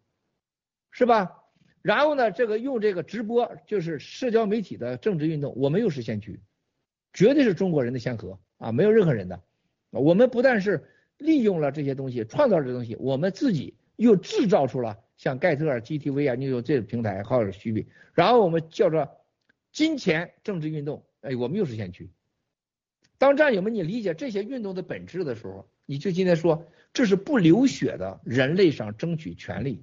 [0.91, 1.43] 是吧？
[1.83, 6.41] 然后呢，这个用这个直播就是社交媒体的政治运动，我们又是先驱，
[7.13, 9.43] 绝对是中国人的先河啊，没有任何人的。
[9.91, 19.09] 我们不但是利用了这些东西，创造这东西，我们自己又制造出了像盖特尔、GTV 啊，你有这个平台，还有虚拟，然后我们叫做
[19.73, 21.05] 金钱政治运动。
[21.23, 22.11] 哎，我们又是先驱。
[23.19, 29.83] 当战友们，你理解这些运动的本质的时候，你就今天说，这是不流血的人类上争取权利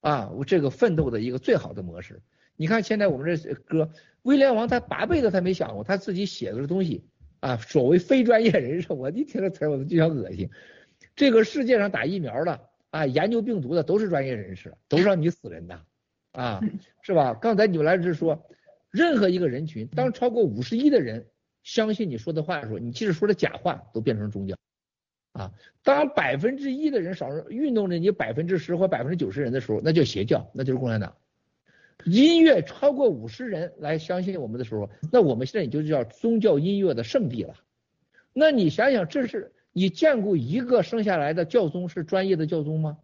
[0.00, 2.22] 啊，我这个奋斗的一个最好的模式。
[2.56, 3.90] 你看现在我们这歌，
[4.22, 7.04] 威廉王他八辈子他没想过，他自己写的这东西
[7.40, 10.50] 啊，所谓非专业人士，我一听这词我就想恶心。
[11.14, 15.80] 这个世界上打疫苗的啊，研究病毒的都是专业人士， 都让你死人的
[16.30, 16.60] 啊，
[17.02, 17.34] 是吧？
[17.34, 18.46] 刚才你们来是说。
[18.94, 21.24] 任何一个人群，当超过五十亿的人
[21.62, 24.54] 相信你说的话的时候，你即使说的假话都变成宗教
[25.32, 25.50] 啊。
[25.82, 31.16] 当百分之一的人少运动着你百分之十或百分之九十人的时候，那叫邪教，那就是共产党。
[32.04, 37.54] 音乐超过五十人来相信我们的时候，那我们现在也就叫宗教音乐的圣地了。
[38.34, 42.98] 那你想想，这是你见过一个生下来的教宗是专业的教宗吗？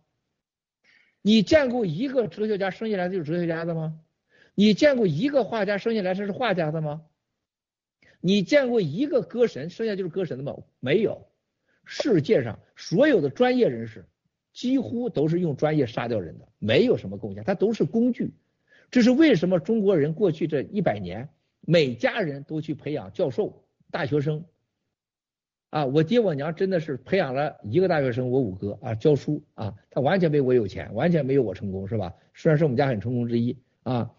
[1.22, 3.98] 你见过一个哲学家生下来就是哲学家的吗？
[4.54, 7.02] 你见过一个画家生下来他是画家的吗？
[8.20, 10.56] 你见过一个歌神生下就是歌神的吗？
[10.80, 11.26] 没有。
[11.84, 14.04] 世界上所有的专业人士
[14.52, 18.34] 几乎都是用专业杀掉人的，没有什么贡献，他都是工具。
[18.90, 21.28] 这是为什么中国人过去这一百年
[21.60, 24.44] 每家人都去培养教授、大学生
[25.70, 25.84] 啊？
[25.86, 32.14] 我爹我娘真的是培养了一个大学生，我五哥啊教书啊，他完全没我有钱，完全没有我成功，是吧？
[32.34, 34.10] 虽然是我们家很成功之一啊。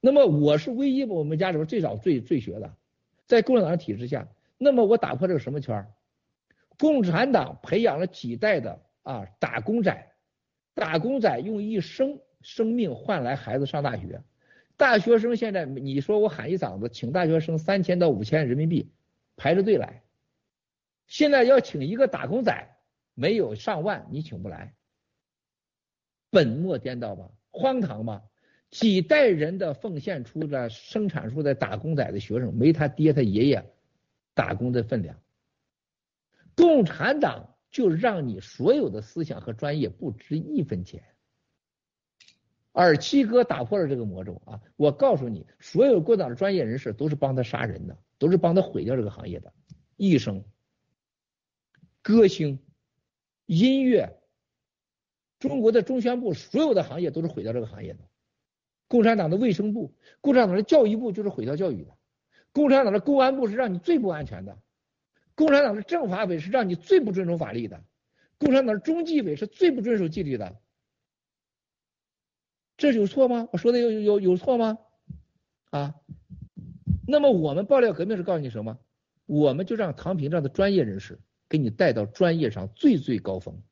[0.00, 2.74] 那么我是唯一我们家里边最早最最学的，
[3.26, 5.86] 在共产党的体制下，那么我打破这个什么圈
[6.78, 10.12] 共产党培养了几代的啊打工仔，
[10.74, 14.20] 打工仔用一生生命换来孩子上大学，
[14.76, 18.90] 大学生现在你说我喊一嗓子，请大学生三千到五千人民币
[19.36, 20.02] 排着队来，
[21.06, 22.76] 现在要请一个打工仔，
[23.14, 24.74] 没有上万你请不来，
[26.30, 28.22] 本末颠倒吧，荒唐吧。
[28.70, 33.72] 几代人的奉献出的生产出的打工仔的学生，没他爹他爷爷
[34.34, 35.22] 打工的分量。
[36.56, 41.04] 共产党就让你所有的思想和专业不值一分钱。
[42.72, 44.60] 而七哥打破了这个魔咒啊！
[44.76, 49.50] 我告诉你，所有共产党的专业人士都是帮他杀人的，都是帮他毁掉这个行业的。
[49.96, 50.44] 医生、
[52.06, 52.60] 歌星、
[53.46, 54.16] 音乐，
[55.40, 57.98] 中国的中宣部所有的行业都是毁掉这个行业的。
[58.86, 61.96] 共产党的卫生部、共产党的教育部就是毁掉教育的，
[62.52, 64.56] 共产党的公安部是让你最不安全的，
[65.34, 67.82] 共产党的政法委是让你最不遵守法律的，
[68.38, 70.60] 共产党的中纪委是最不遵守纪律的，
[72.76, 73.48] 这有错吗？
[73.50, 74.78] 我说的有有有错吗？
[75.70, 75.96] 啊？
[77.08, 78.78] 那么我们爆料革命是告诉你什么？
[79.26, 81.18] 我们就让唐平这样的专业人士
[81.48, 83.62] 给你带到专业上最最高峰，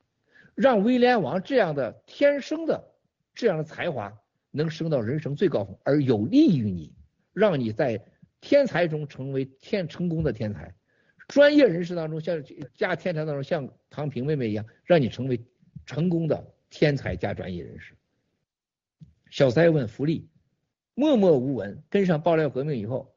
[0.54, 2.92] 让威廉王这样的天生的
[3.34, 4.12] 这样的才华
[4.50, 6.92] 能升到人生最高峰，而有利于你，
[7.32, 8.04] 让你在
[8.40, 10.74] 天才中成为天成功的天才，
[11.28, 12.42] 专业人士当中像
[12.74, 15.44] 加天才当中像唐平妹妹一样，让你成为
[15.86, 17.94] 成功的天才加专业人士。
[19.30, 20.28] 小塞问福利，
[20.94, 23.10] 默默无闻，跟上爆料革命以后。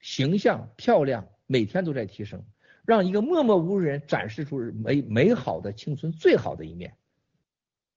[0.00, 2.44] 形象漂亮，每天都在提升，
[2.84, 6.94] 让一个默默无人展示出美美好的青春最好的一面，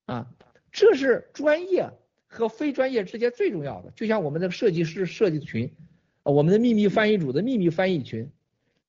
[0.05, 0.27] 啊，
[0.71, 1.89] 这是专业
[2.27, 3.91] 和非专业之间最重要的。
[3.91, 5.73] 就像我们的设计师设计群，
[6.23, 8.31] 我们的秘密翻译组的秘密翻译群，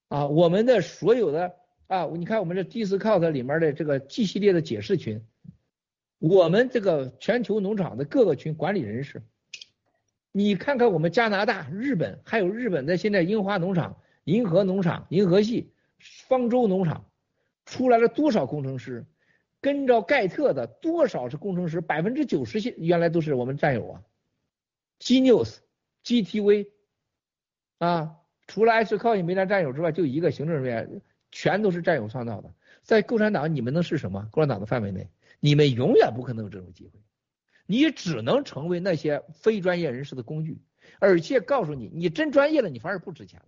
[0.08, 1.54] 啊，我们的所有的
[1.88, 5.24] 啊，你看我们这 Discord 里面的这个 G 系列的解释群，
[6.18, 9.22] 我们这个全球农场的各个群管理人士。
[10.30, 17.04] 你看看我们加拿大、日本，还有日本的现在樱花农场、银河农场、银河系、方舟农场，
[17.66, 19.06] 出来了多少工程师？
[19.60, 21.80] 跟着盖特的多少是工程师？
[21.80, 24.02] 百分之九十原来都是我们战友啊。
[25.00, 25.58] Genius、
[26.04, 26.68] GTV
[27.78, 31.02] 啊，除了艾斯靠也没咱战友之外，就一个行政人员，
[31.32, 32.54] 全都是战友创造的。
[32.82, 34.28] 在共产党，你们能是什么？
[34.30, 35.10] 共产党的范围内，
[35.40, 37.00] 你们永远不可能有这种机会。
[37.66, 40.62] 你只能成为那些非专业人士的工具，
[41.00, 43.46] 而且告诉你，你真专业了，你反而不值钱了。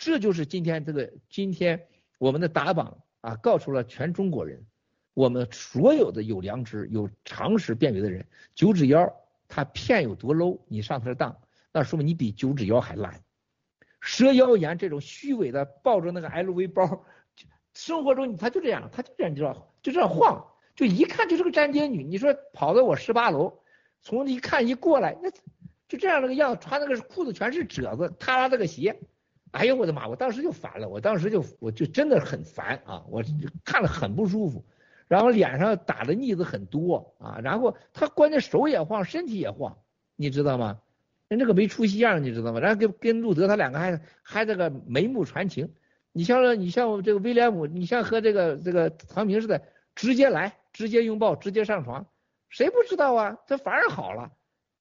[0.00, 4.64] 这就是今天这个今天我们的打榜啊，告诉了全中国人，
[5.12, 9.14] 我们所有的有良知、有常识、辨别的人，九指妖
[9.46, 11.36] 他骗有多 low，你上他的当，
[11.70, 13.22] 那说明你比九指妖还烂。
[14.00, 17.04] 蛇妖言这种虚伪的，抱着那个 LV 包，
[17.74, 19.44] 生活中他就这样，他就这样就
[19.82, 20.46] 就这样晃。
[20.74, 23.60] 就一看就是个站街女，你说跑到我十八楼，
[24.00, 25.30] 从一看一过来，那
[25.88, 28.98] 就这样那个样子，穿那个裤子全是褶子，他拉这个鞋，
[29.52, 30.06] 哎呦我的妈！
[30.06, 33.22] 我当时就烦了，我当时就我就真的很烦啊，我
[33.64, 34.64] 看了很不舒服，
[35.08, 39.78] 然后脸上打的腻子很多啊，然后他关键手也晃，身体也晃，
[40.16, 40.80] 你知道吗？
[41.28, 42.60] 人这个没出息样，你知道吗？
[42.60, 45.72] 然后跟跟路德他两个还还这个眉目传情，
[46.12, 49.62] 你像你像这个威廉姆，你像和这个这个唐明似的，
[49.94, 50.56] 直接来。
[50.72, 52.06] 直接拥抱，直接上床，
[52.48, 53.38] 谁不知道啊？
[53.48, 54.30] 这反而好了。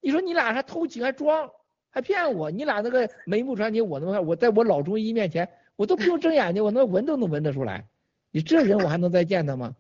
[0.02, 1.50] 你说你俩还偷情，还装，
[1.92, 2.52] 还骗我？
[2.52, 7.88] 你俩那个眉目传情，我能我在我老中医面前，我都不用睁眼睛，我能闻都能闻得出来。
[8.32, 9.76] 你这人我还能再见他吗？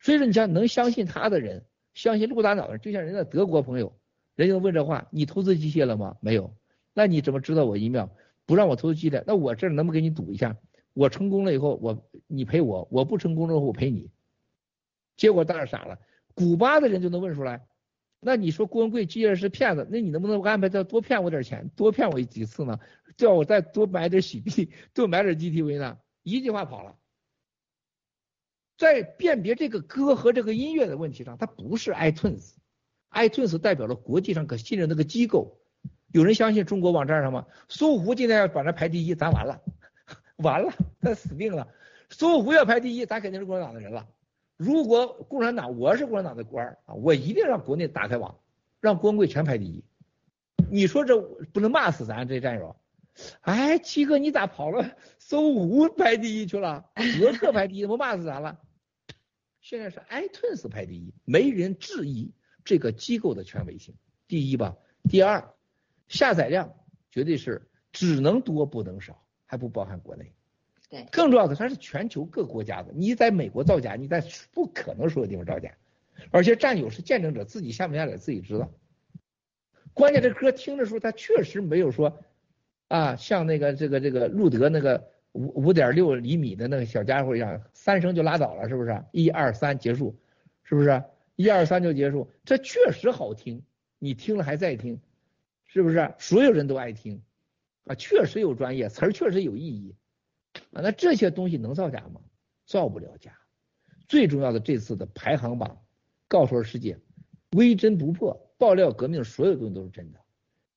[0.00, 1.64] 所以说，你像能相信他的人，
[1.94, 3.94] 相信陆大脑的人，就像人家德国朋友，
[4.34, 6.16] 人家问这话，你投资机械了吗？
[6.20, 6.54] 没有。
[6.92, 8.08] 那你怎么知道我一秒
[8.46, 9.22] 不让我投资机械？
[9.26, 10.56] 那我这能不给你赌一下？
[10.92, 14.10] 我成功了以后，我你赔我；我不成功了后，我赔你。
[15.16, 15.98] 结果当然傻了，
[16.34, 17.66] 古巴的人就能问出来。
[18.24, 22.78] 那你说郭文贵既然是骗子，那你能不能安排他多骗我点钱，多骗我几次呢？
[23.16, 25.98] 叫我再多买点洗币，多买点 GTV 呢？
[26.22, 26.96] 一句话跑了。
[28.76, 35.60] 在辨别这个歌和这个音乐的问题上，它不是 iTunes，iTunes 代表了国际上可信任那个机构。
[36.12, 37.46] 有人相信中国网站上吗？
[37.68, 39.60] 搜狐今天要把它排第一，咱完了，
[40.38, 41.68] 完了，他死定了。
[42.10, 44.08] 搜狐要排第一，咱肯定是共产党的人了。
[44.56, 48.38] 如果共产党，我是共产党的官儿啊，我一定让国内打开网，
[48.80, 49.84] 让光棍全排第一。
[50.70, 52.76] 你说这不能骂死咱这战友？
[53.42, 56.90] 哎，七哥你咋跑了搜狐排第一去了？
[57.18, 58.58] 博客排第一，不骂死咱了？
[59.60, 62.32] 现在是 iTunes 排第一，没人质疑
[62.64, 63.94] 这个机构的权威性。
[64.26, 64.76] 第一吧，
[65.08, 65.54] 第二，
[66.08, 66.74] 下载量
[67.10, 70.32] 绝对是只能多不能少，还不包含国内。
[71.10, 72.92] 更重要的，它是全球各国家的。
[72.94, 75.72] 你在美国造假，你在不可能所有地方造假。
[76.30, 78.70] 而且战友是见证者，自己下不下载自己知道。
[79.92, 82.20] 关键这歌听的时候，他确实没有说
[82.88, 89.04] 啊，像那个这个这个路德那个五五点六厘米的那个小家伙一样，三声就拉倒了，是不是？
[89.12, 90.16] 一二三结束，
[90.62, 91.02] 是不是？
[91.36, 93.62] 一二三就结束，这确实好听，
[93.98, 95.00] 你听了还在听，
[95.66, 96.14] 是不是？
[96.18, 97.22] 所有人都爱听
[97.86, 99.94] 啊，确实有专业，词儿确实有意义。
[100.72, 102.20] 啊，那这些东西能造假吗？
[102.66, 103.38] 造不了假。
[104.08, 105.82] 最重要的这次的排行榜，
[106.28, 106.98] 告诉了世界，
[107.52, 110.20] 微真不破，爆料革命所有东西都是真的。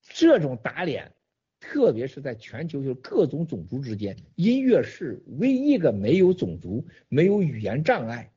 [0.01, 1.13] 这种打脸，
[1.59, 8.31] 特别是在全球就是各种种族之间，音乐是唯一一个没有种族、没有语言障碍，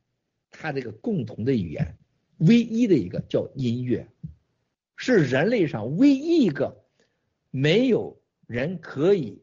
[0.49, 1.97] 它这个共同的语言，
[2.39, 4.07] 唯一的一个叫音乐，
[4.97, 6.83] 是人类上唯一一个
[7.49, 9.41] 没有人可以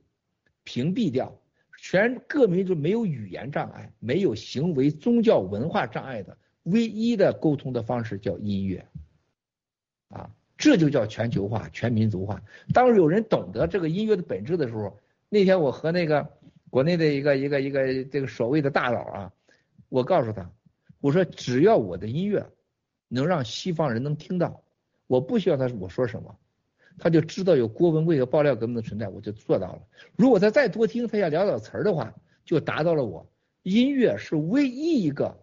[0.65, 1.38] 屏蔽掉。
[1.81, 8.85] 全各民族没有语言障碍，没有行为宗教文化障碍的唯一的沟通的方式叫音乐，
[10.09, 12.43] 啊，这就叫全球化、全民族化。
[12.75, 14.99] 当有人懂得这个音乐的本质的时候，
[15.29, 16.29] 那天我和那个
[16.69, 19.33] 国内的一个一个一个这个所谓的大佬啊，
[19.89, 20.51] 我告诉他，
[21.01, 22.45] 我说只要我的音乐
[23.07, 24.63] 能让西方人能听到，
[25.07, 26.37] 我不需要他我说什么。
[26.99, 29.83] 他就知道有郭文贵和爆料革命的存在，我就做到了。
[30.17, 32.13] 如果他再多听，他要聊聊词儿的话，
[32.45, 33.25] 就达到了我。
[33.63, 35.39] 音乐是唯一一个，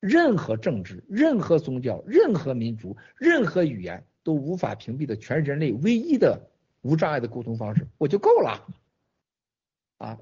[0.00, 6.48] 任何政治、任何宗教、任何民族、任何语言都无法屏蔽的全人类唯一的
[6.82, 8.66] 无障碍的沟通方式，我就够了。
[9.98, 10.18] 啊，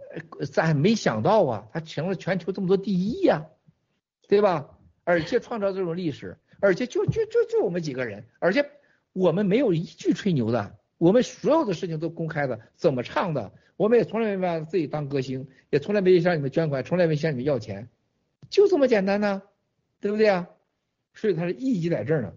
[0.53, 3.47] 咱没想到啊，他成了全球这么多第一呀，
[4.27, 4.79] 对吧？
[5.05, 8.71] 而且创造这种历史，而且就就就就我们几个人，而且。
[9.19, 17.89] 我们没有一句吹牛的，我们所有的事情都公开的，怎么唱的，我们也从来没把自己当歌星，也从来没向你们捐款，从来没向你们要钱，
[18.49, 19.43] 就这么简单呢，
[20.01, 20.49] 对不对啊？
[21.15, 22.33] 所以它的意义在这儿呢。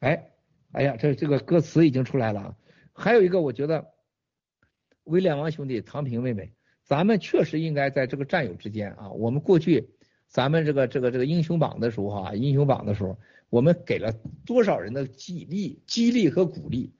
[0.00, 0.30] 哎，
[0.72, 2.56] 哎呀，这这个歌词已经出来了啊。
[2.92, 3.86] 还有一个，我觉得
[5.04, 9.90] 威廉王兄弟、唐平妹妹，咱们确实应该在这个战友之间啊，我们过去
[10.36, 13.16] 咱们这个这个这个英雄榜的时候啊，英雄榜的时候。
[13.48, 14.12] 我们给了
[14.44, 16.92] 多少人的激励、激励和鼓励？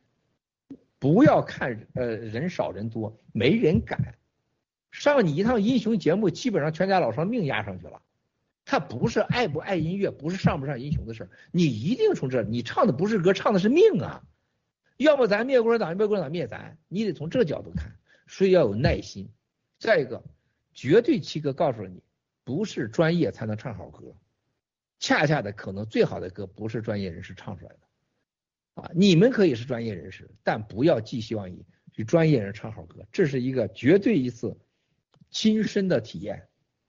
[0.99, 4.15] 不要看呃人少人多，没人敢
[4.91, 8.01] 上你一趟英雄节目，基本上全家老少命压上去了。
[8.65, 14.23] 他不是爱不爱音乐，不是上不上英雄的事儿，你一定从这，你唱的不是歌，唱的是命啊！
[14.97, 17.93] 要么咱灭共产党，要灭共产党灭咱，你得从这角度看，
[18.29, 19.29] 所以要有耐心。
[19.79, 20.25] 再一个，
[20.73, 22.01] 绝对七哥告诉了你，
[22.47, 24.15] 不是专业才能唱好歌。
[25.01, 31.63] 恰恰的，可能最好的歌不是专业人士唱出来的，啊，你们可以是专业人士，但不要寄希望于
[31.97, 34.57] 与专业人唱好歌，这是一个绝对一次
[35.29, 36.49] 亲身的体验，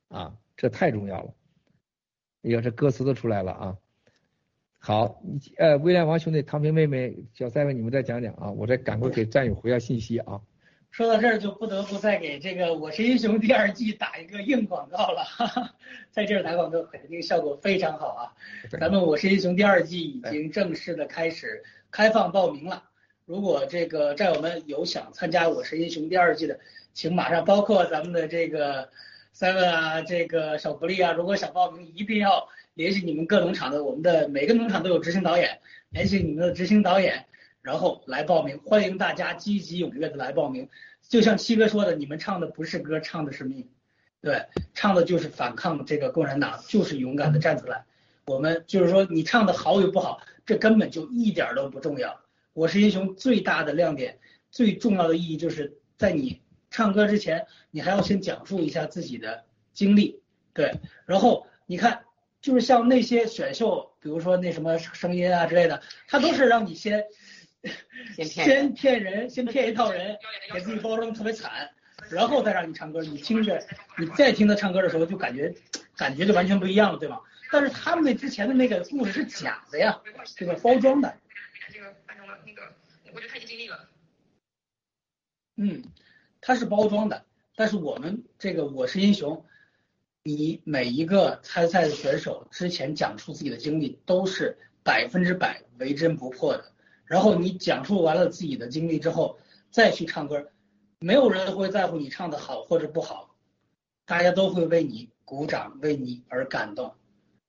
[0.09, 1.33] 啊，这太重要了。
[2.43, 3.77] 哎呀，这歌词都出来了啊！
[4.77, 5.21] 好，
[5.57, 10.39] 呃，威廉王兄弟、唐平妹妹、小赛文，你们再讲讲啊，我再赶快给战友回下信息啊。
[10.91, 15.23] 说到这儿，就不得不再给这个《我是英雄》第二季打一个硬广告了。
[15.23, 15.75] 哈哈，
[16.09, 18.33] 在这儿打广告肯定效果非常好啊！
[18.79, 22.83] 咱们《我是英雄》第二季已经正式的开始开放报名了。
[23.25, 26.59] 如果这个战友们有想参加《我是英雄》第二季的，
[26.93, 28.89] 请马上，包括咱们的这个
[29.35, 35.59] seven 啊，这个小福利啊，如果想报名，一定要联系你们各农场的，我们的每个农场都有执行导演，
[35.91, 37.26] 联系你们的执行导演。
[37.67, 40.69] 然后来报名，欢迎大家积极踊跃的来报名。
[41.09, 43.67] 就像七哥说的，你们唱的不是歌，唱的是命，
[44.21, 47.83] 对，唱的就是反抗这个共产党，就是勇敢的站出来。
[48.27, 52.21] 我们就是说，你唱的好与不好，这根本就一点都不重要。
[52.53, 54.17] 我是英雄最大的亮点，
[54.49, 60.21] 最重要的意义就是在你唱歌之前，你还要先讲述一下自己的经历，
[60.53, 60.79] 对。
[61.05, 62.05] 然后你看，
[62.39, 67.03] 就是像那些选秀，比如说那什么声音啊之类的，他都是让你先。
[68.23, 70.17] 先骗人，先骗一套人，
[70.53, 71.69] 给自己包装特别惨，
[72.09, 73.01] 然后再让你唱歌。
[73.01, 73.65] 你听着，
[73.97, 75.53] 你再听他唱歌的时候，就感觉
[75.95, 77.19] 感觉就完全不一样了，对吗？
[77.51, 80.01] 但是他们那之前的那个故事是假的呀，
[80.35, 81.17] 这个包装的。
[81.71, 82.61] 这个按照了那个，
[83.13, 83.89] 我觉得他已经尽力了。
[85.55, 85.83] 嗯，
[86.41, 89.45] 他是包装的，但是我们这个我是英雄，
[90.23, 96.73] 你每一个参赛的选手之前讲述自己的经历，都是百分之百为真不破的。
[97.07, 99.39] 然后你讲述完了自己的经历之后，
[99.71, 100.51] 再去唱歌，
[100.99, 103.33] 没有人会在乎你唱的好或者不好，
[104.05, 106.93] 大家都会为你鼓掌，为你而感动。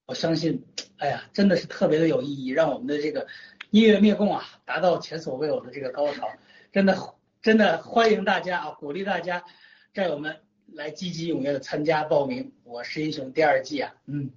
[0.07, 0.65] 我相信，
[0.97, 3.27] 哎呀，真的是特别的有意义，让我们的这个
[3.71, 6.29] 音乐灭共啊达到前所未有的这个高潮。
[6.73, 6.97] 真的，
[7.43, 9.45] 真的欢迎大家啊，鼓励大家
[9.93, 10.37] 战友们
[10.73, 14.31] 来积极踊跃的参加报名《我是英雄》第二季啊，嗯。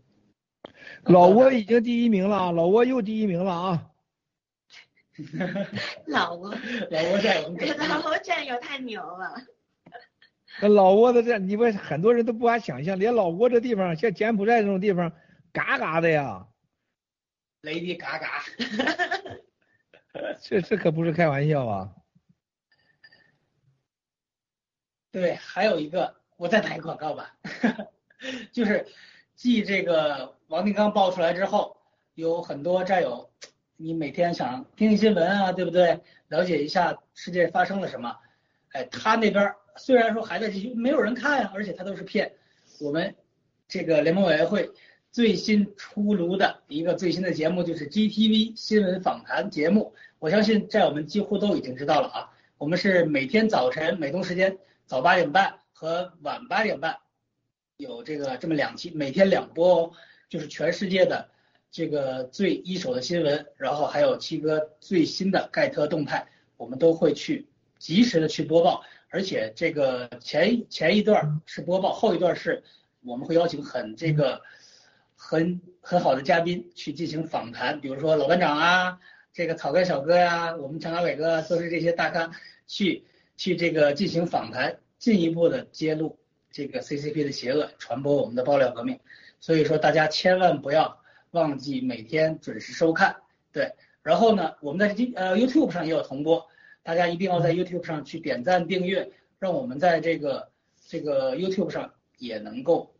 [1.03, 3.90] 老挝已经第一名了啊，老挝又第一名了啊。
[6.07, 6.49] 老挝，
[6.89, 7.49] 老挝战友，
[7.87, 9.33] 老挝战友太牛了。
[10.61, 15.11] 那老挝的这，你们很多人都不敢想象，连老挝这地方，像柬埔寨这种地方，
[15.53, 16.47] 嘎嘎的呀，
[17.61, 18.43] 雷的嘎嘎。
[20.41, 21.95] 这这可不是开玩笑啊。
[25.11, 27.35] 对，还有一个，我再打一个广告吧，
[28.51, 28.87] 就是
[29.35, 31.77] 继这个王定刚爆出来之后，
[32.13, 33.29] 有很多战友。
[33.83, 35.99] 你每天想听听新闻啊，对不对？
[36.27, 38.15] 了解一下世界发生了什么？
[38.73, 42.31] 哎，他那边虽然说还在继续，没有人看呀，而且他都是骗。
[42.79, 43.15] 我们
[43.67, 44.69] 这个联盟委员会
[45.11, 52.29] 最新出炉的一个最新的节目就是 GTV 新闻访谈节目，我相信在我们几乎都已经知道了啊。
[52.59, 56.95] 我们是每天早晨美东时间早八点半和晚八点半
[57.77, 59.91] 有这个这么两期，每天两播哦，
[60.29, 61.31] 就是全世界的
[61.71, 66.27] 这个最一手的新闻，然后还有七哥最新的盖特动态，
[66.57, 67.47] 我们都会去
[67.79, 72.61] 及时的去播报，而且这个前前一段是播报，后一段是
[73.03, 74.41] 我们会邀请很这个
[75.15, 78.99] 很很好的嘉宾去进行访谈，比如说老班长啊，
[79.31, 82.31] 这个草根小哥呀，我们陈大伟哥都是这些大咖
[82.67, 83.05] 去
[83.37, 86.19] 去这个进行访谈，进一步的揭露
[86.51, 88.99] 这个 CCP 的邪恶，传播我们的爆料革命。
[89.39, 91.00] 所以说大家千万不要
[91.31, 93.17] 忘记每天准时收看，
[93.51, 93.73] 对。
[94.03, 96.47] 然后呢，我们在今呃 YouTube 上也有同播，
[96.83, 100.51] 大家一定要在 YouTube 上去点赞订阅，让我们在这个
[100.87, 102.93] 这个 YouTube 上也能够。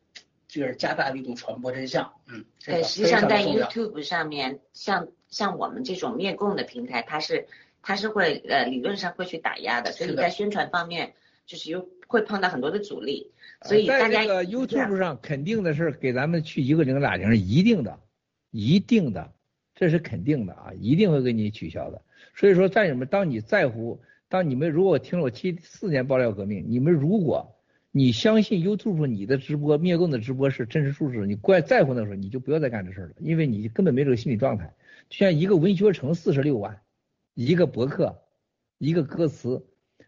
[0.48, 7.48] 就是加大力度传播真相，嗯，对，实际上在 YouTube 上面，像像我们这种灭共的平台，它是
[7.82, 11.14] 它是会呃理论上会去打压的，所以在宣传方面
[11.46, 17.98] 就是有会碰到很多的阻力，所以大家在这个 YouTube 上肯定的是给咱们去一个零俩零，一定的，
[18.52, 19.34] 一定的，
[19.74, 22.04] 这是肯定的啊，一定会给你取消的。
[22.36, 27.58] 所以说战友们，当你在乎，当你们如果听了我七四年爆料革命，你们如果。
[27.94, 34.74] 你相信 YouTube 你的直播灭共的直播是真实数字，你怪在乎那时候你就不要再干这事了，因为你根本没这个心理状态。
[35.10, 36.80] 就像一个文学城四十六万，
[37.34, 38.24] 一个博客，
[38.78, 39.68] 一个歌词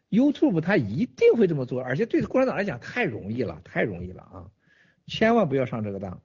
[0.09, 4.47] ，YouTube 它一定会这么做，而且对共产党来讲太容易了，太容易了啊！
[5.07, 6.21] 千万不要上这个当。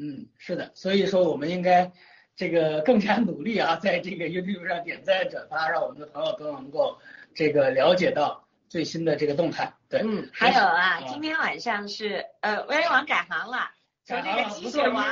[0.00, 1.92] 嗯，是的，所以说我们应该
[2.34, 6.98] 这个更加努力啊，在这个 YouTube 上点赞转发，让我们的朋友都能够
[7.34, 8.46] 这个了解到。
[8.70, 13.68] 最新的这个动态，对，嗯，还有啊，今天晚上是呃，微网改行了，
[14.04, 15.04] 从这个机械王，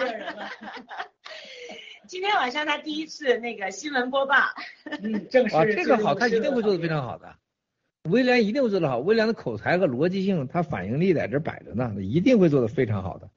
[2.07, 4.37] 今天晚上他第一次那个新闻播报，
[5.03, 7.35] 嗯，正式啊，这个好，他一定会做的非常好的，
[8.09, 13.29] 威廉一定会做的好，威廉的口才和逻辑性，他反应力在这摆着呢，一定会做的非常好的。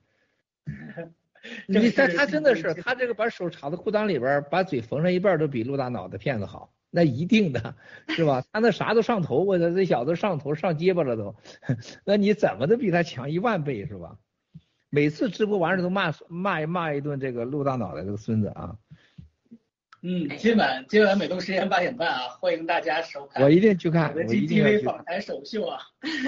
[1.68, 6.74] 你他他真的是，他这个把手插到裤裆里边，把嘴缝上一半，都比陆大脑的骗子好。
[6.94, 7.76] 那一定的
[8.10, 8.44] 是吧？
[8.52, 11.36] 他那啥都上头，我操，这小子上头上结巴了都。
[12.06, 14.18] 那你怎么都比他强一万倍是吧？
[14.90, 18.76] 每次直播完事都骂骂骂一顿这个陆大脑袋这个孙子啊。
[20.04, 23.42] 嗯，今晚今晚美东时间八点半啊，欢迎大家收看。
[23.42, 25.80] 我一定去看，我的 GTV 访谈首秀啊！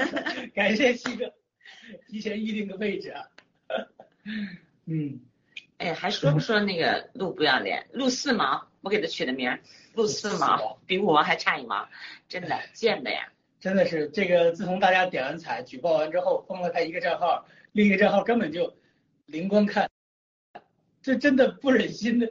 [0.55, 1.25] 感谢七哥
[2.07, 3.25] 提前预定个位置啊。
[4.85, 5.21] 嗯。
[5.77, 7.87] 哎，还说不说那个陆不要脸？
[7.91, 9.59] 陆四毛，我给他取的名。
[9.93, 11.87] 陆四毛比五毛还差一毛，
[12.27, 13.27] 真的贱的呀！
[13.59, 18.75] 真的是这个，自从大家点完彩举报完之后，封了他一个账号，另一个账号根本就
[19.25, 19.89] 零观看，
[21.01, 22.29] 这真的不忍心的，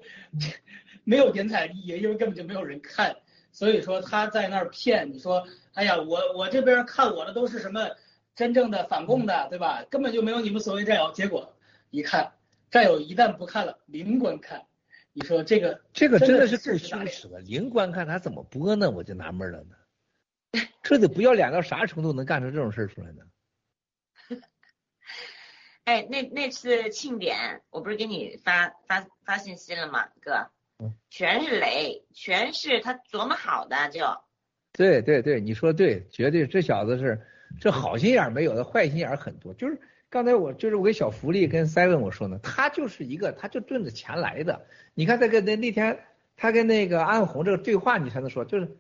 [1.04, 3.16] 没有点彩意义，因为根本就没有人看，
[3.50, 7.90] 所以说他在那儿骗你说，哎呀，我我这边看我的都是什么
[8.34, 9.84] 真正的反共的，对吧？
[9.88, 11.54] 根本就没有你们所谓战友，结果
[11.90, 12.32] 一看，
[12.72, 14.64] 战友一旦不看了，零观看。
[15.12, 18.90] 你说这个这个真的是够羞耻的，零观看他怎么播呢？
[18.90, 19.76] 我就纳闷了呢，
[20.82, 23.22] 这得不要脸到啥程度能干出这种事儿出来呢？
[25.84, 30.50] 哎，那那次庆典，我不是给你发发发信息了吗，哥？
[31.10, 34.00] 全是雷，全是他琢磨好的就。
[34.72, 37.20] 对对对，你说对，绝对这小子是
[37.60, 39.78] 这好心眼没有的，坏心眼很多，就是。
[40.12, 44.66] 刚才我就是我给小福利跟 seven 我说呢，他就是一个，他就奔着钱来的。
[44.92, 46.00] 你看他跟那那天
[46.36, 48.76] 他跟那个安红这个对话，你才能说，就是，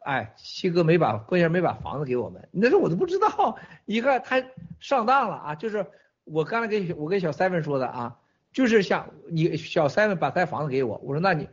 [0.00, 3.56] 哎，七哥没把关键没把房子给我们，那时候我都不知道。
[3.86, 4.44] 一看他
[4.78, 5.86] 上当了啊，就是
[6.24, 8.18] 我刚才给我跟小 seven 说的啊，
[8.52, 11.48] 就是像你小 seven 把他房子给我，我说那你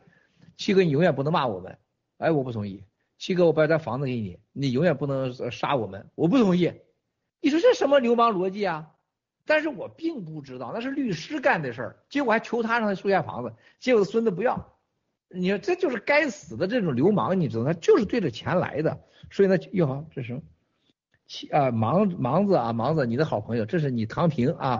[0.58, 1.78] 七哥你永远不能骂我们，
[2.18, 2.84] 哎我不同意，
[3.18, 6.74] 七哥我把咱房子给你，你永远不能杀我们，我不同意。
[7.40, 8.92] 你说这什么流氓逻辑啊？
[9.46, 14.74] 但是我并不知道那是律师干的事儿，结果还求他让他收下房子，结果孙子不要。
[15.30, 19.00] 你说这就是该死的这种流氓，你知道他就是对着钱来的。
[19.32, 20.42] 所以呢，哟好，这是
[21.28, 24.80] 七啊盲盲子啊盲子，你的好朋友，这是你唐平啊，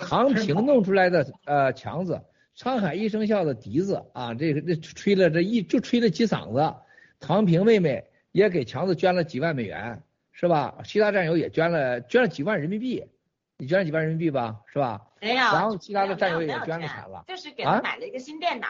[0.00, 2.20] 唐平弄出来的呃强子，
[2.56, 6.74] 沧海一声笑的笛子啊，这个这吹了这一就吹了几嗓子。
[7.20, 10.02] 唐平妹妹也给强子捐了几万美元，
[10.32, 10.78] 是吧？
[10.84, 13.04] 其他战友也捐了捐了几万人民币。
[13.58, 15.00] 你捐了几万人民币吧，是吧？
[15.20, 15.36] 没有。
[15.36, 17.24] 然后其他的战友也捐了钱了。
[17.28, 18.66] 就是给他买了一个新电脑。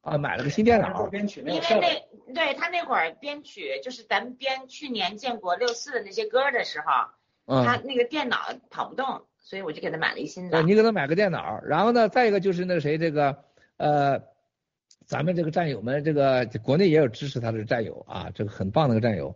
[0.00, 1.06] 啊，买了个新电脑。
[1.06, 1.60] 编曲因为
[2.26, 6.82] 那对他那会儿编曲，就是咱们编去年建国六四的那些歌的时
[7.46, 8.36] 候，他那个电脑
[8.70, 10.62] 跑不动，所以我就给他买了一新的。
[10.62, 13.44] 你给他买个电脑，然后呢，再一个就是那个谁，这个
[13.78, 14.22] 呃，
[15.06, 19.34] 咱们这个战友们，这个国内也有支持他的战友啊，这个很棒的个战友，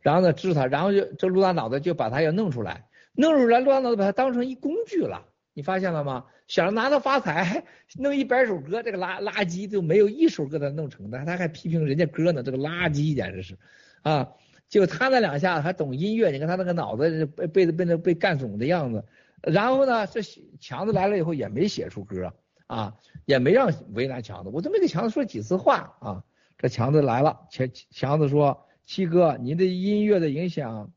[0.00, 2.86] 然后呢支持他，然后就这陆大脑袋就把他要弄出来。
[3.12, 6.26] 弄出来陆大脑袋把他当成一工具了，你发现了吗？
[6.48, 7.64] 想着拿他发财，
[7.96, 13.56] 弄一百首歌，这个垃垃圾就没有一首歌他弄成的，他还批评人家歌呢，这个垃圾简直是，
[14.02, 14.32] 啊，
[14.68, 19.04] 就他那两下还懂音乐，你看他那个脑子被被被那被干肿的样子，
[19.42, 20.20] 然后呢，这
[20.58, 22.32] 强子来了以后也没写出歌
[22.66, 26.24] 啊，也没让为难强子，我都没给强子说几次话啊，
[26.58, 30.90] 这强子来了，强强子说七哥，您的音乐的影响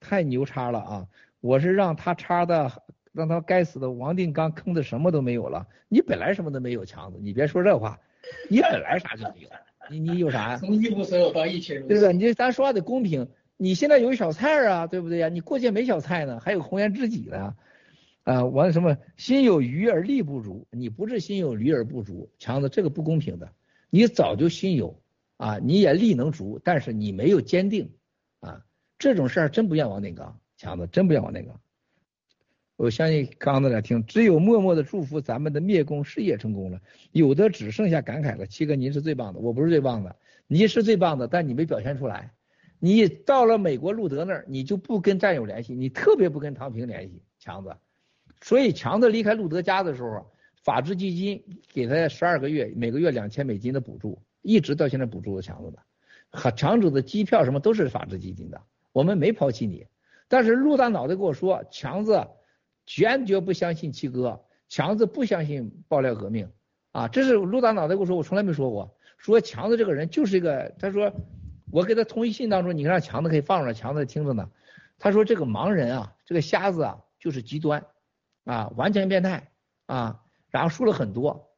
[0.00, 1.06] 太牛叉了啊，
[1.40, 2.70] 我是让他插的。
[3.10, 5.66] 让他该死的王定刚坑的什么都没有了。
[5.88, 7.98] 你本来什么都没有，强子，你别说这话，
[8.48, 9.48] 你本来啥就没有。
[9.90, 10.56] 你你有啥呀？
[10.58, 12.12] 从一无所有到一切如对不对？
[12.12, 13.26] 你咱说话得公平。
[13.56, 15.28] 你现在有小菜啊，对不对呀？
[15.28, 17.56] 你过去没小菜呢，还有红颜知己呢。
[18.22, 20.68] 啊，完什么心有余而力不足？
[20.70, 23.50] 你不是心有余而不足，强子这个不公平的。
[23.90, 25.02] 你早就心有
[25.38, 27.90] 啊，你也力能足，但是你没有坚定
[28.38, 28.62] 啊。
[28.96, 31.54] 这种事儿真不怨王定刚，强子真不要我那个。
[32.76, 36.80] 我相信刚才在听，只有默默的祝福咱们的灭共事业成功了，
[37.12, 38.46] 有的只剩下感慨了。
[38.46, 40.14] 七哥，您是最棒的，我不是最棒的，
[40.46, 42.32] 你是最棒的，但你没表现出来。
[42.78, 47.76] 你到了美国路德那儿，你就不跟战友联系，你特别不跟唐平联系，强子。
[48.40, 50.30] 所以强子离开路德家的时候，
[50.62, 55.78] 法治基金给他十二个月，每个月两千美金的补助，一直到现在补助的强子的，
[56.30, 58.62] 和强子的机票什么都是法治基金的，
[58.92, 59.84] 我们没抛弃你。
[60.28, 62.26] 但是陆大脑袋跟我说，强子。
[62.86, 64.40] 坚决不相信七哥，
[64.70, 66.50] 强子不相信爆料革命
[66.92, 67.06] 啊！
[67.06, 68.96] 这是陆大脑袋跟我说，我从来没说过。
[69.18, 71.12] 说强子这个人就是一个，他说
[71.70, 74.48] 我给他通一信当中，你让强子可以放出来，强子听着呢。
[74.98, 77.84] 他说这个盲人啊，这个瞎子啊，就是极端
[78.44, 79.50] 啊，完全变态
[79.84, 81.50] 啊，然后说了很多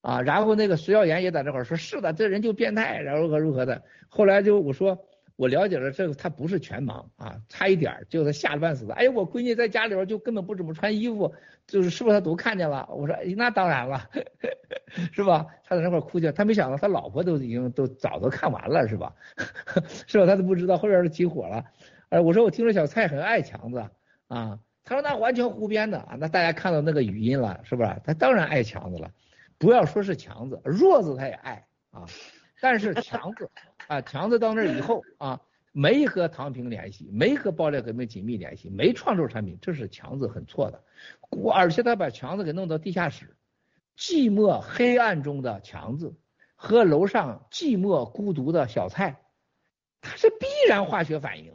[0.00, 3.84] 啊，然后那个隋耀岩也在这块说，是的，这人就变态，然后如何如何的。
[4.08, 5.04] 后来就我说。
[5.38, 8.94] 我了解了，这个他不是全盲啊，差一点就是吓得半死的。
[8.94, 11.32] 哎，我闺女在家里边就根本不怎么穿衣服，
[11.64, 12.88] 就是是不是他都看见了？
[12.90, 14.10] 我说，哎，那当然了，
[15.14, 15.46] 是吧？
[15.62, 19.14] 他在那块哭去，他没想到他老婆都已经都早都看完了，是吧？
[20.08, 20.26] 是吧？
[20.26, 21.64] 他都不知道后边是起火了。
[22.08, 23.88] 哎，我说我听说小蔡很爱强子
[24.26, 27.96] 啊，他说那完全胡编的啊，那大家看到那个语音了，是不是？
[28.02, 29.12] 他当然爱强子了，
[29.56, 32.06] 不要说是强子，弱子他也爱啊，
[32.60, 33.48] 但是强子。
[33.88, 35.40] 啊，强子到那儿以后啊，
[35.72, 40.84] 没和唐平联系，没和爆料革命紧密联系，没创作产品，这是强子很错的。
[41.52, 43.34] 而且他把强子给弄到地下室，
[43.96, 46.14] 寂寞黑暗中的强子
[46.54, 49.22] 和楼上寂寞孤独的小蔡，
[50.00, 51.54] 他是必然化学反应，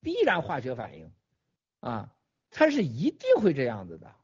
[0.00, 1.10] 必然化学反应
[1.80, 2.14] 啊，
[2.50, 4.14] 他是一定会这样子的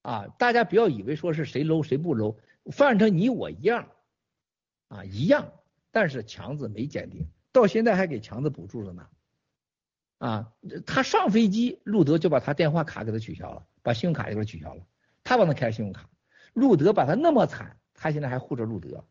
[0.00, 0.26] 啊！
[0.38, 2.36] 大家不要以为说是谁 low 谁不 low，
[2.72, 3.90] 反正你我一样
[4.88, 5.52] 啊，一样。
[5.98, 9.08] 但是强子没鉴定，到现在还给强子补助着呢。
[10.18, 10.52] 啊，
[10.86, 14.86] 他上飞机，路德就把他电话卡给他取消了，把信用卡也给他取消了，
[15.24, 16.08] 他帮他开信用卡。
[16.54, 19.04] 路德把他那么惨，他现在还护着路德。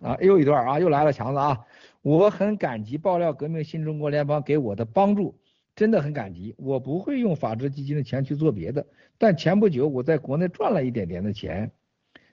[0.00, 1.64] 啊，又一段啊，又来了强子啊，
[2.02, 5.38] 我很感激爆料革命新中国联邦给我的帮助，
[5.76, 6.56] 真的很感激。
[6.58, 8.84] 我不会用法治基金的钱去做别的，
[9.16, 11.70] 但前不久我在国内赚了一点点的钱。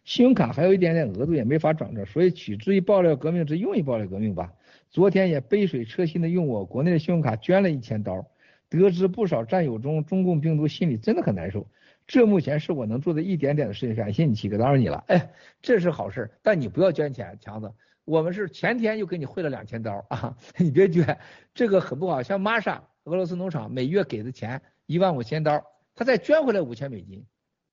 [0.06, 4.54] 信用卡还有一点点额度，也没法转着，所以取之于爆料革命之用于爆料革命吧。
[4.92, 8.26] 昨天也杯水车薪的用我国内的信用卡捐了一千刀，
[8.70, 11.68] 得知不少战友中中共病毒，心里真的很难受。
[12.06, 15.04] 这目前是我能做的一点点的事情，感谢你七哥，当然你了。
[15.08, 17.74] 哎，这是好事，但你不要捐钱，强子，
[18.06, 21.18] 我们是前天又给你汇了两千刀啊，你别捐，
[21.56, 22.22] 这个很不好。
[22.22, 27.26] 像玛莎俄罗斯农场每月给的钱一万五千刀，他再捐回来五千美金，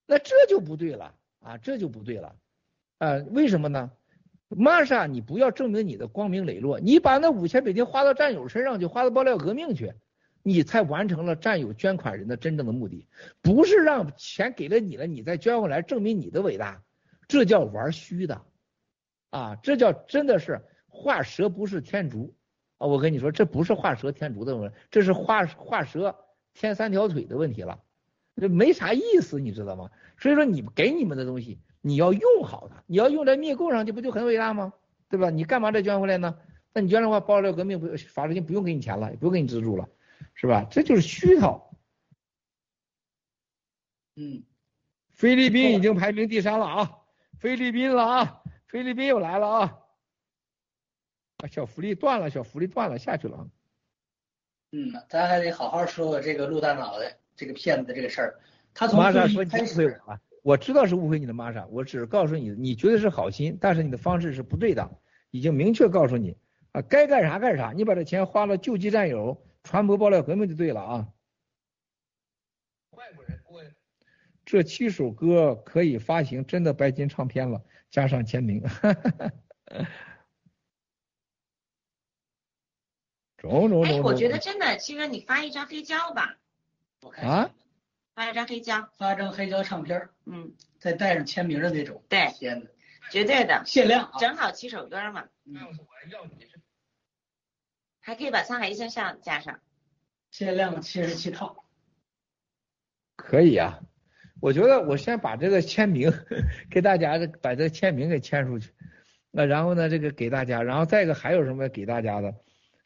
[0.07, 1.15] 那这就不对了。
[1.43, 2.35] 啊，这就不对了，
[2.99, 3.91] 啊，为什么呢？
[4.49, 9.93] 玛莎，你不要证明你的光明磊落，你把那五千美金花到战友身上去，花到爆料革命去，
[10.43, 13.09] 你才完成了战友捐款人的真正的目的，
[13.41, 16.83] 不是让钱给了你了，你再捐回来证明你的伟大，
[17.29, 18.43] 这叫玩虚的，
[19.31, 22.35] 啊，这叫真的是画蛇不是添足
[22.77, 22.87] 啊！
[22.87, 26.15] 我跟你说，这不是画蛇添足的问题，这是画画蛇
[26.53, 27.81] 添三条腿的问题了，
[28.36, 29.91] 这没啥意思，你知道吗？
[30.19, 34.73] 所以说，你给你们的东西，你要用好它，你要用在灭共上去，不就很伟大吗？
[35.09, 35.31] 对吧？
[35.31, 36.39] 你干嘛再捐回来呢？
[36.73, 39.89] 那你捐的话，爆料革命不法律金不用给你钱了，也不用给你资助了，
[40.35, 40.67] 是吧？
[40.70, 41.77] 这就是虚套。
[44.17, 44.43] 嗯，
[45.11, 46.99] 菲律宾已经排名第三了啊，
[47.39, 49.78] 菲律宾了啊，菲律宾又来了啊，
[51.39, 53.47] 啊，小福利断了，小福利断了，下去了啊。
[54.73, 58.41] 嗯，咱还得好好说说这个陆大脑袋这个骗子的这个事儿。
[58.94, 64.99] 玛莎说你误会我了，我知道是误会你的玛莎，我只是告诉你，你觉得是好心，但是你的方式是不对的，
[65.31, 66.36] 已经明确告诉你
[66.73, 71.09] 啊，该干啥干啥，你把这钱花了救济战友，传播爆料革命就对了啊。
[72.93, 73.62] 外国人我
[74.44, 78.62] 这七首歌可以发行真的白金唱片了，加上签名。
[83.36, 86.39] 种种哎，种我觉得真的，七哥你发一张黑胶吧，
[87.02, 87.50] 我看啊，
[88.14, 92.66] 发一张黑胶，发一张黑胶唱片儿，嗯，再带上签名的那种，对，天呐，
[93.10, 94.18] 绝对的，限量啊！
[94.18, 95.55] 正好七首歌嘛，嗯。
[95.55, 96.60] 我要你是
[98.00, 99.60] 还可以把沧海一声笑加上。
[100.31, 101.64] 限量七十七套，
[103.16, 103.81] 可以啊。
[104.40, 106.10] 我觉得我先把这个签名
[106.70, 108.72] 给大家把这个签名给签出去，
[109.31, 112.34] 那然后呢，这个给大家，然后再一个还有什么给大家的，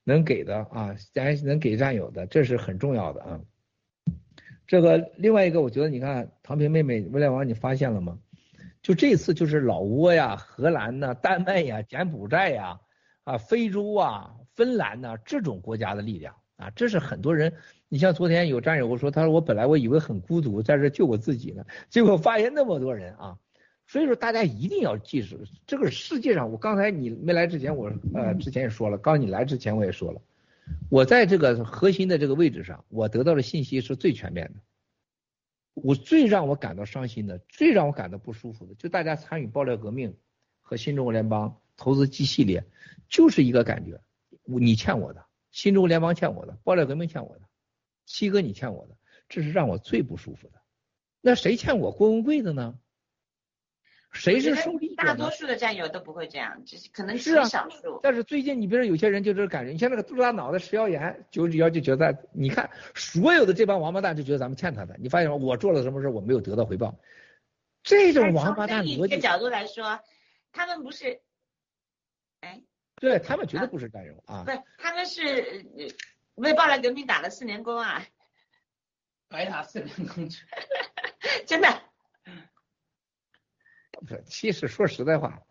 [0.05, 3.41] 能给的啊，咱能给战友的，这是很重要的啊。
[4.67, 8.19] 这个另外一个，我觉得你看唐平妹妹未来王，你发现了吗？
[8.83, 12.79] 就这次就是老挝呀、荷兰呐、丹麦呀、柬埔寨呀、
[13.25, 17.53] 啊非洲啊、芬兰呐、这种国家的力量啊，这是很多人。
[17.89, 23.37] 你像昨天有战友说，他说我本来我以为很孤独，在这救我自己呢，结果发现那么多人啊。
[23.89, 30.21] 所以说大家一定要记住，这个世界上，我刚才你没来之前，我呃之前也说了，刚你来之前我也说了，
[30.89, 34.61] 我在这个核心的这个位置上，我得到的信息是最全面的。
[35.75, 40.17] 我最让我感到伤心的，最让我感到不舒服的，就大家参与爆料革命
[40.63, 42.65] 和新中国联邦投资机系列，
[43.09, 44.01] 就是一个感觉，
[44.45, 47.43] 你欠我的，新中国联邦欠我的，爆料革命欠我的，
[48.07, 48.97] 七哥你欠我的，
[49.29, 50.63] 这是让我最不舒服的。
[51.21, 52.79] 那谁欠我郭文贵的呢？
[54.17, 55.05] 谁是受力者？
[55.05, 58.01] 大多数的战友都不会这样，只是可能是少数。
[58.03, 65.37] 但是最近你比如说有些人就这感觉，你像那个杜大脑袋食药盐九九幺就觉得，你看所有的这帮王八蛋就觉得咱们欠他的，你发现吗？
[65.37, 66.95] 我做了什么事我没有得到回报，
[67.83, 70.01] 这种王八蛋从另一逻辑，个角度来说，
[70.53, 71.21] 他们不是，
[72.41, 72.63] 哎，
[72.97, 74.51] 对他们绝对不是战友啊不。
[74.51, 75.87] 是，他们是呃
[76.37, 78.05] 为爆料革命打了四年工啊，
[79.29, 80.45] 白打四年工去。
[81.47, 81.69] 真的。
[84.01, 85.43] 不是，其实说实在话，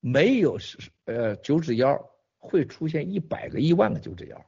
[0.00, 0.58] 没有
[1.04, 4.46] 呃九指妖会出现一百个、一万个九指妖，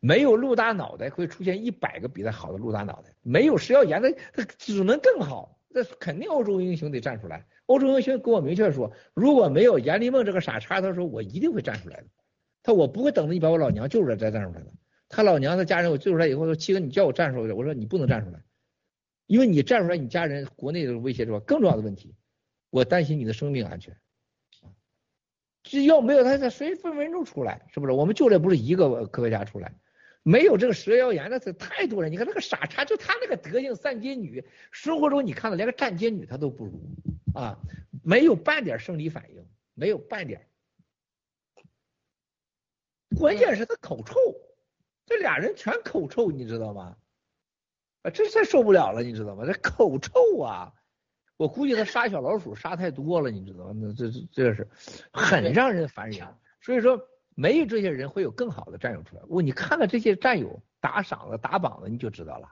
[0.00, 5.58] 没有陆大脑袋会出现一百个比他好的陆大脑袋，没有食药盐的，他只能更好。
[5.68, 7.46] 那肯定欧洲英雄得站出来。
[7.66, 12.06] 欧洲英雄跟我明确说，如果没有阎立梦这个傻叉，他说我一定会站出来的。
[12.62, 14.72] 他我不会等着你把我老娘救出来再站出来的。
[15.08, 18.42] 他老娘他家人我救出来以后说，七哥你叫我站出来，我说你不能站出来，
[19.26, 22.14] 因为你站出来，你家人国内的威胁是吧，更重要的问题。
[22.70, 23.96] 我担心你的生命安全。
[25.62, 27.66] 只要没有他，他谁分分钟出来？
[27.72, 27.92] 是不是？
[27.92, 29.74] 我们就这不是一个科学家出来，
[30.22, 32.12] 没有这个蛇妖炎，那是太多人。
[32.12, 36.80] 你看那个傻叉，就他那个德行，散街女，生活中你看到连个站街女他都不如
[37.34, 37.58] 啊，
[38.04, 40.48] 没有半点生理反应，没有半点。
[43.18, 44.14] 关键是他口臭，
[45.04, 46.96] 这俩人全口臭，你知道吗？
[48.02, 49.44] 啊，这太受不了了，你知道吗？
[49.44, 50.72] 这口臭啊！
[51.36, 53.72] 我估计他杀小老鼠杀太多了，你知道吗？
[53.74, 54.68] 那这这这是
[55.12, 56.38] 很让人烦人。
[56.60, 56.98] 所以说，
[57.34, 59.22] 没有这些人会有更好的战友出来。
[59.28, 62.50] 我你看看这些战友打赏的、打榜的，你就知道了，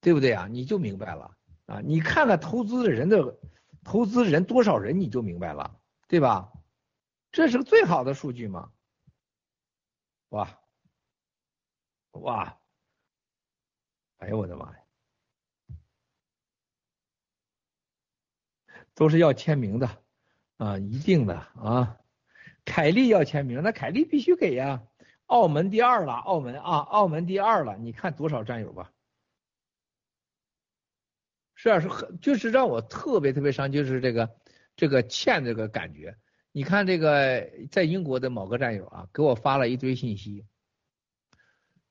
[0.00, 0.46] 对不对啊？
[0.48, 1.80] 你就明白了啊！
[1.80, 3.38] 你看看投资的人的
[3.82, 6.52] 投资人多少人，你就明白了，对吧？
[7.32, 8.70] 这是个最好的数据嘛？
[10.28, 10.48] 哇
[12.12, 12.56] 哇！
[14.18, 14.83] 哎呦我的妈呀！
[18.94, 19.98] 都是要签名的
[20.56, 21.98] 啊，一定的啊。
[22.64, 24.82] 凯利要签名，那凯利必须给呀。
[25.26, 28.92] 澳门第二了，澳门啊，澳门第二了，你看多少战友吧？
[31.54, 34.36] 是啊，是很就是让我特别特别伤，就是这个
[34.76, 36.16] 这个欠这个感觉。
[36.52, 40.46] 你看这个在英国的某个战友啊，给我发了一堆信息，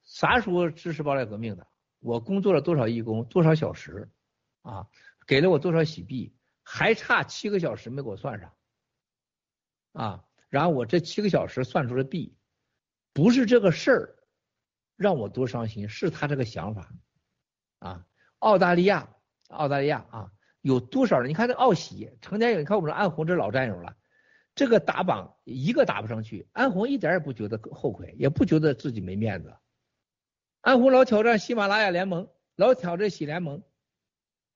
[0.03, 1.67] 啥时候支持爆料革命的？
[1.99, 4.09] 我工作了多少义工，多少小时
[4.61, 4.87] 啊？
[5.25, 6.33] 给了我多少洗币？
[6.63, 8.53] 还差七个小时没给我算上，
[9.91, 12.35] 啊，然后我这七个小时算出了 B，，
[13.11, 14.15] 不是这个事儿
[14.95, 16.89] 让我多伤心，是他这个想法，
[17.79, 18.07] 啊，
[18.39, 19.13] 澳大利亚，
[19.49, 21.29] 澳大利亚啊，有多少人？
[21.29, 23.95] 你看这奥喜成天有，你看我们安红这老战友了，
[24.55, 29.53] 这个打榜一个打不上去，安红一点也不觉得后悔，也不觉得自己没面子，
[30.61, 33.61] 安红老挑战喜马拉雅联盟，老挑战喜联盟，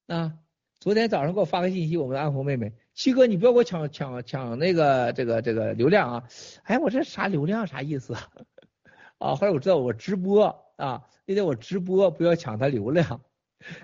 [0.07, 0.39] 啊。
[0.79, 6.23] 昨天早上给我发个信息，我们安红妹妹，七哥，你不要给我抢抢抢那个这个这个流量啊！
[6.63, 8.13] 哎，我这啥流量啥意思
[9.17, 9.33] 啊？
[9.35, 13.21] 后来我知道我直播啊，那天我直播不要抢他流量，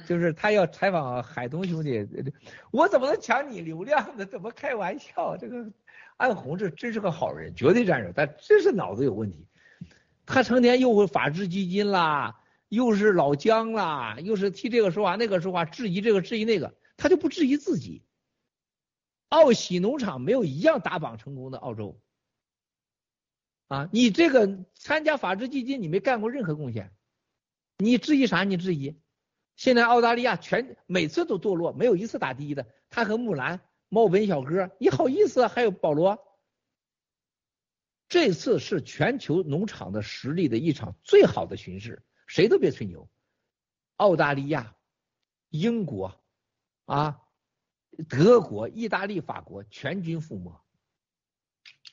[0.08, 2.08] 就是他要采访海东兄弟，
[2.70, 4.24] 我怎么能抢你流量呢？
[4.24, 5.36] 怎么开玩笑？
[5.36, 5.66] 这个
[6.18, 9.48] 安红这真是个好人，绝对战友，但真是脑子有问题。
[10.28, 12.40] 他成天又法治基金啦，
[12.70, 18.02] 又是老姜啦，又是替这个说话那个说话，质疑这个质疑那个，他就不质疑自己。
[19.28, 22.02] 奥喜农场没有一样打榜成功的，澳洲。
[23.68, 26.96] 啊，你这个参加法治基金，你没干过任何贡献，
[27.78, 28.46] 你质疑啥？
[28.46, 28.98] 你质疑？
[29.58, 32.66] 现在澳大利亚全每次都堕落，没有一次打第一的。
[32.90, 33.60] 他和木兰、
[33.90, 35.48] 猫本小哥，你好意思？
[35.48, 36.18] 还有保罗。
[38.08, 43.10] 这次是全球农场的实力的一场最好的巡视，谁都别吹牛。
[43.98, 44.78] 澳大利亚、
[45.50, 46.23] 英国
[46.86, 47.22] 啊、
[48.10, 50.52] 德国、意大利、法国全军覆没，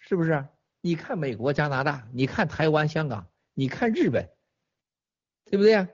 [0.00, 0.46] 是不是？
[0.80, 4.30] 你看美国、加拿大，你看台湾、香港，你看日本，
[5.44, 5.86] 对不对？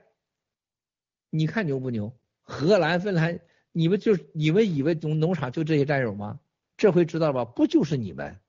[1.29, 2.17] 你看牛不牛？
[2.41, 3.39] 荷兰、芬兰，
[3.73, 6.39] 你们就你们以为农农场就这些战友吗？
[6.77, 7.45] 这回知道了吧？
[7.45, 8.39] 不就是你们？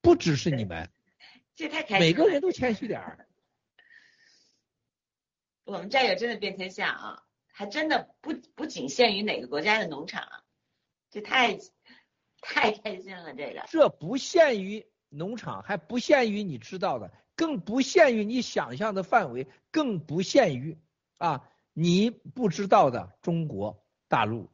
[0.00, 0.88] 不只是你们。
[1.56, 3.26] 这太开心，每个人都谦虚点儿。
[5.64, 7.22] 我们战友真的遍天下啊，
[7.58, 10.44] 还真的不不仅限于哪个国家的农场，
[11.10, 11.58] 这太
[12.40, 13.34] 太开心了。
[13.34, 20.78] 这个这不限于农场，还不限于你知道的，更不限于你想象的范围，更不限于
[21.16, 24.48] 啊你不知道的中国大陆。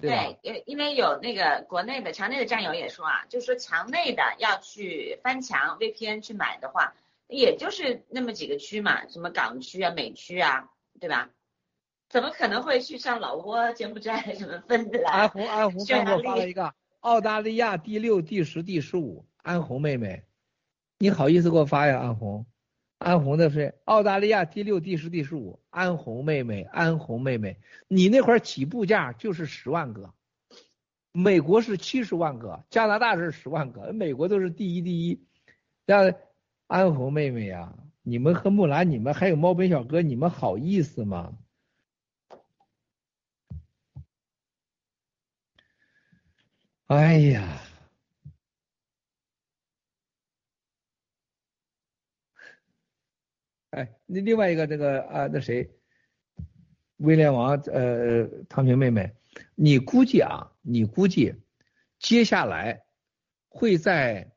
[0.00, 6.94] 对，因因为有那个国内的墙内的战友也说啊，就是说墙内的要去翻墙 VPN 去买的话，
[7.32, 10.68] 也就是那么几个区嘛，什么港区啊、美区啊，
[11.00, 11.30] 对吧？
[12.08, 15.12] 怎么可能会去上老挝、柬埔寨什么芬兰？
[15.12, 20.22] 安红，安红刚给我发了一个澳大利亚第六、第十、第十五，安红妹妹，
[20.98, 22.44] 你好意思给我发呀，安红？
[22.98, 25.58] 安红的是澳大利亚第六、第十、第十五。
[25.70, 27.56] 安红妹妹，安红妹妹，
[27.88, 30.12] 你那块起步价就是十万个，
[31.12, 35.24] 美国是七十万个，加拿大是十万个，美国都是第一第一。
[35.86, 36.12] 让
[36.72, 41.36] 安红妹妹呀，你们和木兰，你们还有猫本小哥，你们好意思吗？
[46.86, 47.60] 哎呀！
[53.72, 55.70] 哎，那另外一个那个啊，那谁，
[56.96, 59.14] 威廉王呃，唐平妹妹，
[59.54, 61.34] 你估计啊，你估计
[61.98, 62.82] 接下来
[63.50, 64.31] 会在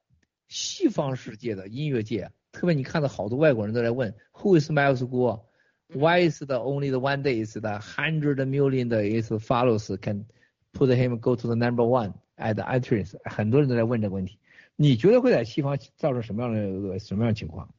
[0.56, 9.34] 西方世界的音乐界，特别你看到好多外国人都在问，Who is Miles Guo？Why is the only the one day is the hundred million is
[9.34, 10.26] follows can
[10.72, 13.18] put him go to the number one at iTunes？
[13.26, 14.40] 很多人都在问这个问题，
[14.78, 17.70] 你觉得会在西方造成什么样的什么样的情况？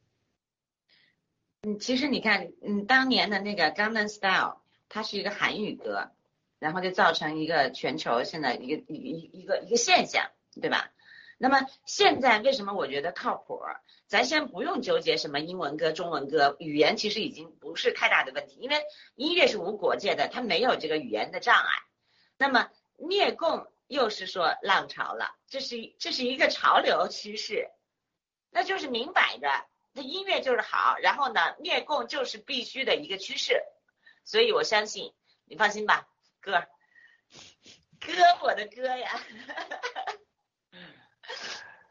[1.63, 4.21] 嗯，其实你看，嗯，当年的那个《Gangnam Style》，
[4.87, 6.11] 它是一个韩语歌，
[6.59, 10.29] 然后就造成一个全球现在一个一一一个一个现象，
[10.61, 10.91] 对吧？
[11.37, 13.61] 那么现在为什么我觉得靠谱？
[14.07, 18.81] 咱先不用纠结什么英文歌、中文歌，语言其实已经不是太大的问题，因为
[19.15, 21.69] 音乐是无国界的，它没有这个语言的障碍。
[22.37, 27.69] 那么灭共又是说浪潮了，这是这是一个潮流趋势，
[28.49, 29.47] 那就是明摆着。
[29.93, 33.61] 这音乐就是好，然后呢，灭共就是必须的一个趋势，
[34.23, 35.13] 所以我相信，
[35.45, 36.07] 你放心吧，
[36.39, 36.63] 哥，
[37.99, 39.19] 哥，我的哥呀，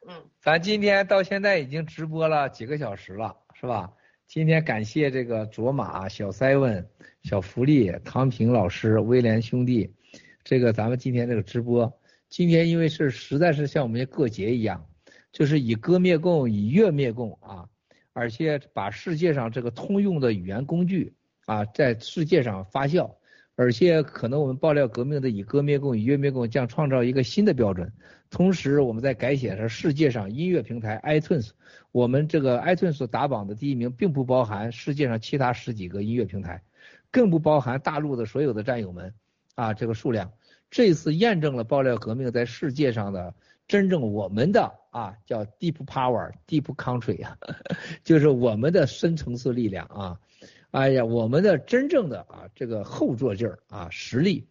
[0.09, 3.93] 嗯，咱今天到现在已经直播了几个小时了，是吧？
[4.27, 6.85] 今天感谢这个卓玛、小 seven、
[7.23, 9.95] 小福利、唐平老师、威廉兄弟，
[10.43, 14.85] 这个咱们今天这个直播，今天因为是实在是像我们过节一样，
[15.33, 17.69] 就是以歌灭共，以乐灭共啊。
[18.13, 23.15] 而且把世界上这个通用的语言工具啊，在世界上发酵，
[23.57, 27.93] 而且可能我们爆料革命的以歌灭共、以乐灭共将创造一个新的标准。
[28.31, 31.51] 同时，我们在改写着世界上音乐平台 iTunes，
[31.91, 36.63] 我们这个 iTunes 打榜的第一名，并不包含世界上其他十几个音乐平台，
[37.11, 39.15] 更不包含大陆的所有的战友们
[39.55, 40.31] 啊，这个数量。
[40.71, 43.35] 这次验证了爆料革命在世界上的。
[43.69, 47.37] 真正我们的啊叫 deep power deep country 啊，
[48.05, 50.21] 就是我们的深层次力量啊，
[50.73, 54.47] 哎呀，我们的真正的啊这个后坐劲儿啊实力，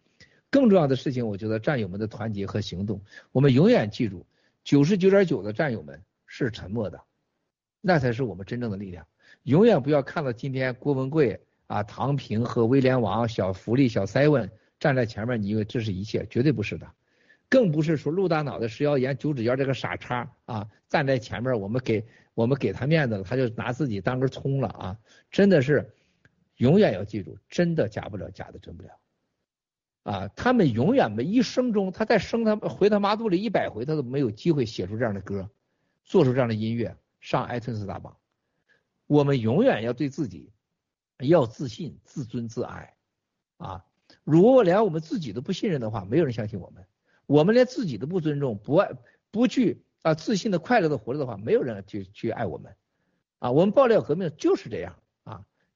[0.50, 3.00] 更重要的事情，我觉得战友们的团结和行动，
[3.32, 4.26] 我们永远记住，
[4.64, 7.00] 九十九点九的战友们是沉默的，
[7.80, 9.06] 那才是我们真正的力量，
[9.44, 16.90] 永远不要看到今天郭文贵啊唐平和威廉王小福利小 seven 站在前面，你以为这是一切，绝对不是的。
[17.48, 22.04] 更不是说陆大脑袋食谣言九指妖这个傻叉啊，站在前面，我们给
[22.34, 24.98] 我们给他面子了，他就拿自己当根葱了啊！
[25.30, 25.88] 真的是，
[26.56, 28.98] 永远要记住，真的假不了，假的真不了
[30.04, 30.28] 啊！
[30.28, 35.50] 他们永远没一生中，他再生他回他妈肚里一百回，他都没有机会写出这样的歌，
[36.04, 36.96] 做出这样的音乐。
[37.20, 38.16] 上 iTunes 大榜。
[39.06, 40.52] 我们永远要对自己
[41.18, 42.94] 要自信、自尊、自爱
[43.56, 43.84] 啊！
[44.22, 46.86] 如果连我们自己都不信任的话，没有人相信我们。
[47.26, 48.92] 我们连自己都不尊重、不爱、
[49.30, 52.76] 不去啊自信的、快乐的活着的话，没有人去去爱我们
[53.40, 53.50] 啊！
[53.50, 54.96] 我们爆料革命就是这样！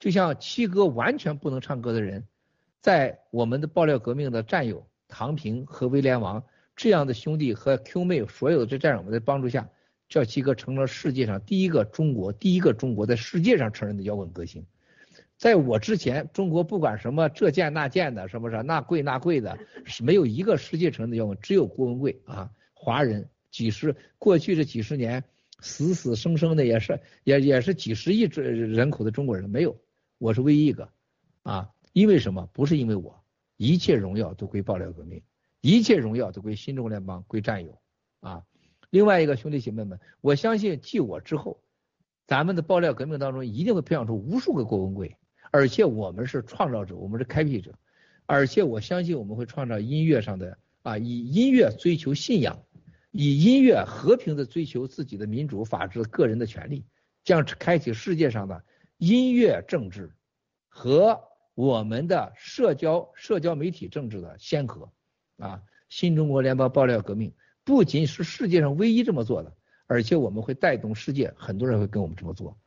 [0.01, 2.27] 就像七哥完全不能唱歌的人，
[2.81, 6.43] 在我们的爆料革命的战友唐平和威廉王
[6.75, 9.69] 这样的兄弟和 Q 妹所有的这战友们的帮助下。
[10.09, 14.67] 叫七哥成了世界上第一个中国，第一个中国在世界上承认的摇滚歌星。
[15.37, 25.23] 在我之前，中国不管什么这贱那贱的，什么什那贵那贵的，是没有一个世界承认的摇滚，只有郭文贵啊，华人几十过去这几十年
[25.61, 29.77] 死死生生的也是也也是几十亿人口的中国人没有，
[30.21, 30.91] 我是唯一一个
[31.45, 32.47] 啊，因为什么？
[32.53, 33.25] 不是因为我，
[33.57, 35.23] 一切荣耀都归爆料革命，
[35.63, 37.81] 一切荣耀都归新中国联邦，归战友
[38.21, 38.45] 啊。
[38.91, 41.63] 另外一个兄弟姐妹们，我相信继我之后，
[42.27, 45.17] 咱们的爆料革命当中一定会培养出无数个郭文贵，
[45.51, 47.73] 而且我们是创造者，我们是开辟者，
[48.27, 52.63] 而且我相信我们会创造音乐上的啊，以音乐追求信仰，
[53.11, 56.85] 以音乐和平的追求自己的民主、法治、个人的权利，
[57.25, 58.63] 将开启世界上的
[59.01, 60.13] 音乐政治
[60.69, 61.19] 和
[61.55, 64.93] 我们的社交社交媒体政治的先河
[65.39, 65.63] 啊！
[65.89, 67.33] 新中国联邦爆料革命。
[67.65, 69.55] 不仅是世界上唯一这么做的，
[69.87, 72.59] 而且我们会带动世界，很多人会跟我们这么做。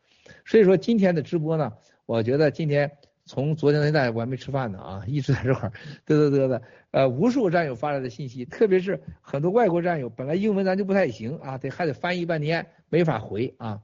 [0.43, 1.71] 所以说今天的直播呢，
[2.07, 2.91] 我觉得今天
[3.25, 5.71] 从昨天到现在我还没吃饭呢啊， 一直在这块
[6.07, 13.81] 嘚嘚嘚的，呃，无数战友发来的信息，特别是很多外国战友，本来英文咱就不太行啊，得还得翻译半天，没法回啊。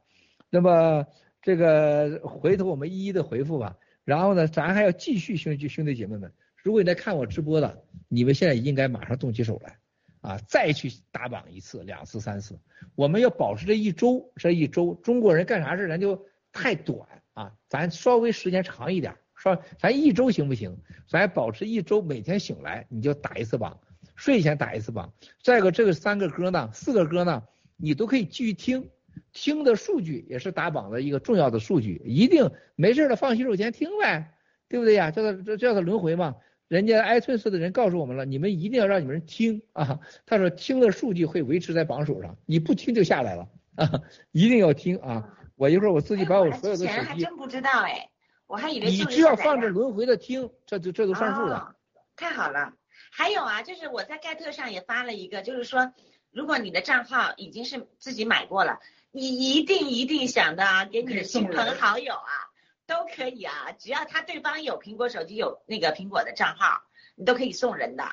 [0.50, 1.06] 那么
[1.42, 3.78] 这个回头我们一一的回复吧。
[4.04, 6.32] 然后呢，咱还要继续兄弟兄弟姐妹们，
[6.64, 9.78] 如果你在看我直播的，你们现在应该马上动起手来。
[10.22, 12.60] 啊，再去打榜一次、两次、三次，
[12.96, 20.78] 我们要保持这一周，这一周中国人干啥事咱就太短啊，咱稍微时间长一点，稍咱一周行不行？
[21.08, 23.80] 咱保持一周，每天醒来你就打一次榜，
[24.18, 25.14] 睡前打一次榜。
[25.42, 27.42] 再一个，这个三个歌呢，四个歌呢，
[27.78, 28.90] 你都可以继续听，
[29.32, 34.34] 听的数据也是打榜的一个重要的数据，一定没事了放洗手间听呗，
[34.68, 35.12] 对不对呀？
[35.12, 36.36] 叫它这叫它轮回嘛。
[36.68, 40.00] 人家埃村斯的人告诉我们了，你们一定要让你们听啊！
[40.28, 43.90] 他说听的数据会维持在榜首上，你不听就下来了啊！
[44.32, 45.36] 一定要听啊！
[45.56, 48.12] 我一会儿我自己把我所有的手机，还真不知道哎，
[48.46, 51.76] 我还以为你只要放着轮回的听，这就这都算数了。
[52.16, 52.74] 太好了，
[53.12, 55.92] 还有啊，就是我在盖特上也发了一个，就是说，
[56.32, 58.80] 如果你的账号已经是自己买过了，
[59.12, 62.50] 你一定一定想的啊，给你的亲朋好友啊。
[62.86, 66.82] 都可以啊，只要他对方有苹果手机，有那个苹果的账号，
[67.16, 68.04] 你都可以送人的。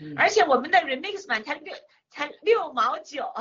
[0.00, 1.72] 嗯，而且我们的 remix 版才六
[2.08, 3.32] 才六毛九，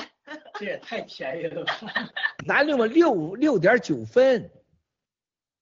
[0.59, 1.73] 这也太便宜了吧？
[2.45, 4.51] 哪六毛六六点九分？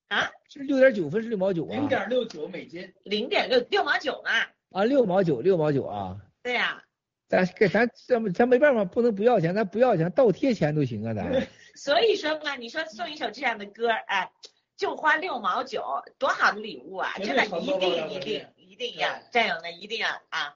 [0.10, 0.30] 啊？
[0.50, 1.72] 是六点九分是六毛九啊？
[1.72, 2.94] 零点六九美金。
[3.04, 4.32] 零点六六毛九嘛？
[4.72, 6.18] 啊，六毛九六毛九啊？
[6.44, 6.84] 对呀。
[7.28, 11.48] 咱给咱咱咱没办法，不能不要钱，咱不要钱倒贴钱都行啊，咱。
[11.76, 14.32] 所以说嘛，你说送一首这样的歌，哎。
[14.78, 15.84] 就花六毛九，
[16.20, 17.12] 多好的礼物啊！
[17.18, 20.54] 真的一定一定一定要，战友们一定要啊，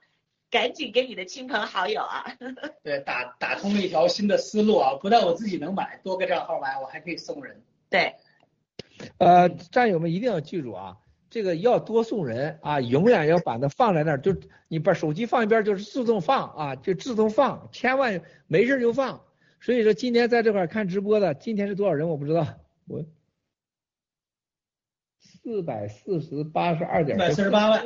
[0.51, 2.37] 赶紧给你的亲朋好友啊。
[2.83, 4.93] 对，打打通了一条新的思路啊！
[5.01, 7.63] 不但我自己能买，多个账号买，我还可以送人。
[7.89, 8.13] 对，
[9.17, 10.97] 呃，战友们一定要记住啊，
[11.31, 14.35] 这个要多送人啊，永远要把它放在那儿，就
[14.67, 19.23] 你把手机放一边，就是自动放啊，就自动放，千万没事就放。
[19.61, 22.45] 所以说今天在这块看直播的，今天是多少人我不知道，
[22.85, 23.05] 我。
[25.19, 27.81] 四百四十八十二点四十八万，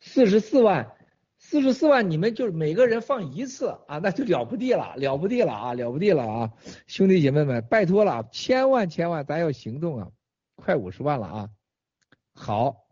[0.00, 0.95] 四十四万，
[1.48, 6.52] 四十四万，你们就是每个人放一次啊，那就了不地了，了不地了啊，了不地了啊！
[6.88, 10.10] 兄弟姐妹们，拜托了，千万千万，咱要行动啊！
[10.56, 11.50] 快五十万了啊！
[12.34, 12.88] 好，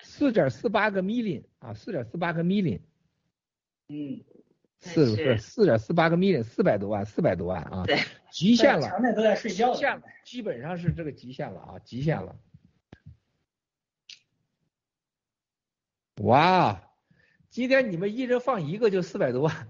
[0.00, 2.80] 四点四八个 million 啊，四点四八个 million，
[3.88, 4.22] 嗯。
[4.78, 7.98] 四是四点四八个 million，四百多万，四百多万啊，对，
[8.30, 12.36] 极限了，都在睡觉，极限了，基本上是这个极限了啊，极限了。
[16.22, 16.80] 哇，
[17.50, 19.68] 今天你们一人放一个就四百多万，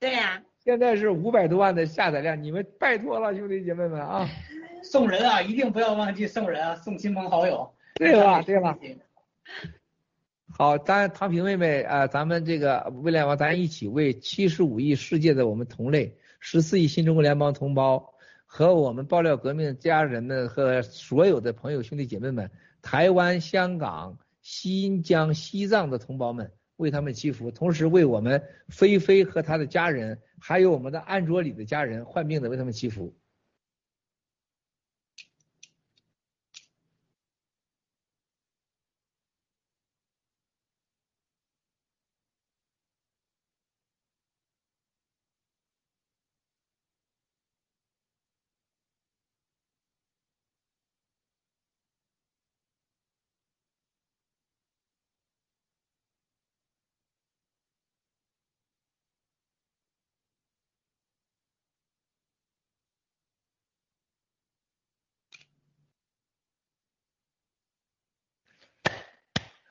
[0.00, 4.26] 对呀，现在是五百多万的下载量，你们拜托了，兄弟姐妹们啊，
[4.82, 8.40] 送人啊，一定不要忘记送人啊，送亲朋好友，对吧？
[8.42, 8.78] 对吧？
[10.56, 18.14] 好，咱唐平妹妹啊，咱们这个未来王，咱一起为七十五亿世界的我们同类，十四亿新中国联邦同胞
[18.46, 33.16] 和我们爆料革命家人们和所有的朋友兄弟姐妹们，台湾、香港、新疆、西藏的同胞们，为他们祈福，同时为我们菲菲和他的家人，还有我们的安卓里的家人患病的为他们祈福。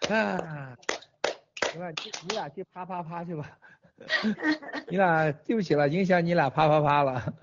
[0.10, 0.78] 啊，
[1.72, 1.90] 行吧，
[2.28, 3.58] 你俩去啪啪啪去吧。
[4.90, 7.34] 你俩对不起了，影响你俩啪啪啪了。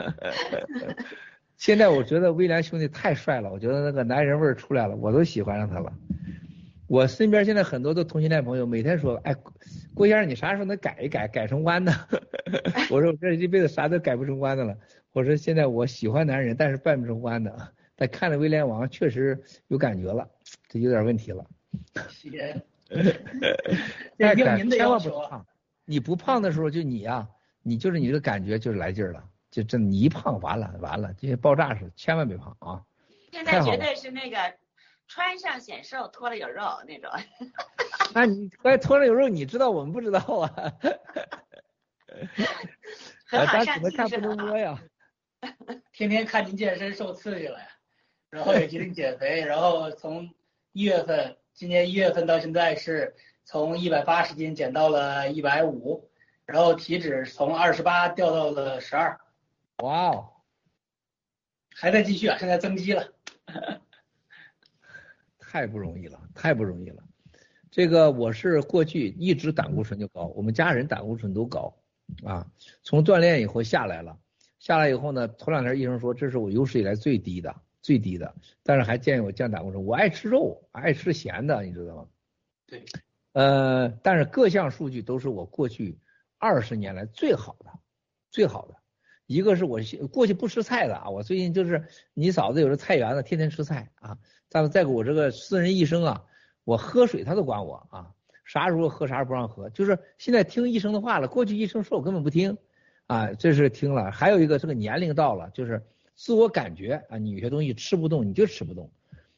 [1.56, 5.92] 现在我觉得威廉兄弟太帅了，我觉得那个男人味儿出来了，我都喜欢上他了。
[6.86, 9.34] 我身边现在很多的同性恋朋友，每天说，哎，
[9.94, 11.92] 郭先生你啥时候能改一改，改成弯的？
[12.90, 14.76] 我说我这一辈子啥都改不成弯的了。
[15.12, 17.72] 我说现在我喜欢男人，但是办不成弯的。
[17.94, 20.28] 但看了威廉王确实有感觉了，
[20.68, 21.44] 这有点问题了。
[22.08, 22.62] 谢，
[24.18, 25.20] 但应您的千要求啊。
[25.20, 25.47] 万不胖，
[25.84, 27.28] 你不胖的时候就你呀、
[27.62, 32.82] 你就是你这个感觉就是来劲儿了，就这你一胖完了完了，就像爆炸似的，千万别胖啊！
[33.32, 34.36] 现在绝对是那个
[35.07, 37.10] 穿上显瘦，脱了有肉那种。
[38.15, 40.52] 那你刚才脱了有肉，你知道我们不知道啊？
[43.24, 44.82] 很好咱上镜只能看不是很好能摸呀。
[45.92, 47.66] 天天看您健身受刺激了呀，
[48.31, 50.28] 然后也决定减肥，然后从
[50.73, 53.14] 一月份，今年一月份到现在是
[53.44, 56.10] 从一百八十斤减到了一百五，
[56.46, 59.20] 然后体脂从二十八掉到了十二，
[59.82, 60.30] 哇哦，
[61.74, 63.12] 还在继续啊，现在增肌了。
[65.38, 67.02] 太不容易了，太不容易了。
[67.70, 71.76] 这个我是过去一直胆固醇就高，我们家人胆固醇都高
[72.24, 72.46] 啊。
[72.82, 74.18] 从锻炼以后下来了，
[74.58, 79.84] 下来以后呢，头两天医生说这是我有史以来最低的，最低的，但是还建议我降胆固醇。
[79.84, 82.07] 我爱吃肉，爱吃咸的，你知道吗？
[82.67, 82.84] 对，
[83.33, 85.99] 呃，但是各项数据都是我过去
[86.39, 87.70] 二十年来最好的，
[88.31, 88.75] 最好的。
[89.26, 89.78] 一个是我
[90.10, 91.84] 过去不吃菜的啊，我最近就是
[92.15, 94.18] 你嫂子有这菜园子，天天吃菜啊。
[94.49, 96.25] 再再给我这个私人医生啊，
[96.65, 98.12] 我喝水他都管我啊，
[98.44, 101.28] 啥时候喝啥时候不让喝，就是现在听医生的话了。
[101.28, 102.59] 过去医生说我根本不听
[103.07, 104.10] 啊，这是听了。
[104.10, 105.81] 还有一个这个年龄到了，就是
[106.20, 108.92] 自我感觉啊，你有些东西吃不动你就吃不动。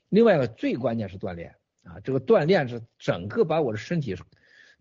[0.08, 1.54] 另外一个最关键是锻炼
[1.84, 4.16] 啊，这个锻炼是整个把我的身体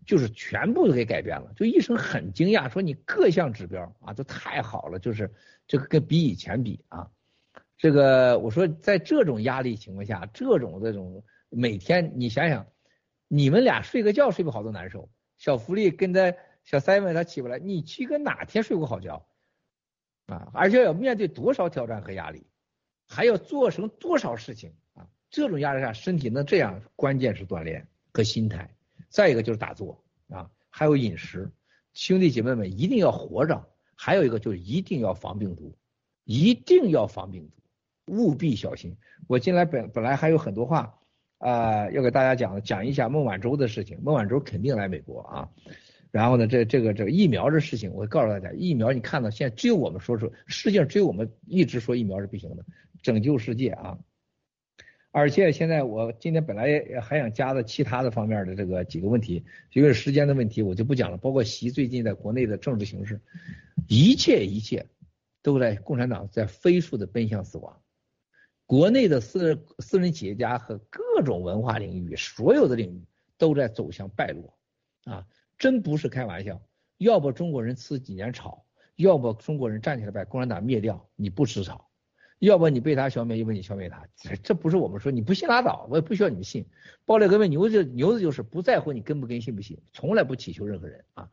[0.04, 1.52] 就是全部都给改变了。
[1.54, 5.32] 就医生很惊讶，说你各项指标啊都太好了，就是
[5.68, 7.08] 这个跟比以前比啊。
[7.76, 12.66] 这个我说，在这种压力情况下，这种这种每天你想想，
[13.28, 15.08] 你们俩睡个觉睡不好都难受。
[15.38, 19.24] 小福利跟着小 seven 他起不来，你七哥哪天睡过好觉
[20.32, 20.50] 啊？
[20.52, 22.46] 而且要面对多少挑战和压力，
[23.06, 25.06] 还要做成多少事情啊？
[25.30, 28.68] 这种压力下，身体能这样，关键是锻炼和心态。
[29.08, 31.50] 再一个就是打坐啊，还有饮食。
[31.94, 35.76] 兄弟姐妹们一定要活着，还有一个就是一定要防病毒，
[36.24, 38.96] 一定要防病毒，务必小心。
[39.28, 40.98] 我进来本本来还有很多话
[41.38, 44.00] 啊、要给大家讲讲一下孟晚舟的事情。
[44.02, 45.50] 孟晚舟肯定来美国啊。
[46.12, 52.64] 然后呢，这这个这个疫苗的事情，我告诉大家，疫苗你看到现在只有我们说出，世界上只有我们一直说疫苗是不行的，
[53.02, 53.98] 拯救世界啊。
[55.10, 61.16] 而且现在我今天本来还想加的其他的方面的这个几个问题，因为时间的问题我就不讲了。
[61.16, 63.20] 包括习最近在国内的政治形势，
[63.88, 64.86] 一切一切
[65.42, 67.80] 都在共产党在飞速的奔向死亡。
[68.66, 73.02] 国内的私人私人企业家和各种文化领域，所有的领域
[73.36, 74.54] 都在走向败落
[75.04, 75.26] 啊！
[75.58, 76.60] 真不是开玩笑。
[76.98, 78.64] 要不中国人吃几年草，
[78.96, 81.88] 要不中国人站起来把共产党灭掉，你不吃草。
[82.38, 84.04] 要不你被他消灭，要不你消灭他，
[84.42, 86.66] 这不是我们说你不信拉倒，我也不需要你们信。
[87.04, 91.30] 暴力革命牛就牛子就是不在乎你跟不跟信不信，从来不祈求任何人啊。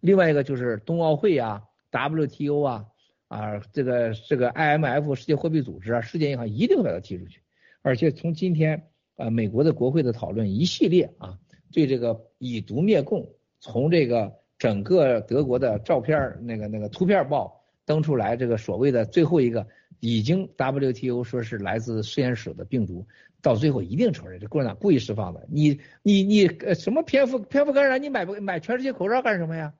[0.00, 2.86] 另外一个就是冬奥会啊、WTO 啊、
[3.28, 7.42] 啊这个这个 IMF 世界货币组织啊、世界银行一定会把它踢出去。
[7.82, 11.38] 而且从今天啊美国的国会的讨论一系列啊，
[11.70, 13.30] 对这个以毒灭共，
[13.60, 19.66] 从这个整个德国的照片那个那个图片报登出来，这个所谓的最后一个。
[20.02, 23.06] 已经 WTO 说是来自实验室的病毒，
[23.42, 25.46] 到最后一定承认这共产党故意释放的。
[25.50, 28.02] 你你你什么蝙蝠蝙蝠感染？
[28.02, 29.74] 你买不买全世界口罩干什么呀？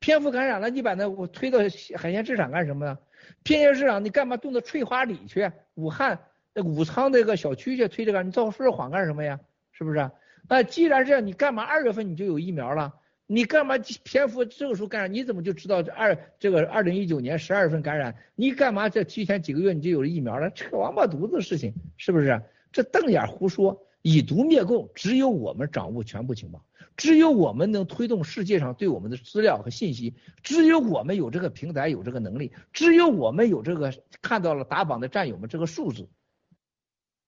[0.00, 1.60] 蝙蝠感染了，你把那我推到
[1.94, 2.98] 海鲜市场干什么呢？
[3.44, 5.48] 偏见市场你干嘛动到翠花里去？
[5.74, 6.18] 武汉
[6.54, 8.20] 那武昌那个小区去推这个？
[8.24, 9.38] 你造说谎干什么呀？
[9.70, 10.10] 是不是？
[10.48, 12.92] 那既然这样，你干嘛二月份你就有疫苗了？
[13.26, 15.06] 你干嘛篇幅这个时候干啥？
[15.06, 18.14] 你怎么就知道这二这个二零一九年十二月份感染？
[18.34, 20.50] 你干嘛这提前几个月你就有了疫苗了？
[20.50, 22.42] 扯王八犊子的事情是不是？
[22.72, 26.64] 这瞪眼胡说，以毒灭共，只有我们掌握全部情报，
[26.96, 36.08] 只有我们能推动世界上对我们的资料和信息，只有我们有这个平台有这个能力，只有我们有这个看到了打榜的战友们这个数字，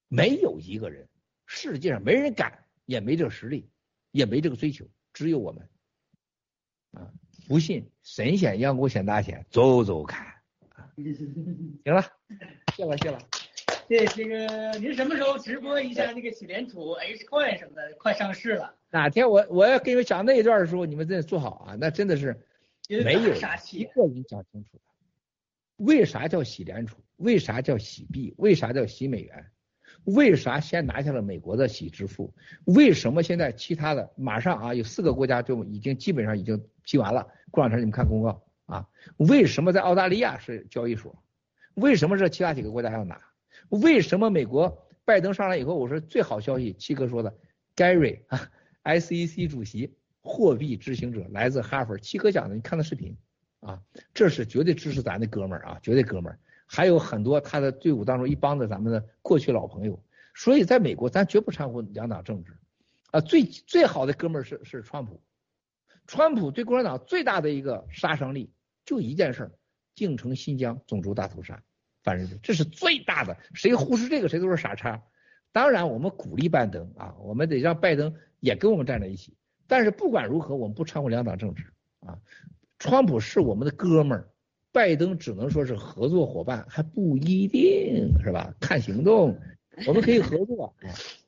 [0.09, 1.09] 没有一个人，
[1.47, 3.69] 世界上没人敢，也没这个实力，
[4.13, 5.69] 也没这个追求，只有我们。
[6.95, 7.11] 啊，
[7.49, 10.27] 不信神仙阳谷显大仙，走走看。
[11.85, 12.05] 行了，
[12.77, 13.19] 谢了谢了。
[13.89, 18.75] 对，这个您什么时候直播一下那个喜联储 H Coin 什么的，快上市了。
[18.91, 22.41] 哪天我我要给你们讲那一段的时候，你们真的做好啊，那真的是
[22.89, 24.83] 没有一个人讲清楚的。
[25.77, 26.97] 为啥叫喜联储？
[27.17, 28.33] 为啥叫洗币？
[28.39, 29.51] 为啥叫洗美元？
[30.05, 32.33] 为啥先拿下了美国的喜支付？
[32.65, 37.27] 为什么现在其他的马上啊有四个国家就已经基本上已经批完了？
[37.51, 38.89] 过两天你们看公告啊。
[39.17, 41.23] 为什么在澳大利亚是交易所？
[41.75, 43.21] 为什么这其他几个国家要拿？
[43.69, 47.35] 为什么美国拜登上来以后，我说最好消息，七哥说的
[47.75, 48.51] ，Gary 啊
[48.85, 53.17] ，SEC 主席，货币执行者，来自哈佛，七哥讲的，你看的视频
[53.61, 53.81] 啊，
[54.13, 56.39] 这是绝对支持咱的哥们儿啊，绝对哥们儿。
[56.75, 60.03] 还有很多他的队伍当中一帮子咱们的过去老朋友，
[60.35, 62.59] 所以在美国咱绝不掺和两党政治，
[63.13, 65.23] 啊，最最好的哥们儿是是川普，
[66.09, 68.51] 川普对共产党最大的一个杀伤力
[68.85, 69.53] 就一件事儿，
[69.95, 71.63] 京城新疆种族大屠杀，
[72.03, 75.01] 反正这是最大的，谁忽视这个谁都是傻叉。
[75.53, 79.37] 当然我们鼓励拜登啊，我们得让拜登也跟我们站在一起，
[79.69, 82.19] 但是不管如何我们不掺和两党政治啊，
[82.81, 84.29] 川普是我们的哥们儿。
[84.75, 88.53] 拜登只能说是合作伙伴，还不一定是吧？
[88.59, 89.39] 看行动，
[89.87, 90.75] 我们可以合作，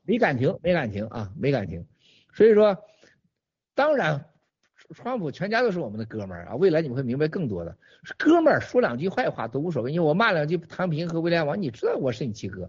[0.02, 1.86] 没感情，没感情啊，没感情。
[2.34, 2.76] 所以说，
[3.76, 4.26] 当然，
[4.90, 6.56] 川普全家都是我们的哥们儿啊。
[6.56, 7.78] 未来你们会明白更多的，
[8.18, 12.68] 哥们儿说两句坏话都无所谓，因为我骂两句唐平和威廉王，你知道我是你七哥，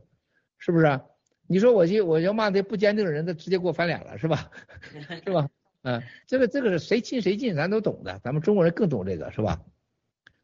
[0.59, 0.99] 是不是？
[1.47, 4.51] 你说我去，我要骂那不坚定的人，他直接给我翻脸了，是吧？
[5.25, 5.49] 是吧？
[5.81, 9.59] 嗯，这个这个是谁亲谁近，咱都懂的，咱们中国人更懂这个，是吧？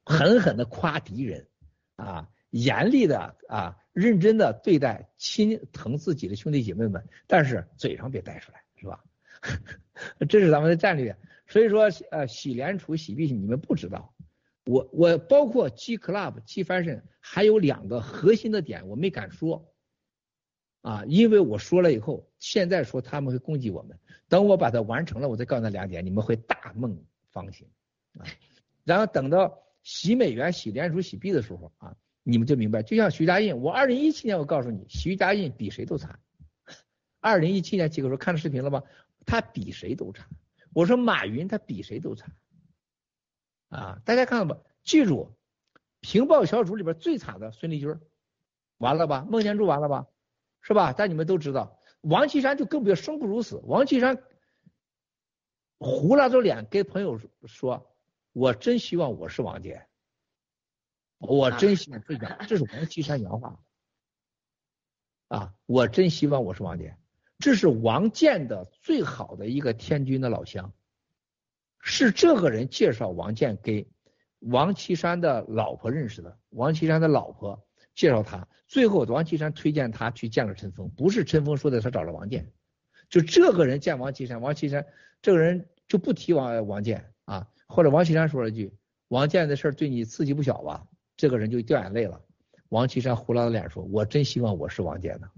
[0.06, 1.48] 狠狠的夸敌人，
[1.95, 9.03] 啊，严厉的啊，认真的对待心疼自己的兄弟姐妹们，但是嘴上别带出来，是吧？
[10.27, 11.17] 这是咱们的战略。
[11.48, 14.14] 所以说，呃，喜联储、喜币，你们不知道，
[14.65, 19.73] 我我包括 G Club、G Fashion，还有两个核心的点，我没敢说，
[20.82, 27.67] 啊，因为我说了以后，现在说他们会攻击我们，等我把它完成了，我再告诉他两点，你们会大梦方醒，
[28.17, 28.25] 啊，
[28.83, 29.62] 然后等到。
[29.83, 32.81] 洗美元、洗联储、洗币的时候啊，你们就明白。
[32.81, 36.19] 就像徐家印，我二零一七年我告诉你，徐家印比谁都惨。
[37.19, 38.81] 二零一七年几个时候看了视频了吧？
[39.25, 40.27] 他比谁都惨。
[40.73, 42.35] 我说马云他比谁都惨。
[43.67, 44.61] 啊，大家看了吧？
[44.83, 45.35] 记住，
[45.99, 47.99] 平报小组里边最惨的孙立军，
[48.77, 49.25] 完了吧？
[49.29, 50.07] 孟建柱完了吧？
[50.61, 50.93] 是吧？
[50.93, 53.61] 但你们都知道，王岐山就更别生不如死。
[53.65, 54.23] 王岐山
[55.77, 57.92] 糊拉着脸跟朋友说。
[58.33, 59.87] 我真希望我是王健，
[61.19, 63.59] 我真希望这样，这是王岐山原话
[65.27, 65.53] 啊！
[65.67, 66.97] 我真希望我是王健，
[67.37, 70.73] 这是王健的最好的一个天津的老乡，
[71.79, 73.87] 是这个人介绍王健给
[74.39, 77.63] 王岐山的老婆认识的，王岐山的老婆
[77.93, 82.51] 介绍他，最后王岐山推荐他去见了陈峰，不是陈峰说的他找了王健，
[83.09, 84.87] 就这个人见王岐山，王岐山
[85.21, 87.12] 这个人就不提王王健
[87.73, 87.75] 啊。
[87.75, 88.71] 或者王岐山说了一句
[89.09, 90.85] ：“王健的事儿对你刺激不小吧？”
[91.17, 92.21] 这个人就掉眼泪了。
[92.69, 95.29] 王岐山胡拉着脸说：“我真希望我是王健呢。”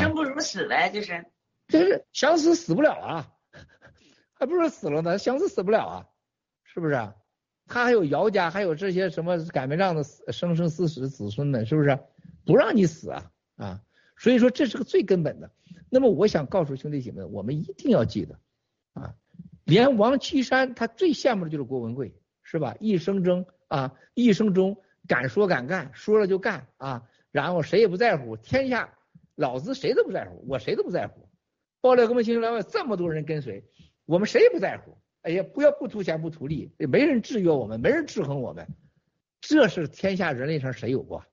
[0.00, 1.24] 生不如死呗，就是。
[1.68, 3.32] 就是想死死不了啊，
[4.34, 5.18] 还不如死了呢。
[5.18, 6.08] 想死死不了啊，
[6.62, 6.94] 是不是？
[7.66, 11.98] 他还有姚家，还有这些什么擀面杖的生生死死子孙们，是不是？
[12.44, 13.82] 不让你死啊啊！
[14.16, 15.50] 所以说这是个最根本的。
[15.90, 18.38] 那么我想告诉兄弟姐妹，我们一定要记得
[18.92, 19.14] 啊。
[19.66, 22.14] 连王岐山他最羡慕的就是郭文贵，
[22.44, 22.76] 是吧？
[22.78, 28.96] 一生中啊，一生中敢说敢干，说了就干啊，然后谁也不在乎，天下
[29.34, 31.28] 老子谁都不在乎，我谁都不在乎。
[31.80, 33.64] 爆料革命新生这么多人跟随，
[34.04, 34.96] 我们谁也不在乎。
[35.22, 38.68] 哎呀，不要不图钱不图利，也没人制约我们，没人制衡我们，
[39.40, 41.24] 这是天下人类上谁有过？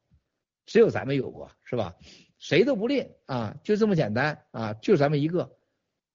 [0.66, 1.94] 只有咱们有过，是吧？
[2.40, 5.56] 谁都不吝啊，就这么简单啊，就咱们一个。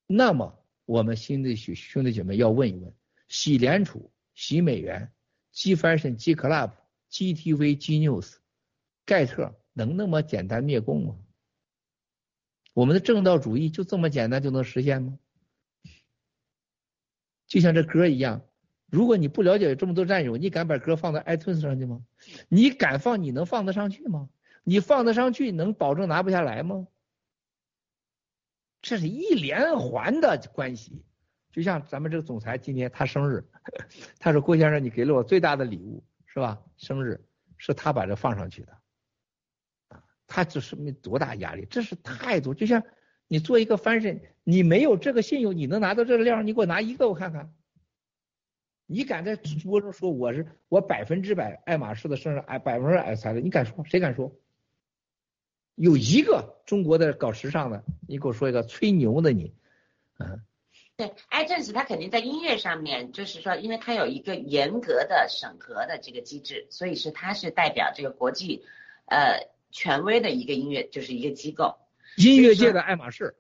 [0.08, 0.58] 那么。
[0.88, 2.94] 我们兄弟兄兄弟姐妹要问一问：
[3.28, 5.12] 洗联储、洗美元、
[5.52, 6.70] G Fashion、G Club、
[7.10, 8.36] GTV、G News、
[9.04, 11.16] 盖特能那么简单灭共吗？
[12.72, 15.18] 我们的正道主义就这么简单就能实现吗？
[17.46, 18.40] 就像这歌一样，
[18.86, 22.02] 如果你不了解这么多战友，你敢把歌放到 iTunes 上去吗？
[22.48, 23.22] 你敢放？
[23.22, 24.30] 你能放得上去吗？
[24.64, 26.88] 你放得上去，能保证拿不下来吗？
[28.80, 31.04] 这是一连环的关系。
[31.50, 33.44] 就像咱们这个总裁今天他生日，
[34.20, 36.60] 他说郭先生，你给了我最大的礼物，是吧？
[36.76, 37.20] 生日
[37.56, 38.72] 是他把这放上去的，
[39.88, 42.54] 啊，他这是没多大压力，这是态度。
[42.54, 42.82] 就像
[43.26, 46.46] 你做一个翻身，你没有这个信用，你能拿到这个量？
[46.46, 47.52] 你给我拿一个我看看。
[48.86, 53.84] 你敢在直播中说我是我百分之百爱马仕的生日，哎，百分之百才的，你敢说？
[53.84, 54.32] 谁敢说？
[55.78, 59.54] 有一个中国的搞时尚的，你给我说一个吹牛的你，
[60.18, 60.42] 嗯。
[60.96, 68.64] 对，iTunes 它肯定在音乐上面，就是说，因为它有一个严格的审核的这个机制，所以是它是代表这个国际，
[69.06, 71.76] 呃，权威的一个音乐，就是一个机构。
[72.16, 73.36] 音乐界的爱马仕。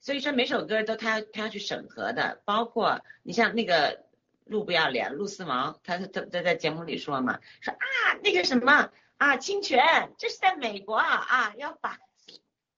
[0.00, 4.06] 所以说每首歌都他他要去审核的，包括你像那个
[4.46, 11.98] 路不要脸，陆思毛，他他他在节目里说嘛，说啊那个什么啊侵权，这是在美国啊啊要把。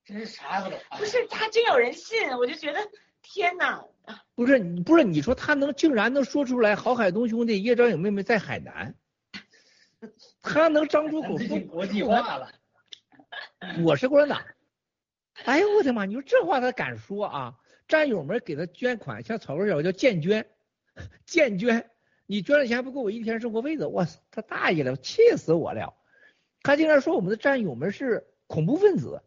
[0.05, 2.79] 这是啥不不是，还真有人信，我就觉得
[3.21, 3.83] 天哪！
[4.33, 8.95] 不是你不是你说他能竟然能说出来，郝海东兄弟叶兆颖妹妹在海南，
[10.41, 12.51] 他能张出口说国际化了。
[13.85, 14.43] 我是共产党。
[15.45, 16.05] 哎呦我的妈！
[16.05, 17.55] 你说这话他敢说啊？
[17.87, 20.47] 战友们给他捐款，像草根小叫建捐，
[21.25, 21.89] 建捐，
[22.25, 25.98] 你捐了钱不够我一天生活费的，我他大爷了，气死我了！
[26.61, 29.21] 他竟然说我们的战友们是恐怖分子。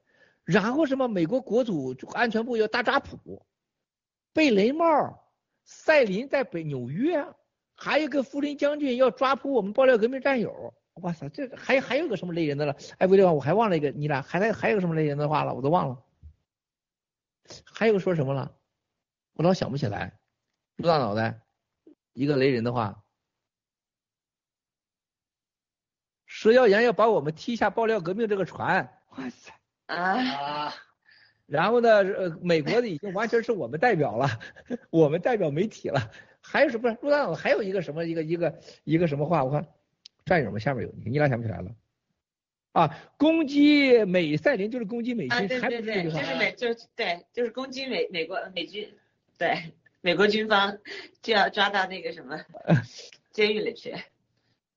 [0.44, 1.06] 然后什么？
[1.06, 3.46] 美国国土安全部要大抓捕，
[4.32, 5.24] 贝雷帽、
[5.64, 7.24] 赛林在北纽约，
[7.74, 10.74] 还有个福林将军要抓捕我们爆料革命战友。
[10.94, 12.76] 哇塞，这还还有个什么雷人的了？
[12.98, 15.54] 哎，不对，我还忘了一个，你俩还在还有个什么雷人的话了？
[15.54, 16.04] 我都忘了。
[17.64, 18.54] 还有个说什么了？
[19.34, 20.18] 我老想不起来。
[20.76, 21.40] 陆大脑袋，
[22.14, 23.01] 一个雷人的话，
[26.42, 28.98] 蛇妖岩要把我们踢下爆料革命这个船。
[29.10, 29.52] 哇塞！
[29.86, 30.74] 啊，
[31.46, 31.98] 然后呢？
[31.98, 34.28] 呃，美国的已经完全是我们代表了，
[34.90, 36.10] 我们代表媒体了。
[36.40, 36.98] 还有什么？
[37.00, 38.04] 陆大脑还有一个什么？
[38.04, 39.44] 一个一个一个什么话？
[39.44, 39.64] 我看
[40.24, 41.70] 战友们下面有，你俩想不起来了？
[42.72, 48.92] 啊，攻击美赛琳就是攻击美军，还不是对，就是美，就是对，就是攻击美美国美军，
[49.38, 50.76] 对，美国军方
[51.20, 52.44] 就要抓到那个什么
[53.30, 53.94] 监狱里去。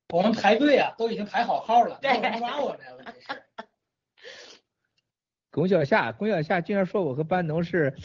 [0.09, 3.41] 我们排队啊，都已经排好号了，对，抓我们了，这是。
[5.51, 7.95] 龚小夏，龚小夏竟然说我和班农是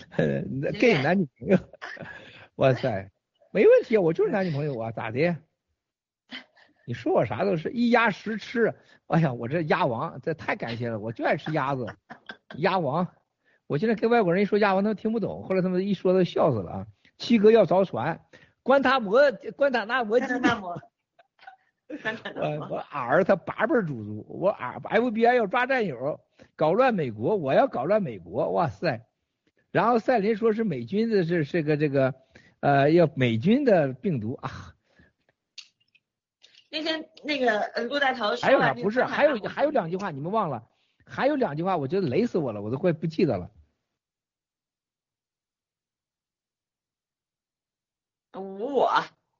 [0.78, 1.58] gay 男女朋友，
[2.56, 3.10] 哇塞，
[3.52, 5.36] 没问题，我就是男女朋友啊，咋的？
[6.86, 8.74] 你说我啥都是一鸭十吃，
[9.08, 11.86] 哎呀，我这鸭王，这太感谢了，我就爱吃鸭子，
[12.56, 13.06] 鸭王。
[13.66, 16.86] 我现在跟外国人一说鸭王，他们听不懂，后来他们一说都笑死了啊。
[17.18, 18.20] 七哥要凿船，
[18.62, 19.20] 关塔摩，
[19.56, 20.80] 关塔那摩，关塔那摩。
[22.36, 26.20] 我我儿他八辈祖宗，我儿 FBI 要抓战友。
[26.56, 29.06] 搞乱美国，我要搞乱美国，哇塞！
[29.70, 32.14] 然后赛琳说是美军的，是是个这个，
[32.60, 34.74] 呃，要美军的病毒啊。
[36.70, 38.74] 那天那个陆大头还有啥？
[38.74, 40.68] 不是，还有还有两句话你们忘了，
[41.04, 43.50] 还有两句话，我觉得雷死我了，我都快不记得了。
[48.34, 48.90] 无我，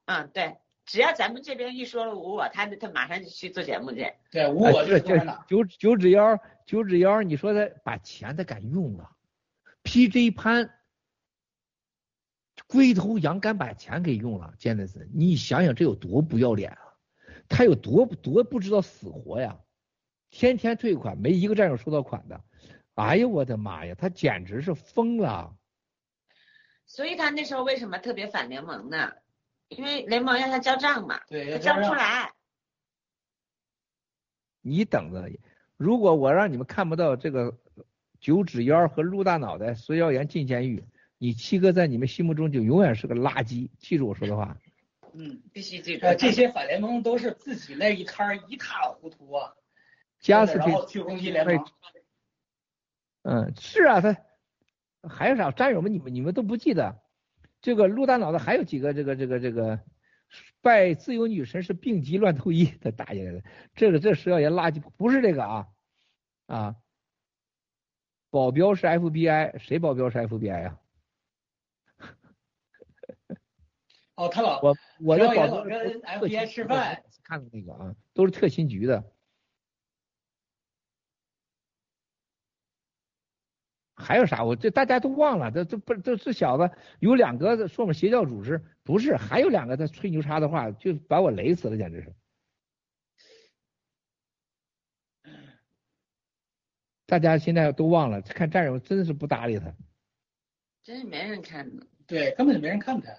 [0.06, 0.56] 嗯，对。
[0.90, 4.12] 只要咱们这边一说了无我，他他马上就去做节目去。
[4.28, 6.36] 对，无我这这九九指妖
[6.66, 9.12] 九指妖，你说他把钱他敢用啊
[9.84, 10.68] ？PJ 潘
[12.66, 16.82] 龟头羊敢把钱给用了，真的是，你想想这有多不要脸啊！
[17.48, 19.60] 他有多多不知道死活呀？
[20.30, 22.40] 天天退款，没一个战友收到款的。
[22.96, 25.56] 哎呦我的妈呀，他简直是疯了！
[26.84, 29.12] 所以他那时候为什么特别反联盟呢？
[29.70, 32.32] 因为联盟让他交账嘛，他交不出来。
[34.60, 35.30] 你等着，
[35.76, 37.56] 如果我让你们看不到这个
[38.20, 40.84] 九指妖和陆大脑袋孙耀炎进监狱，
[41.18, 43.70] 你七哥在你们心目中就永远是个垃圾。
[43.78, 44.56] 记住我说的话。
[45.12, 46.06] 嗯，必须记住。
[46.18, 49.54] 这些反联盟都是自己那一摊一塌糊涂啊。
[50.18, 51.64] 加斯然后去攻击联盟。
[53.22, 54.16] 嗯，是啊，他
[55.08, 55.92] 还有啥战友们？
[55.92, 57.00] 你们你们都不记得？
[57.60, 59.80] 这个陆大脑袋还有几个这个这个这个
[60.60, 63.42] 拜自由女神是病急乱投医的大爷的，
[63.74, 65.68] 这个这石耀岩垃圾不是这个啊
[66.46, 66.76] 啊，
[68.30, 70.80] 保镖是 FBI，谁保镖是 FBI 啊？
[74.16, 79.12] 哦，他老我我的保镖跟 FBI 吃饭，看的那个啊，都是特勤局的。
[84.00, 84.42] 还有啥？
[84.42, 92.12] 我这大家都忘了，这这不这这小子有两个说我们邪教组织，不是，还有两个他吹牛叉的话，就把我雷死了，简直是。
[97.06, 99.74] 大家现在都忘了，看战友真是不搭理他，
[100.82, 101.86] 真是没人看的。
[102.06, 103.12] 对，根本就没人看他。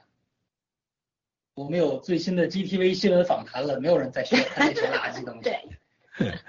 [1.53, 5.41] 我们有最新的 GTV 新闻访谈了，没有人再学看那些垃圾东西。
[6.17, 6.33] 对。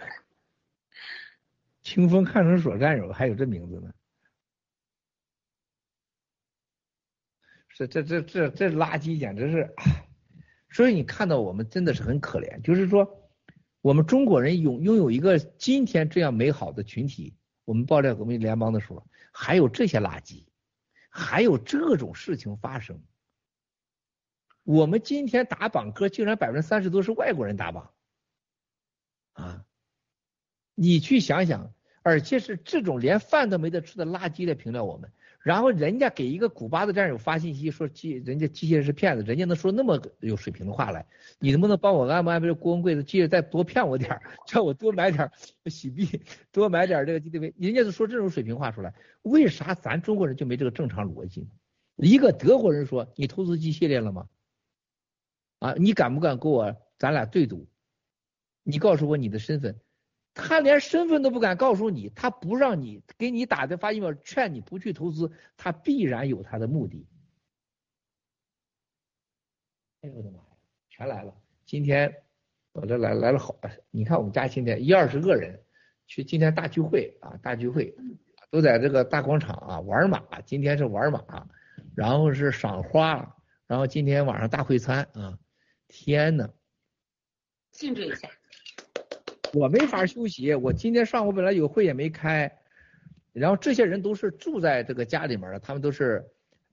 [1.83, 3.93] 清风看守所战友还有这名字呢。
[7.75, 9.75] 这这这这这垃圾简直是，
[10.71, 13.31] 所以你看到我们真的是很可怜，就是说
[13.81, 17.35] 我们中国人拥拥有一个今天这样美好的群体，
[17.65, 20.45] 我们爆料革命联邦的时候，还有这些垃圾，
[21.09, 23.03] 还有这种事情发生。
[24.65, 27.91] 我们今天打榜哥竟然百分之三十多是外国人打榜，
[29.33, 29.65] 啊，
[30.75, 35.11] 你去想想，而且是这种连饭都没得吃的垃圾来评论我们。
[35.43, 41.05] 然后人家给一个古巴的战友发信息说机人家机器人是骗子，人家能说那么有水平的话来，
[41.41, 45.29] 你能不能帮我安排安排郭文贵的机器再多骗我点叫我多买点
[45.67, 46.23] 洗币，
[46.53, 51.49] 多买点这个 GDP，人家就说这种水平话出来，为啥咱中国人就没这个正常逻辑？
[51.97, 54.29] 一个德国人说你投资机系列了吗？
[55.59, 57.69] 啊，你敢不敢跟我咱俩对赌？
[58.63, 59.81] 你告诉我你的身份。
[60.35, 67.07] 他连身份都不敢告诉你，他不让你给你打的发 email 劝你不去投资，他必然有他的目的。
[70.01, 70.45] 哎呦我的妈呀，
[70.89, 71.35] 全来了！
[71.67, 72.13] 今天
[72.73, 73.57] 我这来来了好，
[73.91, 75.63] 你看我们家今天一二十个人
[76.07, 77.95] 去今天大聚会啊，大聚会
[78.51, 81.47] 都在这个大广场啊玩马，今天是玩马，
[81.95, 83.37] 然后是赏花，
[83.67, 85.39] 然后今天晚上大会餐啊，
[85.89, 86.51] 天呐，
[87.71, 88.29] 庆祝一下。
[89.55, 92.51] 我没法休息，我今天上午本来有会也没开，
[93.33, 96.25] 然后这些人都是住在这个家里面的，他们都是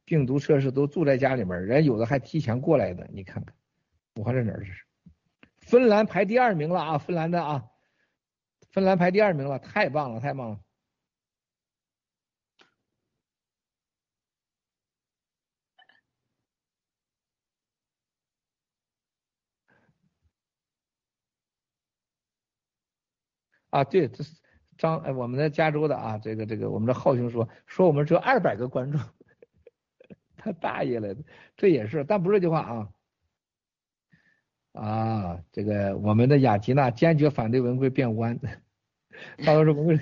[0.06, 3.54] 病毒测试都住在家里面，人有的还提前过来的，你看看，
[4.16, 4.84] 我看这哪儿这是？
[5.60, 7.66] 芬兰排第二名了啊，芬兰的啊，
[8.72, 10.60] 芬兰排第二名了，太棒了，太棒了。
[23.70, 24.36] 啊，对，这是
[24.78, 29.00] 张哎，我们的加州的啊，这个这个，我们的浩兄说说我们只有二百个观众，
[30.38, 31.16] 他大爷了，
[31.58, 32.90] 这也是，但不是这句话啊，
[34.74, 38.40] 啊，这个我们的雅吉娜坚决反对文贵变弯，
[39.38, 40.00] 他说是文贵，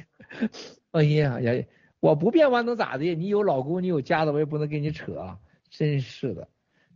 [0.91, 1.65] 放心啊，雅，
[1.99, 3.03] 我不变弯能咋的？
[3.15, 5.39] 你有老公，你有家的，我也不能跟你扯啊，
[5.69, 6.47] 真是的，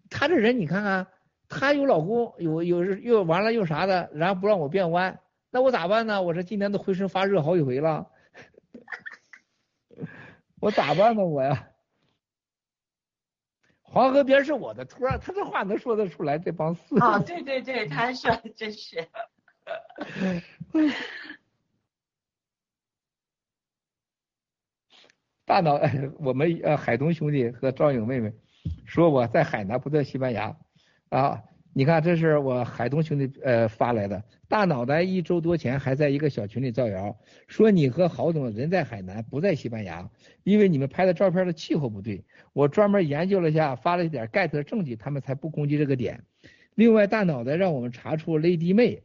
[0.09, 1.07] 他这人你看看，
[1.49, 5.19] 他有老公，有有又完了又啥的，然后不让我变弯。
[5.53, 6.21] 那我咋办呢？
[6.21, 8.09] 我这今年都浑身发热好几回了，
[10.61, 11.25] 我咋办呢？
[11.25, 11.67] 我呀，
[13.81, 16.39] 黄河边是我的托，他这话能说得出来？
[16.39, 19.05] 这帮四哦，对对对，他说的真是。
[25.43, 25.77] 大脑，
[26.19, 28.33] 我们呃海东兄弟和赵颖妹妹
[28.85, 30.55] 说我在海南，不在西班牙
[31.09, 31.43] 啊。
[31.73, 34.21] 你看，这是我海东兄弟呃发来的。
[34.49, 37.17] 大脑袋一周多前还在一个小群里造谣，
[37.47, 40.09] 说你和郝总人在海南，不在西班牙，
[40.43, 42.25] 因为你们拍的照片的气候不对。
[42.51, 46.25] 我专门研究了一下，发了一点 get 的证据，他们才不攻击这个点。
[46.75, 49.03] 另外，大脑袋让我们查出 Lady 妹，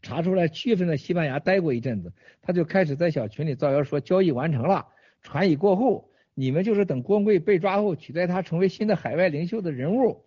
[0.00, 2.12] 查出来七月份在西班牙待过一阵子，
[2.42, 4.86] 他就开始在小群里造谣说交易完成了，
[5.20, 10.24] 传已过后，你们就是等光贵被抓后取代他成为新的海外领袖的人物。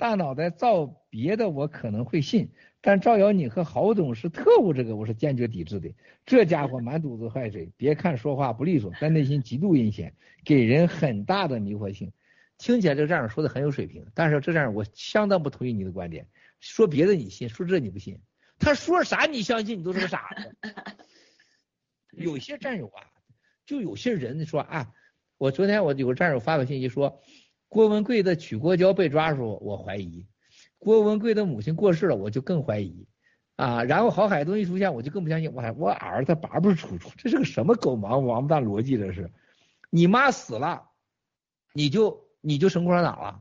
[0.00, 2.48] 大脑袋造别的我可能会信，
[2.80, 5.94] 但造谣你和郝总是特务，这个我是坚决抵制的。
[6.24, 12.10] 这家伙满肚子坏水，别看说话不利索，但内心极度阴险，给人很大的迷惑性。
[12.56, 16.26] 听起来这个战友说的很有水平，但是这战友我相当不同意你的观点。
[16.60, 18.18] 说别的你信，说这你不信。
[18.58, 20.56] 他说啥你相信，你都是个傻子。
[22.12, 23.04] 有些战友啊，
[23.66, 24.94] 就有些人说啊，
[25.36, 27.22] 我昨天我有个战友发个信息说。
[27.70, 30.26] 郭文贵的曲国娇被抓的时候，我怀疑；
[30.76, 33.06] 郭文贵的母亲过世了，我就更怀疑
[33.54, 33.84] 啊。
[33.84, 35.52] 然后郝海东一出现，我就更不相信。
[35.54, 38.98] 我还我儿子拔不出出，这是个什么狗毛王八蛋逻辑？
[38.98, 39.30] 这是，
[39.88, 40.90] 你妈死了，
[41.72, 43.40] 你就你就成共产党了；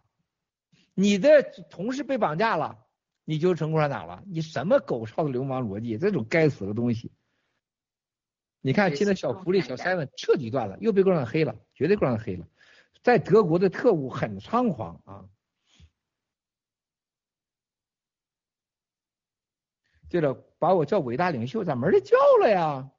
[0.94, 1.42] 你的
[1.72, 2.78] 同事被绑架了，
[3.26, 4.24] 你就成共产党了。
[4.28, 5.98] 你什么狗操的流氓逻辑？
[5.98, 7.12] 这种该死的东西！
[8.62, 12.46] 你看现在小狐狸小 seven 彻底断了，又被共产党黑了，绝对共产党黑了。
[13.02, 15.26] 在德国的特务很猖狂啊！
[20.10, 22.92] 对了，把我叫伟大领袖，咋没人叫了呀？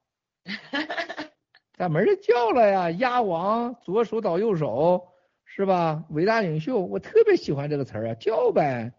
[1.75, 2.91] 咋没人叫了呀？
[2.93, 5.09] 鸭王，左手倒右手，
[5.45, 6.05] 是吧？
[6.11, 8.95] 伟大领袖，我特别喜欢这个词儿啊，叫呗。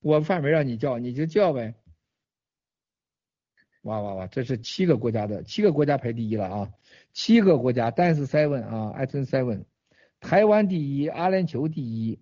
[0.00, 1.74] 我范没让你叫，你就叫呗。
[3.82, 6.72] 哇哇哇，这是七个国家的，七个国家排第一了啊！
[7.12, 9.64] 七个国家，Dance Seven 啊，Action Seven，
[10.20, 12.18] 台湾第一，阿联酋第一，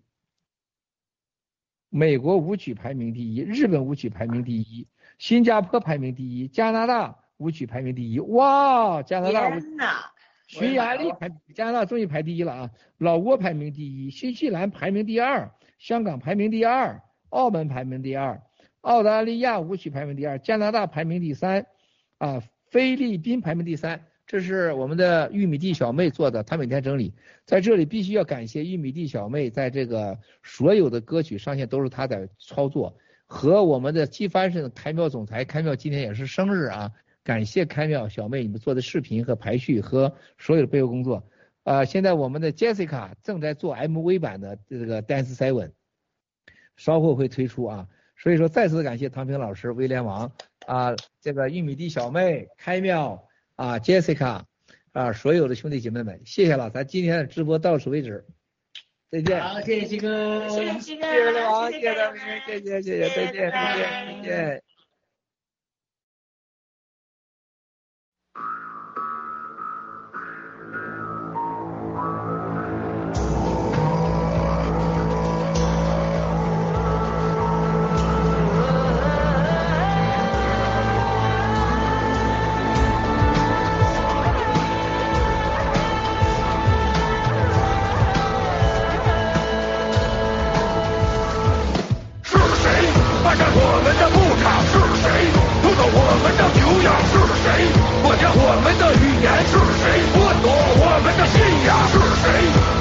[1.89, 4.87] 美国舞曲排名第一，日本舞曲排名第一，
[5.19, 7.19] 新加坡排名第一，加拿大。
[7.39, 9.01] 舞曲排名第一，哇！
[9.05, 9.57] 加拿大，
[10.49, 12.71] 匈牙利排加拿大终于排第一了啊！
[12.97, 18.43] 老挝排名第一，新西兰排名第二，香港排名第二，澳门排名第二，
[18.81, 21.65] 澳大利亚舞曲排名第二，加拿大排名第三，
[22.19, 22.43] 啊，
[22.73, 24.08] 菲律宾排名第三。
[24.29, 27.15] 这是我们的玉米地小妹做的，她每天整理，
[27.47, 32.95] 在这里必须要感谢玉米地小妹，在这个所有的歌曲上线都是她在操作，
[33.27, 36.93] 和我们的机翻身的开庙总裁，开庙今天也是生日啊！
[37.25, 41.27] 感谢开庙小妹你们做的视频和排序和所有的背后工作，
[41.63, 45.73] 啊，现在我们的 Jessica 正在做 MV 版的这个 Dance Seven，
[46.77, 50.31] 稍后会推出啊，所以说再次感谢唐平老师、威廉王
[50.67, 53.28] 啊，这个玉米地小妹、开庙
[53.59, 54.43] 啊，Jessica
[54.93, 58.25] 啊，所有的兄弟姐妹们，谢谢了，咱今天的直播到此为止，
[59.11, 59.43] 再见。
[59.43, 64.63] 好，谢谢七哥，谢谢七哥，谢谢王，谢谢唐平，谢谢谢谢，再见再见再见。
[93.79, 95.07] 我们的牧场是谁？
[95.63, 97.47] 不懂我们的牛羊是谁？
[98.03, 100.03] 国家我们的语言是谁？
[100.11, 100.51] 不懂
[100.83, 102.27] 我们的信仰是谁？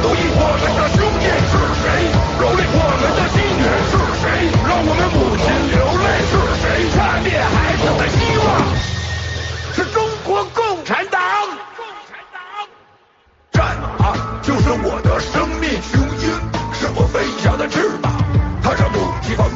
[0.01, 1.85] 奴役我们的兄弟是谁？
[2.41, 4.25] 蹂躏我们的心女是谁？
[4.65, 6.33] 让我们母亲流泪是
[6.65, 6.89] 谁？
[6.89, 8.49] 消灭孩子的希望
[9.75, 11.21] 是中国共产党
[11.77, 12.41] 共产党，
[13.51, 16.33] 战马就是我的生命雄鹰，
[16.73, 18.11] 是我飞翔的翅膀，
[18.63, 19.47] 它是母鸡放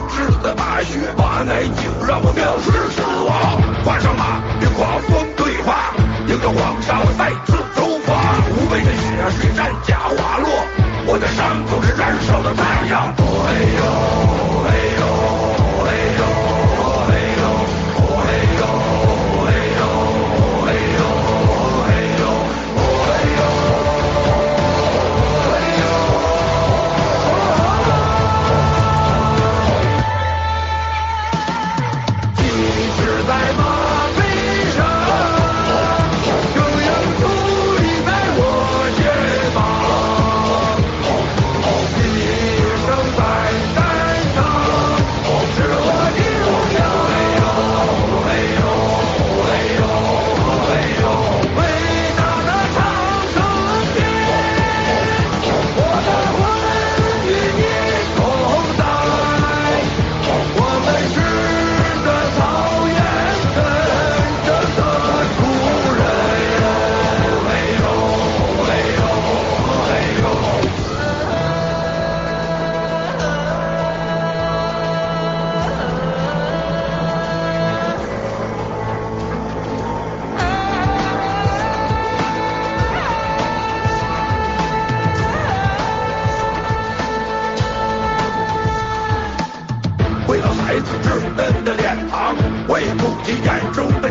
[0.43, 0.70] 的马。
[0.83, 3.61] 雪马奶酒，让我藐视死亡。
[3.83, 5.93] 换上马，与狂风对话，
[6.27, 8.41] 迎着黄沙，我再次出发。
[8.49, 10.49] 无畏的血，让战甲滑落，
[11.05, 13.13] 我的伤口是燃烧的太阳。
[13.45, 13.83] 哎呦，
[14.67, 14.90] 哎。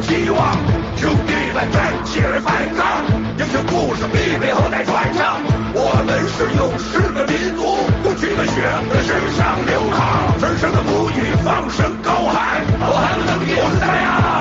[0.01, 0.57] 期望。
[0.97, 3.05] 兄弟们站起来反抗，
[3.39, 5.41] 英雄故事必备后代传唱。
[5.73, 8.61] 我们是勇士的民族，不屈的血
[8.93, 14.40] 在身上流淌，神圣的母语放声高喊，我喊了等你，我是太阳。